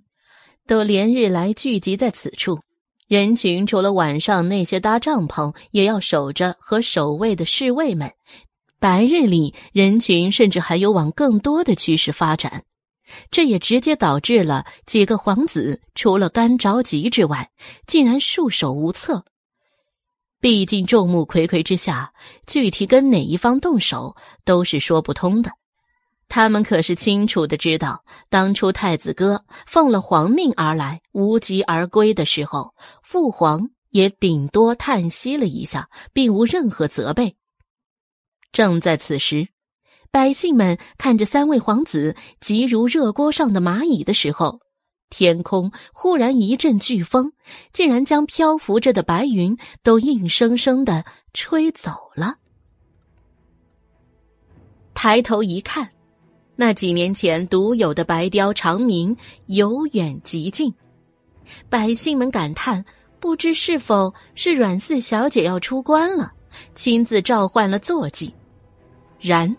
[0.67, 2.60] 都连日来聚集在此处。
[3.07, 8.10] 人群除了晚上那些搭帐篷也要守着和守卫的侍卫们，
[8.78, 12.65] 白日里人群甚至还有往更多的趋势发展。
[13.31, 17.51] 这也直接导致了几个皇子除了干着急之外，
[17.86, 19.23] 竟然束手无策。
[20.41, 22.12] 毕竟众目睽睽之下，
[22.47, 25.51] 具体跟哪一方动手都是说不通的。
[26.28, 37.36] 他们可是清楚的知道，当初太子哥奉了皇命而来，无疾而归的时候，父皇也顶多叹息了一下，并无任何责备。
[38.52, 39.48] 正在此时，
[40.10, 44.60] 百姓们看着三位皇子急如热锅上的蚂蚁的时候。
[45.10, 47.32] 天空忽然一阵飓风，
[47.72, 52.38] 竟然将漂浮着的白云都硬生生的吹走了。
[54.92, 55.92] 抬头一看，
[56.57, 59.16] 那几年前独有的白雕长鸣
[59.47, 60.73] 由远及近，
[61.68, 62.84] 百姓们感叹：
[63.18, 66.33] 不知是否是阮四小姐要出关了，
[66.74, 68.33] 亲自召唤了坐骑。
[69.20, 69.55] 然。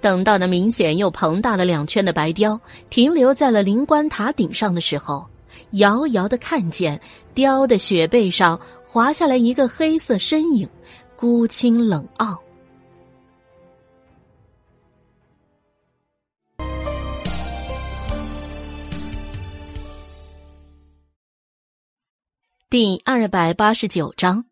[0.00, 5.24] 等到那明显又膨大了两圈的白雕停留在了灵官塔顶上的时候，
[5.74, 7.00] 遥遥的看见
[7.34, 10.68] 雕的雪背上滑下来一个黑色身影，
[11.14, 12.36] 孤清冷傲。
[22.72, 24.46] 第二百八十九章，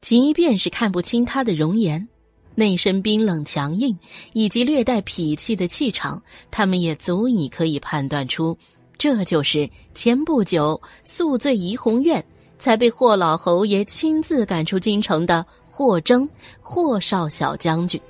[0.00, 2.06] 即便是看不清他的容颜。
[2.54, 3.98] 那身冰冷强硬
[4.32, 6.22] 以及略带痞气的气场，
[6.52, 8.56] 他们也足以可以判断出，
[8.96, 12.24] 这就是前不久宿醉怡红院
[12.60, 16.28] 才被霍老侯爷亲自赶出京城的霍征
[16.60, 18.00] 霍少小将军。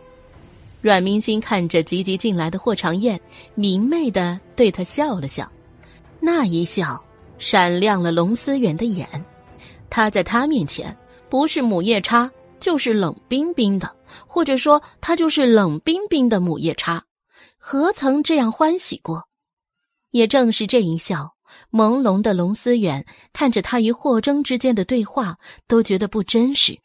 [0.83, 3.19] 阮明心看着急急进来的霍长燕，
[3.55, 5.51] 明媚的对他笑了笑，
[6.21, 7.03] 那一笑
[7.39, 9.09] 闪亮了龙思远的眼。
[9.91, 10.97] 他在他面前
[11.29, 12.31] 不是母夜叉。
[12.61, 17.05] 就是冷冰冰的，或者说他就是冷冰冰的母夜叉，
[17.57, 19.29] 何曾这样欢喜过？
[20.11, 21.37] 也正是这一笑，
[21.71, 26.77] 朦胧的龙思远看着他与霍征之间的对话，都觉得不真实。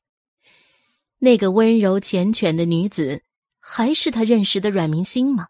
[1.18, 3.24] 那个温柔缱绻的女子，
[3.60, 5.48] 还是他认识的阮明星吗？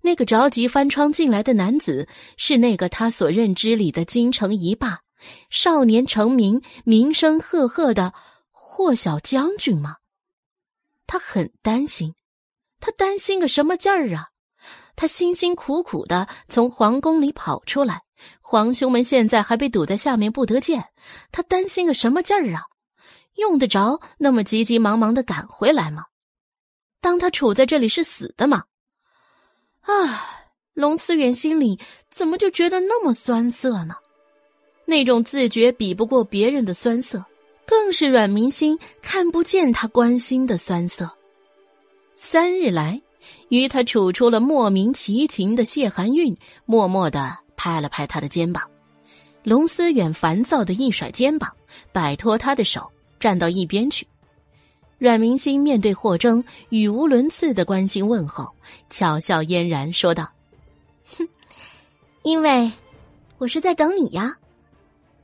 [0.00, 5.00] 那个着急翻窗进来的男子，是那个他所认知里的京城一霸，
[5.50, 8.12] 少年成名，名声赫赫的。
[8.52, 9.96] 霍小将军吗？
[11.06, 12.14] 他很担心，
[12.78, 14.28] 他担心个什么劲儿啊？
[14.96, 18.02] 他辛辛苦苦的从皇宫里跑出来，
[18.40, 20.90] 皇兄们现在还被堵在下面不得见，
[21.30, 22.62] 他担心个什么劲儿啊？
[23.34, 26.04] 用得着那么急急忙忙的赶回来吗？
[27.02, 28.64] 当他处在这里是死的吗？
[29.80, 33.96] 啊，龙思远心里怎么就觉得那么酸涩呢？
[34.86, 37.24] 那种自觉比不过别人的酸涩。
[37.66, 41.08] 更是阮明心看不见他关心的酸涩。
[42.16, 43.00] 三日来，
[43.48, 46.36] 与他处出了莫名奇情的谢寒韵，
[46.66, 48.68] 默默的拍了拍他的肩膀。
[49.44, 51.54] 龙思远烦躁的一甩肩膀，
[51.92, 54.04] 摆脱他的手，站到一边去。
[54.98, 58.50] 阮明心面对霍征语无伦次的关心问候，
[58.90, 60.28] 巧笑嫣然说道
[61.16, 61.28] ：“哼，
[62.24, 62.68] 因为
[63.38, 64.36] 我是在等你呀。”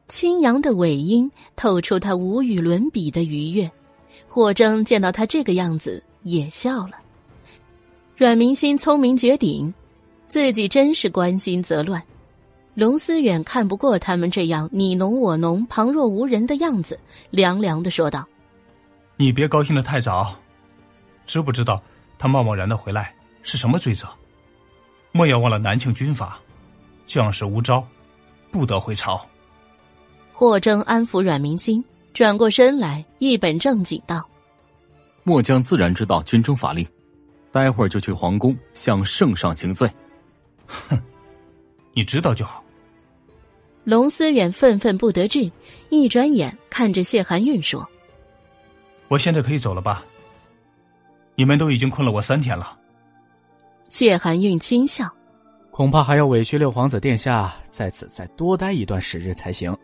[0.08, 3.70] 清扬的尾音透出他无与伦比的愉悦，
[4.28, 6.92] 霍征见到他这个样子也笑了。
[8.16, 9.72] 阮明心聪明绝顶，
[10.28, 12.02] 自己真是关心则乱。
[12.74, 16.98] 龙思远看不过他们这样你侬我侬、旁若无人的样子，
[17.30, 18.24] 凉凉的说道
[19.16, 20.36] ：“你别高兴的太早，
[21.26, 21.82] 知不知道
[22.18, 24.06] 他贸贸然的回来是什么罪责？
[25.10, 26.38] 莫要忘了南庆军法，
[27.06, 27.84] 将士无招，
[28.52, 29.20] 不得回朝。”
[30.38, 31.82] 霍征安抚阮明心，
[32.12, 34.22] 转过身来，一本正经道
[35.24, 36.86] ：“末将自然知道军中法令，
[37.50, 39.90] 待会儿就去皇宫向圣上请罪。”
[40.68, 41.00] 哼，
[41.94, 42.62] 你知道就好。
[43.84, 45.50] 龙思远愤愤不得志，
[45.88, 47.88] 一转眼看着谢寒韵说
[49.08, 50.04] ：“我现在可以走了吧？
[51.34, 52.78] 你们都已经困了我三天了。”
[53.88, 55.10] 谢寒韵轻笑
[55.72, 59.74] ：“恐怕还要委屈六皇子殿下在此再多待一段时日才行。”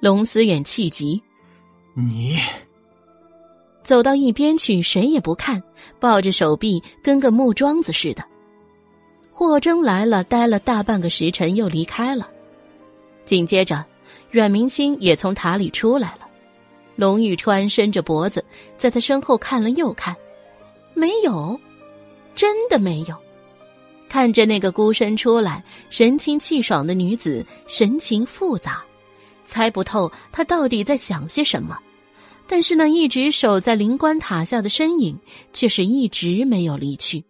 [0.00, 1.20] 龙思远气急，
[1.94, 2.38] 你
[3.82, 5.62] 走到一边去，谁也不看，
[5.98, 8.22] 抱着手臂跟个木桩子似的。
[9.32, 12.30] 霍征来了，待了大半个时辰，又离开了。
[13.24, 13.84] 紧接着，
[14.30, 16.28] 阮明星也从塔里出来了。
[16.96, 18.44] 龙玉川伸着脖子
[18.76, 20.14] 在他身后看了又看，
[20.94, 21.58] 没有。
[22.34, 23.16] 真的没有。
[24.08, 28.84] 看着那个孤身出来、神清气爽的女子，神情复杂，
[29.48, 31.78] 猜不透他到底在想些什么。
[32.46, 35.18] 但是那一直守在灵官塔下的身影，
[35.52, 37.24] 却是一直没有离去。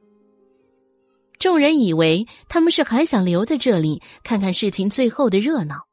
[1.39, 5.87] 众人以为他们是还想留在这里看看事情最后的热闹，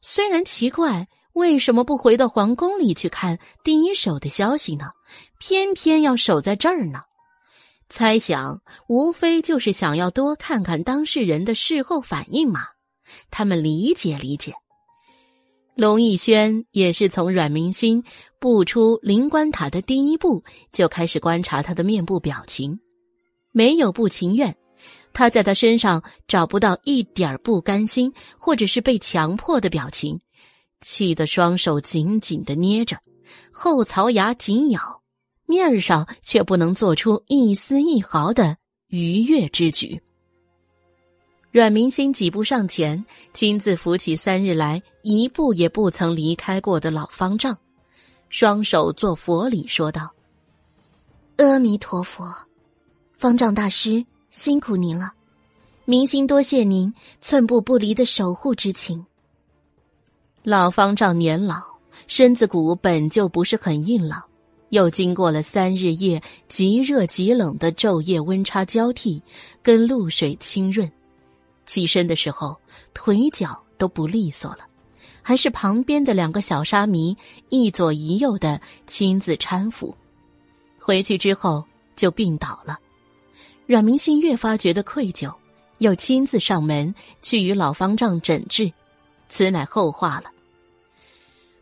[0.00, 4.90] 虽然奇怪为什么不回到皇宫里去看第一手的消息呢，
[5.38, 7.00] 偏偏要守在这儿呢？
[7.90, 12.66] 猜想无非就是想要多看看当事人的事后反应嘛。
[13.30, 14.52] 他们理解理解。
[15.78, 18.02] 龙逸轩也是从阮明星
[18.40, 20.42] 步出灵官塔的第一步
[20.72, 22.80] 就开始观察他的面部表情，
[23.52, 24.56] 没有不情愿。
[25.12, 30.20] 他在他身上找不到一点不甘心或者是被强迫的表情，
[30.80, 32.98] 气得双手紧紧的捏着，
[33.52, 35.00] 后槽牙紧咬，
[35.46, 38.56] 面上却不能做出一丝一毫的
[38.88, 40.02] 愉悦之举。
[41.50, 47.56] 阮明星几步上前，亲自扶起三日来一步也不曾离开过的老方丈，
[48.28, 50.12] 双手做佛礼，说道
[51.38, 52.34] ：“阿弥陀佛，
[53.16, 55.14] 方丈大师。”辛苦您了，
[55.86, 59.04] 明星多谢您寸步不离的守护之情。
[60.42, 61.62] 老方丈年老，
[62.06, 64.22] 身子骨本就不是很硬朗，
[64.68, 69.20] 又经过了三日夜极热极冷的昼夜温差交替，
[69.62, 70.88] 跟露水清润，
[71.68, 72.56] 起身的时候
[72.94, 74.60] 腿脚都不利索了，
[75.20, 77.14] 还是旁边的两个小沙弥
[77.50, 79.94] 一左一右的亲自搀扶，
[80.78, 81.62] 回去之后
[81.94, 82.78] 就病倒了。
[83.66, 85.30] 阮明星越发觉得愧疚，
[85.76, 88.72] 又亲自上门去与老方丈诊治，
[89.28, 90.30] 此乃后话了。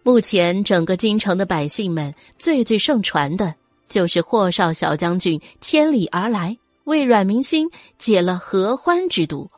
[0.04, 3.52] 目前整个京城的百姓们最最盛传的，
[3.88, 7.68] 就是霍少小将军千里而来为阮明星
[7.98, 9.50] 解了合欢之毒，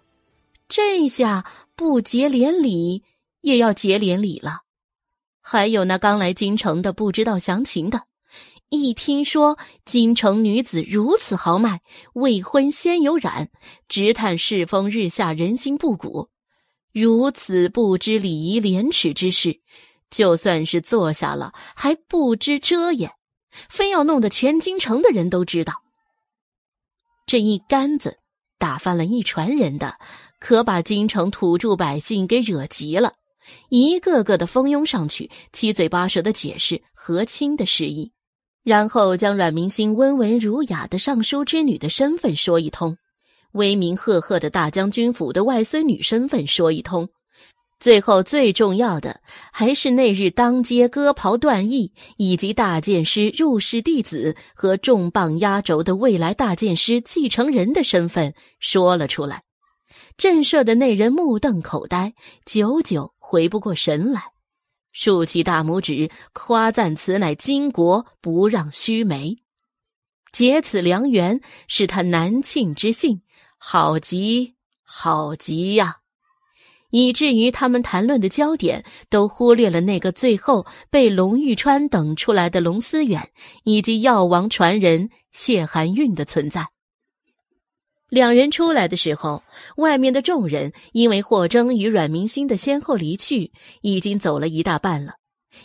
[0.69, 3.03] 这下不结连理
[3.41, 4.61] 也要结连理了。
[5.41, 8.03] 还有那刚来京城的不知道详情的。
[8.69, 11.81] 一听说京城女子如此豪迈，
[12.13, 13.49] 未婚先有染，
[13.89, 16.29] 直叹世风日下，人心不古。
[16.93, 19.61] 如此不知礼仪廉耻之事，
[20.11, 23.11] 就算是坐下了，还不知遮掩，
[23.71, 25.73] 非要弄得全京城的人都知道。
[27.27, 28.19] 这一杆子
[28.59, 29.99] 打翻了一船人的，
[30.41, 33.13] 可把京城土著百姓给惹急了，
[33.69, 38.13] 一个个的蜂拥上去，七嘴八舌的解释和亲的事宜。
[38.65, 42.99] 然后将阮明星温文儒雅的尚书之女的身份说一通，
[43.53, 47.09] 威名赫赫的大将军府的外孙女身份说一通，
[47.81, 59.43] 最后最重要的还是那日当街割袍断义，以及大剑师入室弟子和重磅压轴的未来大剑师继承人的身份说了出来，
[60.19, 62.13] 震慑的那人目瞪口呆，
[62.45, 64.21] 久久回不过神来。
[64.91, 69.39] 竖起大拇指，夸赞此乃巾帼不让须眉，
[70.33, 73.23] 结此良缘是他南庆之幸，
[73.59, 75.99] 好极好极呀！
[76.91, 83.31] 以至于他们谈论的焦点都忽略了那个最后被龙玉川等出来的龙思远，
[83.63, 86.67] 以及药王传人谢寒韵的存在。
[88.11, 89.43] 两人出来的时候，
[89.77, 95.15] 外面的众人因为霍征与阮明星的先后离去，已经走了一大半了，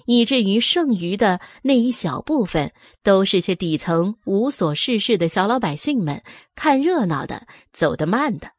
[0.05, 6.21] 以至于剩余的那一小部分都是些底层无所事事的小老百姓们，
[6.53, 8.49] 看热闹的，走得慢的。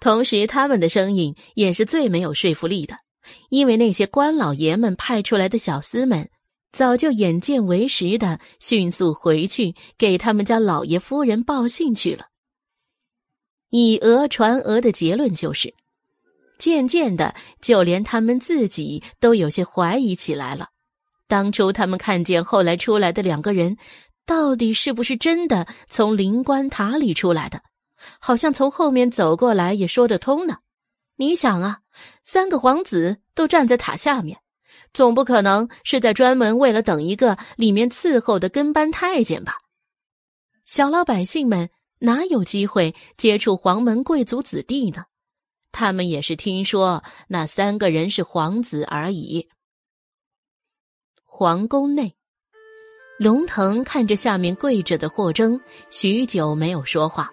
[0.00, 2.96] 同时，他们的声音也是最没有说服力的，
[3.50, 6.28] 因为那些官老爷们派出来的小厮们，
[6.72, 12.27] 早就眼见为实的迅速回去给他们家老爷夫人报信去了。
[13.70, 15.74] 以讹传讹的结论就是，
[16.58, 20.68] 渐渐的，就连他们自己都有些怀疑起来了。
[21.26, 23.76] 当初他们看见后来出来的两个人，
[24.24, 27.60] 到底是不是真的从灵官塔里出来的？
[28.18, 30.58] 好像从后面走过来也说得通呢。
[31.16, 31.80] 你想啊，
[32.24, 34.38] 三个皇子都站在塔下面，
[34.94, 39.58] 总不可能是在专门为了等一个里面伺候的跟班太监吧？
[40.64, 41.68] 小老百姓们。
[42.00, 45.04] 哪有机会接触皇门贵族子弟呢？
[45.72, 49.48] 他们也是听说那三个人是皇子而已。
[51.24, 52.14] 皇宫内，
[53.18, 55.60] 龙腾看着下面跪着的霍征，
[55.90, 57.30] 许久没有说话。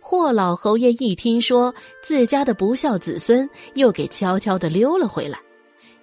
[0.00, 5.38] 霍老侯爷一听说自家的不孝子孙又给悄悄的溜了回来，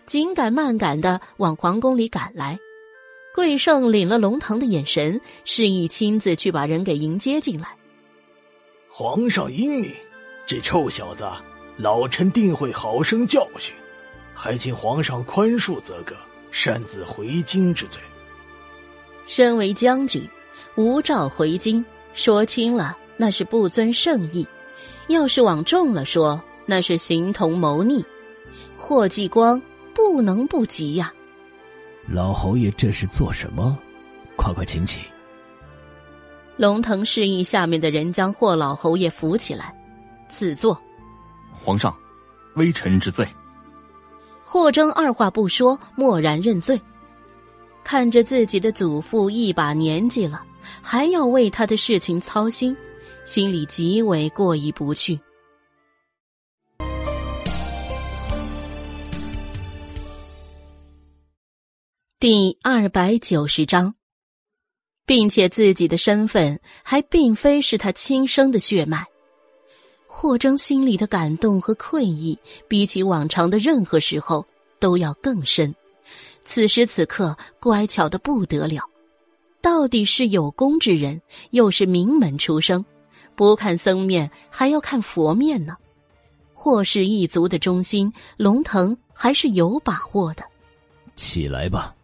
[0.05, 2.59] 紧赶慢赶的往皇宫里赶来。
[3.33, 7.69] 桂胜领了龙腾的眼神，示意亲自去把人给迎接进来。
[8.89, 9.93] 皇上英明，
[10.45, 11.25] 这臭小子，
[11.77, 13.73] 老臣定会好生教训，
[14.33, 16.15] 还请皇上宽恕则个，
[16.51, 18.01] 擅自回京之罪。
[19.25, 20.27] 身为将军，
[20.75, 24.45] 无诏回京，说轻了那是不遵圣意，
[25.07, 28.03] 要是往重了说，那是形同谋逆。
[28.75, 29.61] 霍继光
[29.93, 31.13] 不能不急呀。
[32.07, 33.77] 老侯爷这是做什么？
[34.35, 35.01] 快快请起。
[36.57, 39.73] 龙腾示意下面的人将霍老侯爷扶起来，
[40.27, 40.79] 赐座。
[41.51, 41.95] 皇上，
[42.55, 43.27] 微臣之罪。
[44.43, 46.79] 霍征二话不说，默然认罪。
[47.83, 50.43] 看着自己的祖父一把年纪了，
[50.81, 52.75] 还要为他的事情操心，
[53.25, 55.19] 心里极为过意不去。
[62.21, 63.95] 第二百九十章，
[65.07, 69.03] 并且自己的身份还并非是他亲生的血脉，
[70.05, 74.45] 霍征心里的感动和愧意，比起往常的任何时候
[74.79, 75.73] 都要更深。
[76.45, 78.83] 此时此刻，乖巧的不得了。
[79.59, 81.19] 到底是有功之人，
[81.49, 82.85] 又是名门出生，
[83.35, 85.75] 不看僧面还要看佛面呢。
[86.53, 90.43] 霍氏一族的中心，龙腾还是有把握的。
[91.15, 91.95] 起来吧。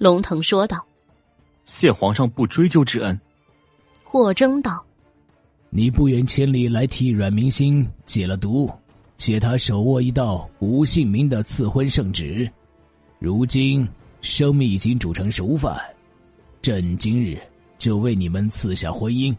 [0.00, 0.82] 龙腾说道
[1.66, 3.20] ：“谢皇上不追究之恩。”
[4.02, 4.82] 霍征道
[5.68, 8.72] ：“你不远千里来替阮明心解了毒，
[9.18, 12.50] 且他手握一道无姓名的赐婚圣旨，
[13.18, 13.86] 如今
[14.22, 15.78] 生米已经煮成熟饭，
[16.62, 17.38] 朕今日
[17.76, 19.36] 就为你们赐下婚姻。”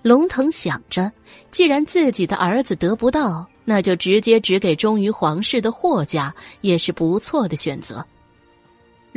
[0.00, 1.12] 龙腾想着，
[1.50, 8.02] 既然自己的儿子得不到，那就直接指给忠于皇室的霍家，也是不错的选择。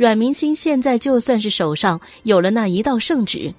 [0.00, 3.52] 阮明心现在就算是手上有了那一道圣旨，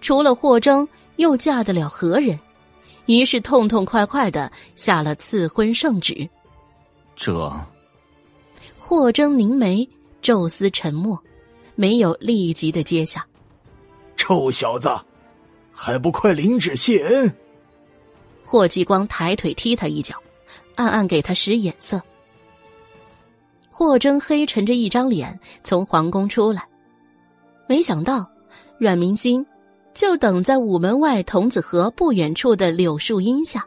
[0.00, 2.36] 除了霍征，又嫁得了何人？
[3.04, 6.28] 于是痛痛快快的下了赐婚圣旨。
[7.14, 7.52] 这，
[8.80, 9.88] 霍征凝眉，
[10.20, 11.16] 宙斯沉默，
[11.76, 13.24] 没有立即的接下。
[14.16, 14.88] 臭小子，
[15.70, 17.32] 还不快领旨谢恩！
[18.44, 20.16] 霍继光抬腿踢他一脚，
[20.74, 22.02] 暗暗给他使眼色。
[23.78, 26.66] 霍征黑沉着一张脸从皇宫出来，
[27.68, 28.26] 没想到
[28.78, 29.44] 阮明心
[29.92, 33.62] 就等在午门外童子河不远处的柳树荫下。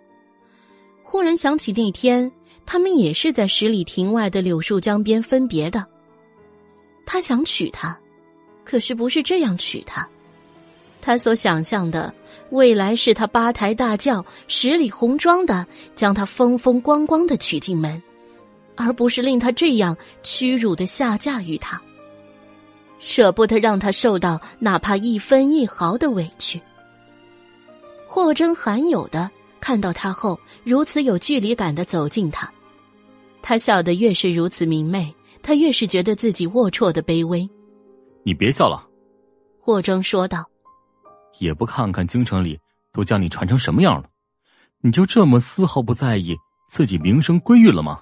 [1.04, 2.32] 忽然想起那天
[2.66, 5.86] 他们也是在十里亭外的柳树江边分别的。
[7.06, 7.96] 他想娶她，
[8.66, 10.10] 可是不是这样娶她。
[11.02, 12.12] 他所想象的
[12.50, 18.02] 未来是他八抬大轿、十里红妆的将她风风光光的娶进门。
[18.80, 21.80] 而不是令他这样屈辱的下嫁于他，
[22.98, 26.61] 舍不得让他受到哪怕一分一毫的委屈。
[28.08, 32.49] 霍征罕有的看到他后，如此有距离感的走近他，
[33.41, 37.48] 他笑得越是如此明媚，他越是觉得自己龌龊的卑微。
[38.24, 38.88] 你别笑了，
[39.59, 40.45] 霍征说道。
[41.40, 42.58] 也不看看京城里
[42.93, 44.08] 都将你传成什么样了，
[44.80, 46.33] 你就这么丝毫不在意
[46.69, 47.99] 自己名声归于了吗？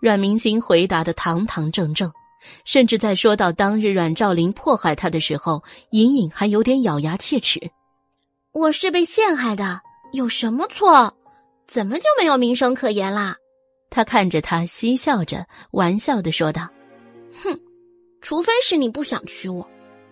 [0.00, 2.10] 阮明星回答的堂堂正正，
[2.64, 7.60] 甚至在说到当日阮兆林迫害他的时候，隐隐还有点咬牙切齿。
[8.52, 9.80] 我是被陷害的，
[10.12, 11.12] 有什么错？
[11.66, 13.36] 怎么就没有名声可言啦？
[13.90, 16.68] 他看着他，嬉笑着，玩笑的说道
[17.42, 17.58] ：“哼，
[18.20, 19.68] 除非是你不想娶我，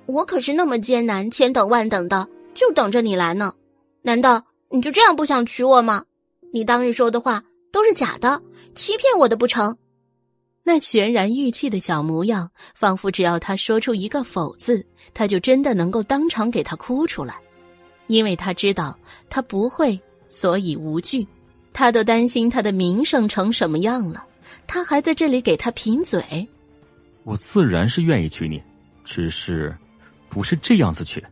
[0.07, 3.53] 我可是那么艰难，千等万等的，就等着你来呢。
[4.03, 6.05] 难道你就这样不想娶我吗？
[6.53, 8.41] 你当日说的话都是假的。”
[8.77, 9.77] 欺骗我的不成？
[10.63, 17.37] 那悬然欲泣的小模样，仿佛只要他说出一个否字，他就真的能够当场给他哭出来。
[18.07, 18.97] 因为他知道
[19.31, 19.99] 他不会，
[20.29, 21.27] 所以无惧。
[21.73, 24.25] 他都担心他的名声成什么样了，
[24.67, 26.47] 他还在这里给他贫嘴。
[27.25, 28.63] 我自然是愿意娶你，
[29.05, 29.77] 只是
[30.29, 31.25] 不是这样子娶。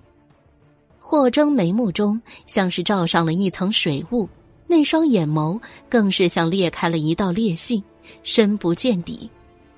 [0.98, 4.28] 霍征眉目中像是罩上了一层水雾。
[4.74, 7.80] 那双眼眸更是像裂开了一道裂隙，
[8.24, 9.30] 深不见底。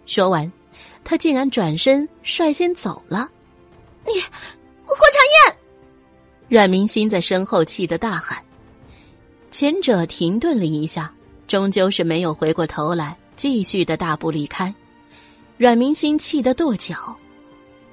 [0.07, 0.51] 说完，
[1.05, 3.29] 他竟然转身率先走了。
[4.07, 4.19] 你，
[4.87, 5.57] 霍长燕！
[6.49, 8.43] 阮明心在身后气得大喊。
[9.51, 11.13] 前者停顿了一下，
[11.47, 14.75] 终究是没有回过头来，继续的大步离开。
[15.59, 17.15] 阮明心气得跺脚，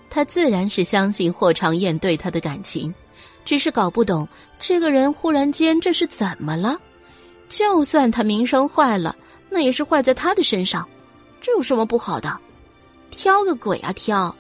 [0.09, 2.95] 他自然是相信霍长燕对他的感情。
[3.43, 4.25] 只是搞不懂
[4.57, 6.79] 这个人忽然间这是怎么了？
[7.49, 9.15] 就算他名声坏了，
[9.49, 10.87] 那也是坏在他的身上，
[11.39, 12.39] 这有什么不好的？
[13.11, 14.35] 挑个鬼啊挑！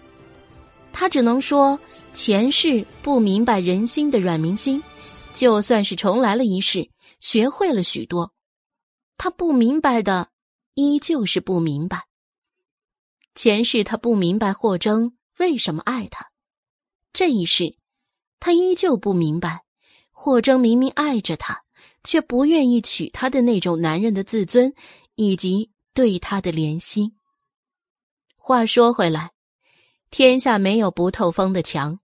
[0.91, 1.79] 他只能说，
[2.11, 4.81] 前世不明白人心的阮明心，
[5.33, 8.31] 就算是重来了一世，学会了许多，
[9.17, 10.29] 他不明白的，
[10.73, 12.03] 依旧是不明白。
[13.35, 16.29] 前世他不明白霍征为什么爱他，
[17.11, 17.75] 这一世，
[18.39, 19.63] 他依旧不明白，
[20.11, 21.63] 霍征明明爱着他，
[22.03, 24.73] 却不愿意娶她的那种男人的自尊
[25.15, 27.13] 以及对她的怜惜。
[28.35, 29.31] 话说回来。
[30.11, 31.97] 天下没有不透风的墙，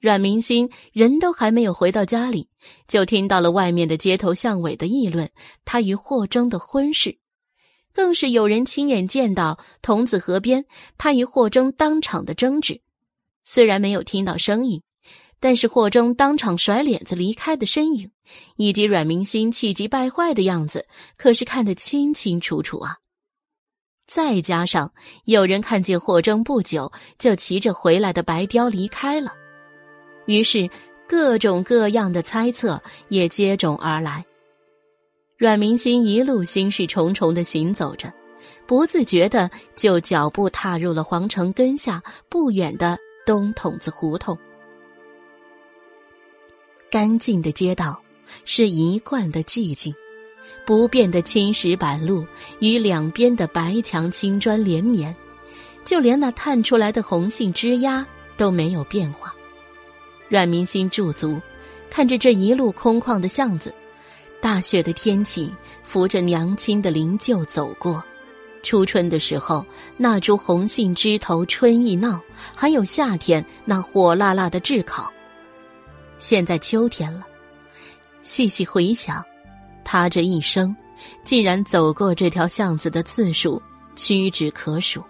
[0.00, 2.48] 阮明星人都还没有回到家里，
[2.88, 5.30] 就听到了外面的街头巷尾的议论
[5.64, 7.18] 他与霍征的婚事，
[7.92, 10.64] 更是有人亲眼见到童子河边
[10.98, 12.80] 他与霍征当场的争执。
[13.44, 14.82] 虽然没有听到声音，
[15.38, 18.10] 但是霍征当场甩脸子离开的身影，
[18.56, 20.86] 以及阮明星气急败坏的样子，
[21.16, 22.96] 可是看得清清楚楚啊。
[24.06, 24.92] 再加上
[25.24, 29.32] 有人看见霍征不久就骑着回来的白雕离开了，
[30.26, 30.68] 于是
[31.08, 34.24] 各种各样的猜测也接踵而来。
[35.38, 38.12] 阮明心一路心事重重的行走着，
[38.66, 44.36] 不自觉的就脚步踏入了皇城根下不远的东筒子胡同。
[46.90, 48.01] 干净的街道
[48.44, 49.94] 是一贯的寂静。
[50.64, 52.24] 不变的青石板路
[52.60, 55.14] 与两边的白墙青砖连绵，
[55.84, 59.34] 就连那探出来的红杏枝丫都没有变化。
[60.28, 61.40] 阮明心驻足，
[61.90, 63.74] 看着这一路空旷的巷子，
[64.40, 65.52] 大雪的天气，
[65.82, 68.02] 扶着娘亲的灵柩走过。
[68.62, 72.20] 初春的时候，那株红杏枝头春意闹，
[72.54, 75.12] 还有夏天那火辣辣的炙烤。
[76.20, 77.26] 现在秋天了，
[78.22, 79.24] 细细回想。
[79.84, 80.74] 他这一生，
[81.24, 83.60] 竟然走过这条巷子的次数
[83.96, 85.02] 屈指可数，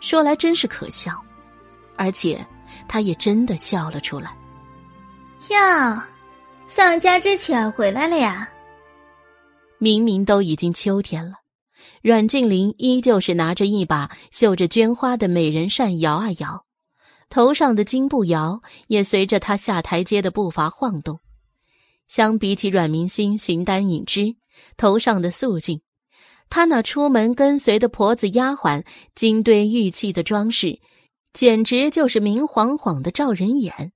[0.00, 1.12] 说来真是可笑，
[1.96, 2.44] 而且
[2.88, 4.34] 他也真的笑了出来。
[5.50, 6.08] 呀，
[6.66, 8.48] 丧家之犬回来了呀！
[9.78, 11.34] 明明都已经秋天了，
[12.00, 16.64] 阮静林依旧是拿着一把绣着绢花的美人扇摇啊摇，
[17.28, 21.20] 头上的金步摇也随着她下台阶的步伐晃动。
[22.12, 24.36] 相比起阮明星形单影只、
[24.76, 25.80] 头上的素净，
[26.50, 28.84] 他那出门跟随的婆子丫鬟、
[29.14, 30.78] 金堆玉砌的装饰，
[31.32, 33.92] 简直就是明晃晃的照人眼。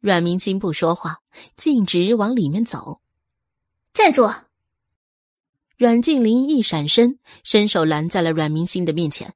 [0.00, 1.18] 阮明星不说话，
[1.54, 3.02] 径直往里面走。
[3.92, 4.32] 站住！
[5.76, 9.34] 阮静林一闪身，伸手拦在了阮明星的面前。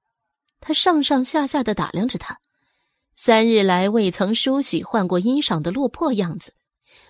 [0.58, 2.38] 他上上下下的打量着他，
[3.14, 6.54] 三日来未曾梳洗换过衣裳的落魄样子。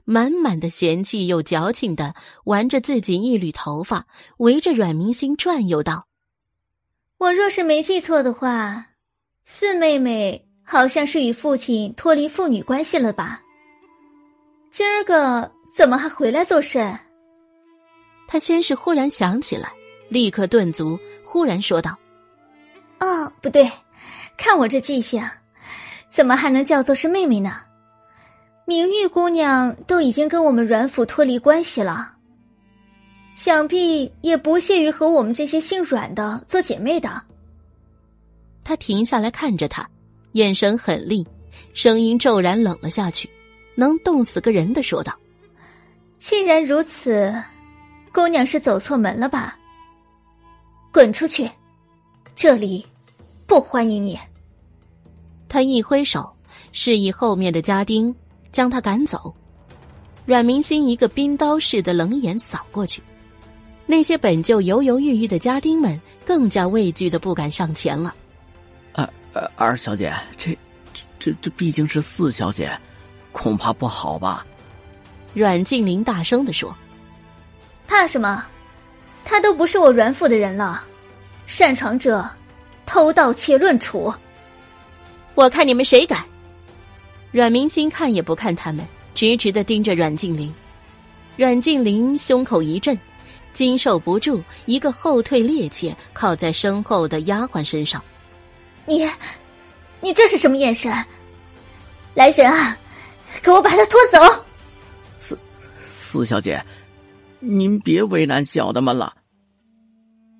[0.07, 4.07] 满满的嫌弃又矫情的玩着自己一缕头发，
[4.39, 6.07] 围着阮明星转悠道
[7.19, 8.87] ：“我若是没记错的话，
[9.43, 13.43] 四妹妹好像是与父亲脱离父女关系了吧？
[14.71, 16.97] 今儿个怎么还回来做甚？”
[18.29, 19.73] 他先是忽然想起来，
[20.09, 21.99] 立刻顿足，忽然说道
[23.01, 23.69] ：“哦，不对，
[24.37, 25.21] 看我这记性，
[26.09, 27.57] 怎么还能叫做是妹妹呢？”
[28.69, 32.13] 明玉姑娘都已经跟我们阮府脱离关系了，
[33.37, 37.23] 想必也不屑于和我们这些姓阮的做姐妹的。
[38.65, 39.89] 他停下来看着他，
[40.33, 41.25] 眼神狠厉，
[41.75, 43.31] 声音骤然冷了下去，
[43.77, 45.17] 能冻死个人的说道
[46.19, 47.33] ：“既然如此，
[48.13, 49.57] 姑娘是走错门了吧？
[50.93, 51.49] 滚出去，
[52.35, 52.85] 这里
[53.47, 54.19] 不欢迎你。”
[55.49, 56.29] 他一挥手，
[56.73, 58.13] 示意后面的家丁。
[58.57, 59.35] 将他赶走，
[60.25, 63.03] 阮明星一个冰刀似的冷眼扫过去，
[63.85, 68.15] 那些本就犹犹豫豫的家丁们更加畏惧的不敢上前了。
[68.95, 70.57] 二二二小姐，这
[70.95, 72.75] 这这这毕竟是四小姐，
[73.31, 74.47] 恐怕不好吧？
[75.35, 76.75] 阮静玲大声的说
[77.87, 78.43] ：“怕什么？
[79.23, 80.83] 他都不是我阮府的人了，
[81.47, 82.27] 擅闯者，
[82.87, 84.11] 偷盗窃论处。
[85.35, 86.25] 我看你们谁敢！”
[87.37, 88.83] 阮明星看也不看他们，
[89.13, 90.51] 直直的盯着阮静玲。
[91.37, 92.99] 阮静玲胸口一震，
[93.53, 98.03] 经受不住，一个后退趔趄，靠在身后的丫鬟身上。
[98.87, 99.07] 你，
[100.01, 100.91] 你这是什么眼神？
[102.15, 102.75] 来人啊，
[103.43, 104.45] 给我把他拖走！
[105.19, 105.39] 四
[105.85, 106.65] 四小姐，
[107.41, 109.15] 您别为难小的们了。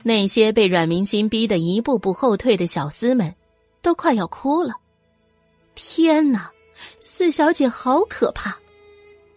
[0.03, 3.35] 那些被阮明星逼得一步步后退的小厮们，
[3.83, 4.73] 都快要哭了。
[5.75, 6.51] 天哪！
[7.01, 8.57] 四小姐好可怕！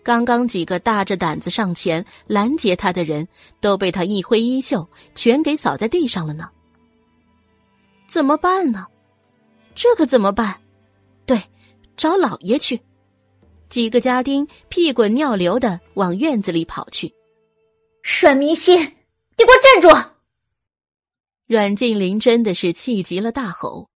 [0.02, 3.28] 刚刚几个大着胆子上前拦截她的人
[3.60, 6.50] 都被她一挥衣袖，全给扫在地上了呢。
[8.08, 8.88] 怎么办呢？
[9.76, 10.60] 这可怎么办？
[11.26, 11.42] 对，
[11.96, 12.80] 找老爷去。
[13.70, 17.14] 几个家丁屁滚尿流的往院子里跑去。
[18.22, 20.10] 阮明心，你给我站住！
[21.46, 23.88] 阮静林真的是气急了，大吼。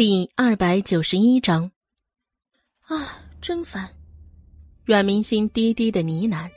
[0.00, 1.70] 第二百九十一章，
[2.86, 3.86] 啊，真烦！
[4.82, 6.48] 阮明心低低的呢喃，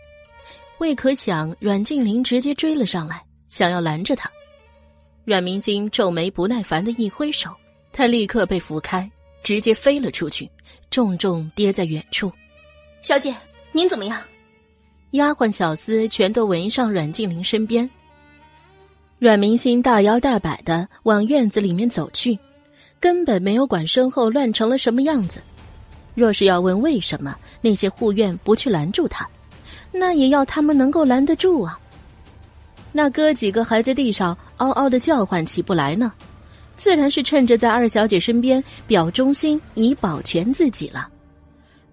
[0.77, 4.31] 未可想阮静玲直接追了上来，想要拦着他。
[5.25, 7.53] 阮明心皱眉，不耐烦的一挥手，
[7.91, 9.11] 他立刻被扶开，
[9.43, 10.49] 直接飞了出去，
[10.89, 12.31] 重重跌在远处。
[13.01, 13.35] 小姐，
[13.73, 14.23] 您怎么样？
[15.11, 17.89] 丫鬟小厮全都围上阮静玲身边。
[19.19, 22.39] 阮明心大摇大摆的往院子里面走去。
[23.03, 25.41] 根本没有管身后乱成了什么样子。
[26.15, 29.27] 若是要问为什么那些护院不去拦住他，
[29.91, 31.77] 那也要他们能够拦得住啊。
[32.93, 36.13] 那哥几个还在地上嗷嗷的叫唤起不来呢，
[36.77, 41.09] 自然是趁着在二小姐身边表忠心以保全自己了。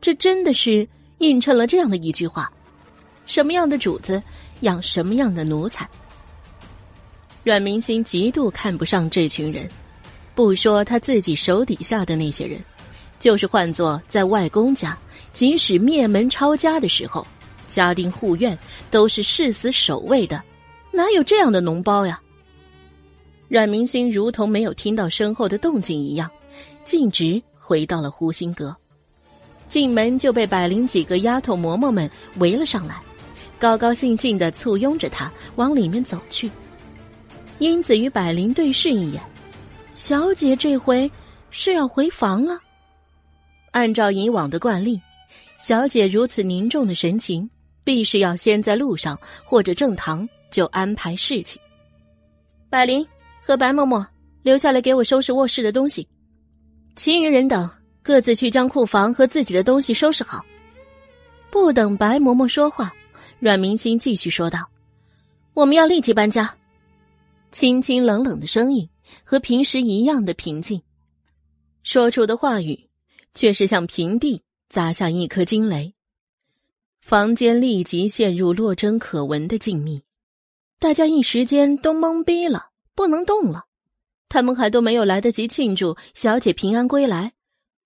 [0.01, 0.87] 这真的是
[1.19, 2.49] 映衬了这样的一句话：
[3.27, 4.23] 什么样的主子
[4.61, 5.89] 养什么样的奴才。
[7.43, 9.69] 阮明心极度看不上这群人。
[10.41, 12.59] 不说他自己手底下的那些人，
[13.19, 14.97] 就是换做在外公家，
[15.35, 17.27] 即使灭门抄家的时候，
[17.67, 18.59] 家丁护院
[18.91, 20.43] 都是誓死守卫的，
[20.93, 22.19] 哪有这样的脓包呀？
[23.49, 26.31] 阮明星如同没有听到身后的动静一样，
[26.87, 28.75] 径直回到了湖心阁，
[29.69, 32.99] 进门就被百灵几个丫头嬷嬷们围了上来，
[33.59, 36.51] 高高兴兴的簇拥着他往里面走去。
[37.59, 39.23] 英子与百灵对视一眼。
[39.93, 41.11] 小姐这回
[41.51, 42.59] 是要回房了。
[43.73, 45.01] 按照以往的惯例，
[45.59, 47.49] 小姐如此凝重的神情，
[47.85, 51.61] 必是要先在路上或者正堂就安排事情。
[52.69, 53.07] 百灵
[53.43, 54.07] 和白嬷嬷
[54.43, 56.07] 留下来给我收拾卧室的东西，
[56.95, 57.69] 其余人等
[58.03, 60.45] 各自去将库房和自己的东西收拾好。
[61.51, 62.93] 不等白嬷嬷说话，
[63.41, 64.69] 阮明心继续说道
[65.53, 66.55] ：“我们要立即搬家。”
[67.51, 68.89] 清清冷冷的声音。
[69.25, 70.83] 和平时一样的平静，
[71.83, 72.89] 说出的话语
[73.35, 75.95] 却是像平地砸下一颗惊雷。
[77.01, 80.03] 房间立即陷入落针可闻的静谧，
[80.79, 83.67] 大家一时间都懵逼了，不能动了。
[84.29, 87.33] 他们还都没有来得及庆祝小姐平安归来，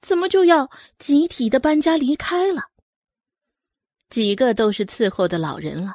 [0.02, 2.64] 怎么就要集体的搬家离开了？
[4.10, 5.94] 几个都是伺候的老人了，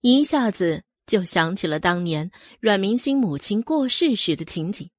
[0.00, 0.84] 一下子。
[1.06, 4.90] 就想起了当年阮明星母亲过世时的情景，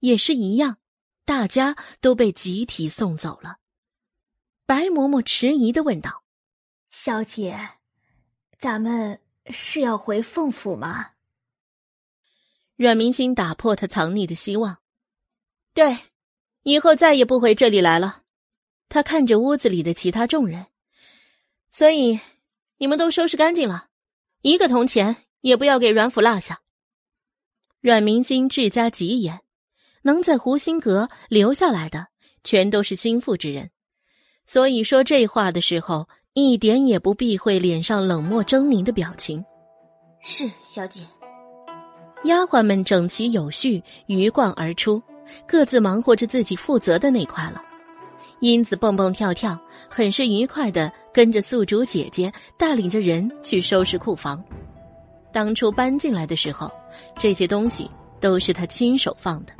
[0.00, 0.78] 也是一样，
[1.24, 3.56] 大家都被集体送走了。
[4.66, 6.22] 白嬷嬷迟疑的问道
[6.90, 7.58] ：“小姐，
[8.58, 11.10] 咱们是要回凤府吗？”
[12.76, 14.78] 阮明星打破他藏匿的希望
[15.74, 15.98] ：“对，
[16.62, 18.22] 以后再也不回这里来了。”
[18.88, 20.66] 他看着屋子里的其他众人，
[21.70, 22.20] 所以
[22.76, 23.88] 你们都收拾干净了，
[24.42, 25.24] 一个铜钱。
[25.42, 26.60] 也不要给阮府落下。
[27.82, 29.40] 阮明星治家极严，
[30.02, 32.06] 能在湖心阁留下来的，
[32.42, 33.70] 全都是心腹之人。
[34.46, 39.44] 所以说这话的时候，一点也不避讳脸上冷漠狰狞的表情。
[40.22, 41.02] 是小姐。
[42.24, 45.02] 丫鬟们整齐有序，鱼贯而出，
[45.46, 47.60] 各自忙活着自己负责的那块了。
[48.40, 54.40] 英子蹦蹦跳跳，很是愉快的跟着宿主姐姐，带领着人去收拾库房。
[55.32, 56.70] 当初搬进来的时候，
[57.18, 59.52] 这些东西都是他亲手放的。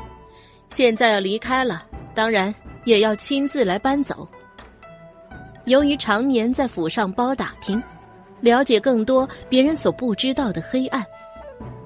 [0.70, 4.28] 现在要离开了，当然也要亲自来搬走。
[5.64, 7.82] 由于常年在府上包打听，
[8.40, 11.04] 了解更多别人所不知道的黑暗，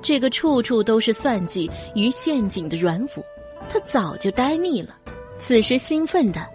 [0.00, 3.24] 这个处处都是算计与陷阱的阮府，
[3.68, 4.96] 他早就呆腻了。
[5.38, 6.46] 此时兴奋的，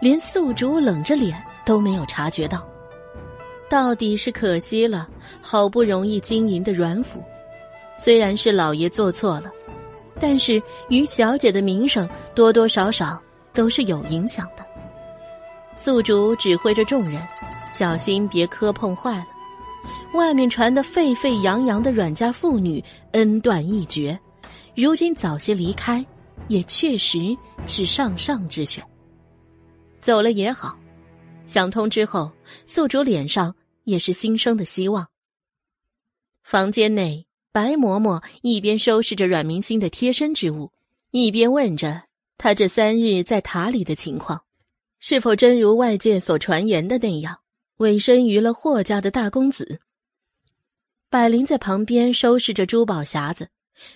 [0.00, 2.68] 连宿主冷着脸都没有察觉到。
[3.68, 5.08] 到底是可惜了，
[5.42, 7.22] 好不容易经营的阮府，
[7.98, 9.50] 虽然是老爷做错了，
[10.20, 13.20] 但是于小姐的名声多多少少
[13.52, 14.64] 都是有影响的。
[15.74, 17.20] 宿主指挥着众人，
[17.70, 19.26] 小心别磕碰坏了。
[20.14, 24.18] 外面传得沸沸扬扬的阮家妇女恩断义绝，
[24.74, 26.04] 如今早些离开，
[26.48, 27.36] 也确实
[27.66, 28.82] 是上上之选。
[30.00, 30.78] 走了也好。
[31.46, 32.28] 想通之后，
[32.66, 33.54] 宿主脸上
[33.86, 35.08] 也是新生的希望。
[36.42, 40.72] 房间内，白嬷嬷一边收拾着阮明星的贴身之物，
[41.12, 42.02] 一边问着
[42.36, 44.44] 他这三日在塔里的情况，
[44.98, 47.38] 是否真如外界所传言的那样，
[47.76, 49.80] 委身于了霍家的大公子。
[51.08, 53.48] 百灵在旁边收拾着珠宝匣子，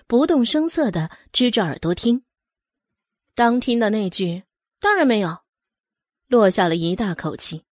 [0.06, 2.22] 不动声色的支着耳朵听。
[3.34, 4.44] 当听的那句
[4.80, 5.38] “当然没有”，
[6.28, 7.64] 落下了一大口气。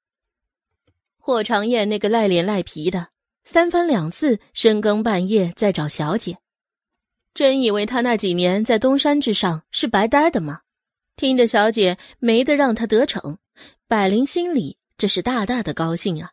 [1.29, 3.11] 霍长燕那个赖脸赖皮的，
[3.45, 6.39] 三番两次深更半夜在找小姐，
[7.35, 10.63] 真以为他那几年在东山之上是白待的吗？
[11.17, 13.37] 听得小姐没得让他得逞，
[13.87, 16.33] 百灵心里这是大大的高兴啊。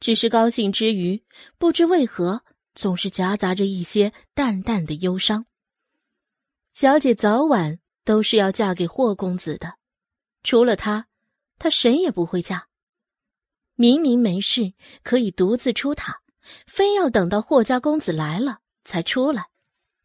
[0.00, 1.22] 只是高兴之余，
[1.58, 2.42] 不知为何
[2.74, 5.44] 总是夹杂着一些淡淡的忧伤。
[6.72, 9.74] 小姐早晚都是要嫁给霍公子的，
[10.42, 11.08] 除了他，
[11.58, 12.68] 她谁也不会嫁。
[13.74, 16.20] 明明没事可以独自出塔，
[16.66, 19.46] 非要等到霍家公子来了才出来，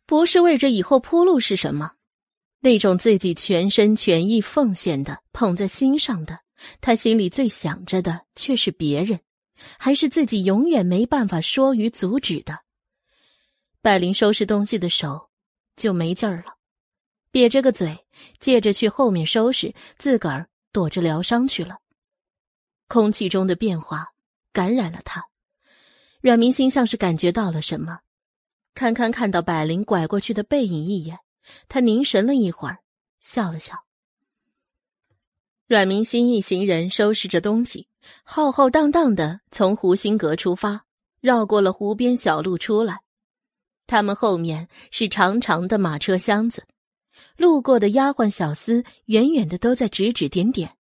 [0.05, 1.93] 不是为着以后铺路是什么？
[2.59, 6.39] 那种自己全身全意奉献的、捧在心上的，
[6.81, 9.19] 他心里最想着的却是别人。
[9.79, 12.59] 还是自己永远没办法说与阻止的。
[13.81, 15.29] 百灵收拾东西的手
[15.75, 16.57] 就没劲儿了，
[17.31, 18.05] 瘪着个嘴，
[18.39, 21.79] 借着去后面收拾，自个儿躲着疗伤去了。
[22.88, 24.14] 空气中的变化
[24.51, 25.25] 感染了他，
[26.22, 27.99] 阮明心像是感觉到了什么，
[28.74, 31.19] 堪堪看到百灵拐过去的背影一眼，
[31.67, 32.80] 他凝神了一会儿，
[33.19, 33.75] 笑了笑。
[35.67, 37.88] 阮明心一行人收拾着东西。
[38.24, 40.85] 浩浩荡荡的从湖心阁出发，
[41.19, 43.01] 绕过了湖边小路出来。
[43.85, 46.66] 他们后面是长长的马车厢子，
[47.35, 50.76] 路过的丫鬟小厮远远的都在指指点点。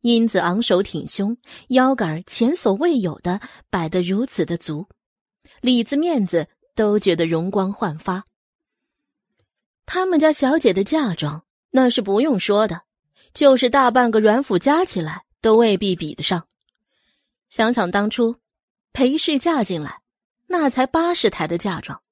[0.00, 1.36] 英子昂首挺胸，
[1.68, 4.86] 腰杆前所未有的摆得如此的足，
[5.60, 8.24] 里子面子都觉得容光焕发。
[9.86, 12.82] 他们家小姐的嫁妆那是不用说的，
[13.34, 15.24] 就是大半个阮府加起来。
[15.42, 16.46] 都未必比得上。
[17.48, 18.36] 想想当初，
[18.92, 20.02] 裴氏嫁进来，
[20.48, 22.02] 那才八十台的嫁妆。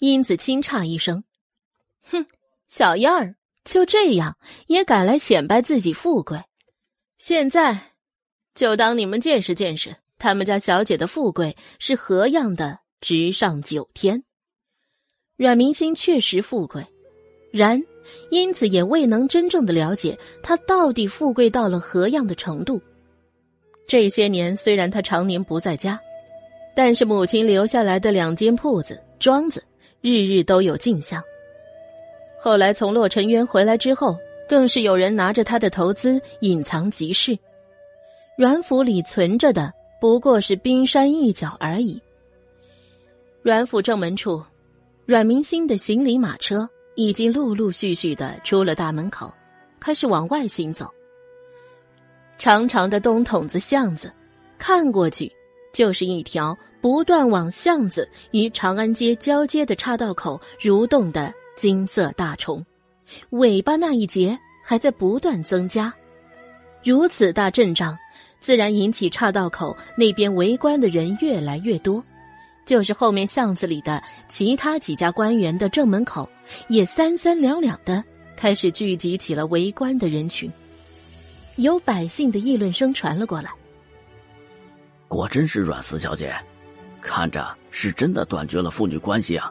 [0.00, 1.22] 英子轻诧一声
[2.10, 2.26] ：“哼，
[2.66, 6.42] 小燕儿就这样也敢来显摆自己富贵？
[7.18, 7.78] 现在，
[8.54, 14.24] 就当你们见识见识他们家小姐的富贵是何样的直上九天。”
[15.36, 16.86] 阮明心确实富贵，
[17.52, 17.82] 然。
[18.30, 22.80] 因此，也未能真正的了解他到底富贵到了何样的程度。
[23.86, 26.00] 这些年，虽然他常年不在家，
[26.74, 29.62] 但是母亲留下来的两间铺子、庄子，
[30.00, 31.22] 日日都有进项。
[32.40, 34.16] 后来从洛尘渊回来之后，
[34.48, 37.38] 更是有人拿着他的投资隐藏集市。
[38.36, 42.00] 阮府里存着的不过是冰山一角而已。
[43.42, 44.42] 阮府正门处，
[45.06, 46.68] 阮明星的行李马车。
[47.00, 49.32] 已经陆陆续续的出了大门口，
[49.78, 50.92] 开始往外行走。
[52.38, 54.12] 长长的东筒子巷子，
[54.58, 55.30] 看过去
[55.72, 62.66] 就是一条不断往巷子与长安街交接的岔道口蠕动的金色大虫，
[63.30, 65.92] 尾巴那一节还在不断增加。
[66.84, 67.96] 如此大阵仗，
[68.40, 72.02] 自然引起岔道口那边围观的人越来越多。
[72.64, 76.28] 就是后面巷子里的其他几家官员的正门口，
[76.68, 78.04] 也三三两两的
[78.36, 80.52] 开始聚集起了围观的人群。
[81.56, 83.50] 有百姓的议论声传了过来
[85.08, 86.32] ：“果真是阮四小姐，
[87.00, 89.50] 看着是真的断绝了父女关系啊！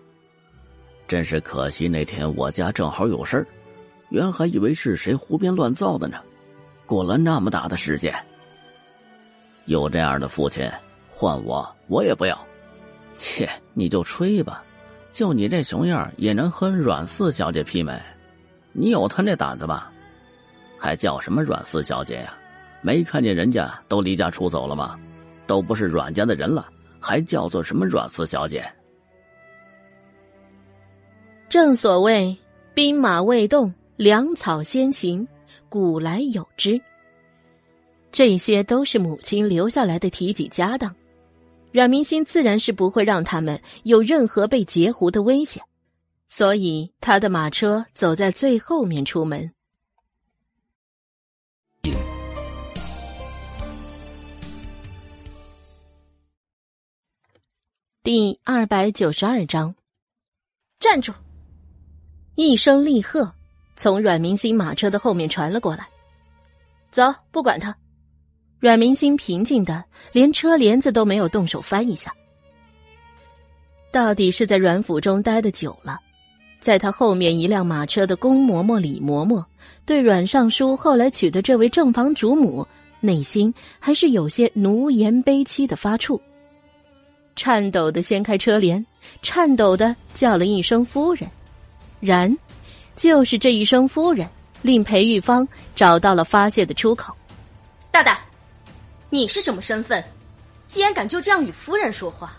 [1.08, 3.48] 真是可惜，那天我家正好有事儿，
[4.10, 6.18] 原还以为是谁胡编乱造的呢。
[6.86, 8.14] 过了那么大的事件，
[9.66, 10.70] 有这样的父亲，
[11.10, 12.38] 换我我也不要。”
[13.18, 14.64] 切，你就吹吧，
[15.12, 18.00] 就你这熊样也能和阮四小姐媲美？
[18.74, 19.88] 你有他那胆子吗？
[20.78, 22.38] 还叫什么阮四小姐呀？
[22.82, 24.96] 没看见人家都离家出走了吗？
[25.48, 26.68] 都不是阮家的人了，
[27.00, 28.64] 还叫做什么阮四小姐？
[31.50, 32.38] 正所谓
[32.74, 35.26] 兵马未动，粮草先行，
[35.70, 36.80] 古来有之。
[38.12, 40.94] 这些都是母亲留下来的提己家当。
[41.72, 45.64] 阮明星自然是不会让他们有任何被截胡的危险，
[46.28, 49.50] 所以他的马车走在最后面出门。
[58.04, 59.76] 第二百九十二章，
[60.80, 61.14] 站住！
[62.40, 63.34] 一声厉喝
[63.76, 65.88] 从阮明星马车的后面传了过来。
[66.92, 67.76] 走，不管他。
[68.60, 72.14] 阮明星平静的，连车帘子都没有动手翻一下。
[73.92, 76.00] 到底是在阮府中待的久了，
[76.60, 79.44] 在他后面一辆马车的宫嬷嬷李嬷嬷，
[79.84, 82.64] 对阮尚书后来娶的这位正房主母，
[83.00, 86.22] 内心还是有些奴颜悲戚的发怵。
[87.36, 88.86] 颤抖的掀开车帘，
[89.24, 91.28] 颤抖的叫了一声“夫人”，
[92.00, 92.38] 然，
[92.96, 94.28] 就是这一声“夫人”，
[94.62, 97.16] 令裴玉芳找到了发泄的出口。
[97.92, 98.18] 大胆，
[99.10, 100.04] 你是什么身份？
[100.68, 102.34] 竟然敢就这样与夫人说话？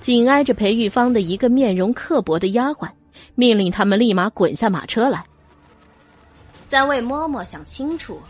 [0.00, 2.88] 紧挨着裴玉芳的一个面容刻薄的丫鬟，
[3.34, 5.24] 命令他们立马滚下马车来。
[6.68, 8.20] 三位嬷嬷想清楚，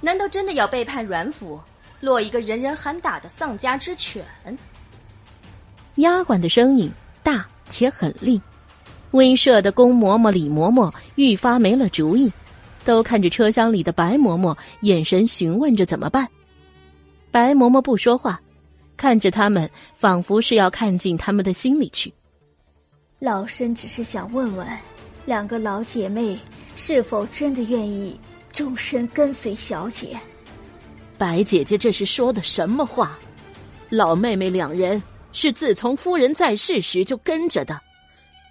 [0.00, 1.60] 难道真的要背叛阮府，
[2.00, 4.24] 落一个人人喊打的丧家之犬？
[5.96, 6.90] 丫鬟的声音
[7.22, 8.40] 大且狠厉，
[9.14, 12.30] 威慑的宫嬷嬷、李嬷嬷愈发没了主意，
[12.84, 16.28] 都看着车厢里的白嬷嬷，眼神询问着怎么办。
[17.30, 18.40] 白嬷嬷不说话，
[18.96, 22.12] 看着他们，仿佛是要看进他们的心里去。
[23.20, 24.66] 老身只是想问问，
[25.24, 26.36] 两个老姐妹
[26.74, 28.18] 是否真的愿意
[28.52, 30.18] 终身跟随小姐？
[31.16, 33.16] 白姐姐这是说的什么话？
[33.90, 35.00] 老妹妹两人。
[35.36, 37.80] 是自从夫人在世时就跟着的，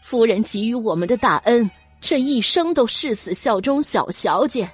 [0.03, 4.69] 夫人给予我们的大恩，这一生都誓死效忠小小姐。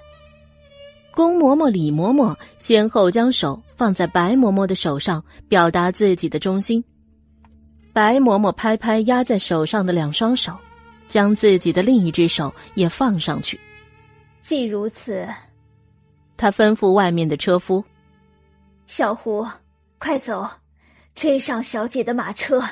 [1.14, 6.84] 宫嬷嬷、李嬷嬷先后将手放在白嬷嬷的手上，表达自己的忠心。
[7.94, 10.58] 白嬷嬷拍拍压在手上的两双手，
[11.08, 13.60] 将自己的另一只手也放上去。
[14.42, 15.28] 既如此，
[16.38, 17.86] 他吩咐外面的车夫
[18.88, 19.48] ：“小胡，
[20.00, 20.50] 快走。”
[21.14, 22.64] 追上小姐的马车，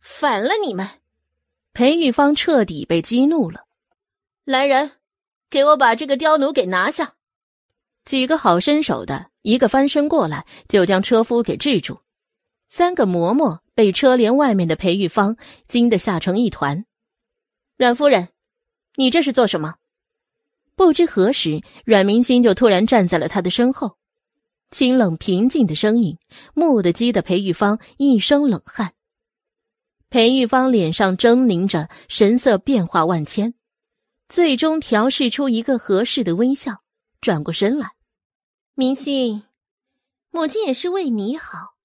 [0.00, 0.86] 反了你们！
[1.72, 3.64] 裴玉芳彻底被激怒了。
[4.44, 4.92] 来人，
[5.48, 7.14] 给我把这个刁奴给拿下！
[8.04, 12.00] 几个好身手的，一个翻身过来就将车夫给制住。
[12.68, 16.84] 三个嬷嬷被车帘外面的裴玉芳惊得吓成一团。
[17.76, 18.28] 阮夫人，
[18.96, 19.76] 你这是做什么？
[20.74, 23.96] 不知何时，阮明心就突然站在了他的身后。
[24.70, 26.16] 清冷平静的声音，
[26.54, 28.92] 蓦地激得裴玉芳一身冷汗。
[30.10, 33.54] 裴玉芳脸上狰狞着，神色变化万千，
[34.28, 36.78] 最终调试出一个合适的微笑，
[37.20, 37.92] 转过身来
[38.74, 39.44] ：“明心，
[40.30, 41.76] 母亲也是为你好，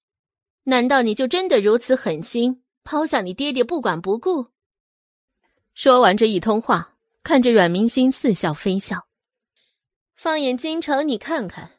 [0.64, 4.48] 难道你就真的如此狠心，抛下你爹爹不管不顾？”
[5.72, 9.06] 说完这一通话，看着阮明心似笑非笑，
[10.16, 11.70] 放眼京城，你看看。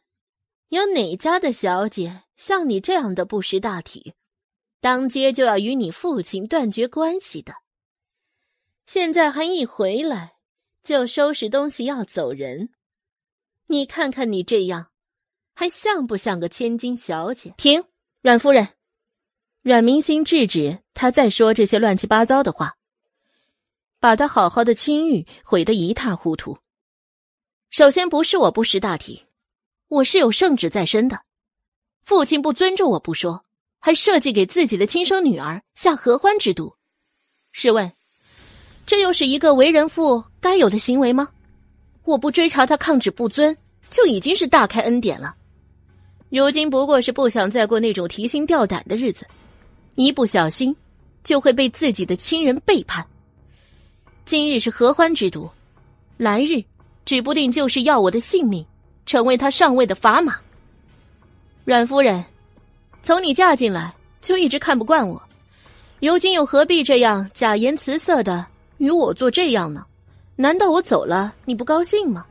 [0.70, 4.14] 有哪家的小姐像你这样的不识大体，
[4.80, 7.54] 当街就要与你父亲断绝关系的？
[8.86, 10.36] 现在还一回来
[10.84, 12.70] 就收拾东西要走人，
[13.66, 14.92] 你看看你这样，
[15.54, 17.54] 还像不像个千金小姐？
[17.58, 17.84] 停，
[18.22, 18.70] 阮夫人，
[19.62, 22.78] 阮明星制止他再说这些乱七八糟的话，
[24.00, 26.60] 把他好好的清誉毁得一塌糊涂。
[27.70, 29.26] 首先不是我不识大体。
[29.90, 31.24] 我是有圣旨在身的，
[32.04, 33.46] 父亲不尊重我不说，
[33.80, 36.74] 还设计给自己的亲生女儿下合欢之毒。
[37.52, 37.92] 试问，
[38.86, 41.30] 这又是一个为人父该有的行为吗？
[42.04, 43.56] 我不追查他抗旨不遵，
[43.90, 45.36] 就已经是大开恩典了。
[46.30, 49.28] 如今不过是不想再过那种提心吊胆的日子，
[49.96, 50.76] 一不小心
[51.24, 53.06] 就会被自己的亲人背叛。
[54.26, 55.50] 今日是合欢之毒，
[56.18, 56.64] 来日
[57.06, 58.66] 指不定就是要我的性命。
[59.08, 60.36] 成为他上位的砝码。
[61.64, 62.26] 阮夫人，
[63.08, 65.24] 从你嫁进来就一直看不惯我，
[66.02, 68.46] 如今又何必这样假言辞色的
[68.80, 69.86] 与我做这样呢？
[70.36, 72.26] 难道我走了你不高兴吗？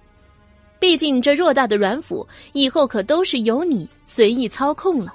[0.78, 5.14] 毕竟这偌大的软府以后可都是由你随意操控了。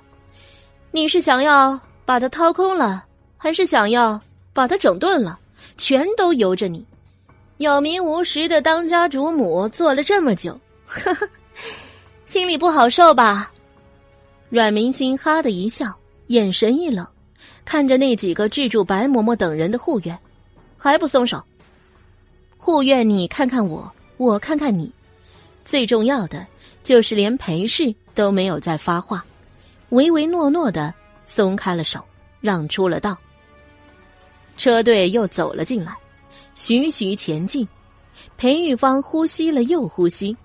[0.89, 3.05] 你是想要把它掏空了，
[3.37, 4.19] 还是想要
[4.53, 5.37] 把它整顿了？
[5.77, 6.83] 全都由着你。
[7.57, 11.29] 有名无实的当家主母做了这么久，呵呵。
[12.25, 13.51] 心里不好受吧？
[14.51, 15.97] 阮明心哈的一笑，
[16.27, 17.07] 眼神一冷，
[17.63, 20.19] 看着那几个制住白嬷嬷等人的护院，
[20.77, 21.41] 还不松手。
[22.57, 24.91] 护院，你看看我，我看看你，
[25.63, 26.45] 最重要的
[26.83, 29.25] 就是连裴氏都没有再发话，
[29.91, 30.93] 唯唯诺诺的
[31.25, 32.03] 松开了手，
[32.41, 33.17] 让出了道。
[34.57, 35.95] 车队又走了进来，
[36.55, 37.65] 徐徐前进。
[38.35, 40.35] 裴玉芳呼吸了又呼吸。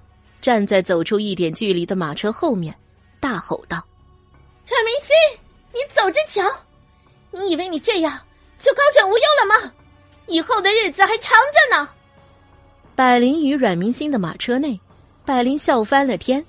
[0.41, 2.73] 站在走出一点距离的马车后面，
[3.19, 3.85] 大吼道
[4.69, 5.15] ：“阮明心，
[5.73, 6.43] 你走着瞧！
[7.31, 8.21] 你以为你这样
[8.59, 9.73] 就高枕无忧了吗？
[10.27, 11.89] 以后的日子还长着呢。”
[12.97, 14.79] 百灵与阮明星的马车内，
[15.25, 16.45] 百灵笑翻了天：“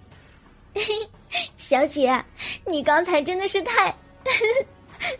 [1.57, 2.23] 小姐，
[2.65, 3.95] 你刚才真的是太……”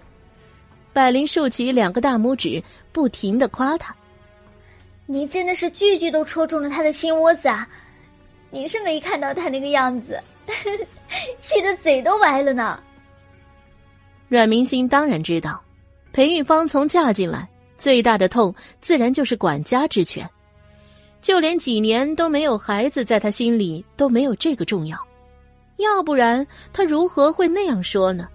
[0.93, 3.95] 百灵竖起两个大拇指，不停的夸他
[5.06, 7.67] ：“你真的是句句都戳中了他的心窝子啊！”
[8.50, 10.19] 你是没看到他那个样子，
[11.42, 12.82] 气得嘴都歪了呢。
[14.30, 15.62] 阮明心当然知道，
[16.12, 17.48] 裴玉芳从嫁进来，
[17.78, 20.28] 最大的痛自然就是管家之权。
[21.22, 24.98] 就连几年都没有孩子，在他心里都没有这个重要。
[25.78, 28.28] 要不然他如何会那样说呢？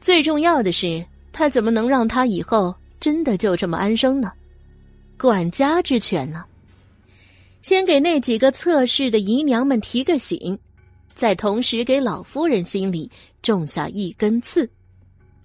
[0.00, 4.32] 最重要的是，他怎么能让他以后真的就这么安生呢？
[5.18, 6.44] 管家之权呢？
[7.60, 10.58] 先给那几个侧室的姨娘们提个醒，
[11.14, 13.10] 再同时给老夫人心里
[13.42, 14.68] 种下一根刺。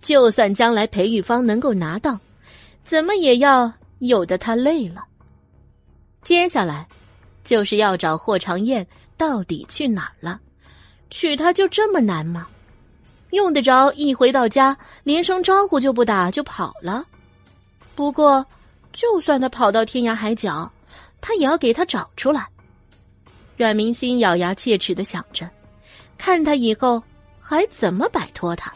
[0.02, 2.20] 就算将来裴玉芳能够拿到，
[2.84, 5.04] 怎么也要有的他累了。
[6.24, 6.88] 接下来，
[7.44, 8.86] 就是要找霍长燕
[9.18, 10.40] 到底去哪儿了。
[11.10, 12.48] 娶她就这么难吗？
[13.32, 17.06] 用得着一回到家连声招呼就不打就跑了？
[17.96, 18.46] 不过，
[18.94, 20.72] 就算他跑到天涯海角，
[21.20, 22.48] 他也要给他找出来。
[23.58, 25.50] 阮明心咬牙切齿的想着，
[26.18, 27.02] 看他以后
[27.40, 28.74] 还怎么摆脱他。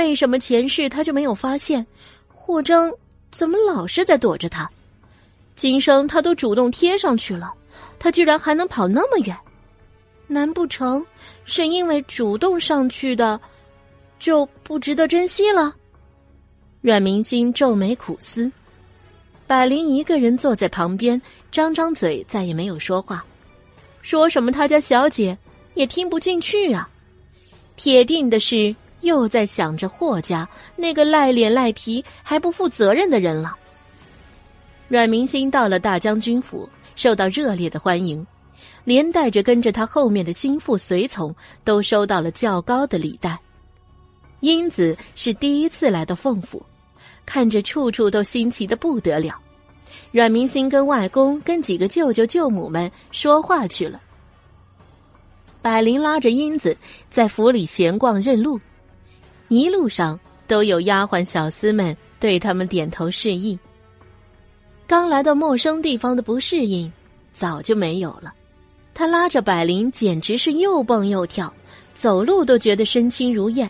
[0.00, 1.86] 为什么前世他就没有发现，
[2.34, 2.90] 霍征
[3.30, 4.68] 怎么老是在躲着他？
[5.54, 7.52] 今生他都主动贴上去了，
[7.98, 9.36] 他居然还能跑那么远？
[10.26, 11.04] 难不成
[11.44, 13.38] 是因为主动上去的
[14.18, 15.74] 就不值得珍惜了？
[16.80, 18.50] 阮明星皱眉苦思。
[19.46, 21.20] 百灵一个人坐在旁边，
[21.52, 23.22] 张张嘴，再也没有说话。
[24.00, 25.36] 说什么他家小姐
[25.74, 26.88] 也听不进去啊！
[27.76, 33.56] 铁定的是又在想着霍家那个赖脸赖皮还不负责任的人了。
[34.88, 38.26] 阮明星到了大将军府，受到热烈的欢迎。
[38.84, 43.38] 连带着跟着他后面的心腹随从都收到了较高的礼待。
[44.40, 46.64] 英子是第一次来到凤府，
[47.26, 49.38] 看着处处都新奇的不得了。
[50.10, 54.00] 阮明星跟外公、跟几个舅舅舅母们说话去了。
[55.60, 56.76] 百灵拉着英子
[57.10, 58.58] 在府里闲逛认路，
[59.50, 63.58] 一路上都有丫鬟小厮们对他们点头示意。
[64.86, 66.90] 刚来到陌生地方的不适应，
[67.32, 68.32] 早就没有了。
[68.94, 71.52] 他拉着百灵，简直是又蹦又跳，
[71.96, 73.68] 走路都觉得身轻如燕，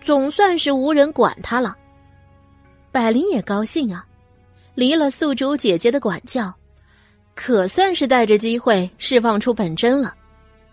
[0.00, 1.76] 总算是无人管他了。
[2.92, 4.06] 百灵也高兴啊，
[4.76, 6.54] 离了宿主姐姐的管教，
[7.34, 10.14] 可算是带着机会释放出本真了。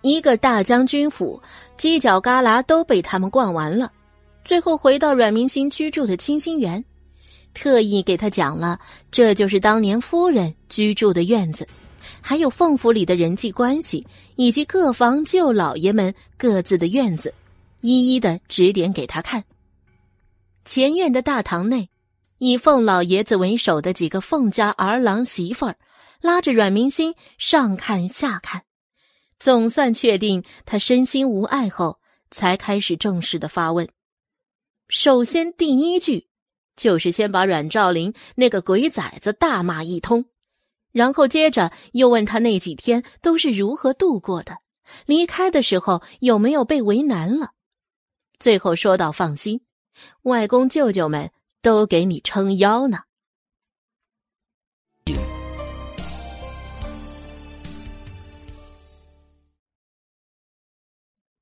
[0.04, 1.42] 一个大将军府，
[1.80, 3.92] 犄角旮旯都被他们逛完了，
[4.46, 6.86] 最后回到阮明星居住的清心园，
[7.56, 8.80] 特意给他讲了，
[9.12, 11.68] 这就是当年夫人居住的院子。
[12.22, 17.34] 还有凤府里的人际关系，以及各房舅老爷们各自的院子，
[17.82, 19.44] 一一的指点给他看。
[20.64, 21.90] 前院的大堂内，
[22.38, 25.76] 以凤老爷子为首的几个凤家儿郎媳妇儿，
[26.22, 28.62] 拉着阮明心上看下看，
[29.40, 31.98] 总算确定他身心无碍后，
[32.30, 33.90] 才开始正式的发问。
[34.88, 36.28] 首先第一句，
[36.76, 40.26] 就是先把阮兆林那个鬼崽子大骂一通。
[40.92, 44.60] 然后接着又问他那几天都是如何度过的，
[45.06, 47.52] 离开的时候有没有被为难了。
[48.40, 49.62] 最后说道：“放心，
[50.22, 51.32] 外公舅舅们
[51.62, 53.00] 都给你撑腰呢。”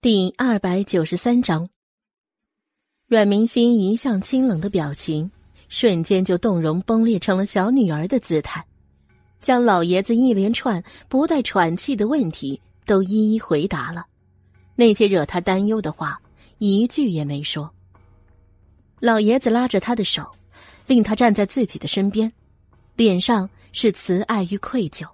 [0.01, 1.69] 第二百九十三章，
[3.14, 5.30] 阮明心一向清冷的表情，
[5.69, 8.66] 瞬间就动容崩裂成了小女儿的姿态。
[9.40, 14.08] 将老爷子一连串不带喘气的问题都一一回答了，
[14.74, 16.19] 那些惹他担忧的话
[16.58, 17.72] 一句也没说。
[19.00, 20.27] 老爷子拉着他的手，
[20.88, 22.33] 令他站在自己的身边，
[22.95, 25.08] 脸上是慈爱与愧疚。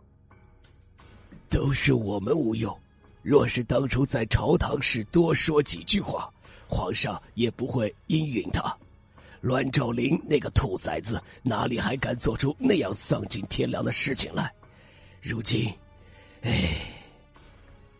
[1.50, 2.74] 都是我们无用，
[3.22, 6.32] 若是当初在朝堂时多说几句话，
[6.70, 8.74] 皇上也不会应允他。
[9.42, 14.52] 栾兆林那个兔崽子哪里还敢做出那样丧尽天良的事情来？
[15.22, 15.74] 如今，
[16.44, 16.76] 哎，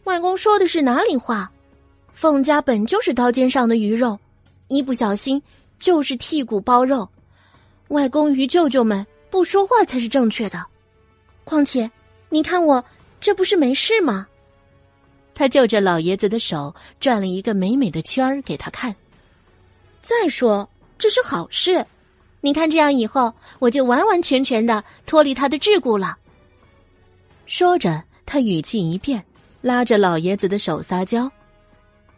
[0.04, 1.52] 外公说的是哪里话？
[2.14, 4.20] 凤家本就是刀尖上的鱼肉，
[4.68, 5.42] 一不小心
[5.80, 7.10] 就是剔骨剥肉。
[7.88, 10.64] 外公与舅舅们不说话才是正确的。
[11.44, 11.90] 况且，
[12.30, 12.84] 你看我
[13.20, 14.28] 这不是没事吗？
[15.40, 18.94] 他就着老爷子的手转了一个美美的圈儿给他看。
[20.02, 20.70] 再说。
[20.98, 21.86] 这是好事，
[22.42, 26.18] 你看这样以后我就完完全全的脱离他的桎梏了。
[27.46, 29.24] 说着，他语气一变，
[29.62, 31.32] 拉着老爷子的手撒娇：“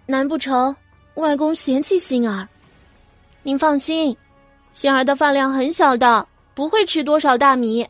[0.07, 0.75] 难不成
[1.13, 2.49] 外公嫌弃星儿？
[3.43, 4.17] 您放心，
[4.73, 7.87] 星儿的饭量很小的，不会吃多少大米。”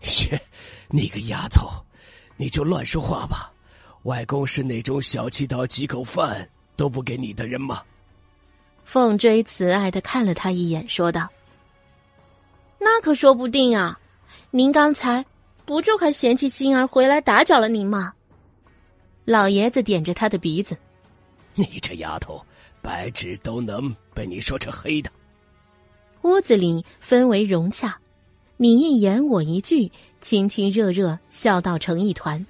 [0.00, 0.40] 切，
[0.90, 1.68] 你个丫头，
[2.36, 3.49] 你就乱说话吧。
[4.04, 7.82] 外公是那种小气到几口饭都不给你的人吗？
[8.84, 11.28] 凤追慈爱的看了他一眼，说道
[12.80, 14.00] ：“那可说不定啊！
[14.50, 15.24] 您刚才
[15.64, 18.12] 不就还嫌弃星儿回来打搅了您吗？”
[19.24, 20.76] 老爷子点着他的鼻子
[21.54, 22.44] ：“你这丫头，
[22.82, 25.10] 白纸都能被你说成黑的。”
[26.22, 27.96] 屋子里氛围融洽，
[28.56, 32.44] 你一言我一句，亲亲热热，笑到成一团。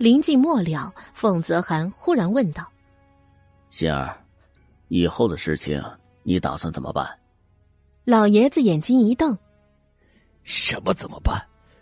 [0.00, 2.66] 临近末了，凤泽涵忽然问道
[3.68, 4.18] ：“心儿。”
[4.88, 5.78] 以后的事情，
[6.22, 7.06] 你打算怎么办？
[8.04, 9.36] 老爷子眼睛一瞪
[10.42, 11.38] ：“什么怎么办？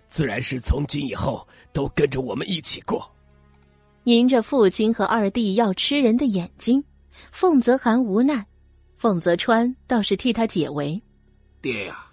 [0.08, 3.08] 自然是从今以后都跟着我们一起过。”
[4.02, 6.82] 迎着父亲和二弟要吃人的眼睛，
[7.30, 8.44] 凤泽涵无奈，
[8.96, 11.00] 凤泽川倒是替他解围
[11.62, 12.04] ：“爹呀，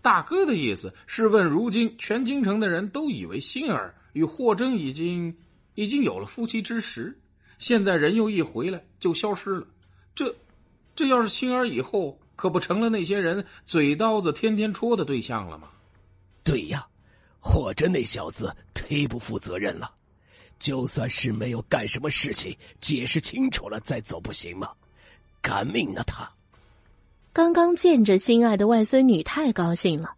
[0.00, 5.32] 大哥的意思是问，如今全京城的人都以为星儿与霍真已经
[5.74, 7.18] 已经有了夫妻之实，
[7.58, 9.66] 现在人又一回来就消失了。”
[10.14, 10.34] 这，
[10.94, 15.68] 这要是星儿以后可不成了那些人嘴刀子天天戳的对象了吗？
[16.44, 16.86] 对呀，
[17.40, 19.90] 霍真那小子忒不负责任了。
[20.58, 24.70] 就算是没有干什么事情，解释清楚了再走不行吗？
[25.40, 26.30] 赶命啊他！
[27.32, 30.14] 刚刚见着心爱的外孙女太高兴了，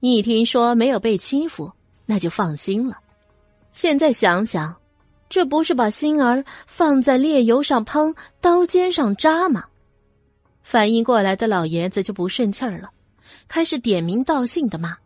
[0.00, 1.72] 一听说没有被欺负，
[2.04, 2.98] 那就放心了。
[3.72, 4.77] 现在想想。
[5.28, 9.64] 这不是把心儿放在烈油上烹，刀尖上扎吗？
[10.62, 12.90] 反应过来的老爷子就不顺气儿了，
[13.46, 14.96] 开始点名道姓的骂。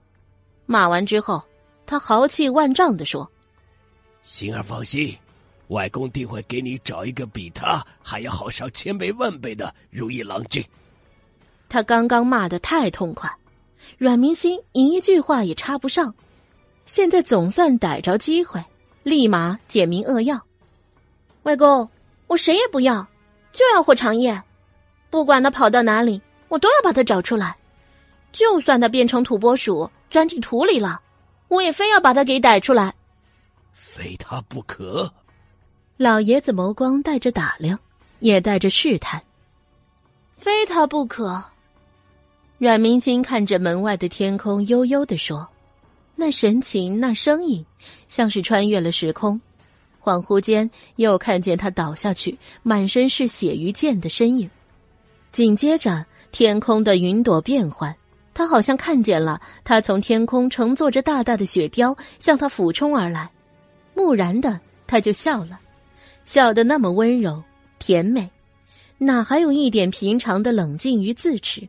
[0.66, 1.42] 骂完之后，
[1.86, 3.30] 他豪气万丈的说
[4.22, 5.16] ：“心儿放心，
[5.68, 10.64] 外公定会给你找一个比他还要好上千倍万倍的如意郎君。”
[11.68, 13.30] 他刚刚骂的太痛快，
[13.98, 16.14] 阮明心一句话也插不上，
[16.86, 18.62] 现在总算逮着机会。
[19.02, 20.40] 立马简明扼要，
[21.42, 21.88] 外公，
[22.28, 23.06] 我谁也不要，
[23.52, 24.40] 就要霍长夜，
[25.10, 27.56] 不管他跑到哪里，我都要把他找出来。
[28.30, 31.00] 就算他变成土拨鼠钻进土里了，
[31.48, 32.94] 我也非要把他给逮出来。
[33.72, 35.12] 非他不可。
[35.96, 37.78] 老爷子眸光带着打量，
[38.20, 39.20] 也带着试探。
[40.36, 41.42] 非他不可。
[42.58, 45.46] 阮明星看着门外的天空，悠悠的说。
[46.24, 47.66] 那神情，那声音，
[48.06, 49.40] 像是穿越了时空。
[50.00, 54.48] 恍惚间，又看见他倒下去，满身是血与剑的身影。
[55.32, 57.92] 紧接着，天空的云朵变幻，
[58.34, 63.28] 他好像看见了他从天空乘坐着大大的雪雕向他俯冲而来。
[63.94, 65.58] 蓦然的，他就笑了，
[66.24, 67.42] 笑得那么温柔
[67.80, 68.30] 甜美，
[68.96, 71.68] 哪还有一点平常的冷静与自持？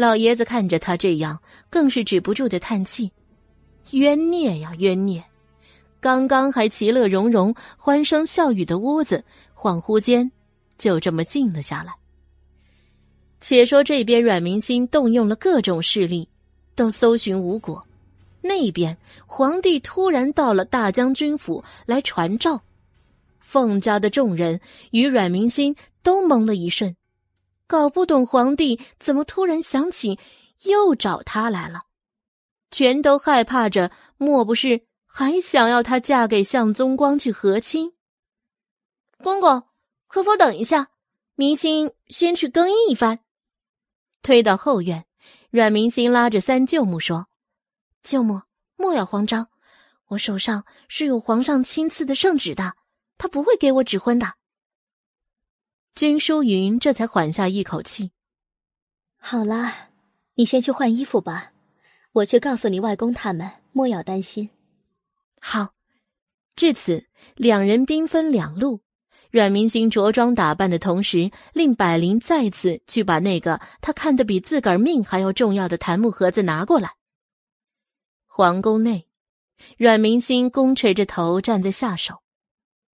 [0.00, 1.38] 老爷子看着他这样，
[1.68, 3.12] 更是止不住的叹气
[3.92, 5.22] ：“冤孽呀，冤孽！
[6.00, 9.22] 刚刚还其乐融融、欢声笑语的屋子，
[9.54, 10.32] 恍惚间
[10.78, 11.92] 就这么静了下来。”
[13.42, 16.26] 且说这边阮明心动用了各种势力，
[16.74, 17.78] 都搜寻无果；
[18.40, 18.96] 那边
[19.26, 22.62] 皇帝突然到了大将军府来传召，
[23.38, 24.58] 凤家的众人
[24.92, 26.96] 与阮明心都懵了一瞬。
[27.70, 30.18] 搞不懂皇帝怎么突然想起
[30.64, 31.82] 又找他来了，
[32.72, 37.92] 全都害怕着，莫不是还想要她嫁给向宗光去和亲？
[39.22, 39.68] 公公，
[40.08, 40.88] 可否等一下？
[41.36, 43.20] 明星先去更衣一番。
[44.20, 45.06] 推到后院，
[45.50, 47.28] 阮明星拉着三舅母说
[48.02, 48.42] ：“舅母
[48.74, 49.46] 莫要慌张，
[50.08, 52.74] 我手上是有皇上亲赐的圣旨的，
[53.16, 54.34] 他不会给我指婚的。”
[55.94, 58.12] 君淑云这才缓下一口气。
[59.18, 59.90] 好了，
[60.34, 61.52] 你先去换衣服吧，
[62.12, 64.50] 我去告诉你外公他们，莫要担心。
[65.40, 65.74] 好。
[66.56, 68.80] 至此，两人兵分两路。
[69.30, 76.96] 阮明星着装打扮的同时，令百灵再次去把那个他看得比自个儿命还要重要的檀木盒子拿过来。
[78.26, 79.06] 皇宫内，
[79.78, 82.22] 阮明星弓垂着头站在下手。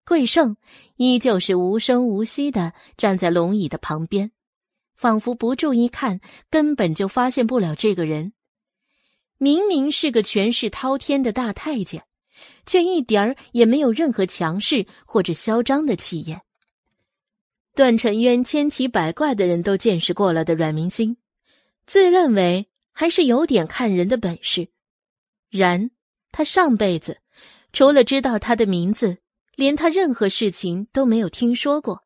[0.06, 0.56] 桂胜
[0.94, 4.30] 依旧是无声无息的站在龙椅的旁边，
[4.94, 8.32] 仿佛不注意看，根本就发现不了这个人。
[9.36, 12.04] 明明是个权势滔天的大太监，
[12.66, 16.42] 却一点儿也没有任何强势或者嚣张的气焰。
[17.74, 21.16] 段尘渊千奇百怪的人都见识过了的阮明星，
[21.84, 24.68] 自认为还是有点看人的本事。
[25.50, 25.90] 然
[26.30, 27.18] 他上辈子
[27.72, 29.18] 除了知道他的名字。
[29.56, 32.04] 连他任何事情都没有听说过，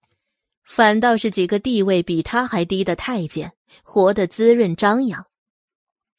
[0.64, 5.26] 反倒是几个地位比他还低的太监活得滋润张扬。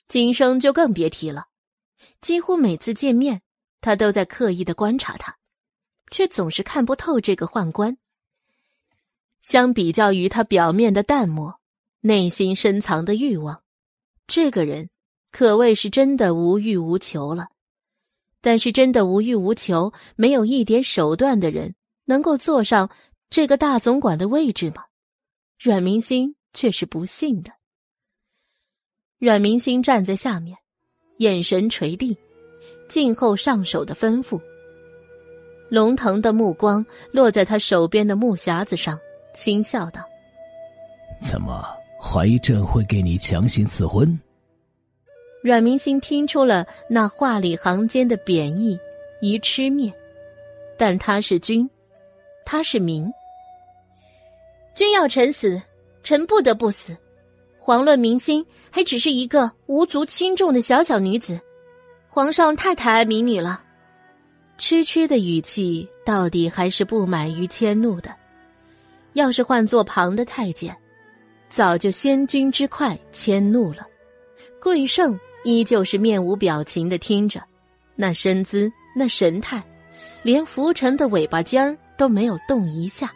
[0.10, 1.46] 今生就更别提了，
[2.20, 3.42] 几乎每次见面，
[3.80, 5.38] 他都在刻意的观察他，
[6.12, 7.98] 却总是看不透这个宦官。
[9.42, 11.62] 相比较于他表面的淡漠，
[12.02, 13.64] 内心深藏的欲望，
[14.28, 14.90] 这个人
[15.32, 17.48] 可谓是真的无欲无求了。
[18.42, 22.90] 但是，真的无欲无求、没有一点手段的人，能够坐上
[23.30, 24.86] 这个大总管的位置吗？
[25.60, 27.52] 阮明星却是不信的。
[29.20, 30.58] 阮明星站在下面，
[31.20, 32.18] 眼神垂地，
[32.90, 34.42] 静候上手的吩咐。
[35.70, 39.00] 龙腾的目光落在他手边的木匣子上，
[39.36, 40.02] 轻笑道
[41.22, 41.64] ：“怎么
[42.02, 44.20] 怀疑朕会给你强行赐婚？”
[45.42, 48.80] 阮明星听出了那话里行间的贬义，
[49.22, 49.94] 一吃面。
[50.78, 51.70] 但他是君，
[52.46, 53.12] 他是民。
[54.76, 55.62] 君要臣死，
[56.04, 56.96] 臣不得不死。
[57.64, 61.40] 遑论明星，还只是一个无足轻重的小小女子。
[62.08, 63.64] 皇上太抬爱民女了。
[64.58, 68.14] 痴痴的语气，到底还是不满于迁怒的。
[69.14, 70.76] 要是换做旁的太监，
[71.50, 73.88] 早就先君之快迁怒了。
[74.60, 77.42] 桂胜依旧是面无表情的听着，
[77.96, 79.64] 那身姿，那神态，
[80.24, 83.12] 连浮沉的尾巴尖儿都没有动一下。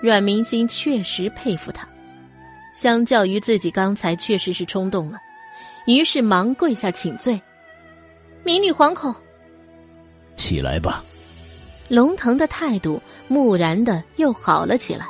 [0.00, 1.88] 阮明心确实佩服他。
[2.72, 5.18] 相较于自己刚才确实是冲动了，
[5.86, 7.40] 于是忙跪下请罪。
[8.44, 9.12] 民女惶恐，
[10.36, 11.04] 起来吧。
[11.88, 15.08] 龙腾的态度木然的又好了起来。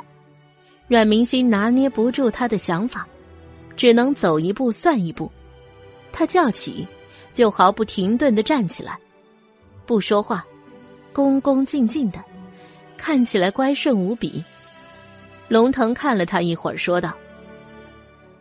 [0.87, 3.07] 阮明心拿捏不住他的想法，
[3.75, 5.31] 只能走一步算一步。
[6.11, 6.87] 他叫起，
[7.31, 8.97] 就毫不停顿的站起来，
[9.85, 10.45] 不说话，
[11.13, 12.19] 恭恭敬敬的，
[12.97, 14.43] 看起来乖顺无比。
[15.47, 17.13] 龙腾看了他一会儿，说道。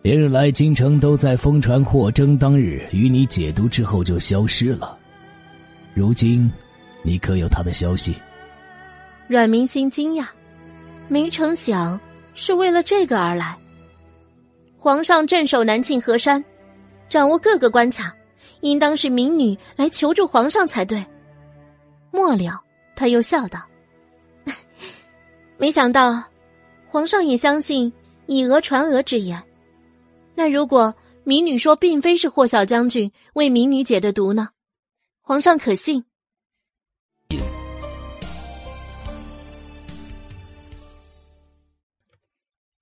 [0.02, 4.96] 连日来，京城都在疯传霍征当日与你解毒之后就消失了。
[5.92, 6.50] 如今，
[7.02, 8.14] 你可有他的消息？
[9.26, 10.26] 阮明心惊讶，
[11.08, 11.98] 没成想
[12.34, 13.56] 是为了这个而来。
[14.78, 16.42] 皇上镇守南庆河山，
[17.08, 18.14] 掌握各个关卡，
[18.60, 21.04] 应当是民女来求助皇上才对。
[22.10, 22.60] 末了，
[22.94, 23.60] 他又笑道
[25.56, 26.22] ：“没想到，
[26.88, 27.92] 皇上也相信
[28.26, 29.42] 以讹传讹之言。”
[30.34, 34.50] 那如果民女说并非是霍小将军为民女解的毒呢？
[35.20, 36.04] 皇上可信？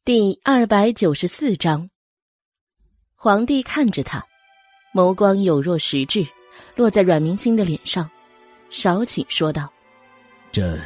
[0.05, 1.91] 第二百九十四章，
[3.27, 4.25] 皇帝看着他，
[4.95, 6.25] 眸光有若实质，
[6.77, 8.09] 落在阮明星的脸上，
[8.71, 9.69] 少顷说道
[10.55, 10.81] ：“朕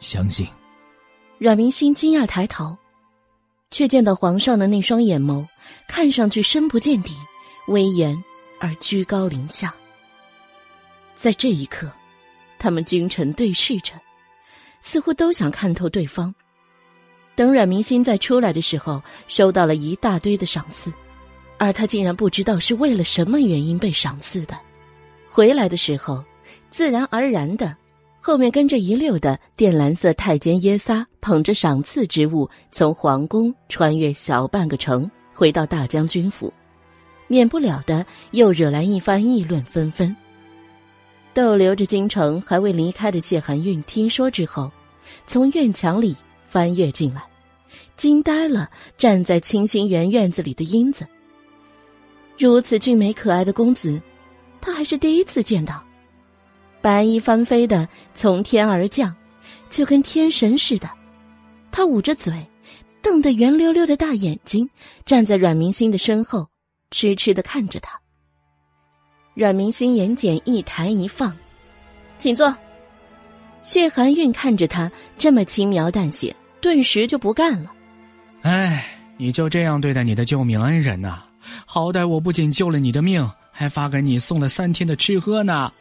[0.00, 0.44] 相信。”
[1.38, 2.76] 阮明星惊讶抬头。
[3.70, 5.46] 却见到皇上的那双眼眸，
[5.86, 7.14] 看上去深不见底，
[7.68, 8.20] 威严
[8.58, 9.72] 而居高临下。
[11.14, 11.88] 在这一刻，
[12.58, 13.92] 他们君臣对视着，
[14.80, 16.34] 似乎都想看透对方。
[17.36, 20.92] 等阮明心再出来的时候，收到了一大堆的赏赐，
[21.62, 24.58] 而他竟然不知道是为了什么原因被赏赐的。
[25.30, 26.20] 回来的时候，
[26.70, 27.76] 自然而然的。
[28.20, 36.52] 后面跟着一溜的靛蓝色太监耶撒，捧着赏赐之物，从皇宫穿越小半个城，回到大将军府，
[37.28, 40.16] 免不了的又惹来一番议论纷纷。
[41.32, 44.68] 逗留着京城还未离开的谢寒韵听说之后，
[45.28, 46.16] 从院墙里
[46.48, 47.22] 翻越进来，
[47.96, 48.68] 惊呆了
[48.98, 51.06] 站在清心园院子里的英子。
[52.38, 54.00] 如此俊美可爱的公子，
[54.60, 55.82] 他还是第一次见到。
[56.80, 59.14] 白衣翻飞的从天而降，
[59.70, 60.90] 就跟天神似的。
[61.70, 62.34] 他捂着嘴，
[63.00, 64.68] 瞪得圆溜溜的大眼睛，
[65.06, 66.48] 站在阮明星的身后，
[66.90, 67.98] 痴痴的看着他。
[69.34, 71.36] 阮明星眼睑一抬一放，
[72.18, 72.54] 请坐。
[73.62, 77.72] 谢寒韵看着他这么轻描淡写，顿时就不干了。
[78.42, 78.84] 哎，
[79.16, 81.22] 你就这样对待你的救命恩人呐？
[81.66, 85.72] 好歹我不仅救了你的命，还发给你送了三天的吃喝呢。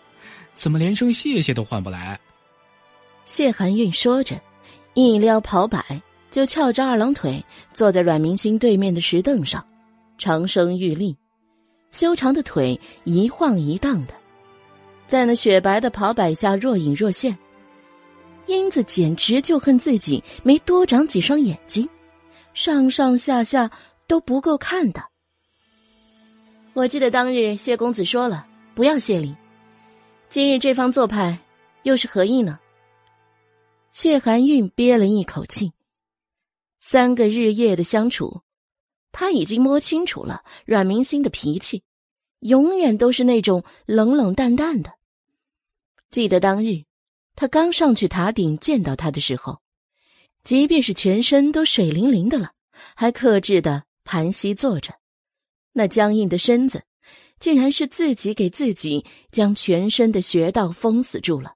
[0.53, 2.19] 怎么连声谢谢都换不来？
[3.25, 4.39] 谢寒韵说着，
[4.93, 9.65] 一撩袍摆，就翘着二郎腿坐在阮明星对面的石凳上，
[10.17, 11.15] 长身玉立，
[11.91, 14.13] 修长的腿一晃一荡的，
[15.07, 17.37] 在那雪白的袍摆下若隐若现。
[18.47, 21.87] 英子简直就恨自己没多长几双眼睛，
[22.53, 23.69] 上上下下
[24.07, 25.10] 都不够看的。
[26.73, 29.35] 我记得当日谢公子说了，不要谢礼。
[30.29, 31.37] 今日这方做派，
[31.83, 32.57] 又是何意呢？
[33.91, 35.73] 谢寒韵憋了一口气。
[36.79, 38.41] 三个日夜的相处，
[39.11, 41.83] 他已经摸清楚了阮明星的脾气，
[42.39, 44.93] 永远都是那种冷冷淡淡的。
[46.09, 46.85] 记得当日，
[47.35, 49.59] 他刚上去塔顶见到他的时候，
[50.45, 52.51] 即便是全身都水灵灵的了，
[52.95, 54.93] 还克制的盘膝坐着，
[55.73, 56.83] 那僵硬的身子，
[57.39, 61.55] 竟然是自己给自己将全身的穴道封死住了，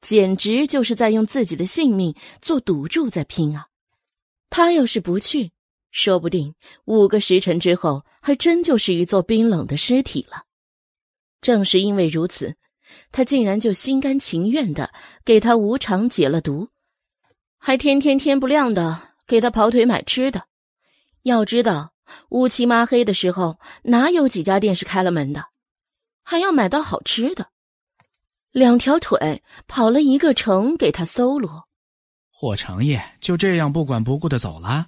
[0.00, 3.68] 简直就是在用自己的性命做赌注在拼啊！
[4.48, 5.52] 他要是不去，
[5.90, 6.54] 说不定
[6.84, 10.44] 五个时辰之后，还真就是一座冰冷的尸体了。
[11.40, 12.56] 正是因为如此，
[13.12, 14.92] 他竟然就心甘情愿的
[15.24, 16.68] 给他无偿解了毒。
[17.58, 20.44] 还天天天不亮的给他跑腿买吃的，
[21.22, 21.92] 要知道
[22.30, 25.46] 乌漆抹黑的时候哪有几家店是开了门的，
[26.22, 27.50] 还要买到好吃的。
[28.50, 31.68] 两条腿跑了一个城给他搜罗，
[32.30, 34.86] 霍长业就这样不管不顾的走了，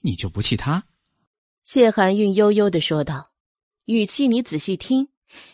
[0.00, 0.84] 你就不气他？
[1.64, 3.30] 谢寒韵悠悠的说道，
[3.86, 5.08] 语气你仔细听，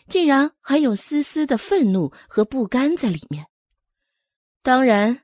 [0.07, 3.47] 竟然还有丝丝的愤怒和不甘在里面。
[4.61, 5.23] 当然。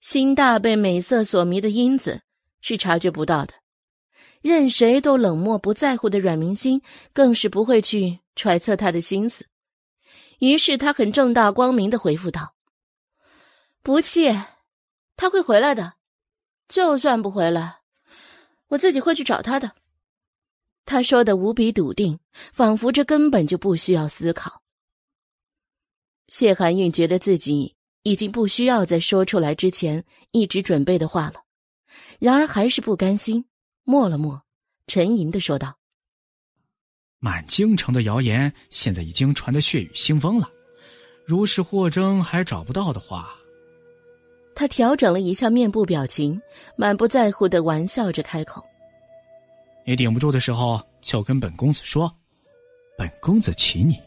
[0.00, 2.22] 心大被美色所迷的英子
[2.60, 3.52] 是察觉不到的，
[4.40, 6.80] 任谁都冷漠不在乎的阮明心
[7.12, 9.46] 更是不会去揣测他的心思。
[10.38, 12.54] 于是他很正大光明的回复道
[13.82, 14.28] ：“不气，
[15.16, 15.94] 他会回来的。
[16.68, 17.78] 就算不回来，
[18.68, 19.72] 我自己会去找他的。”
[20.86, 22.18] 他说的无比笃定，
[22.52, 24.62] 仿佛这根本就不需要思考。
[26.28, 27.76] 谢寒韵觉得自己。
[28.04, 31.42] 已经不需要再说出来之前一直准备的话了，
[32.20, 33.44] 然而还是不甘心，
[33.88, 34.42] 默了默，
[34.86, 35.74] 沉吟的说道
[37.20, 40.46] ：“满京城的谣言现在已经传得血雨腥风了，
[41.24, 43.30] 如是霍征还找不到的话。”
[44.54, 46.38] 他调整了一下面部表情，
[46.76, 48.62] 满不在乎的玩笑着开口
[49.86, 52.14] ：“你顶不住的时候，就跟本公子说，
[52.98, 53.98] 本公子娶你。”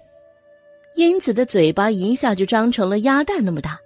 [0.93, 3.79] 英子的嘴巴一下就张成了鸭蛋那么大。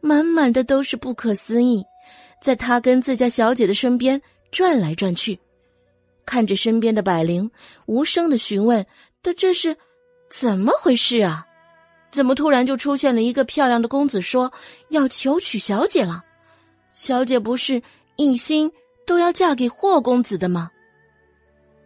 [0.00, 1.84] 满满的都是不可思议，
[2.40, 4.18] 在他跟自家小姐的身边
[4.50, 5.38] 转来转去，
[6.26, 7.50] 看着身边的百灵，
[7.86, 8.84] 无声的询问
[9.22, 9.76] ：“的这是
[10.28, 11.46] 怎么回事啊？
[12.10, 14.52] 怎么突然就出现了一个漂亮的公子，说
[14.88, 16.24] 要求娶小姐了？
[16.92, 17.82] 小姐不是
[18.16, 18.72] 一心
[19.06, 20.70] 都要嫁给霍公子的吗？”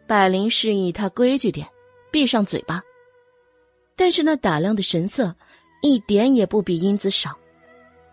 [0.07, 1.67] 百灵示意他规矩点，
[2.11, 2.83] 闭上嘴巴，
[3.97, 5.35] 但是那打量的神色
[5.83, 7.39] 一点也不比英子少。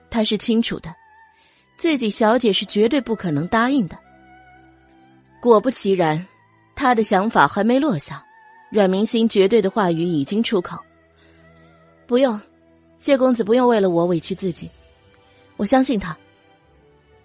[0.10, 0.94] 他是清楚的，
[1.78, 3.98] 自己小姐是绝对不可能答应的。
[5.42, 6.26] 果不其然，
[6.76, 8.24] 他的想法还没落下，
[8.70, 10.78] 阮明心绝对的话语已经出口
[12.06, 12.40] ：“不用，
[13.00, 14.70] 谢公子不用为了我委屈自己，
[15.58, 16.16] 我相信他。”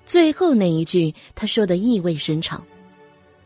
[0.07, 2.65] 最后那一句他说的意味深长，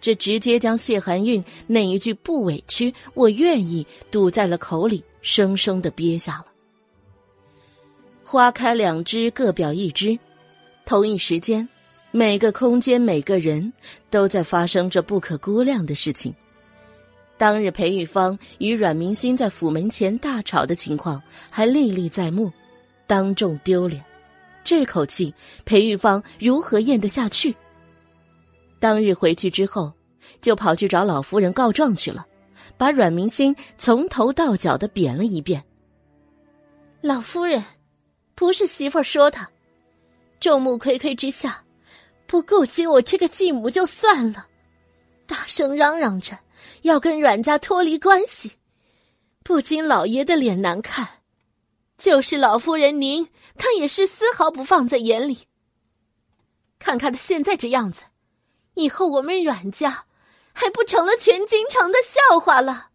[0.00, 6.44] 这直接将谢寒韵那一句“不委屈，我愿意”堵在了口里，生生的憋下了。
[8.24, 10.16] 花开两枝，各表一枝。
[10.86, 11.68] 同一时间，
[12.10, 13.72] 每个空间、每个人
[14.10, 16.34] 都在发生着不可估量的事情。
[17.38, 22.52] 当日裴玉芳与阮明心在府门前大吵的情况还历历在目，
[23.06, 24.04] 当众丢脸，
[24.62, 25.32] 这口气
[25.64, 27.54] 裴玉芳如何咽得下去？
[28.78, 29.92] 当日回去之后，
[30.40, 32.26] 就跑去找老夫人告状去了，
[32.76, 35.62] 把阮明心从头到脚的贬了一遍。
[37.00, 37.62] 老夫人。
[38.36, 39.46] 不是媳妇说他，
[40.40, 41.62] 众目睽睽之下，
[42.30, 44.46] 不顾及我这个继母就算了，
[45.26, 46.38] 大声嚷嚷着
[46.82, 48.52] 要跟阮家脱离关系，
[49.42, 51.08] 不仅老爷的脸难看，
[51.98, 55.38] 就是老夫人您，他也是丝毫不放在眼里。
[56.78, 58.04] 看看他现在这样子，
[58.74, 60.04] 以后我们阮家
[60.52, 62.90] 还不成了全京城的笑话了？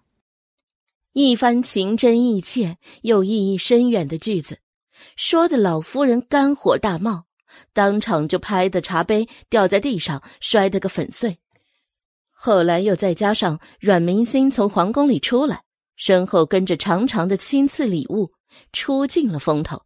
[1.11, 4.59] 一番情真意切又意义深远的句子。
[5.17, 7.24] 说的老夫人肝火大冒，
[7.75, 11.37] 当场就拍的茶杯掉在地上，摔得个粉碎。
[12.31, 15.61] 后来又再加上阮明星从皇宫里出来，
[15.97, 18.31] 身后跟着长长的亲赐礼物，
[18.71, 19.83] 出尽了风头。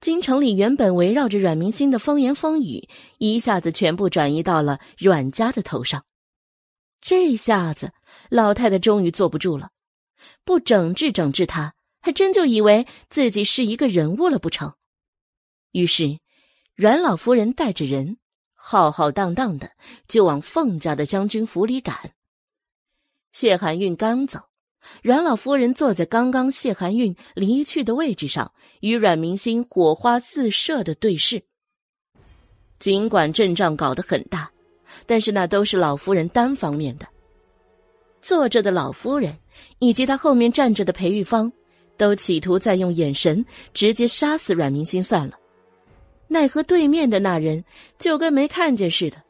[0.00, 2.88] 京城里原本围绕着阮明星的风言风语，
[3.18, 6.04] 一下子全部转移到了阮家的头上。
[7.00, 7.92] 这下子，
[8.30, 9.70] 老太太终于坐不住了，
[10.44, 11.74] 不整治整治他。
[12.00, 14.74] 还真就以为自己是一个人物了不成？
[15.72, 16.18] 于是，
[16.76, 18.16] 阮老夫人带着人
[18.52, 19.70] 浩浩荡荡的
[20.08, 21.96] 就往凤家的将军府里赶。
[23.32, 24.40] 谢寒韵刚走，
[25.00, 31.44] 阮老夫人坐在刚刚谢寒韵离去的位置上，与阮明心火花四射的对视。
[32.80, 34.50] 尽管阵仗搞得很大，
[35.06, 37.06] 但是那都是老夫人单方面的。
[38.20, 39.38] 坐着的老夫人
[39.78, 41.52] 以及她后面站着的裴玉芳。
[41.96, 45.38] 都企图再用眼神直接杀死阮明心算了，
[46.28, 47.64] 奈何对面的那人
[47.98, 49.22] 就跟没看见似的，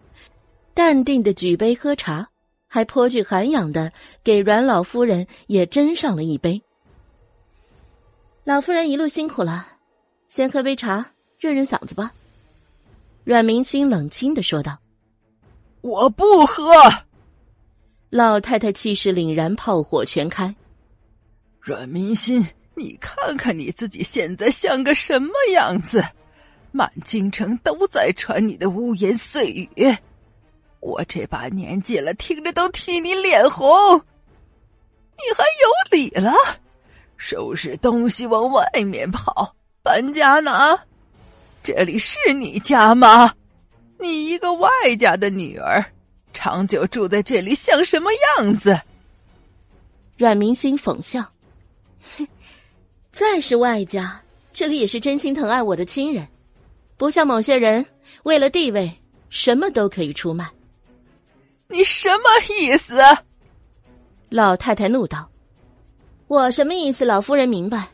[0.72, 2.28] 淡定的举杯喝茶，
[2.66, 3.92] 还颇具涵养的
[4.22, 6.62] 给阮老夫人也斟上了一杯。
[8.44, 9.66] 老夫人一路辛苦了，
[10.28, 12.12] 先喝杯茶润润嗓子吧。
[13.24, 14.78] 阮明清冷清的说道
[15.80, 16.64] ：“我不喝。”
[18.10, 20.54] 老太太气势凛然，炮火全开。
[21.60, 26.04] 阮明心，你看看你自己现在像个什么样子？
[26.76, 29.46] 满京城都在传你的污言碎
[29.76, 29.96] 语，
[30.80, 33.96] 我这把年纪了，听着都替你脸红。
[35.16, 36.32] 你还有理了？
[37.16, 39.54] 收拾东西往外面跑，
[39.84, 40.76] 搬家呢？
[41.62, 43.32] 这里是你家吗？
[44.00, 45.84] 你一个外家的女儿，
[46.32, 48.76] 长久住在这里像什么样子？
[50.16, 51.24] 阮明星讽笑
[52.18, 52.26] ：“哼
[53.12, 54.20] 再是外家，
[54.52, 56.26] 这里也是真心疼爱我的亲人，
[56.96, 57.84] 不像某些人
[58.22, 58.90] 为了地位，
[59.28, 60.48] 什么都可以出卖。”
[61.68, 62.24] 你什么
[62.58, 62.98] 意思？
[64.28, 65.28] 老太太怒道。
[66.28, 67.04] 我什么意思？
[67.04, 67.88] 老夫人明白。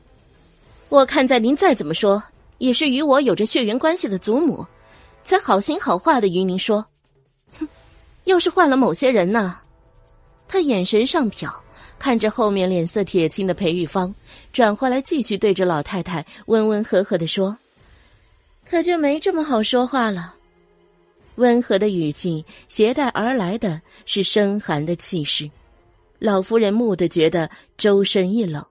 [0.89, 2.23] 我看在您再怎么说，
[2.59, 4.67] 也是与我有着血缘关系的祖母，
[5.23, 6.85] 才好心好话的与您说。
[7.59, 7.69] 哼，
[8.25, 9.59] 要是换了某些人呢？
[10.49, 11.49] 他眼神上瞟，
[11.97, 14.13] 看着后面脸色铁青的裴玉芳，
[14.53, 17.57] 转过来继续对着老太太温温和和的说
[18.71, 20.37] ：“可就没这么好说话了。”
[21.37, 25.51] 温和的语气携带而来的是深寒的气势。
[26.21, 28.65] 老夫人蓦地觉得周身一冷。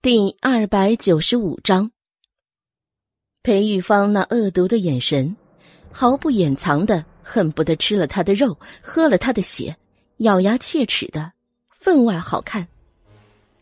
[0.00, 1.90] 第二百九十五章，
[3.42, 5.36] 裴玉芳那恶毒的眼神，
[5.90, 9.76] 毫不掩藏的恨不得吃了他的肉，喝了他的血，
[10.18, 11.32] 咬牙切齿的，
[11.70, 12.66] 分外好看。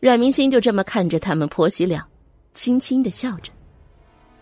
[0.00, 2.02] 阮明心就这么看着他们婆媳俩，
[2.54, 3.52] 轻轻的笑着。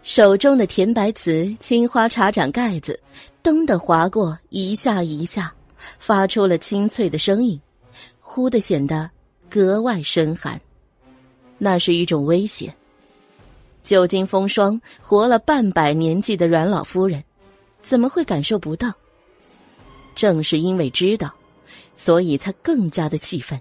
[0.05, 2.99] 手中的甜白瓷青花茶盏盖子，
[3.43, 5.53] 噔的划过一下一下，
[5.99, 7.61] 发出了清脆的声音，
[8.21, 9.11] 忽的显得
[9.51, 10.59] 格外深寒。
[11.59, 12.73] 那是一种威胁。
[13.83, 17.23] 久经风霜、活了半百年纪的阮老夫人，
[17.83, 18.93] 怎么会感受不到？
[20.15, 21.35] 正是因为知道，
[21.97, 23.61] 所以才更加的气愤。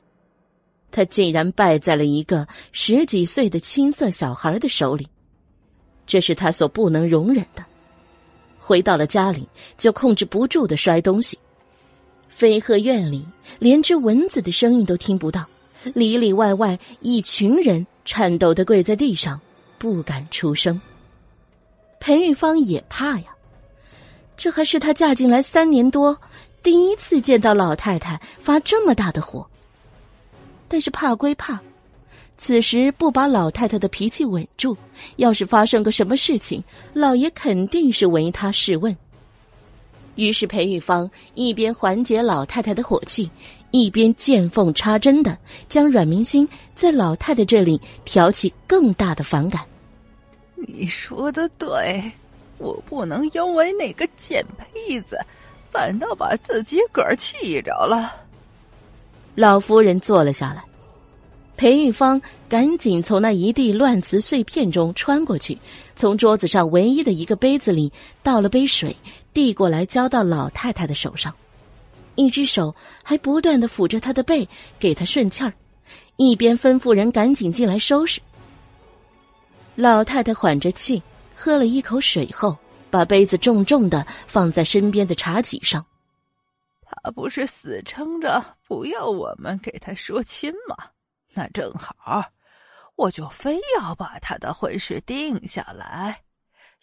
[0.98, 5.08] 他竟然败在了一个十几岁的青涩小孩的手里。
[6.08, 7.64] 这是他所不能容忍的。
[8.58, 11.38] 回到了家里，就控制不住的摔东西。
[12.30, 13.24] 飞鹤院里
[13.60, 15.46] 连只蚊子的声音都听不到，
[15.94, 19.40] 里里外外一群人颤抖的跪在地上，
[19.78, 20.82] 不敢出声。
[22.00, 23.36] 裴玉芳也怕呀，
[24.36, 26.20] 这还是她嫁进来三年多
[26.64, 29.48] 第一次见到老太太发这么大的火。
[30.68, 31.60] 但是怕归怕。
[32.38, 34.78] 此时不把老太太的脾气稳住，
[35.16, 36.64] 要是发生个什么事情，
[36.94, 38.96] 老爷肯定是唯他是问。
[40.16, 43.30] 于是裴玉芳一边缓解老太太的火气，
[43.72, 45.38] 一边见缝插针的
[45.68, 49.64] 将阮明心在老太太这里挑起更大的反感。
[50.56, 52.12] 你说的对，
[52.58, 55.20] 我不能因为那个贱胚子，
[55.72, 58.27] 反倒把自己个儿气着了。
[59.40, 60.64] 老夫人坐了下来。
[61.56, 65.56] 裴玉芳赶紧从那一地乱瓷碎片中穿过去，
[65.96, 67.94] 从桌子上唯一的一个杯子里
[68.24, 68.96] 倒了杯水，
[69.34, 71.32] 递过来交到老太太的手上，
[72.16, 74.48] 一只手还不断的抚着她的背，
[74.80, 75.54] 给她顺气儿，
[76.16, 78.20] 一边吩咐人赶紧进来收拾。
[79.76, 81.00] 老太太缓着气，
[81.36, 82.58] 喝了一口水后，
[82.90, 85.86] 把杯子重重的放在身边的茶几上。
[86.90, 90.76] 他不是死撑着不要我们给他说亲吗？
[91.34, 92.24] 那正好，
[92.96, 96.24] 我就非要把他的婚事定下来。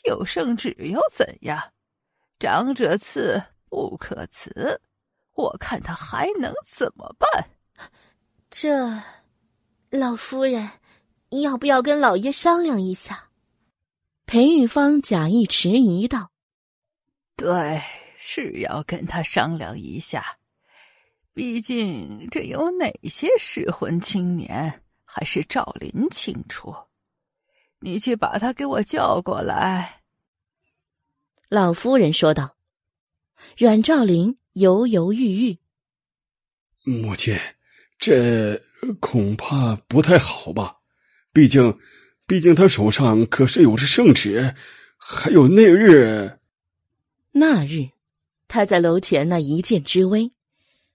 [0.04, 1.62] 有圣旨又怎样？
[2.38, 4.80] 长者赐，不可辞。
[5.34, 7.50] 我看他还能怎么办？
[8.50, 9.02] 这，
[9.90, 10.70] 老夫人，
[11.30, 13.30] 要不要跟老爷商量一下？
[14.26, 16.30] 裴玉芳假意迟疑道
[17.36, 17.82] ：“对，
[18.16, 20.36] 是要跟他商量一下。”
[21.34, 26.72] 毕竟，这有哪些适婚青年，还是赵林清楚。
[27.80, 30.00] 你去把他给我叫过来。”
[31.50, 32.56] 老夫人说道。
[33.58, 35.58] 阮兆林犹犹豫豫
[36.86, 37.36] ：“母亲，
[37.98, 38.62] 这
[39.00, 40.78] 恐怕不太好吧？
[41.32, 41.76] 毕竟，
[42.26, 44.54] 毕竟他手上可是有着圣旨，
[44.96, 46.38] 还有那日。
[47.32, 47.90] 那日，
[48.46, 50.30] 他在楼前那一箭之危。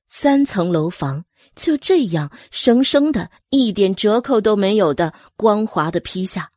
[0.09, 1.23] 三层楼房，
[1.55, 6.51] 就这样生生的，一点折扣都没有的光滑的批下。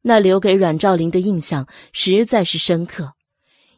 [0.00, 3.12] 那留给阮兆林的印象实在是深刻，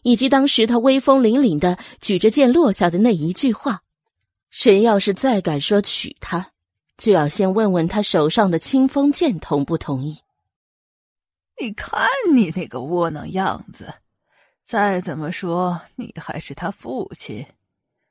[0.03, 3.83] 以及当时他威风凛凛的举着剑落下的那一句话
[4.49, 6.53] ：“谁要是再敢说娶她，
[6.97, 10.19] 就要先问问他手上的清风剑同不同意。”
[11.61, 13.93] 你看你那个窝囊样子，
[14.63, 17.45] 再怎么说你还是他父亲，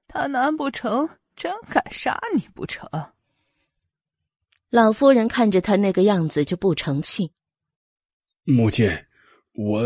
[0.07, 2.89] 他难不成真敢杀你不成？
[4.69, 7.31] 老夫人看着他那个样子就不成气。
[8.43, 8.89] 母亲，
[9.53, 9.83] 我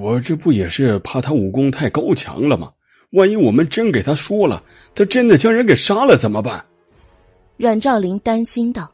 [0.00, 2.72] 我这不也是怕他武功太高强了吗？
[3.12, 4.62] 万一我们真给他说了，
[4.94, 6.64] 他真的将人给杀了怎么办？
[7.56, 8.92] 阮兆林担心道：“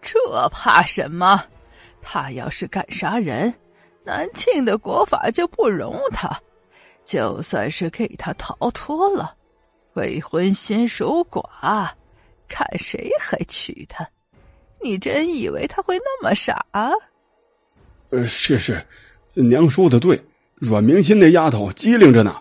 [0.00, 0.18] 这
[0.50, 1.44] 怕什么？
[2.00, 3.52] 他要是敢杀人，
[4.04, 6.40] 南庆的国法就不容他。
[7.04, 9.36] 就算是给他逃脱了，
[9.96, 11.90] 未婚先守寡，
[12.46, 14.06] 看谁还娶她？
[14.82, 16.64] 你真以为他会那么傻？”
[18.10, 18.86] 呃，是是，
[19.34, 20.22] 娘说的对，
[20.54, 22.36] 阮明心那丫头机灵着呢。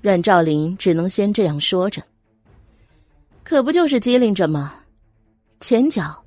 [0.00, 2.02] 阮兆林只能先这样说着。
[3.44, 4.74] 可不就是机灵着吗？
[5.60, 6.24] 前脚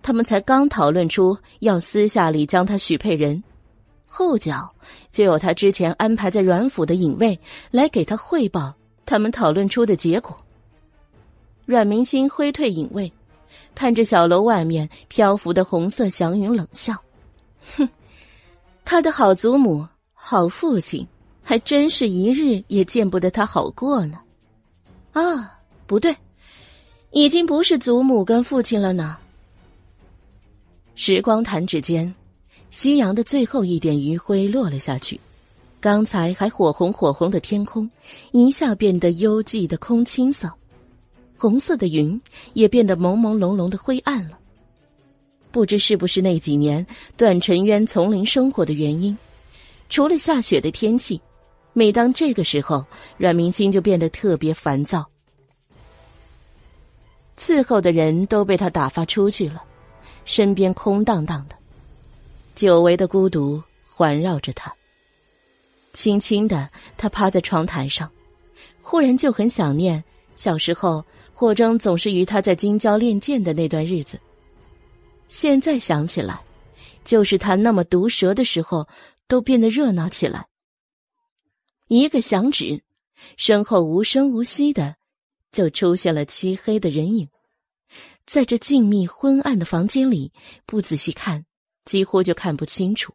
[0.00, 3.42] 他们才刚讨论出要私下里将他许配人，
[4.06, 4.72] 后脚
[5.10, 7.38] 就有他之前安排在阮府的影卫
[7.70, 8.74] 来给他汇报
[9.06, 10.36] 他们讨论出的结果。
[11.66, 13.10] 阮明心挥退隐卫，
[13.74, 16.94] 看着小楼外面漂浮的红色祥云，冷笑。
[17.76, 17.88] 哼，
[18.84, 21.06] 他的好祖母、好父亲，
[21.42, 24.18] 还真是一日也见不得他好过呢。
[25.12, 26.14] 啊，不对，
[27.12, 29.16] 已经不是祖母跟父亲了呢。
[30.96, 32.14] 时光弹指间，
[32.70, 35.18] 夕阳的最后一点余晖落了下去，
[35.84, 37.90] 刚才还火红火红的天空，
[38.32, 40.50] 一下变得幽寂的空青色，
[41.36, 42.18] 红色的云
[42.54, 44.38] 也变得朦朦胧胧的灰暗了。
[45.50, 46.86] 不知是不是那几年
[47.18, 49.14] 段尘渊丛林生活的原因，
[49.90, 51.20] 除了下雪的天气，
[51.74, 52.82] 每当这个时候，
[53.18, 55.04] 阮明星就变得特别烦躁。
[57.36, 59.62] 伺候的人都被他打发出去了，
[60.24, 61.54] 身边空荡荡的，
[62.54, 64.74] 久违的孤独环绕着他。
[65.94, 68.10] 轻轻的，他趴在窗台上，
[68.82, 70.04] 忽然就很想念
[70.36, 74.20] 小时候霍征总是与他在京郊练剑的那段日子。
[75.28, 76.38] 现在想起来，
[77.04, 78.86] 就是他那么毒舌的时候，
[79.26, 80.46] 都变得热闹起来。
[81.88, 82.82] 一个响指，
[83.36, 84.96] 身后无声无息的，
[85.52, 87.28] 就出现了漆黑的人影。
[88.26, 90.32] 在这静谧昏暗的房间里，
[90.66, 91.44] 不仔细看，
[91.84, 93.14] 几乎就看不清楚。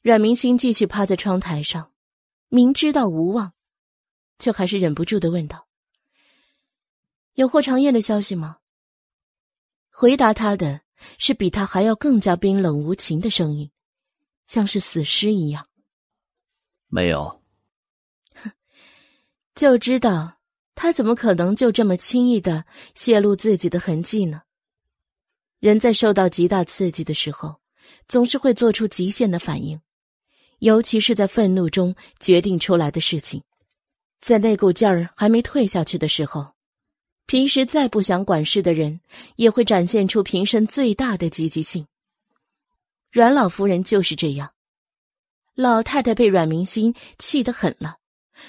[0.00, 1.92] 阮明星继续趴在窗台上，
[2.48, 3.52] 明知道无望，
[4.38, 5.66] 却还是忍不住的问道
[7.34, 8.58] ：“有霍长燕的消息吗？”
[9.90, 10.82] 回答他的
[11.18, 13.70] 是比他还要更加冰冷无情的声音，
[14.46, 15.66] 像是死尸一样。
[16.86, 17.42] 没有。
[18.34, 18.52] 哼，
[19.56, 20.38] 就知道
[20.76, 24.42] 他怎么可能就这么轻易的泄露自己的痕迹呢？
[25.58, 27.60] 人在受到极大刺激的时候，
[28.06, 29.80] 总是会做出极限的反应，
[30.58, 33.42] 尤其是在愤怒中决定出来的事情，
[34.20, 36.54] 在那股劲儿还没退下去的时候。
[37.26, 39.00] 平时再不想管事的人，
[39.36, 41.86] 也会展现出平生最大的积极性。
[43.12, 44.52] 阮老夫人就是这样。
[45.54, 47.96] 老太太被阮明心气得很了，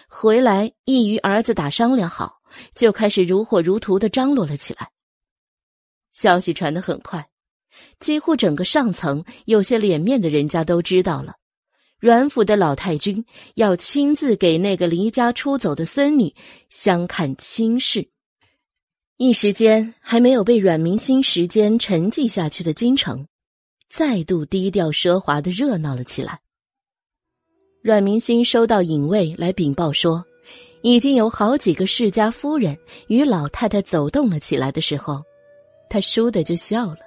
[0.07, 2.41] 回来一与儿子打商量好，
[2.73, 4.91] 就开始如火如荼的张罗了起来。
[6.13, 7.29] 消息传得很快，
[7.99, 11.35] 几乎整个上层有些脸面的人家都知道了，
[11.99, 16.33] 阮府的老太君要亲自给那个离家出走的孙女
[16.69, 18.09] 相看亲事。
[19.17, 23.27] 一时间，还没有被阮明星时间沉寂下去的京城，
[23.89, 26.39] 再度低调奢华的热闹了起来。
[27.81, 30.23] 阮明星收到引卫来禀报说，
[30.81, 32.77] 已经有好几个世家夫人
[33.09, 35.21] 与老太太走动了起来的时候，
[35.89, 36.99] 他倏的就笑了。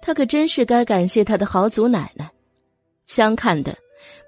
[0.00, 2.30] 他可真是该感谢他的好祖奶奶，
[3.10, 3.76] 相看的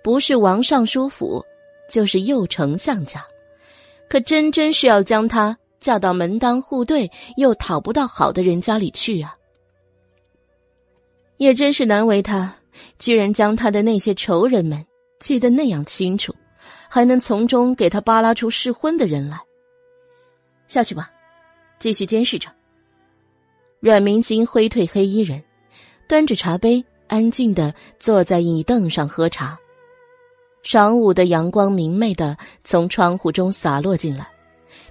[0.02, 1.41] 不是王尚书府，
[1.89, 3.25] 就是右丞相家，
[4.09, 5.57] 可真真是要将他。
[5.78, 9.36] 嫁到门当户对又讨不到好的人家里去啊！
[11.36, 12.57] 也真是难为他，
[12.99, 14.85] 居然将他的那些仇人们
[15.20, 16.35] 记得那样清楚，
[16.89, 19.39] 还能从中给他扒拉出适婚的人来。
[20.67, 21.09] 下去吧，
[21.78, 22.49] 继续监视着。
[23.78, 25.43] 阮明星挥退黑衣人，
[26.09, 29.55] 端着茶杯，安静的坐在椅凳上喝茶。
[30.65, 32.35] 晌午的阳光明媚的
[32.65, 34.27] 从窗户中洒落进来。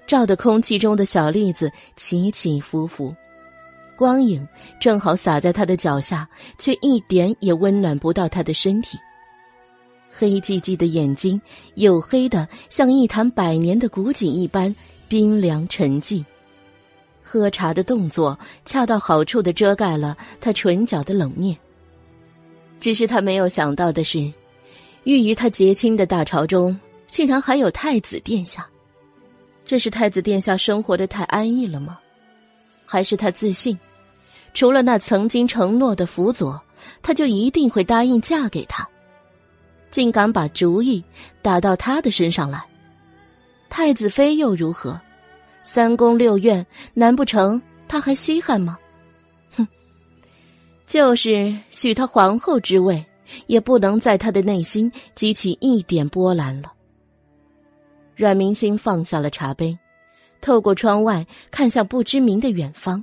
[0.06, 3.12] 照得空气中的小粒子起起伏伏，
[3.96, 4.46] 光影
[4.78, 6.28] 正好洒在他的脚下，
[6.58, 8.96] 却一点也温暖不到他的身体。
[10.08, 11.40] 黑寂寂的眼睛，
[11.74, 14.72] 黝黑的像一潭百年的古井一般
[15.08, 16.24] 冰凉沉寂。
[17.20, 21.58] 喝茶的动作恰到好处的遮盖了他唇角的冷面。
[22.82, 24.18] 只是他没有想到的是，
[25.04, 28.68] 寓于他结亲的大朝中，竟然还有太子殿下。
[29.64, 32.00] 这是太子殿下生活的太安逸了吗？
[32.84, 33.78] 还是他自信，
[34.52, 36.60] 除了那曾经承诺的辅佐，
[37.02, 38.84] 他就一定会答应嫁给他？
[39.92, 41.04] 竟敢把主意
[41.40, 42.60] 打到他的身上来？
[43.70, 45.00] 太子妃又如何？
[45.62, 48.76] 三宫六院，难不成他还稀罕吗？
[50.92, 53.02] 就是许他皇后之位，
[53.46, 56.70] 也不能在他的内心激起一点波澜了。
[58.14, 59.78] 阮明星放下了茶杯，
[60.42, 63.02] 透过窗外看向不知名的远方。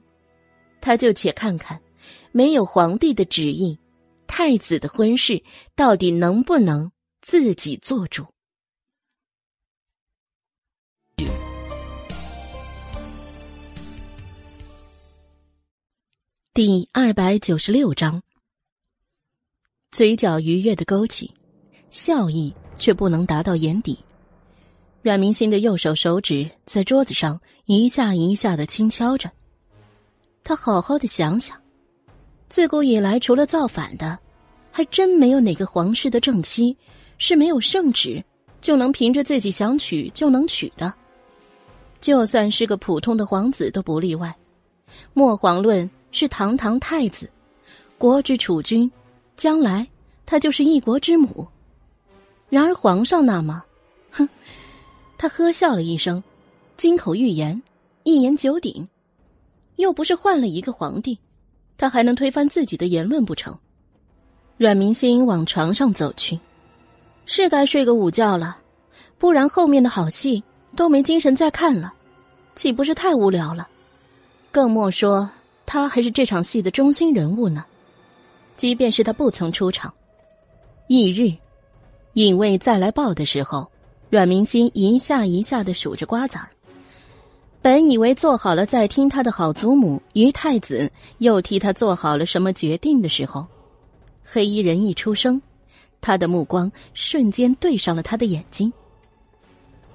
[0.79, 1.81] 他就且看看，
[2.31, 3.75] 没有皇帝的旨意，
[4.27, 5.41] 太子的婚事
[5.75, 6.91] 到底能不能
[7.23, 8.23] 自己做主？
[16.51, 18.21] 第二百九十六章，
[19.91, 21.31] 嘴角愉悦的勾起，
[21.91, 23.97] 笑意却不能达到眼底。
[25.03, 29.31] 阮明星的右手手指在桌子上一下一下的轻敲着。
[30.43, 31.55] 他好好的想想，
[32.49, 34.17] 自古以来，除了造反的，
[34.71, 36.75] 还真没有哪个皇室的正妻
[37.19, 38.21] 是没有圣旨
[38.59, 40.91] 就能凭着自己想娶就能娶的。
[42.01, 44.35] 就算是个普通的皇子都不例外。
[45.13, 47.29] 莫遑论是堂堂太子，
[47.97, 48.91] 国之储君，
[49.37, 49.87] 将来
[50.25, 51.47] 他就是一国之母。
[52.49, 53.63] 然而皇上那么，
[54.11, 54.27] 哼。
[55.17, 56.23] 他呵笑了一声，
[56.77, 57.61] 金口玉言，
[58.03, 58.87] 一言九鼎。
[59.75, 61.17] 又不是换了一个皇帝，
[61.77, 63.57] 他还能推翻自己的言论不成？
[64.57, 66.39] 阮明星往床上走去，
[67.25, 68.59] 是该睡个午觉了，
[69.17, 70.43] 不然后面的好戏
[70.75, 71.93] 都没精神再看了，
[72.55, 73.67] 岂不是太无聊了？
[74.51, 75.29] 更莫说
[75.71, 77.63] 他还是这场戏的中心人物呢。
[78.57, 79.93] 即便是他不曾出场，
[80.87, 81.37] 翌日，
[82.13, 83.69] 尹卫再来报的时候。
[84.09, 86.49] 阮明心一下一下的数着瓜子儿，
[87.61, 93.45] 本以为做好了在听他的好祖母于太子又替他做好了什么决定的时候，
[94.25, 95.39] 黑衣人一出声，
[96.01, 98.73] 他的目光瞬间对上了他的眼睛。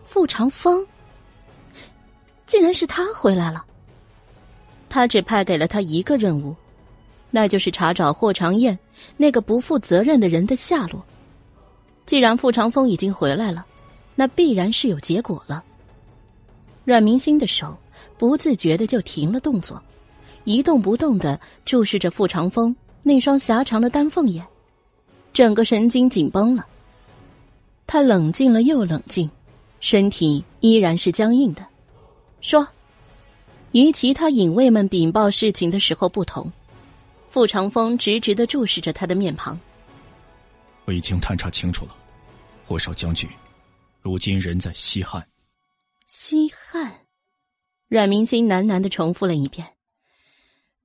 [0.06, 0.86] 傅长风，
[2.46, 3.63] 竟然是他回来了。
[4.94, 6.54] 他只派给了他一个任务，
[7.32, 8.78] 那就是查找霍长燕
[9.16, 11.04] 那个不负责任的人的下落。
[12.06, 13.66] 既然傅长风已经回来了。
[14.14, 15.64] 那必然是有结果了。
[16.84, 17.76] 阮明星的手
[18.16, 19.82] 不自觉的就停了动作，
[20.44, 24.46] 一动不动的注视着傅长风那双狭长的丹凤眼，
[25.32, 26.64] 整个神经紧绷了。
[27.88, 29.28] 他冷静了又冷静，
[29.80, 31.66] 身体依然是僵硬的。
[32.40, 32.64] 说，
[33.74, 36.52] 与其他影卫们禀报事情的时候不同，
[37.28, 39.58] 傅长风直直的注视着他的面庞。
[40.84, 41.96] 我已经探查清楚了，
[42.64, 43.28] 霍少将军。
[44.00, 45.28] 如今人在西汉。
[46.06, 47.04] 西汉，
[47.88, 49.66] 阮明星喃喃的重复了一遍。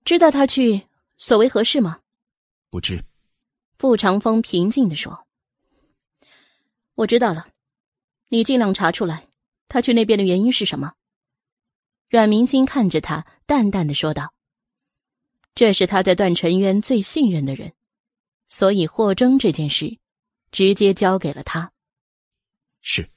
[0.03, 2.00] 知道他去所为何事吗？
[2.72, 3.00] 不知。
[3.77, 5.27] 傅长风平静的说
[6.95, 7.50] ：“我知道了，
[8.30, 9.27] 你尽量查出来，
[9.68, 10.93] 他去那边的原因是什么。”
[12.09, 14.33] 阮明星看着他，淡淡的说道
[15.53, 17.73] ：“这是他在段尘渊最信任的人，
[18.47, 19.99] 所以霍征这件事，
[20.51, 21.71] 直接交给了他。”
[22.81, 23.11] 是，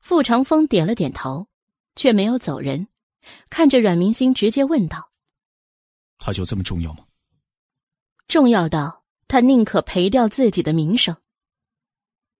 [0.00, 1.46] 傅长风点了点头，
[1.94, 2.88] 却没有走人，
[3.48, 5.12] 看着阮明星，直接问道
[6.18, 7.06] ：“他就这么重要吗？”
[8.26, 11.16] 重要到他宁可赔掉自己的名声。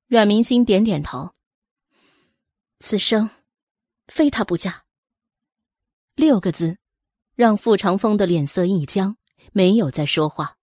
[0.08, 1.34] 阮明星点点头
[2.80, 3.30] ：“此生
[4.08, 4.82] 非他不嫁。”
[6.14, 6.76] 六个字，
[7.34, 9.16] 让傅长风的脸色一僵，
[9.52, 10.56] 没有再说话，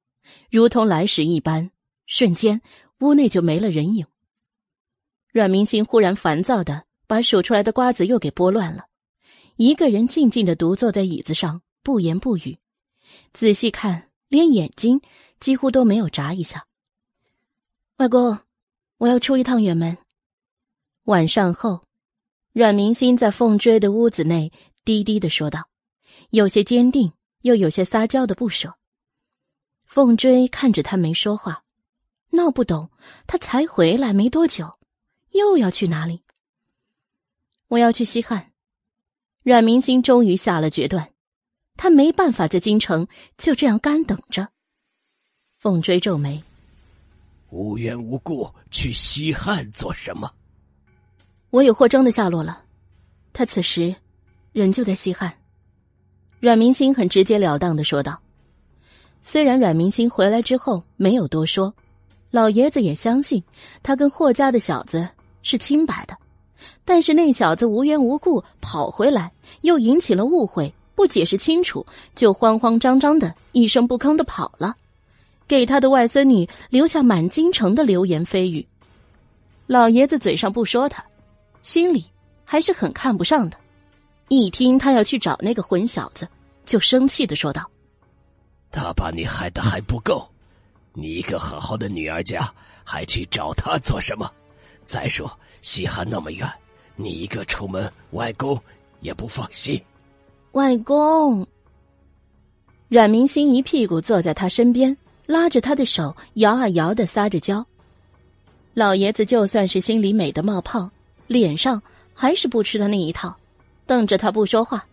[0.52, 1.72] 如同来时一般，
[2.06, 2.62] 瞬间
[3.00, 4.06] 屋内就没了人影。
[5.32, 8.86] 阮明星忽然烦躁的把数出来的瓜子又给拨乱了，
[9.56, 12.60] 一个人静静的独坐在椅子上，不言不语。
[13.34, 15.02] 仔细看，连眼睛
[15.40, 16.68] 几乎都没有眨一下。
[17.98, 18.38] 外公，
[18.98, 19.98] 我要出一趟远门。
[21.06, 21.86] 晚上后，
[22.54, 24.52] 阮明星在凤追的屋子内
[24.90, 25.70] 低低的说道，
[26.32, 28.74] 有些坚定，又有些撒娇的不舍。
[29.84, 31.64] 凤追看着他没说话，
[32.32, 32.90] 闹不懂，
[33.28, 34.80] 他才回来没多久。
[35.30, 36.24] 又要去哪里？
[37.68, 38.52] 我要去西汉，
[39.44, 41.14] 阮明星终于下了决断，
[41.78, 44.50] 他没办法在京城就这样干等着。
[45.54, 46.44] 凤追皱眉，
[47.52, 50.34] 无缘无故去西汉做什么？
[51.52, 52.66] 我有霍征的下落了，
[53.32, 53.96] 他此时
[54.60, 55.34] 人就在西汉。
[56.42, 58.20] 阮明星很直截了当的说道。
[59.22, 61.74] 虽然阮明星回来之后没有多说，
[62.32, 63.42] 老爷子也相信
[63.82, 65.08] 他跟霍家的小子
[65.44, 66.18] 是清白的。
[66.84, 69.32] 但是那小子无缘无故跑回来，
[69.62, 74.76] 又引起了误会，不解释清楚，就慌慌张张的一声不吭的跑了，
[75.48, 78.66] 给他的外孙女留下满京城的流言蜚语。
[79.68, 81.04] 老爷子嘴上不说他，
[81.64, 82.06] 心里
[82.44, 83.58] 还是很看不上的。
[84.30, 86.28] 一听他要去找那个混小子，
[86.66, 87.70] 就生气的说道
[88.72, 90.26] ：“他把你害得还不够，
[90.94, 92.50] 你一个好好的女儿家，
[92.84, 94.32] 还去找他做什么？
[94.86, 95.30] 再说
[95.62, 96.50] 西汉那么远。”
[97.02, 98.62] 你一个出门，外公
[99.00, 99.82] 也不放心。
[100.52, 101.48] 外公，
[102.90, 107.66] 阮明星一屁股坐在他身边，拉着他的手摇啊摇的撒着娇。
[108.74, 110.92] 老爷子就算是心里美的冒泡，
[111.26, 111.82] 脸上
[112.14, 113.34] 还是不吃他那一套，
[113.90, 114.86] 瞪着他不说话。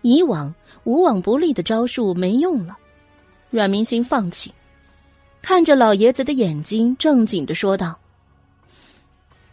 [0.00, 2.76] 以往无往不利的招数没用了，
[3.48, 4.52] 阮明星放弃，
[5.40, 7.96] 看着老爷子的眼睛，正经的说道：“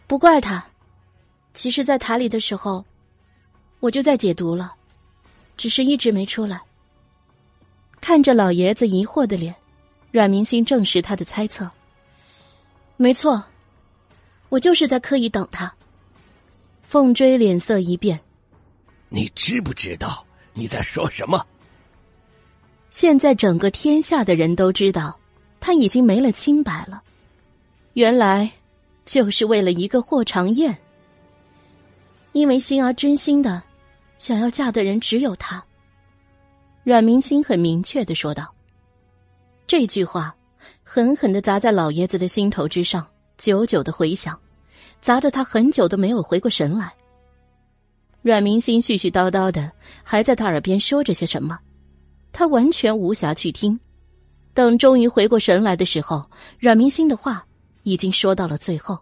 [0.08, 0.66] 不怪他。”
[1.54, 2.84] 其实，在塔里的时候，
[3.78, 4.72] 我就在解毒了，
[5.56, 6.60] 只是一直没出来。
[8.00, 9.54] 看着老爷子疑惑的脸，
[10.10, 11.70] 阮明星证实他的猜测。
[12.96, 13.44] 没错，
[14.48, 15.72] 我就是在刻意等他。
[16.82, 18.20] 凤追脸色一变，
[19.10, 20.24] 你知不知道
[20.54, 21.44] 你在说什么？
[22.90, 25.18] 现在整个天下的人都知道，
[25.60, 27.02] 他已经没了清白了。
[27.94, 28.50] 原来，
[29.04, 30.78] 就是为了一个霍长燕。
[32.32, 33.60] 因为心儿真心的
[34.16, 35.62] 想要嫁的人只有他，
[36.84, 38.54] 阮明星很明确的说道。
[39.66, 40.34] 这句话
[40.84, 43.04] 狠狠的砸在老爷子的心头之上，
[43.36, 44.38] 久久的回响，
[45.00, 46.92] 砸得他很久都没有回过神来。
[48.22, 49.70] 阮明星絮絮叨叨的
[50.02, 51.58] 还在他耳边说着些什么，
[52.32, 53.78] 他完全无暇去听。
[54.52, 57.46] 等终于回过神来的时候，阮明星的话
[57.82, 58.98] 已经说到了最后，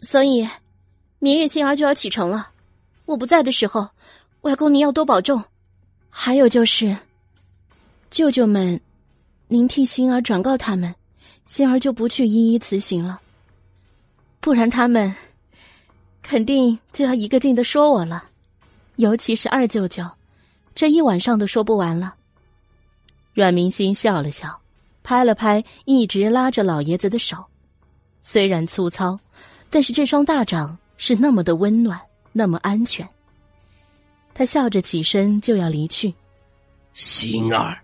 [0.00, 0.48] 所以。
[1.20, 2.50] 明日星儿就要启程了，
[3.06, 3.88] 我不在的时候，
[4.42, 5.42] 外公您要多保重。
[6.10, 6.94] 还有就是，
[8.10, 8.78] 舅舅们，
[9.48, 10.94] 您替星儿转告他们，
[11.46, 13.22] 星儿就不去一一辞行了。
[14.40, 15.14] 不然他们
[16.24, 18.24] 肯定就要一个劲的说我了，
[18.96, 20.10] 尤其是二舅舅，
[20.74, 22.16] 这一晚上都说不完了。
[23.32, 24.60] 阮明心笑了笑，
[25.04, 27.36] 拍了拍一直拉着老爷子的手，
[28.22, 29.20] 虽然粗糙，
[29.70, 30.76] 但是这双大掌。
[30.96, 32.00] 是那么的温暖，
[32.32, 33.06] 那么安全。
[34.32, 36.14] 他笑着起身就要离去，
[36.92, 37.76] 心儿。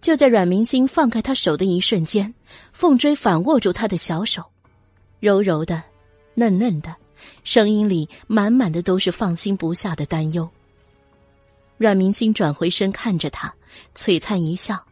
[0.00, 2.34] 就在阮明星放开他手的一瞬间，
[2.72, 4.44] 凤追反握住他的小手，
[5.20, 5.80] 柔柔的，
[6.34, 6.92] 嫩嫩的，
[7.44, 10.48] 声音里满满的都是放心不下的担忧。
[11.76, 13.52] 阮明星转回身看着他，
[13.94, 14.84] 璀璨一笑：“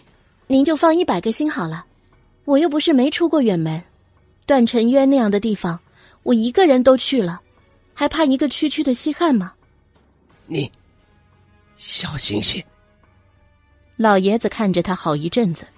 [0.46, 1.84] 您就放一百个心好了，
[2.44, 3.82] 我又不是没出过远门，
[4.46, 5.78] 段尘渊那样的地方。”
[6.22, 7.40] 我一个人都去了，
[7.94, 9.54] 还怕一个区区的西汉吗？
[10.46, 10.68] 你
[11.76, 12.66] 小心些。
[13.94, 15.68] 老爷子看着他好一阵子，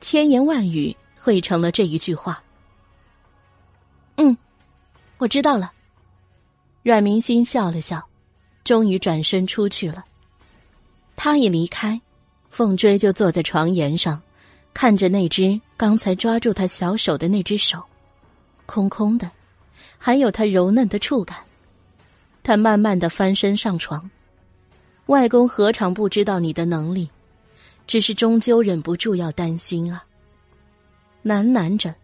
[0.00, 2.42] 千言万语汇成了这一句话。
[4.16, 4.34] 嗯，
[5.20, 5.70] 我知道了。
[6.82, 8.08] 阮明心笑了笑，
[8.64, 10.02] 终于转身出去了。
[11.14, 12.00] 他一离开，
[12.48, 14.22] 凤追就坐在床沿上，
[14.72, 17.84] 看着那只刚才抓住他小手的那只手，
[18.64, 19.30] 空空的。
[19.98, 21.36] 还有他柔嫩的触感，
[22.42, 24.10] 他慢慢的翻身上床。
[25.06, 27.10] 外公何尝不知道你的能力，
[27.86, 30.02] 只是终究忍不住要担心啊。
[31.22, 31.94] 喃喃着，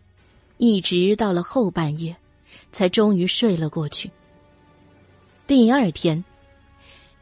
[0.59, 2.15] 一直到了后半夜，
[2.77, 4.11] 才终于睡了过去。
[5.47, 6.23] 第二天，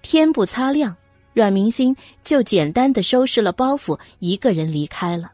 [0.02, 0.96] 天不擦亮，
[1.32, 5.30] 阮明星就简单的收拾了包袱，一个人离开了。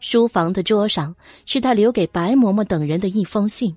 [0.00, 1.14] 书房的桌上
[1.44, 3.76] 是他留给白嬷嬷等人的一封信。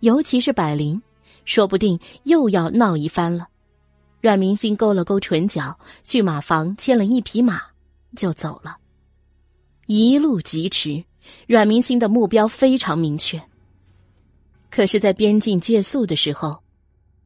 [0.00, 1.00] 尤其是百灵，
[1.44, 3.46] 说不定又要闹一番了。
[4.20, 7.62] 阮明星勾了勾唇角，去马房牵了一匹马，
[8.16, 8.76] 就走了。
[9.86, 11.04] 一路疾驰，
[11.46, 13.40] 阮明星的目标非常明确。
[14.76, 16.62] 可是，在边境借宿的时候，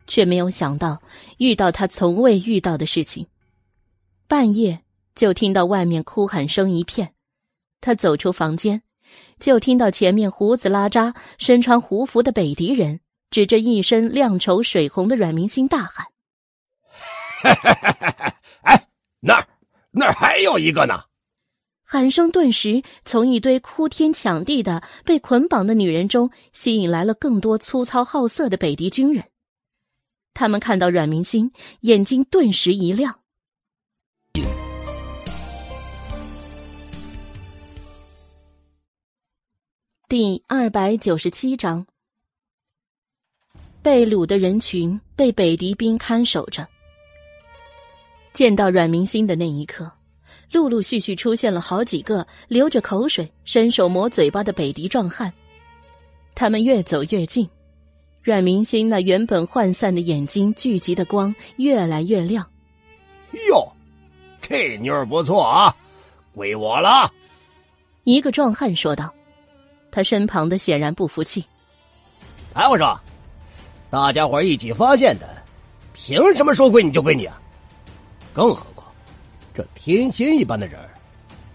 [0.06, 1.02] 却没有想到
[1.38, 3.26] 遇到他从未遇到的事情。
[4.28, 4.82] 半夜
[5.16, 7.12] 就听到外面哭喊声一片，
[7.80, 8.82] 他走出房间。
[9.40, 16.06] 就听到前面胡子拉碴、身穿胡服的北狄人指着一身亮绸水红的阮明星大喊
[17.42, 18.86] ：“哈哈哈哈哎，
[19.18, 19.48] 那儿，
[19.90, 21.02] 那儿还有一个呢！”
[21.92, 29.24] 喊声顿时从一堆哭天抢地的被捆绑的女人中吸引来了更多粗糙好色的北狄军人。
[30.32, 33.18] 他们看到阮明星，眼睛顿时一亮。
[40.08, 41.84] 第二百九十七章，
[43.82, 46.68] 被掳的人群被北狄兵看守着。
[48.32, 49.90] 见到阮明星的那一刻。
[50.52, 55.32] 陆陆续续出现了好几个流着口水、伸手抹嘴巴的北狄壮汉，
[56.34, 57.48] 他们越走越近，
[58.22, 62.44] 阮明星那原本涣散的眼睛聚集的光越来越亮。
[63.48, 63.72] 哟，
[64.40, 65.76] 这妞儿不错啊，
[66.34, 67.12] 归我了。
[68.04, 69.12] 一个壮汉说道，
[69.92, 71.44] 他身旁的显然不服气。
[72.54, 73.00] 哎我说，
[73.88, 75.44] 大家伙一起发现的，
[75.92, 77.40] 凭什么说归你就归你啊？
[78.32, 78.79] 更何况。
[79.60, 80.80] 这天仙一般的人，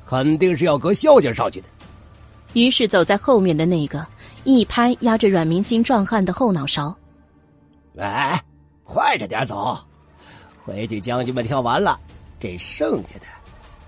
[0.05, 1.67] 肯定是要搁孝敬上去的。
[2.53, 4.05] 于是走在后面的那个
[4.43, 6.95] 一拍压着阮明星壮汉的后脑勺
[7.97, 8.39] ：“哎，
[8.83, 9.75] 快着点走，
[10.63, 11.99] 回去将军们跳完了，
[12.39, 13.25] 这剩下的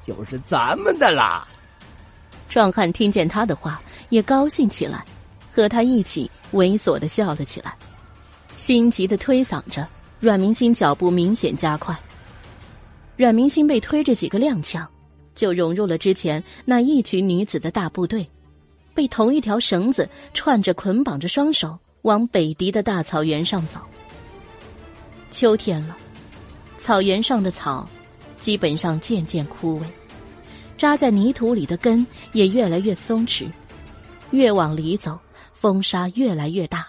[0.02, 1.48] 就是咱们的啦。”
[2.50, 3.80] 壮汉听见他的话，
[4.10, 5.06] 也高兴起来，
[5.52, 7.76] 和他一起猥琐的笑了起来，
[8.56, 9.88] 心急的推搡着
[10.20, 11.96] 阮明星，脚步明显加快。
[13.18, 14.88] 阮明星被推着几个踉跄，
[15.34, 18.26] 就融入了之前那一群女子的大部队，
[18.94, 23.80] 被同一条绳子串着捆绑着双手往北狄的大草原上走。
[25.32, 25.98] 秋天了，
[26.78, 27.90] 草原上的草
[28.38, 29.84] 基本上渐渐枯萎，
[30.78, 33.52] 扎在泥土里的根也越来越松弛。
[34.30, 35.20] 越往里走，
[35.54, 36.86] 风沙越来越大。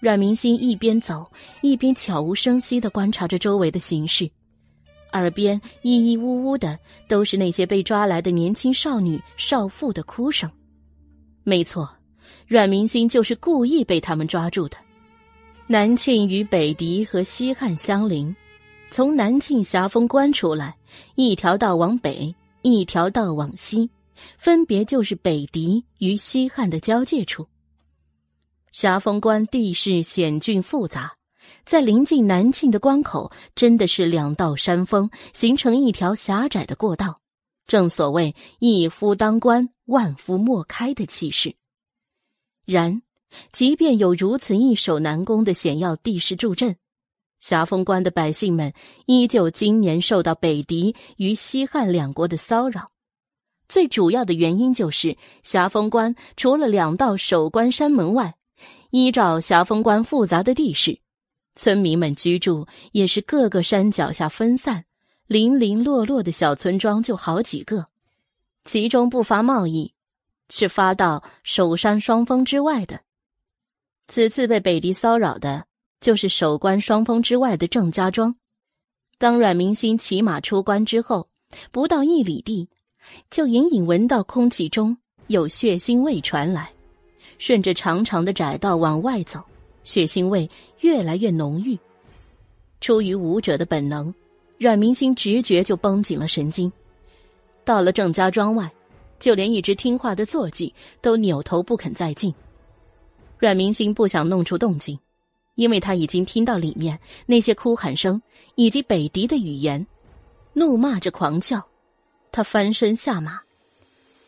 [0.00, 1.30] 阮明星一边走
[1.62, 4.30] 一边悄无声息的观察着周围的形势。
[5.12, 10.50] 耳边咿咿呜呜的，都是那些被抓来的年轻少女、少妇的哭声。
[11.42, 11.88] 没错，
[12.46, 14.76] 阮明星就是故意被他们抓住的。
[15.66, 18.34] 南庆与北狄和西汉相邻，
[18.90, 20.76] 从南庆霞峰关出来，
[21.14, 23.88] 一条道往北，一条道往西，
[24.36, 27.46] 分别就是北狄与西汉的交界处。
[28.72, 31.19] 霞峰关地势险峻复杂。
[31.64, 37.20] 在临近南庆的关口，真的是两道山峰形成一条狭窄的过道，
[37.66, 41.54] 正所谓一夫当关，万夫莫开的气势。
[42.66, 43.02] 然，
[43.52, 46.76] 即便有如此易守难攻的险要地势助阵，
[47.38, 48.72] 霞峰关的百姓们
[49.06, 52.88] 依旧今年受到北狄与西汉两国的骚扰。
[53.68, 58.34] 最主要的原因就是霞峰关除了两道守关山门外，
[58.90, 60.98] 依照霞峰关复杂的地势。
[61.60, 64.86] 村民们居住也是各个山脚下分散、
[65.26, 67.84] 零零落落的小村庄，就好几个，
[68.64, 69.92] 其中不乏贸易，
[70.48, 73.00] 是发到守山双峰之外的。
[74.08, 75.66] 此次被北狄骚扰的，
[76.00, 78.34] 就是守关双峰之外的郑家庄。
[79.18, 81.28] 当阮明星骑马出关之后，
[81.70, 82.70] 不到一里地，
[83.28, 86.72] 就隐隐闻到空气中有血腥味传来，
[87.36, 89.44] 顺着长长的窄道往外走。
[89.84, 90.48] 血腥味
[90.80, 91.78] 越来越浓郁。
[92.80, 94.14] 出于武者的本能，
[94.58, 96.72] 阮明星直觉就绷紧了神经。
[97.64, 98.70] 到了郑家庄外，
[99.18, 102.34] 就连一直听话的坐骑都扭头不肯再进。
[103.38, 104.98] 阮明星不想弄出动静，
[105.54, 108.20] 因为他已经听到里面那些哭喊声
[108.54, 109.86] 以及北狄的语言，
[110.54, 111.66] 怒骂着狂叫。
[112.32, 113.40] 他翻身下马，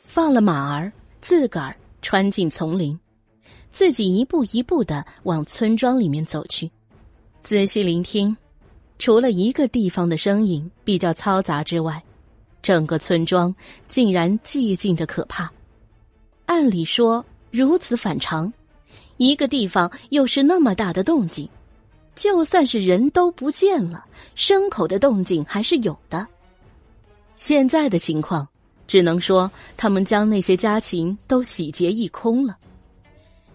[0.07, 2.99] 放了马儿，自个儿穿进丛林。
[3.73, 6.71] 自己一步一步的往村庄里面走去，
[7.43, 8.37] 仔细聆听，
[8.99, 12.01] 除了一个地方的声音比较嘈杂之外，
[12.63, 13.53] 整个村庄
[13.89, 15.51] 竟然寂静的可怕。
[16.45, 18.53] 按理说如此反常，
[19.17, 21.49] 一个地方又是那么大的动静，
[22.15, 24.05] 就算是人都不见了，
[24.37, 26.27] 牲口的动静还是有的。
[27.37, 28.47] 现在的情况，
[28.87, 32.59] 只能说他们将那些家禽都洗劫一空了。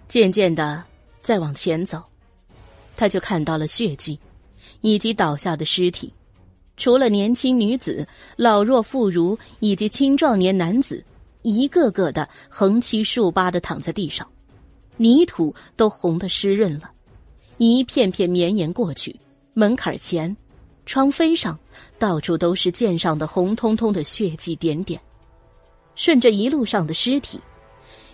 [0.07, 0.83] 渐渐的，
[1.21, 2.01] 再往前走，
[2.95, 4.17] 他就看到了血迹，
[4.81, 6.13] 以及倒下的尸体。
[6.77, 11.03] 除了年轻女子、老弱妇孺以及青壮年男子，
[11.41, 14.27] 一个个的横七竖八的躺在地上，
[14.95, 16.89] 泥土都红得湿润了，
[17.57, 19.13] 一片片绵延过去。
[19.53, 20.35] 门槛前、
[20.85, 21.57] 窗扉上，
[21.97, 25.01] 到处都是溅上的红彤彤的血迹点点。
[25.95, 27.41] 顺着一路上的尸体。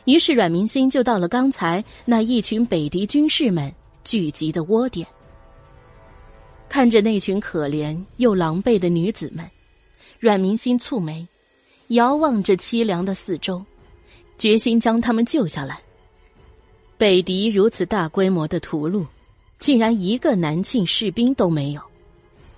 [0.06, 3.74] 于是阮明星就到了刚才那一群北狄军士们
[4.04, 5.08] 聚集的窝点。
[6.68, 9.50] 看着那群可怜又狼狈的女子们，
[10.20, 11.28] 阮明心蹙眉，
[11.90, 13.64] 遥望着凄凉的四周，
[14.38, 15.80] 决心将他们救下来。
[16.98, 19.06] 北狄如此大规模的屠戮，
[19.60, 21.82] 竟然一个南庆士兵都没有，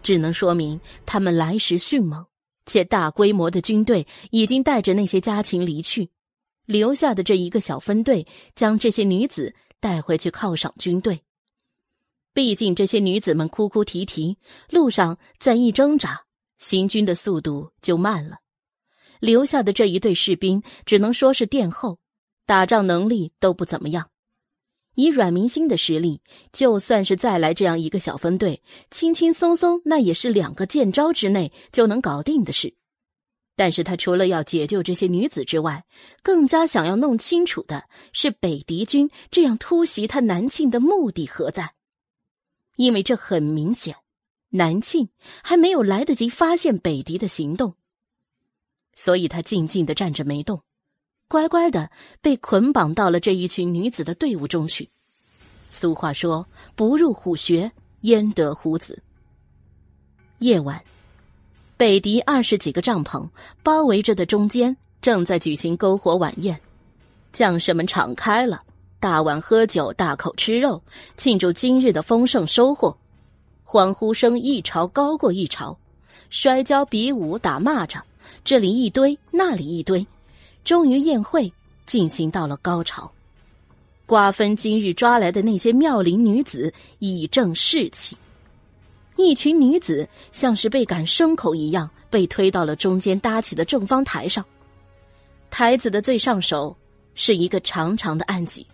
[0.01, 2.25] 只能说明他们来时迅猛，
[2.65, 6.09] 且大规模的军队已经带着那些家禽离去，
[6.65, 11.21] 留下的这一个小分队将这些女子带回去犒赏军队。
[12.33, 14.37] 毕竟这些女子们哭哭啼啼，
[14.69, 16.25] 路上再一挣扎，
[16.59, 18.37] 行军的速度就慢了。
[19.21, 21.99] 留下的这一队士兵只能说是殿后，
[22.45, 24.09] 打仗能力都不怎么样。
[24.95, 26.21] 以阮明星的实力，
[26.51, 28.61] 就算是再来这样一个小分队，
[28.91, 32.73] 轻轻松松那也是两个剑招之内就能搞定的事。
[33.55, 35.85] 但是他除了要解救这些女子之外，
[36.21, 41.73] 更加想要弄清楚的是北狄军这样突袭他南庆的目的何在。
[42.75, 43.95] 因为这很明显，
[44.49, 45.07] 南庆
[45.43, 47.75] 还没有来得及发现北狄的行动，
[48.93, 50.61] 所以他静静的站着没动，
[51.29, 51.89] 乖乖的
[52.21, 54.89] 被捆绑到了这一群女子的队伍中去。
[55.69, 59.01] 俗话说：“不入虎穴，焉得虎子。”
[60.39, 60.83] 夜晚，
[61.77, 63.27] 北敌二十几个帐篷
[63.61, 66.57] 包围着的中间，正在举行篝火晚宴，
[67.33, 68.61] 将士们敞开了。
[68.97, 70.81] 大碗喝酒，大口吃肉，
[71.17, 72.95] 庆祝今日的丰盛收获。
[73.65, 75.77] 欢呼声一潮高过一潮，
[76.29, 77.99] 摔跤、比武、打蚂蚱，
[78.45, 80.07] 这里一堆，那里一堆，
[80.63, 81.51] 终于宴会
[81.85, 83.11] 进行到了高潮。
[84.05, 88.15] 瓜分今日抓来的那些妙龄女子，以正士气。
[89.15, 94.45] 一群女子像是被赶牲口一样，被推到了中间搭起的正方台上。
[95.49, 96.75] 台子的最上首
[97.13, 98.65] 是一个长长的案几。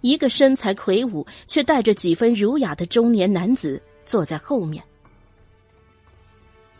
[0.00, 4.82] 一个身材魁梧却带着几分儒雅的中年男子坐在后面，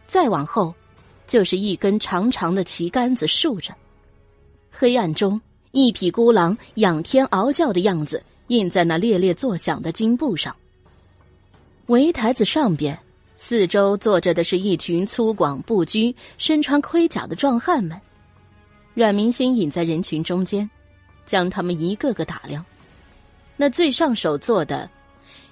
[0.07, 0.75] 再往后，
[1.27, 3.75] 就是一根长长的旗杆子竖着。
[4.71, 5.39] 黑暗中，
[5.73, 10.57] 一匹孤狼仰天嗷叫的样子印在那猎猎作响的金布上。
[11.91, 12.97] 围台子上边，
[13.37, 18.01] 四周坐着的是一群粗犷不拘、身穿盔甲的壮汉们。
[18.95, 20.71] 阮明星隐在人群中间，
[21.27, 22.65] 将他们一个个打量。
[23.57, 24.89] 那最上首坐的，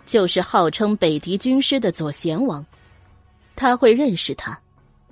[0.06, 2.64] 就是号称北狄军师的左贤王。
[3.56, 4.56] 他会认识他，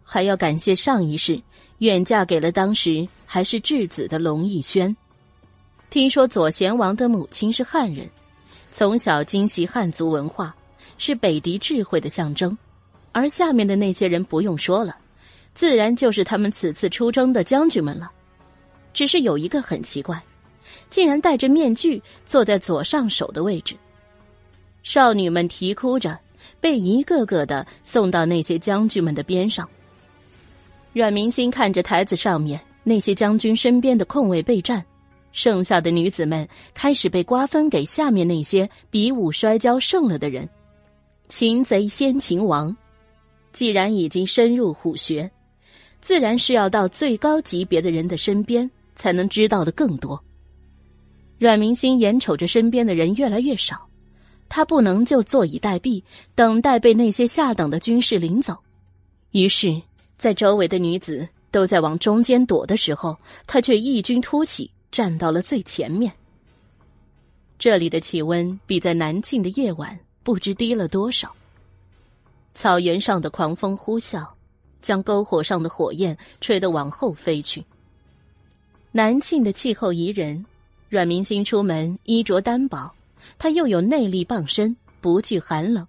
[0.05, 1.42] 还要感谢上一世
[1.78, 4.96] 远嫁给了当时还是质子的龙逸轩。
[5.90, 8.08] 听说左贤王的母亲是汉人，
[8.70, 10.55] 从小精习汉族文化，
[10.99, 12.57] 是北狄智慧的象征。
[13.12, 14.97] 而下面的那些人不用说了，
[15.55, 18.10] 自然就是他们此次出征的将军们了。
[18.92, 20.23] 只是有一个很奇怪。
[20.91, 23.76] 竟然戴着面具坐在左上手的位置，
[24.83, 26.18] 少女们啼哭着，
[26.60, 29.68] 被一个个的送到那些将军们的边上。
[30.92, 34.84] 阮明星看着台子上面那些将军身边的空位备战，
[35.33, 40.49] 剩下的女子们开始被瓜分给下面那些比武摔跤胜了的人。
[41.28, 42.74] 擒贼先擒王，
[43.52, 45.30] 既然已经深入虎穴，
[46.00, 50.22] 自然是要到最高级别的人的身边，才能知道的更多。
[51.38, 53.88] 阮明星眼瞅着身边的人越来越少，
[54.48, 56.02] 他不能就坐以待毙，
[56.34, 58.56] 等待被那些下等的军士领走。
[59.32, 59.82] 于是，
[60.16, 66.10] 在周围的女子都在往中间躲的时候，他却异军突起，站到了最前面。
[67.58, 71.32] 这里的气温比在南庆的夜晚不知低了多少。
[72.52, 74.26] 草原上的狂风呼啸，
[74.82, 77.64] 将篝火上的火焰吹得往后飞去。
[78.90, 80.44] 南庆的气候宜人。
[80.88, 82.92] 阮明星出门衣着单薄，
[83.38, 85.86] 他又有内力傍身，不惧寒冷。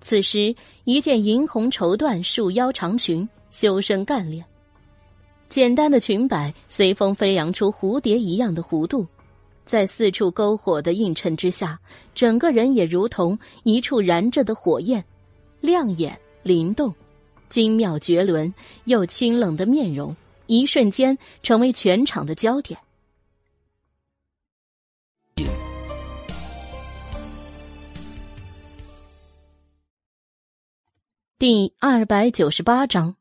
[0.00, 0.54] 此时，
[0.84, 4.44] 一件银红绸缎束腰长裙，修身干练。
[5.48, 9.06] 简单的裙摆随风飞扬出蝴蝶一样的弧度，
[9.66, 11.78] 在四处篝火的映衬之下，
[12.14, 15.04] 整个人也如同一处燃着的火焰，
[15.60, 16.94] 亮眼灵动，
[17.48, 18.54] 精妙绝伦
[18.84, 22.78] 又清冷的面容，一瞬间成为全场的焦点。
[31.38, 33.14] 第二百九十八章。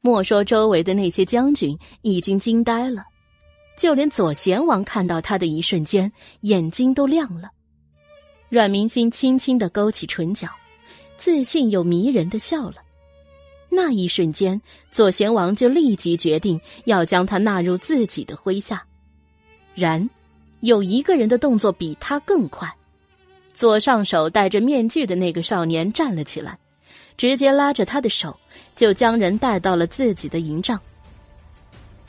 [0.00, 3.02] 莫说周围的那些将军已经惊呆了，
[3.76, 7.50] 就连左贤王看到他的一瞬间，眼睛都亮了。
[8.48, 10.48] 阮明心轻轻的勾起唇角，
[11.16, 12.76] 自信又迷人的笑了。
[13.68, 18.84] 那一瞬间，左贤王就立即决定要将他纳入自己的麾下。
[19.74, 20.08] 然，
[20.60, 22.72] 有一个人的动作比他更快。
[23.52, 26.56] 左上手戴着面具的那个少年站了起来，
[27.16, 28.38] 直接拉着他的手，
[28.76, 30.80] 就将人带到了自己的营帐。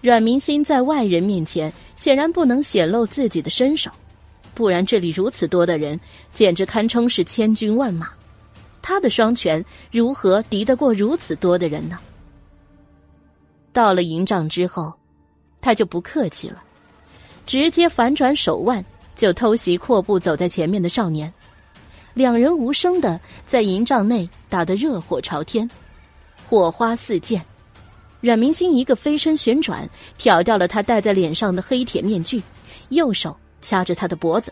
[0.05, 3.89] 阮明心在外人面前显然不能显露自己的身手，
[4.53, 5.99] 不然这里如此多的人，
[6.31, 8.09] 简直堪称是千军万马。
[8.83, 11.97] 他的双拳如何敌得过如此多的人呢？
[13.73, 14.93] 到了营帐之后，
[15.59, 16.61] 他就不客气了，
[17.47, 18.85] 直接反转手腕。
[19.15, 21.33] 就偷袭阔步走在前面的少年，
[22.13, 25.67] 两人无声的在营帐内打得热火朝天，
[26.47, 27.43] 火花四溅。
[28.25, 29.87] 阮明星一个飞身旋转，
[30.17, 32.41] 挑掉了他戴在脸上的黑铁面具，
[32.89, 34.51] 右手掐着他的脖子。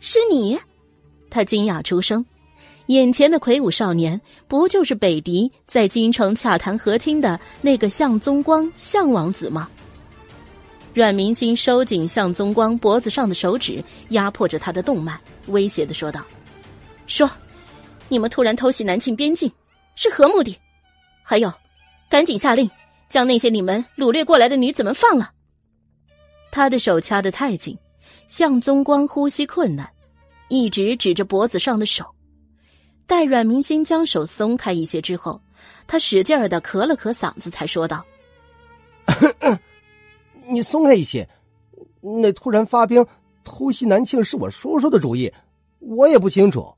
[0.00, 0.58] 是你？
[1.28, 2.24] 他惊讶出声，
[2.86, 9.68] 眼前的魁梧少年，不就是北狄在京城洽谈和亲的那个向宗光向王子吗？
[10.94, 16.24] 阮明星收紧向宗光脖子上的手指，压迫着他的动脉，威胁的说道
[17.06, 17.30] ：“说，
[18.08, 19.52] 你们突然偷袭南庆边境，
[19.94, 20.56] 是何目的？
[21.22, 21.52] 还有，
[22.08, 22.70] 赶紧下令
[23.08, 25.32] 将那些你们掳掠过来的女子们放了。”
[26.50, 27.76] 他的手掐得太紧，
[28.28, 29.90] 向宗光呼吸困难，
[30.48, 32.04] 一直指着脖子上的手。
[33.06, 35.40] 待阮明心将手松开一些之后，
[35.86, 38.04] 他使劲儿的咳了咳嗓子，才说道。
[40.48, 41.28] 你松开一些，
[42.00, 43.06] 那突然发兵
[43.44, 45.32] 偷袭南庆是我叔叔的主意，
[45.78, 46.74] 我也不清楚。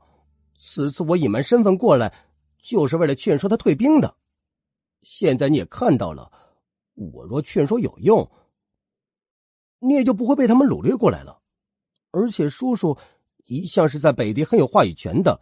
[0.61, 2.13] 此次我隐瞒身份过来，
[2.61, 4.15] 就是为了劝说他退兵的。
[5.11, 6.31] 现在你也看到了，
[6.95, 8.31] 我若劝说有用，
[9.79, 11.41] 你也就不会被他们掳掠过来了。
[12.11, 12.97] 而且叔叔
[13.47, 15.41] 一向是在北地很有话语权的，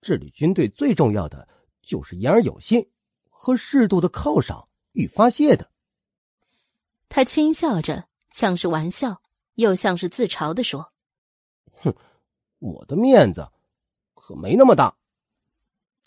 [0.00, 1.46] 治理军队最重要的
[1.82, 2.88] 就是言而有信
[3.28, 5.68] 和适度的犒赏与发泄的。
[7.08, 9.20] 他轻笑着，像是玩笑，
[9.54, 10.92] 又像是自嘲的说
[11.82, 11.92] ：“哼，
[12.60, 13.50] 我的面子
[14.14, 14.96] 可没那么大。”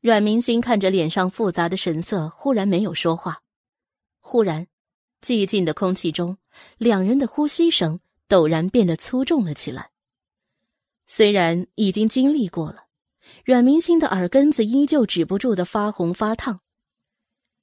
[0.03, 3.41] 阮明星看着脸上复杂的神色，忽然没有说话。
[4.19, 4.67] 忽然，
[5.21, 6.37] 寂静的空气中，
[6.77, 9.91] 两人的呼吸声陡然变得粗重了起来。
[11.07, 12.79] 虽然已经经历过了，
[13.45, 16.59] 阮明星的耳根子依旧止不住的发红发烫。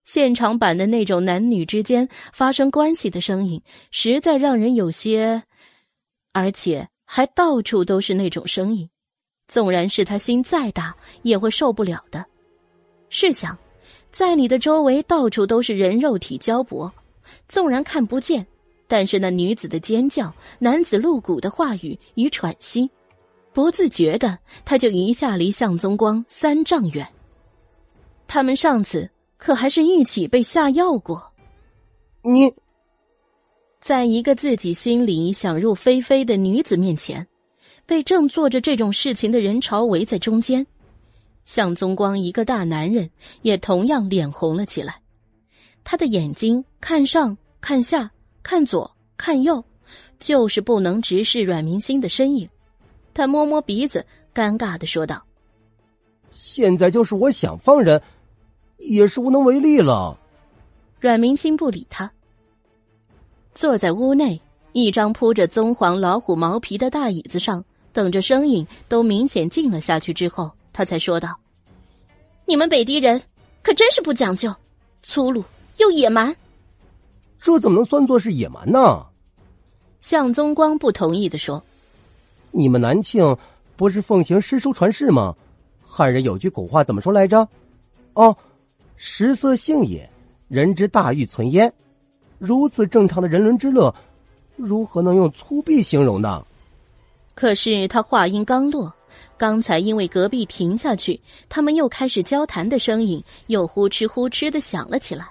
[0.07, 5.43] 现场版的那种男女之间发生关系的声音，实在让人有些，
[6.33, 8.89] 而且还到处都是那种声音，
[9.47, 12.30] 纵然是他心再大，也会受不了的。
[13.11, 13.59] 试想，
[14.11, 16.91] 在你的周围到处都是人肉体交搏，
[17.47, 18.47] 纵然看不见，
[18.89, 22.91] 但是那女子的尖叫、男子露骨的话语与喘息，
[23.53, 27.07] 不自觉的他就一下离向宗光三丈远。
[28.27, 29.11] 他们上次。
[29.43, 31.33] 可还是一起被下药过。
[32.21, 32.53] 你，
[33.81, 37.27] 在一个自己心里想入非非的女子面前，
[37.87, 40.67] 被正做着这种事情的人潮围在中间，
[41.45, 43.11] 向宗光一个大男人
[43.43, 45.01] 也同样脸红了起来。
[45.85, 48.11] 他的眼睛看上看下
[48.43, 49.65] 看左看右，
[50.19, 52.49] 就是不能直视阮明星的身影。
[53.13, 55.23] 他摸摸鼻子，尴尬的说道
[56.31, 58.01] ：“现在就是我想放人。”
[58.79, 60.19] 也是无能为力了。
[61.01, 62.11] 阮明星不理他，
[63.55, 64.41] 坐在屋内
[64.73, 67.63] 一张铺着棕黄老虎毛皮的大椅子上，
[67.93, 71.39] 等着声音都明显静了下去之后，他才说道
[72.49, 73.21] ：“你们北狄人
[73.61, 74.51] 可真是不讲究，
[75.03, 75.45] 粗鲁
[75.77, 76.35] 又野蛮。
[77.39, 79.05] 这怎么能算作是野蛮呢？”
[80.01, 81.63] 向宗光不同意的说
[82.51, 83.37] ：“你们南庆
[83.77, 85.37] 不是奉行诗书传世吗？
[85.85, 87.47] 汉人有句古话怎么说来着？
[88.15, 88.35] 哦。”
[88.97, 90.09] 食色性也，
[90.49, 91.71] 人之大欲存焉。
[92.39, 93.95] 如此正常的人伦之乐，
[94.57, 96.43] 如何能用粗鄙形容呢？
[97.35, 98.91] 可是他话音刚落，
[99.41, 105.27] 刚才因为隔壁停下去，他们又开始交谈的声音又呼哧呼哧的响了起来。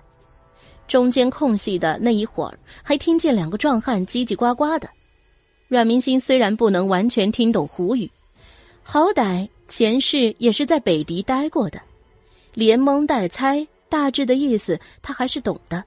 [0.87, 4.89] 中间空隙的那一会儿，还听见两个壮汉叽叽呱呱的。
[5.67, 8.09] 阮明星虽然不能完全听懂胡语，
[8.81, 11.79] 好歹前世也是在北狄待过的。
[12.55, 15.83] 连蒙带猜，大致的意思他还是懂的。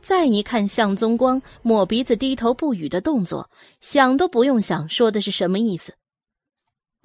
[0.00, 3.48] 再一看向宗光抹鼻子、低头不语的动作，
[3.80, 5.94] 想都不用想，说的是什么意思。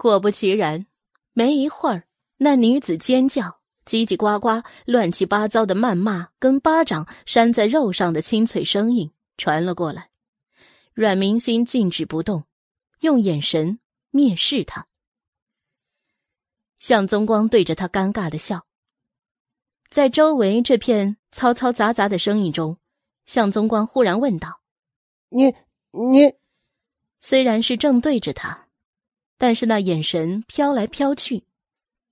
[0.02, 0.84] 果不其然，
[1.32, 2.08] 没一会儿，
[2.38, 10.10] 那女子尖叫、叽叽呱呱、乱七八糟的谩骂，跟巴掌扇在肉上的清脆声音传了过来。
[10.92, 12.42] 阮明心静止不动，
[13.02, 13.78] 用眼神
[14.10, 14.88] 蔑视他。
[16.80, 18.66] 向宗光对着他尴尬的笑。
[19.88, 22.76] 在周围这片嘈嘈杂杂的声音中，
[23.24, 24.62] 向宗光忽然问道
[25.30, 25.54] ：“你
[25.92, 26.34] 你，
[27.20, 28.66] 虽然是正对着他，
[29.42, 31.42] 但是那眼神飘来飘去，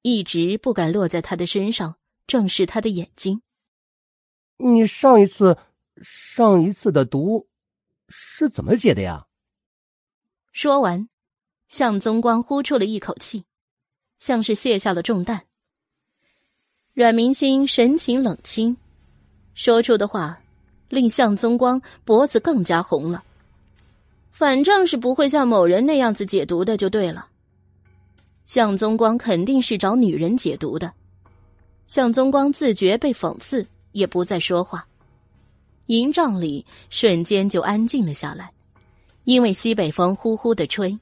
[0.03, 1.95] 一直不敢落在他的身上，
[2.27, 3.41] 正视他的眼睛。
[4.57, 5.57] 你上一次，
[6.03, 7.47] 上一次的毒
[8.09, 9.29] 是怎么解的呀？
[10.51, 11.09] 说完，
[11.69, 13.45] 向宗光呼出了一口气，
[14.19, 15.47] 像是卸下了重担。
[16.95, 18.77] 阮明星神情冷清，
[19.55, 20.43] 说出的话
[20.89, 23.23] 令向宗光脖子更加红了。
[24.41, 27.27] 反正是不会像某人那样子解读的，就对了。
[28.47, 30.91] 向宗光肯定是找女人解读的。
[31.89, 34.87] 向宗光自觉被讽刺，也不再说话。
[35.89, 38.51] 营帐里瞬间就安静了下来，
[39.25, 40.99] 因为西北风呼呼的吹，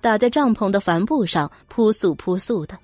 [0.00, 2.76] 打在帐篷的帆布上扑簌扑簌的，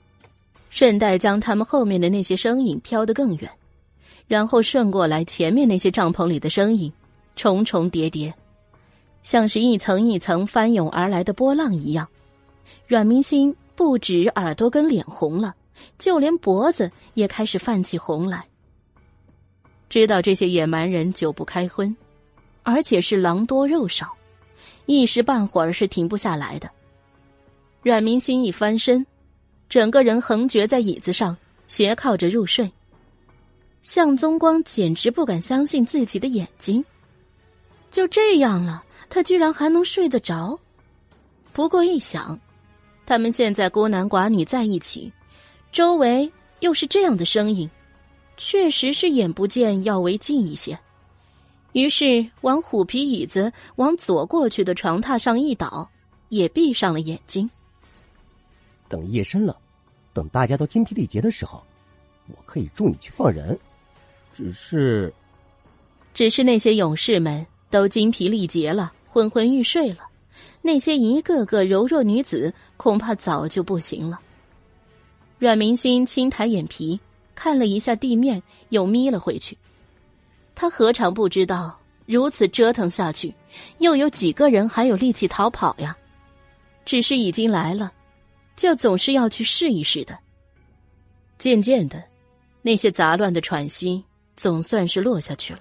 [0.71, 3.51] 顺带将他们后面的那些声音飘得更远，
[4.29, 6.93] 然后顺过来前面那些帐篷里的声音，
[7.35, 8.33] 重重叠叠。
[9.27, 12.07] 像是一层一层翻涌而来的波浪一样，
[12.87, 15.53] 阮明星不止耳朵跟脸红了，
[15.99, 18.47] 就连脖子也开始泛起红来。
[19.89, 21.95] 知道这些野蛮人久不开荤，
[22.63, 24.17] 而且是狼多肉少，
[24.85, 26.71] 一时半会儿是停不下来的。
[27.83, 29.05] 阮明星一翻身，
[29.69, 32.71] 整个人横撅在椅子上，斜靠着入睡。
[33.83, 36.85] 向宗光简直不敢相信自己的眼睛，
[37.91, 38.85] 就这样了。
[39.09, 40.59] 他居然还能睡得着，
[41.53, 42.39] 不过一想，
[43.07, 45.13] 他们现在孤男寡女在一起，
[45.73, 47.71] 周围又是这样的声音，
[48.37, 50.79] 确实是眼不见要为净一些。
[51.73, 55.89] 于是往虎皮椅子往左过去的床榻上一倒，
[56.31, 57.49] 也闭上了眼睛。
[58.89, 59.57] 等夜深了，
[60.13, 61.63] 等大家都精疲力竭的时候，
[62.29, 63.59] 我可以助你去放人。
[64.33, 65.13] 只是，
[66.15, 68.93] 只是那些勇士们都精疲力竭了。
[69.17, 70.01] 昏昏欲睡了，
[70.61, 74.21] 那些一个个柔弱女子恐怕早就不行了。
[75.39, 77.01] 阮明心轻抬眼皮，
[77.35, 79.57] 看了一下地面，又眯了回去。
[80.55, 83.35] 他何尝不知道，如此折腾下去，
[83.79, 85.97] 又有几个人还有力气逃跑呀？
[86.85, 87.91] 只是已经来了，
[88.55, 90.19] 就总是要去试一试的。
[91.39, 92.05] 渐渐的，
[92.61, 94.05] 那些杂乱的喘息
[94.37, 95.61] 总算是落下去了，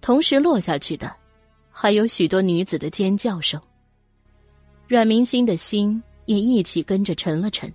[0.00, 1.14] 同时落下去的。
[1.76, 3.60] 还有许多女子的尖叫声。
[4.86, 7.70] 阮明心的心也一起跟着沉了沉。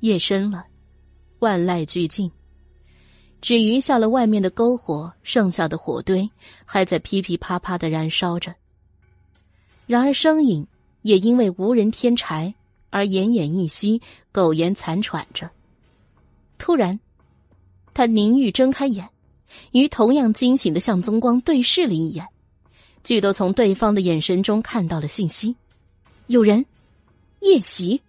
[0.00, 0.66] 夜深了，
[1.38, 2.30] 万籁俱静，
[3.40, 6.28] 只余下了外面的篝火，剩下的火堆
[6.66, 8.54] 还在噼噼啪啪的燃烧着。
[9.86, 10.66] 然而声音
[11.00, 12.54] 也因为无人添柴
[12.90, 15.50] 而奄奄一息，苟延残喘着。
[16.58, 17.00] 突然，
[17.94, 19.08] 他凝玉睁开眼，
[19.72, 22.28] 与同样惊醒的向宗光对视了一眼。
[23.06, 25.54] 俱都从对方的眼神中看到了信息，
[26.26, 26.66] 有人
[27.38, 28.02] 夜袭。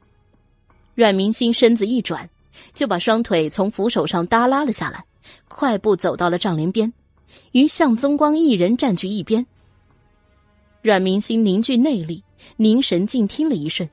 [0.95, 2.27] 阮明星身子一转，
[2.73, 5.05] 就把双腿从扶手上耷拉了下来，
[5.47, 6.91] 快步走到了帐帘边，
[7.51, 9.45] 与向宗光一人占据一边。
[10.81, 12.23] 阮明星凝聚内力，
[12.55, 13.87] 凝神静听了一瞬，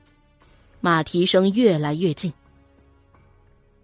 [0.81, 2.33] 马蹄声越来越近。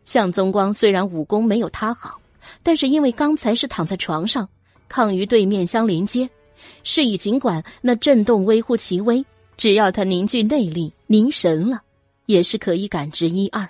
[0.06, 2.20] 向宗光虽然武功没有他好，
[2.64, 4.50] 但是因为刚才是躺在床上，
[4.90, 6.28] 抗与对面相连接。
[6.84, 9.26] 是以，尽管那震动微乎其微，
[9.58, 11.82] 只要他凝聚内力、凝神了，
[12.26, 13.70] 也是可以感知一二。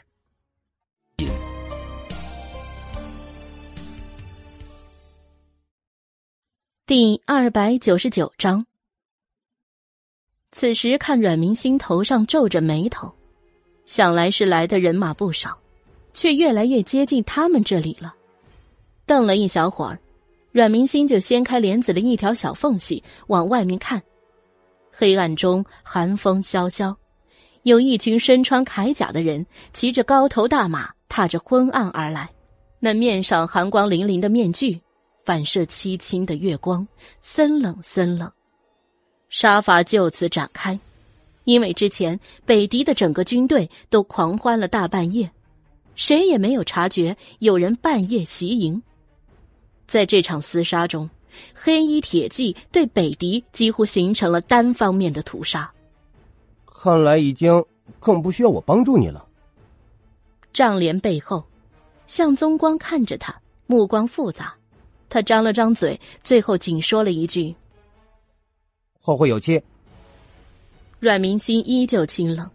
[6.85, 8.65] 第二百九十九章。
[10.51, 13.09] 此时看阮明星头上皱着眉头，
[13.85, 15.57] 想来是来的人马不少，
[16.13, 18.13] 却越来越接近他们这里了。
[19.05, 19.97] 瞪了一小会儿。
[20.51, 24.01] 阮明星就掀开帘子的一条小缝隙往外面看，
[24.91, 26.95] 黑暗中寒风萧萧，
[27.63, 32.29] 有一群身穿铠甲的人骑着高头大马，踏着昏暗而来。
[32.79, 34.81] 那面上寒光粼粼的面具，
[35.23, 36.85] 反射凄清的月光，
[37.21, 38.29] 森冷森冷。
[39.29, 40.77] 杀伐就此展开，
[41.45, 45.31] 因为之前北狄的整个军队都狂欢了大半夜，
[45.95, 48.81] 谁也没有察觉有人半夜袭营。
[49.91, 51.09] 在这场厮杀中，
[51.53, 55.69] 黑衣铁骑对北狄几乎形成了单方面的屠杀。
[56.65, 57.61] 看来已经
[57.99, 59.27] 更不需要我帮助你了。
[60.53, 61.43] 帐帘背后，
[62.07, 63.37] 向宗光看着他，
[63.67, 64.55] 目光复杂。
[65.09, 67.53] 他张了张嘴，最后仅说了一句
[69.01, 69.61] ：“后会有期。”
[71.01, 72.49] 阮明心依旧清冷，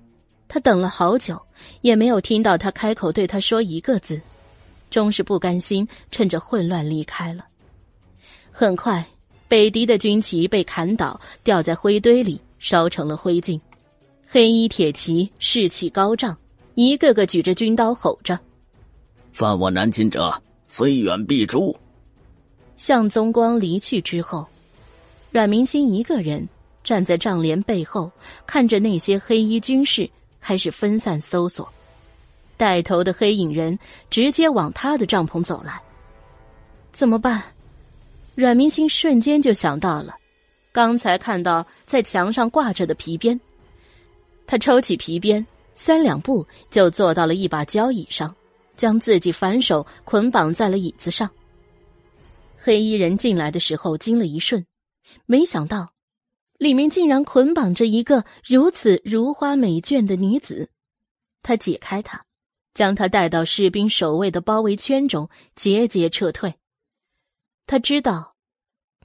[0.49, 1.39] 他等了好久，
[1.83, 4.19] 也没有听到他开口对他说一个字。
[4.91, 7.45] 终是不甘心，趁着混乱离开了。
[8.51, 9.07] 很快，
[9.49, 13.61] 北狄的军旗被砍倒，掉在灰堆里，烧成了灰烬。
[14.27, 16.37] 黑衣铁骑士气高涨，
[16.75, 18.39] 一个个举着军刀吼着
[19.33, 20.35] ：“犯我南秦者，
[20.69, 21.77] 虽远必诛！”
[22.77, 24.47] 向宗光离去之后，
[25.31, 26.49] 阮明心一个人
[26.83, 28.11] 站在帐帘背后，
[28.47, 30.09] 看着那些黑衣军士
[30.41, 31.71] 开始分散搜索。
[32.57, 33.79] 带头的黑影人
[34.11, 35.81] 直接往他的帐篷走来，
[36.93, 37.43] 怎么办？
[38.35, 40.15] 阮明星瞬间就想到了
[40.73, 43.41] 刚才看到在墙上挂着的皮鞭。
[44.47, 45.45] 他抽起皮鞭，
[45.75, 48.35] 三两步就坐到了一把交椅上，
[48.77, 51.31] 将自己反手捆绑在了椅子上。
[52.57, 54.65] 黑衣人进来的时候惊了一瞬，
[55.25, 55.91] 没想到
[56.59, 60.69] 里面竟然捆绑着一个如此如花美眷的女子。
[61.43, 62.26] 他解开她。
[62.77, 66.57] 将他带到士兵守卫的包围圈中，节节撤退。
[67.67, 68.37] 他知道，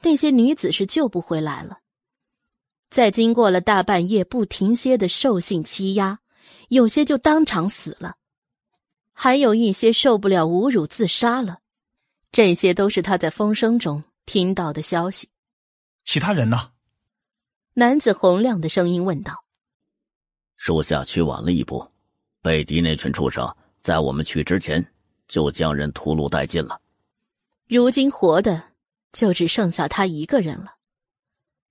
[0.02, 1.80] 那些女子是救不回来了。
[2.90, 6.20] 在经过了大半夜不停歇的兽性欺压，
[6.68, 8.18] 有些就当场死了，
[9.14, 11.60] 还有一些受不了侮辱自杀了。
[12.30, 15.30] 这些都是他在风声中听到的消息。
[16.04, 16.72] 其他人呢？
[17.76, 19.46] 男子洪亮的声音问道
[20.58, 21.88] ：“属下去晚了一步，
[22.42, 23.50] 北敌那群畜生。”
[23.82, 24.86] 在我们去之前，
[25.28, 26.80] 就将人屠戮殆尽了。
[27.68, 28.62] 如今活的
[29.12, 30.76] 就只剩下他一个人了。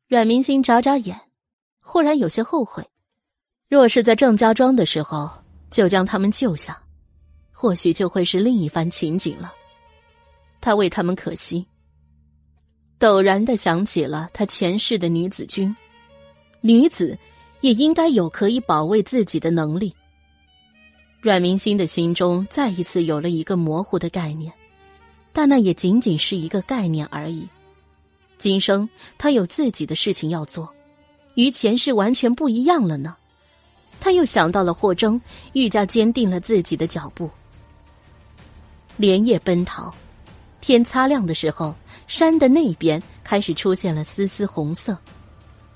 [0.08, 1.20] 阮明星眨眨眼，
[1.80, 2.84] 忽然有些后悔。
[3.68, 5.30] 若是在郑家庄的时候
[5.70, 6.82] 就将他们救下，
[7.52, 9.52] 或许就会是另一番情景了。
[10.60, 11.64] 他为他们可惜。
[12.98, 15.74] 陡然的想起了他前世的女子军，
[16.60, 17.16] 女子
[17.60, 19.94] 也应该有可以保卫自己的能力。
[21.20, 24.50] 阮明星的心中再一次有了一个模糊的概念，
[25.34, 27.46] 但那也仅仅是一个概念而已。
[28.38, 30.66] 今生他有自己的事情要做，
[31.34, 33.14] 与前世完全不一样了呢。
[34.00, 35.20] 他又想到了霍征，
[35.52, 37.30] 愈加坚定了自己的脚步。
[38.96, 39.94] 连夜奔逃，
[40.62, 41.74] 天擦亮的时候，
[42.06, 44.96] 山的那边开始出现了丝丝红色，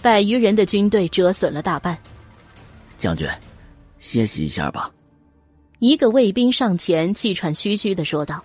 [0.01, 1.99] 百余人的军队折损了大半。
[2.97, 3.29] 将军，
[3.99, 4.91] 歇息一下吧。
[5.85, 8.43] 一个卫兵上前，气喘吁吁的说道：“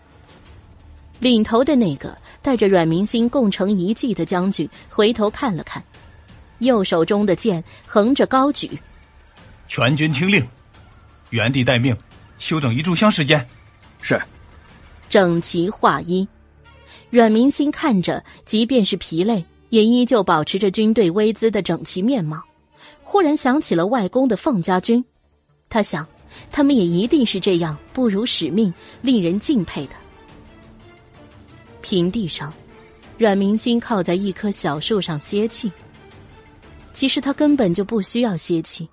[1.20, 5.82] 领头的那个带着阮明星共成一计的将军回头看了看，
[6.58, 8.78] 右手中的剑横着高举。
[9.70, 10.46] 全军听令，
[11.30, 11.96] 原地待命，
[12.40, 13.48] 休整一炷香时间。
[14.02, 14.22] 是。
[15.08, 16.28] 整齐划一。
[17.10, 22.44] 阮明星看着，即便是疲累，也依旧保持着军队威姿的整齐面貌。
[23.02, 25.02] 忽然想起了外公的凤家军，
[25.70, 26.06] 他想。”
[26.52, 29.94] 他们也一定是这样不辱使命、令人敬佩的。
[31.82, 32.54] 平地上，
[33.18, 35.72] 阮明星靠在一棵小树上歇气。
[36.92, 38.88] 其实他根本就不需要歇气，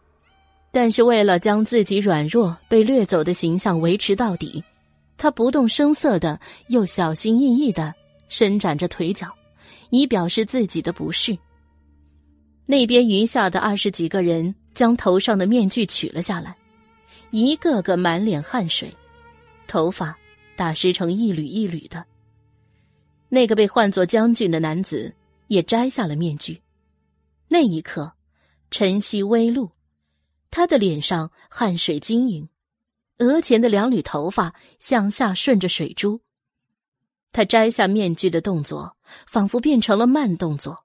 [0.70, 4.62] 但是为了将自己软弱被掠走的形象维持到底，
[5.16, 7.92] 他不动声色的又小心翼翼的
[8.28, 9.28] 伸展着腿脚，
[9.90, 11.36] 以表示自己的不适。
[12.64, 16.54] 那边余下的二十几个人将头上的面具取了下来。
[17.30, 18.94] 一个个满脸汗水，
[19.66, 20.16] 头发
[20.56, 22.04] 打湿成一缕一缕的。
[23.28, 25.14] 那个被唤作将军的男子
[25.48, 26.62] 也摘下了面具。
[27.48, 28.12] 那一刻，
[28.70, 29.70] 晨曦微露，
[30.50, 32.48] 他的脸上汗水晶莹，
[33.18, 36.20] 额前的两缕头发向下顺着水珠。
[37.32, 38.96] 他摘下面具的动作
[39.26, 40.84] 仿佛变成了慢动作，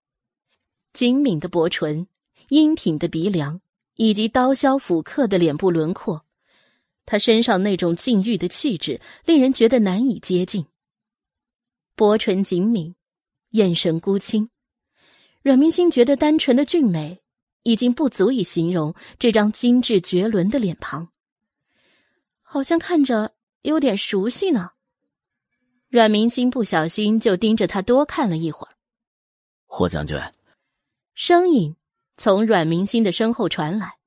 [0.91, 2.07] 精敏的薄唇，
[2.49, 3.61] 英挺的鼻梁，
[3.95, 6.25] 以及刀削斧刻的脸部轮廓。
[7.05, 10.65] 他身上那种禁欲的气质，令人觉得难以接近。
[11.95, 12.95] 薄唇紧抿，
[13.49, 14.49] 眼神孤清，
[15.41, 17.21] 阮明星觉得单纯的俊美
[17.63, 21.09] 已经不足以形容这张精致绝伦的脸庞。
[22.41, 24.71] 好像看着有点熟悉呢。
[25.89, 28.73] 阮明星不小心就盯着他多看了一会儿。
[29.65, 30.17] 霍将军，
[31.13, 31.75] 声音
[32.17, 33.97] 从阮明星的身后传来：“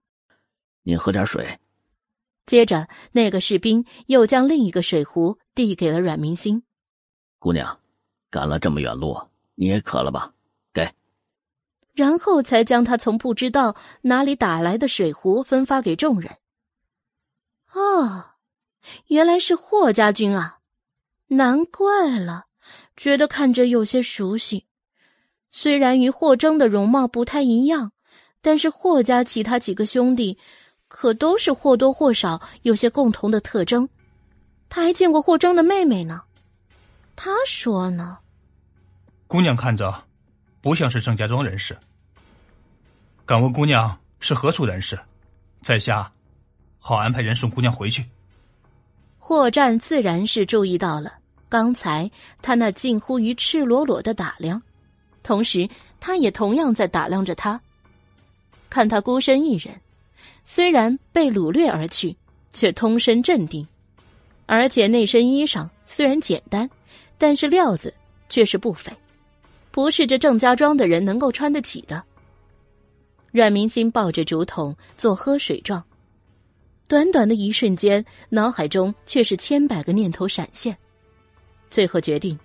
[0.83, 1.59] 您喝点水。”
[2.47, 6.63] 接着，那个士兵又将另一个水壶递给了阮明星。
[7.39, 7.79] 姑娘，
[8.31, 9.19] 赶了这么远路，
[9.55, 10.35] 你也渴了吧？
[10.73, 10.93] 给。
[11.95, 16.37] 然后才将他从不知道哪里打来的水壶分发给众人。
[17.73, 18.33] 哦，
[19.07, 20.59] 原来是霍家军啊！
[21.29, 22.47] 难怪了，
[22.97, 24.67] 觉得看着有些熟悉。
[25.51, 27.93] 虽然与霍征的容貌不太一样，
[28.43, 30.39] 但是霍家其他几个兄弟。
[31.05, 33.87] 可都是或多或少有些共同的特征，
[34.71, 36.23] 他还见过霍征的妹妹呢。
[37.15, 38.17] 他说呢，
[39.27, 40.03] 姑娘看着
[40.63, 41.77] 不像是郑家庄人士。
[43.27, 44.99] 敢问姑娘是何处人士？
[45.61, 46.11] 在下，
[46.79, 48.07] 好安排人送姑娘回去。
[49.19, 51.13] 霍战自然是注意到了
[51.51, 52.11] 刚才
[52.41, 54.63] 他那近乎于赤裸裸的打量，
[55.23, 55.69] 同时
[56.01, 57.61] 他也同样在打量着他。
[58.71, 59.79] 看他孤身一人，
[60.45, 62.15] 虽然被掳掠而去，
[62.53, 63.67] 却通身镇定，
[64.47, 66.69] 而且那身衣裳虽然简单，
[67.17, 67.93] 但是料子
[68.29, 68.93] 却是不菲，
[69.71, 72.03] 不是这郑家庄的人能够穿得起的。
[73.33, 75.83] 阮明心抱着竹筒做喝水状。
[76.87, 80.77] 短短的一瞬间，脑海中却是千百个念头闪现，
[81.71, 82.39] 最后决定，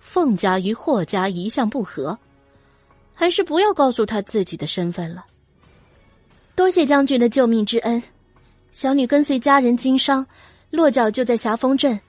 [0.00, 2.18] 凤家与霍家一向不和，
[3.14, 5.24] 还是不要告诉他自己的身份了。
[6.54, 8.02] 多谢将军的救命之恩，
[8.70, 10.24] 小女跟随家人经商，
[10.70, 12.00] 落脚就在霞峰镇，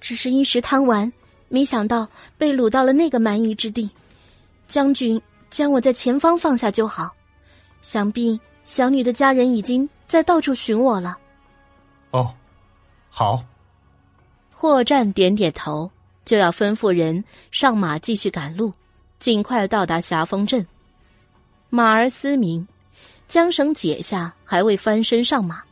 [0.00, 1.10] 只是一时贪玩，
[1.48, 3.90] 没想到被掳到了那个蛮夷之地。
[4.68, 7.10] 将军将我在前方放下就好，
[7.80, 11.16] 想必小女的家人已经在到处寻我了。
[12.10, 12.34] 哦，
[13.08, 13.44] 好。
[14.50, 15.90] 霍战点点头，
[16.24, 18.72] 就要吩咐人上马继续赶路，
[19.18, 20.66] 尽快到达霞峰镇。
[21.68, 22.66] 马儿嘶鸣，
[23.28, 25.62] 缰绳解下，还未翻身上马，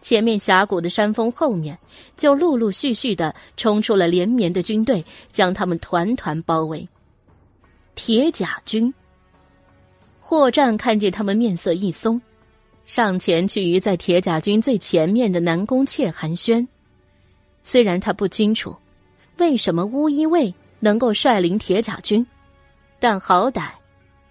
[0.00, 1.78] 前面峡谷的山峰后面
[2.16, 6.88] 就陆陆续续的冲出了连绵的军队，将他们团团包围。
[7.94, 8.92] 铁甲军。
[10.20, 12.20] 霍战看见他们面色一松。
[12.86, 16.66] 上前去与在铁甲军最前面的南宫妾寒暄，
[17.62, 18.76] 虽然他不清楚
[19.38, 22.26] 为什么乌衣卫能够率领铁甲军，
[22.98, 23.70] 但好歹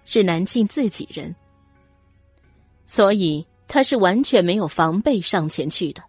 [0.04, 1.34] 是南庆自己人，
[2.86, 6.02] 所以他是完全没有防备上前去的。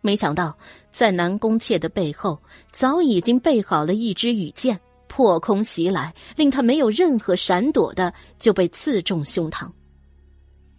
[0.00, 0.56] 没想到
[0.90, 2.40] 在南宫妾的背后
[2.72, 9.70] 早已经备好了一支羽箭，破空袭来，令他没有任何闪躲的就被刺中胸膛。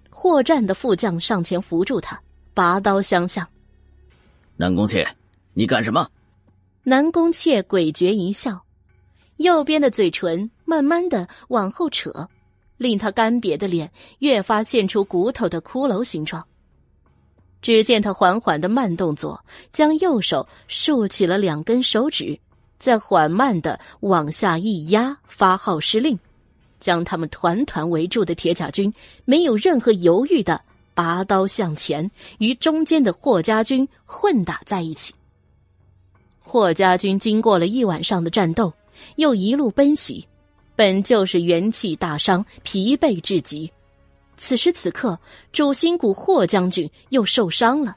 [0.09, 2.21] 霍战的副将上前扶住他，
[2.53, 3.47] 拔刀相向。
[4.57, 5.07] 南宫妾，
[5.53, 6.07] 你干什么？
[6.83, 8.61] 南宫妾诡谲一笑，
[9.37, 12.27] 右边的嘴唇慢慢的往后扯，
[12.83, 13.89] 令他干瘪的脸
[14.19, 16.45] 越发现出骨头的骷髅形状。
[17.61, 22.37] 只见他缓缓的慢动作，将右手竖起了两根手指，
[22.77, 26.19] 再缓慢的往下一压，发号施令。
[26.81, 30.59] 将他们团团围住的铁甲军没有任何犹豫的
[30.93, 35.13] 拔刀向前，与中间的霍家军混打在一起。
[36.41, 38.73] 霍家军经过了一晚上的战斗，
[39.15, 40.27] 又一路奔袭，
[40.75, 43.71] 本就是元气大伤、疲惫至极。
[44.35, 45.19] 此时此刻，
[45.51, 47.95] 主心骨霍将军又受伤了，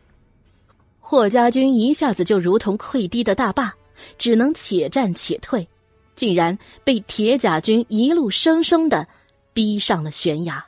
[1.01, 3.73] 霍家军一下子就如同溃堤的大坝，
[4.19, 5.67] 只能且战且退。
[6.15, 9.07] 竟然被铁甲军一路生生的
[9.53, 10.65] 逼上了悬崖。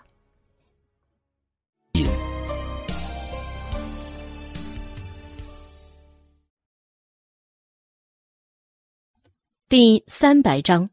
[9.70, 10.88] 第三百章，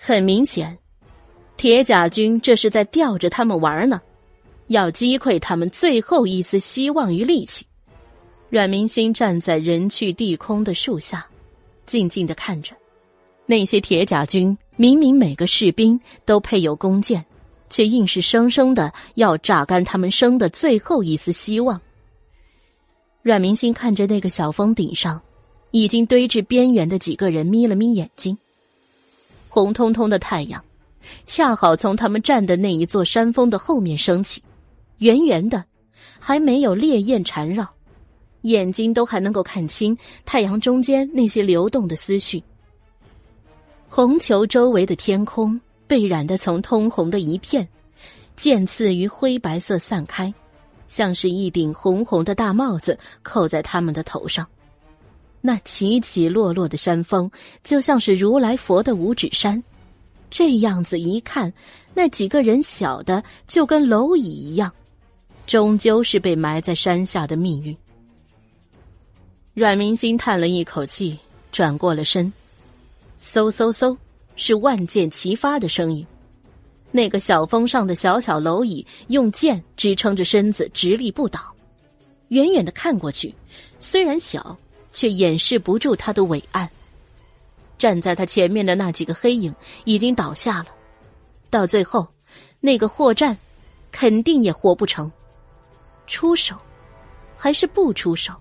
[0.00, 0.78] 很明显，
[1.56, 4.00] 铁甲军这是在吊着他们玩呢，
[4.68, 7.66] 要击溃他们最后一丝希望与力气。
[8.48, 11.26] 阮明星站在人去地空的树下，
[11.84, 12.74] 静静的看着。
[13.44, 17.26] 那些铁甲军明明每个士兵都配有弓箭，
[17.68, 21.78] 却硬是生生的要榨干他们生的最后一丝希望。
[23.20, 25.20] 阮明星看着那个小峰顶上
[25.72, 28.38] 已经堆至边缘的几个人，眯了眯眼睛。
[29.48, 30.62] 红彤彤的太阳，
[31.26, 34.42] 恰好从他们站的那一座山峰的后面升起，
[34.98, 35.64] 圆圆的，
[36.18, 37.66] 还没有烈焰缠绕，
[38.42, 42.42] 眼睛都还能够看清太阳中间那些流动的思绪。
[43.88, 47.66] 红球周围的天空被染得从通红的一片，
[48.36, 50.32] 渐次于灰白色散开，
[50.88, 54.46] 像是一顶红红的大帽子扣在他们的头上。
[55.40, 57.30] 那起起落落的山峰，
[57.62, 59.62] 就像是如来佛的五指山。
[60.30, 61.52] 这样子一看，
[61.94, 64.72] 那几个人小的就跟蝼蚁一样，
[65.46, 67.76] 终究是被埋在山下的命运。
[69.54, 71.18] 阮明心叹了一口气，
[71.50, 72.32] 转过了身。
[73.20, 73.96] 嗖嗖嗖，
[74.36, 76.06] 是万箭齐发的声音。
[76.90, 81.40] 那个小峰上的小小蝼蚁用剑支撑着身子，直立不倒。
[82.28, 83.34] 远远的看过去，
[83.78, 84.56] 虽然小，
[84.92, 86.68] 却掩饰不住他的伟岸。
[87.78, 89.54] 站在他前面的那几个黑影
[89.84, 90.66] 已经倒下了。
[91.50, 92.06] 到最后，
[92.60, 93.38] 那个霍战，
[93.92, 95.10] 肯定也活不成。
[96.06, 96.56] 出手，
[97.36, 98.34] 还是不出手？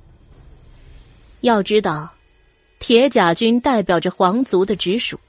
[1.42, 2.12] 要知道。
[2.80, 5.20] 铁甲军代表着皇族的直属，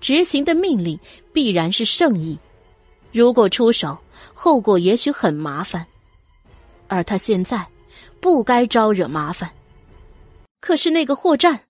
[0.00, 0.98] 执行的命令
[1.32, 2.36] 必然是圣意。
[3.12, 3.96] 如果出手，
[4.34, 5.86] 后果也许很麻烦。
[6.88, 7.64] 而他现在
[8.20, 9.48] 不该招惹麻烦。
[10.60, 11.64] 可是那个霍战，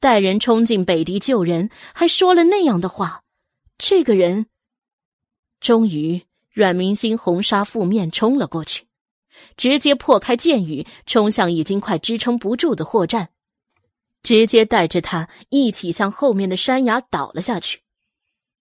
[0.00, 3.22] 带人冲进北狄救人，还说了那样的话，
[3.78, 4.46] 这个人，
[5.60, 8.86] 终于阮明星红纱覆面冲了过去，
[9.56, 13.28] 直接破开箭雨，冲向已经快支撑不住的霍战，
[14.22, 17.80] 直接带着他一起向后面的山崖倒了下去。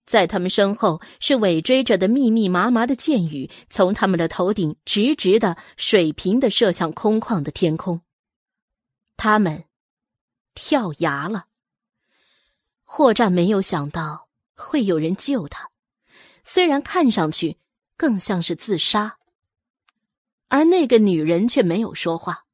[0.06, 8.02] 在他们身后是尾追着的密密麻麻的箭雨，从他们的头顶直直的、水平的射向空旷的天空。
[9.24, 9.66] 他们
[10.56, 11.46] 跳崖了。
[12.84, 15.70] 霍战没有想到会有人救他，
[16.44, 17.60] 虽然看上去
[17.96, 19.20] 更像是自杀。
[20.48, 22.46] 而那个女人却没有说话，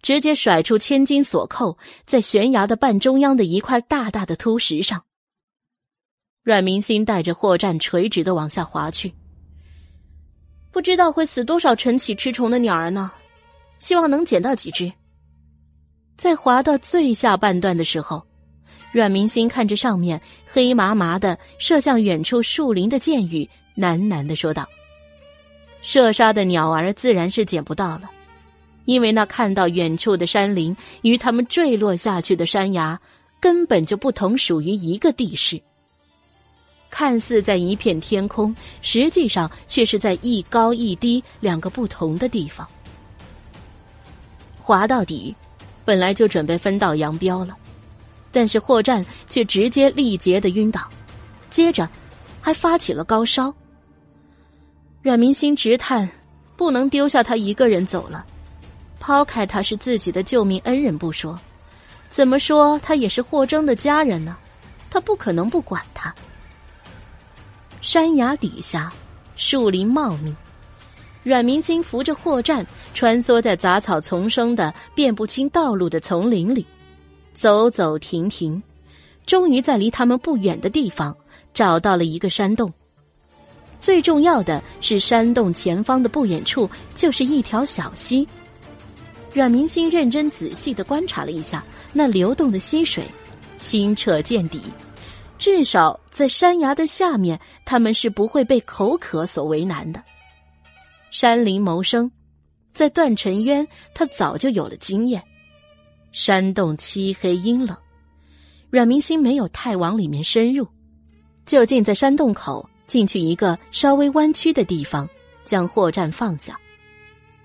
[0.00, 5.04] 直接甩出千金锁扣，在悬崖的半中央的一块大大的凸石上。
[6.42, 9.12] 阮明星带着霍战垂直的往下滑去，
[10.70, 13.12] 不知道会死多少晨起吃虫的鸟儿呢？
[13.80, 14.90] 希望能捡到几只。
[16.16, 18.22] 在滑到最下半段的时候，
[18.90, 24.66] 阮明星看着上面黑麻麻的射向远处树林的箭雨，喃喃的说道
[25.82, 28.10] ：“射杀的鸟儿自然是捡不到了，
[28.86, 32.98] 因为那看到远处的山林与他们坠落下去的山崖
[33.38, 35.60] 根本就不同属于一个地势。”
[36.88, 42.66] 看似在一片天空，实际上却是在一高一低两个不同的地方。
[44.62, 45.36] 滑到底，
[45.86, 47.56] 本来就准备分道扬镳了，
[48.32, 50.80] 但是霍战却直接力竭的晕倒，
[51.48, 51.88] 接着
[52.42, 53.54] 还发起了高烧。
[55.00, 56.06] 阮明心直叹，
[56.56, 58.26] 不能丢下他一个人走了。
[58.98, 61.38] 抛开他是自己的救命恩人不说，
[62.08, 64.36] 怎么说他也是霍征的家人呢？
[64.90, 66.12] 他不可能不管他。
[67.80, 68.92] 山崖底下，
[69.36, 70.34] 树林茂密。
[71.26, 76.64] 阮明星扶着霍战，穿梭在杂草丛生的辨不清道路的丛林里，
[77.32, 78.62] 走走停停，
[79.26, 81.16] 终于在离他们不远的地方
[81.52, 82.72] 找到了一个山洞。
[83.80, 88.24] 最重要的是，山洞前方的不远处就是一条小溪。
[89.32, 93.02] 阮明星认真仔细的观察了一下那流动的溪水，
[93.58, 94.60] 清澈见底。
[95.38, 100.00] 至少在山崖的下面，他们是不会被口渴所为难的。
[101.18, 102.12] 山林谋生，
[102.74, 105.24] 在段尘渊他早就有了经验。
[106.12, 107.74] 山洞漆黑阴冷，
[108.68, 110.68] 阮明星没有太往里面深入，
[111.46, 115.08] 就近在山洞口进去一个稍微弯曲的地方，
[115.46, 116.60] 将货站放下。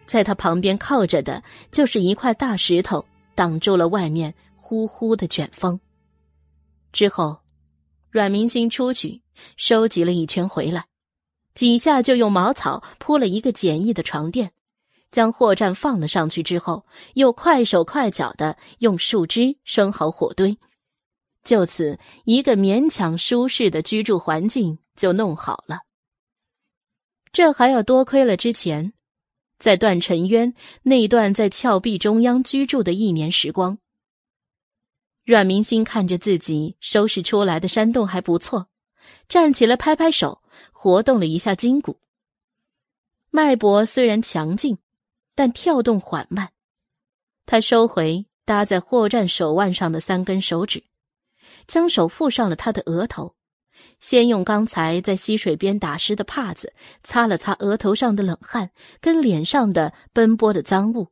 [0.06, 3.06] 在他旁边靠着的就是一块大石头，
[3.36, 5.80] 挡住了外面呼呼的卷风。
[6.92, 7.38] 之后。
[8.10, 9.22] 阮明星出去
[9.56, 10.84] 收集了一圈回来，
[11.54, 14.52] 几下就用茅草铺了一个简易的床垫，
[15.12, 16.86] 将货站放了上去之后，
[17.16, 20.58] 又快手快脚的用树枝生好火堆，
[21.44, 25.80] 就此一个勉强舒适的居住环境就弄好了。
[27.34, 28.94] 这还要多亏了之前，
[29.58, 30.54] 在段尘渊
[30.84, 33.78] 那段在峭壁中央居住的一年时光。
[35.24, 38.68] 阮明星看着自己收拾出来的山洞还不错，
[39.30, 40.41] 站起来拍拍手，
[40.82, 42.00] 活动了一下筋骨。
[43.30, 44.80] 脉搏虽然强劲，
[45.36, 46.54] 但跳动缓慢。
[47.46, 50.84] 他收回搭在货站手腕上的三根手指，
[51.68, 53.36] 将手覆上了他的额头，
[54.00, 61.10] 先用刚才在溪水边打湿的帕子擦了擦额头上的冷汗跟脸上的奔波的脏物。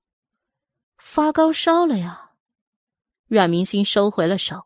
[0.98, 2.32] 发高烧了呀。
[3.28, 4.66] 阮明星收回了手，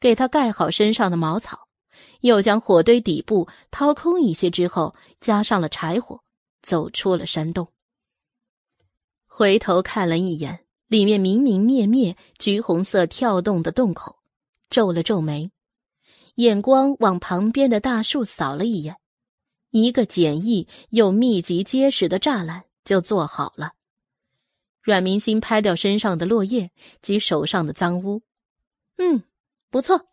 [0.00, 1.68] 给他盖好身上的茅草，
[2.20, 6.20] 又将火堆底部掏空一些之后，加上了柴火，
[6.62, 7.68] 走出了山洞。
[9.26, 14.18] 回头看了一眼里面明明灭灭、橘红色跳动的洞口，
[14.68, 15.50] 皱了皱眉，
[16.34, 18.96] 眼光往旁边的大树扫了一眼，
[19.70, 23.72] 一个简易又密集结实的栅栏就做好了。
[24.82, 26.70] 阮明星拍掉身上的落叶
[27.00, 28.22] 及手上的脏污，
[28.96, 29.22] 嗯，
[29.70, 30.08] 不错。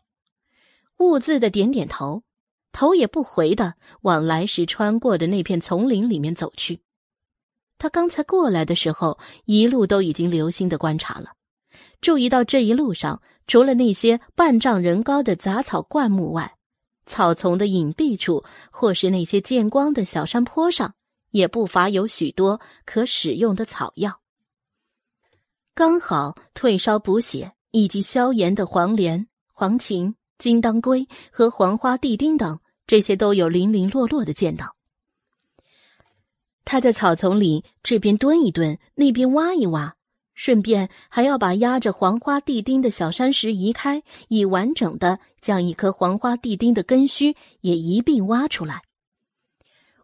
[0.98, 2.22] 兀自的点点头，
[2.70, 6.82] 头也不回的往来时穿过的那片丛林里面走去。
[7.78, 11.32] 他刚才过来的时候，一路都已经留心的观察了，
[12.00, 16.56] 注意到这一路上除了那些半丈人高的杂草灌木外，
[17.06, 20.94] 草丛的隐蔽处或是那些见光的小山坡上，
[21.30, 24.20] 也不乏有许多可使用的草药。
[25.74, 34.76] 刚好退烧补血以及消炎的黄连、黄芩、金当归和黄花地丁等，这些都有零零落落的见到。
[36.64, 39.96] 他在草丛里这边蹲一蹲，那边挖一挖，
[40.34, 48.82] 顺便还要把压着黄花地丁的小山石移开，以完整的将一颗黄花地丁的根须也一并挖出来。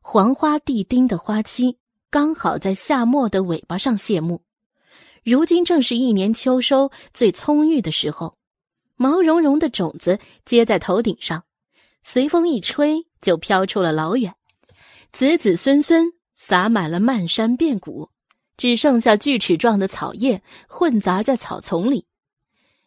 [0.01, 1.79] 黄花地丁的花期
[2.11, 4.43] 刚好在夏末的尾巴上谢幕，
[5.23, 8.37] 如今正是一年秋收最葱郁的时候，
[8.97, 11.45] 毛茸茸的种子结在头顶上，
[12.03, 14.35] 随风一吹就飘出了老远，
[15.13, 16.13] 子子孙孙。
[16.37, 18.11] 洒满了漫山遍谷，
[18.57, 22.07] 只剩下锯齿状的草叶混杂在草丛里。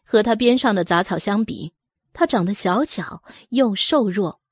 [0.04, 1.72] 和它边上的杂草相比，
[2.12, 4.42] 它长得小巧又瘦弱。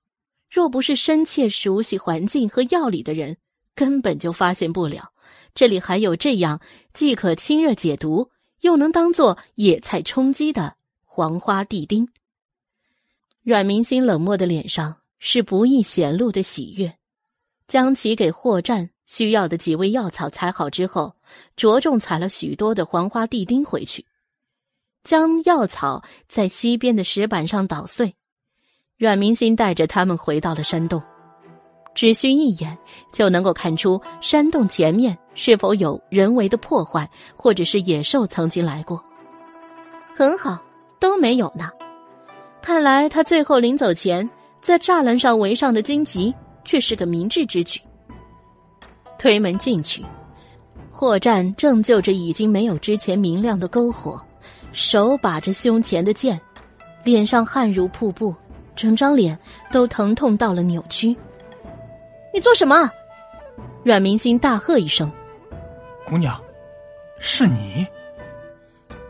[0.50, 3.36] 若不是深切熟悉环境和药理的人，
[3.74, 5.12] 根本就发现不了
[5.54, 6.62] 这里还有这样
[6.94, 8.30] 既可清热解毒，
[8.62, 10.75] 又能当做野菜充饥的
[11.16, 12.06] 黄花地丁。
[13.42, 16.98] 阮明心冷漠的脸上是不易显露的喜悦。
[17.66, 21.16] 将其给霍战需要的几味药草采好之后，
[21.56, 24.04] 着重采了许多的黄花地丁回去，
[25.04, 28.14] 将药草在西边的石板上捣碎。
[28.98, 31.02] 阮明心带着他们回到了山洞，
[31.94, 32.76] 只需一眼
[33.10, 39.02] 就能够看出山洞前面是否有人为的破坏，或者是野兽曾经来过。
[40.14, 40.62] 很好，
[40.98, 41.70] 都没有呢。
[42.62, 44.28] 看来他最后临走前
[44.60, 46.34] 在栅栏上围上的荆棘。
[46.66, 47.80] 却是个明智之举。
[49.18, 50.04] 推门进去，
[50.90, 54.20] 霍战正就着已经没有之前明亮的篝火，
[54.72, 56.38] 手把着胸前的剑，
[57.04, 58.34] 脸上汗如瀑布，
[58.74, 59.38] 整张脸
[59.70, 61.16] 都疼痛到了扭曲。
[62.34, 62.90] 你做什么？
[63.84, 65.08] 阮明星大喝一声
[66.04, 66.36] ：“姑娘，
[67.20, 67.86] 是你！”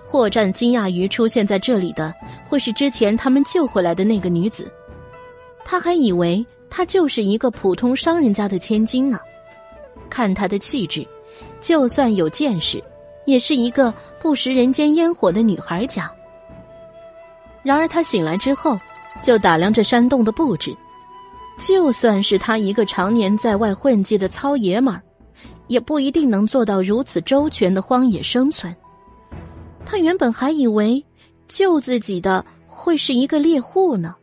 [0.08, 2.15] 霍战惊讶于出现在这里的
[2.49, 4.71] 会是之前他们救回来的那个女子，
[5.65, 6.44] 他还以为。
[6.69, 9.21] 她就是一个普通商人家的千金呢，
[10.10, 11.06] 看她的气质，
[11.60, 12.83] 就算有见识，
[13.24, 16.10] 也是一个不食人间烟火的女孩家。
[17.62, 18.78] 然而他醒来之后，
[19.22, 20.76] 就打量着山洞的布置，
[21.56, 25.01] 就算是他一个常年在外混迹的糙爷们儿，
[25.69, 28.74] 也不一定能做到如此周全的荒野生存。
[29.86, 31.02] 他原本还以为
[31.49, 34.15] 救自己的会是一个猎户呢。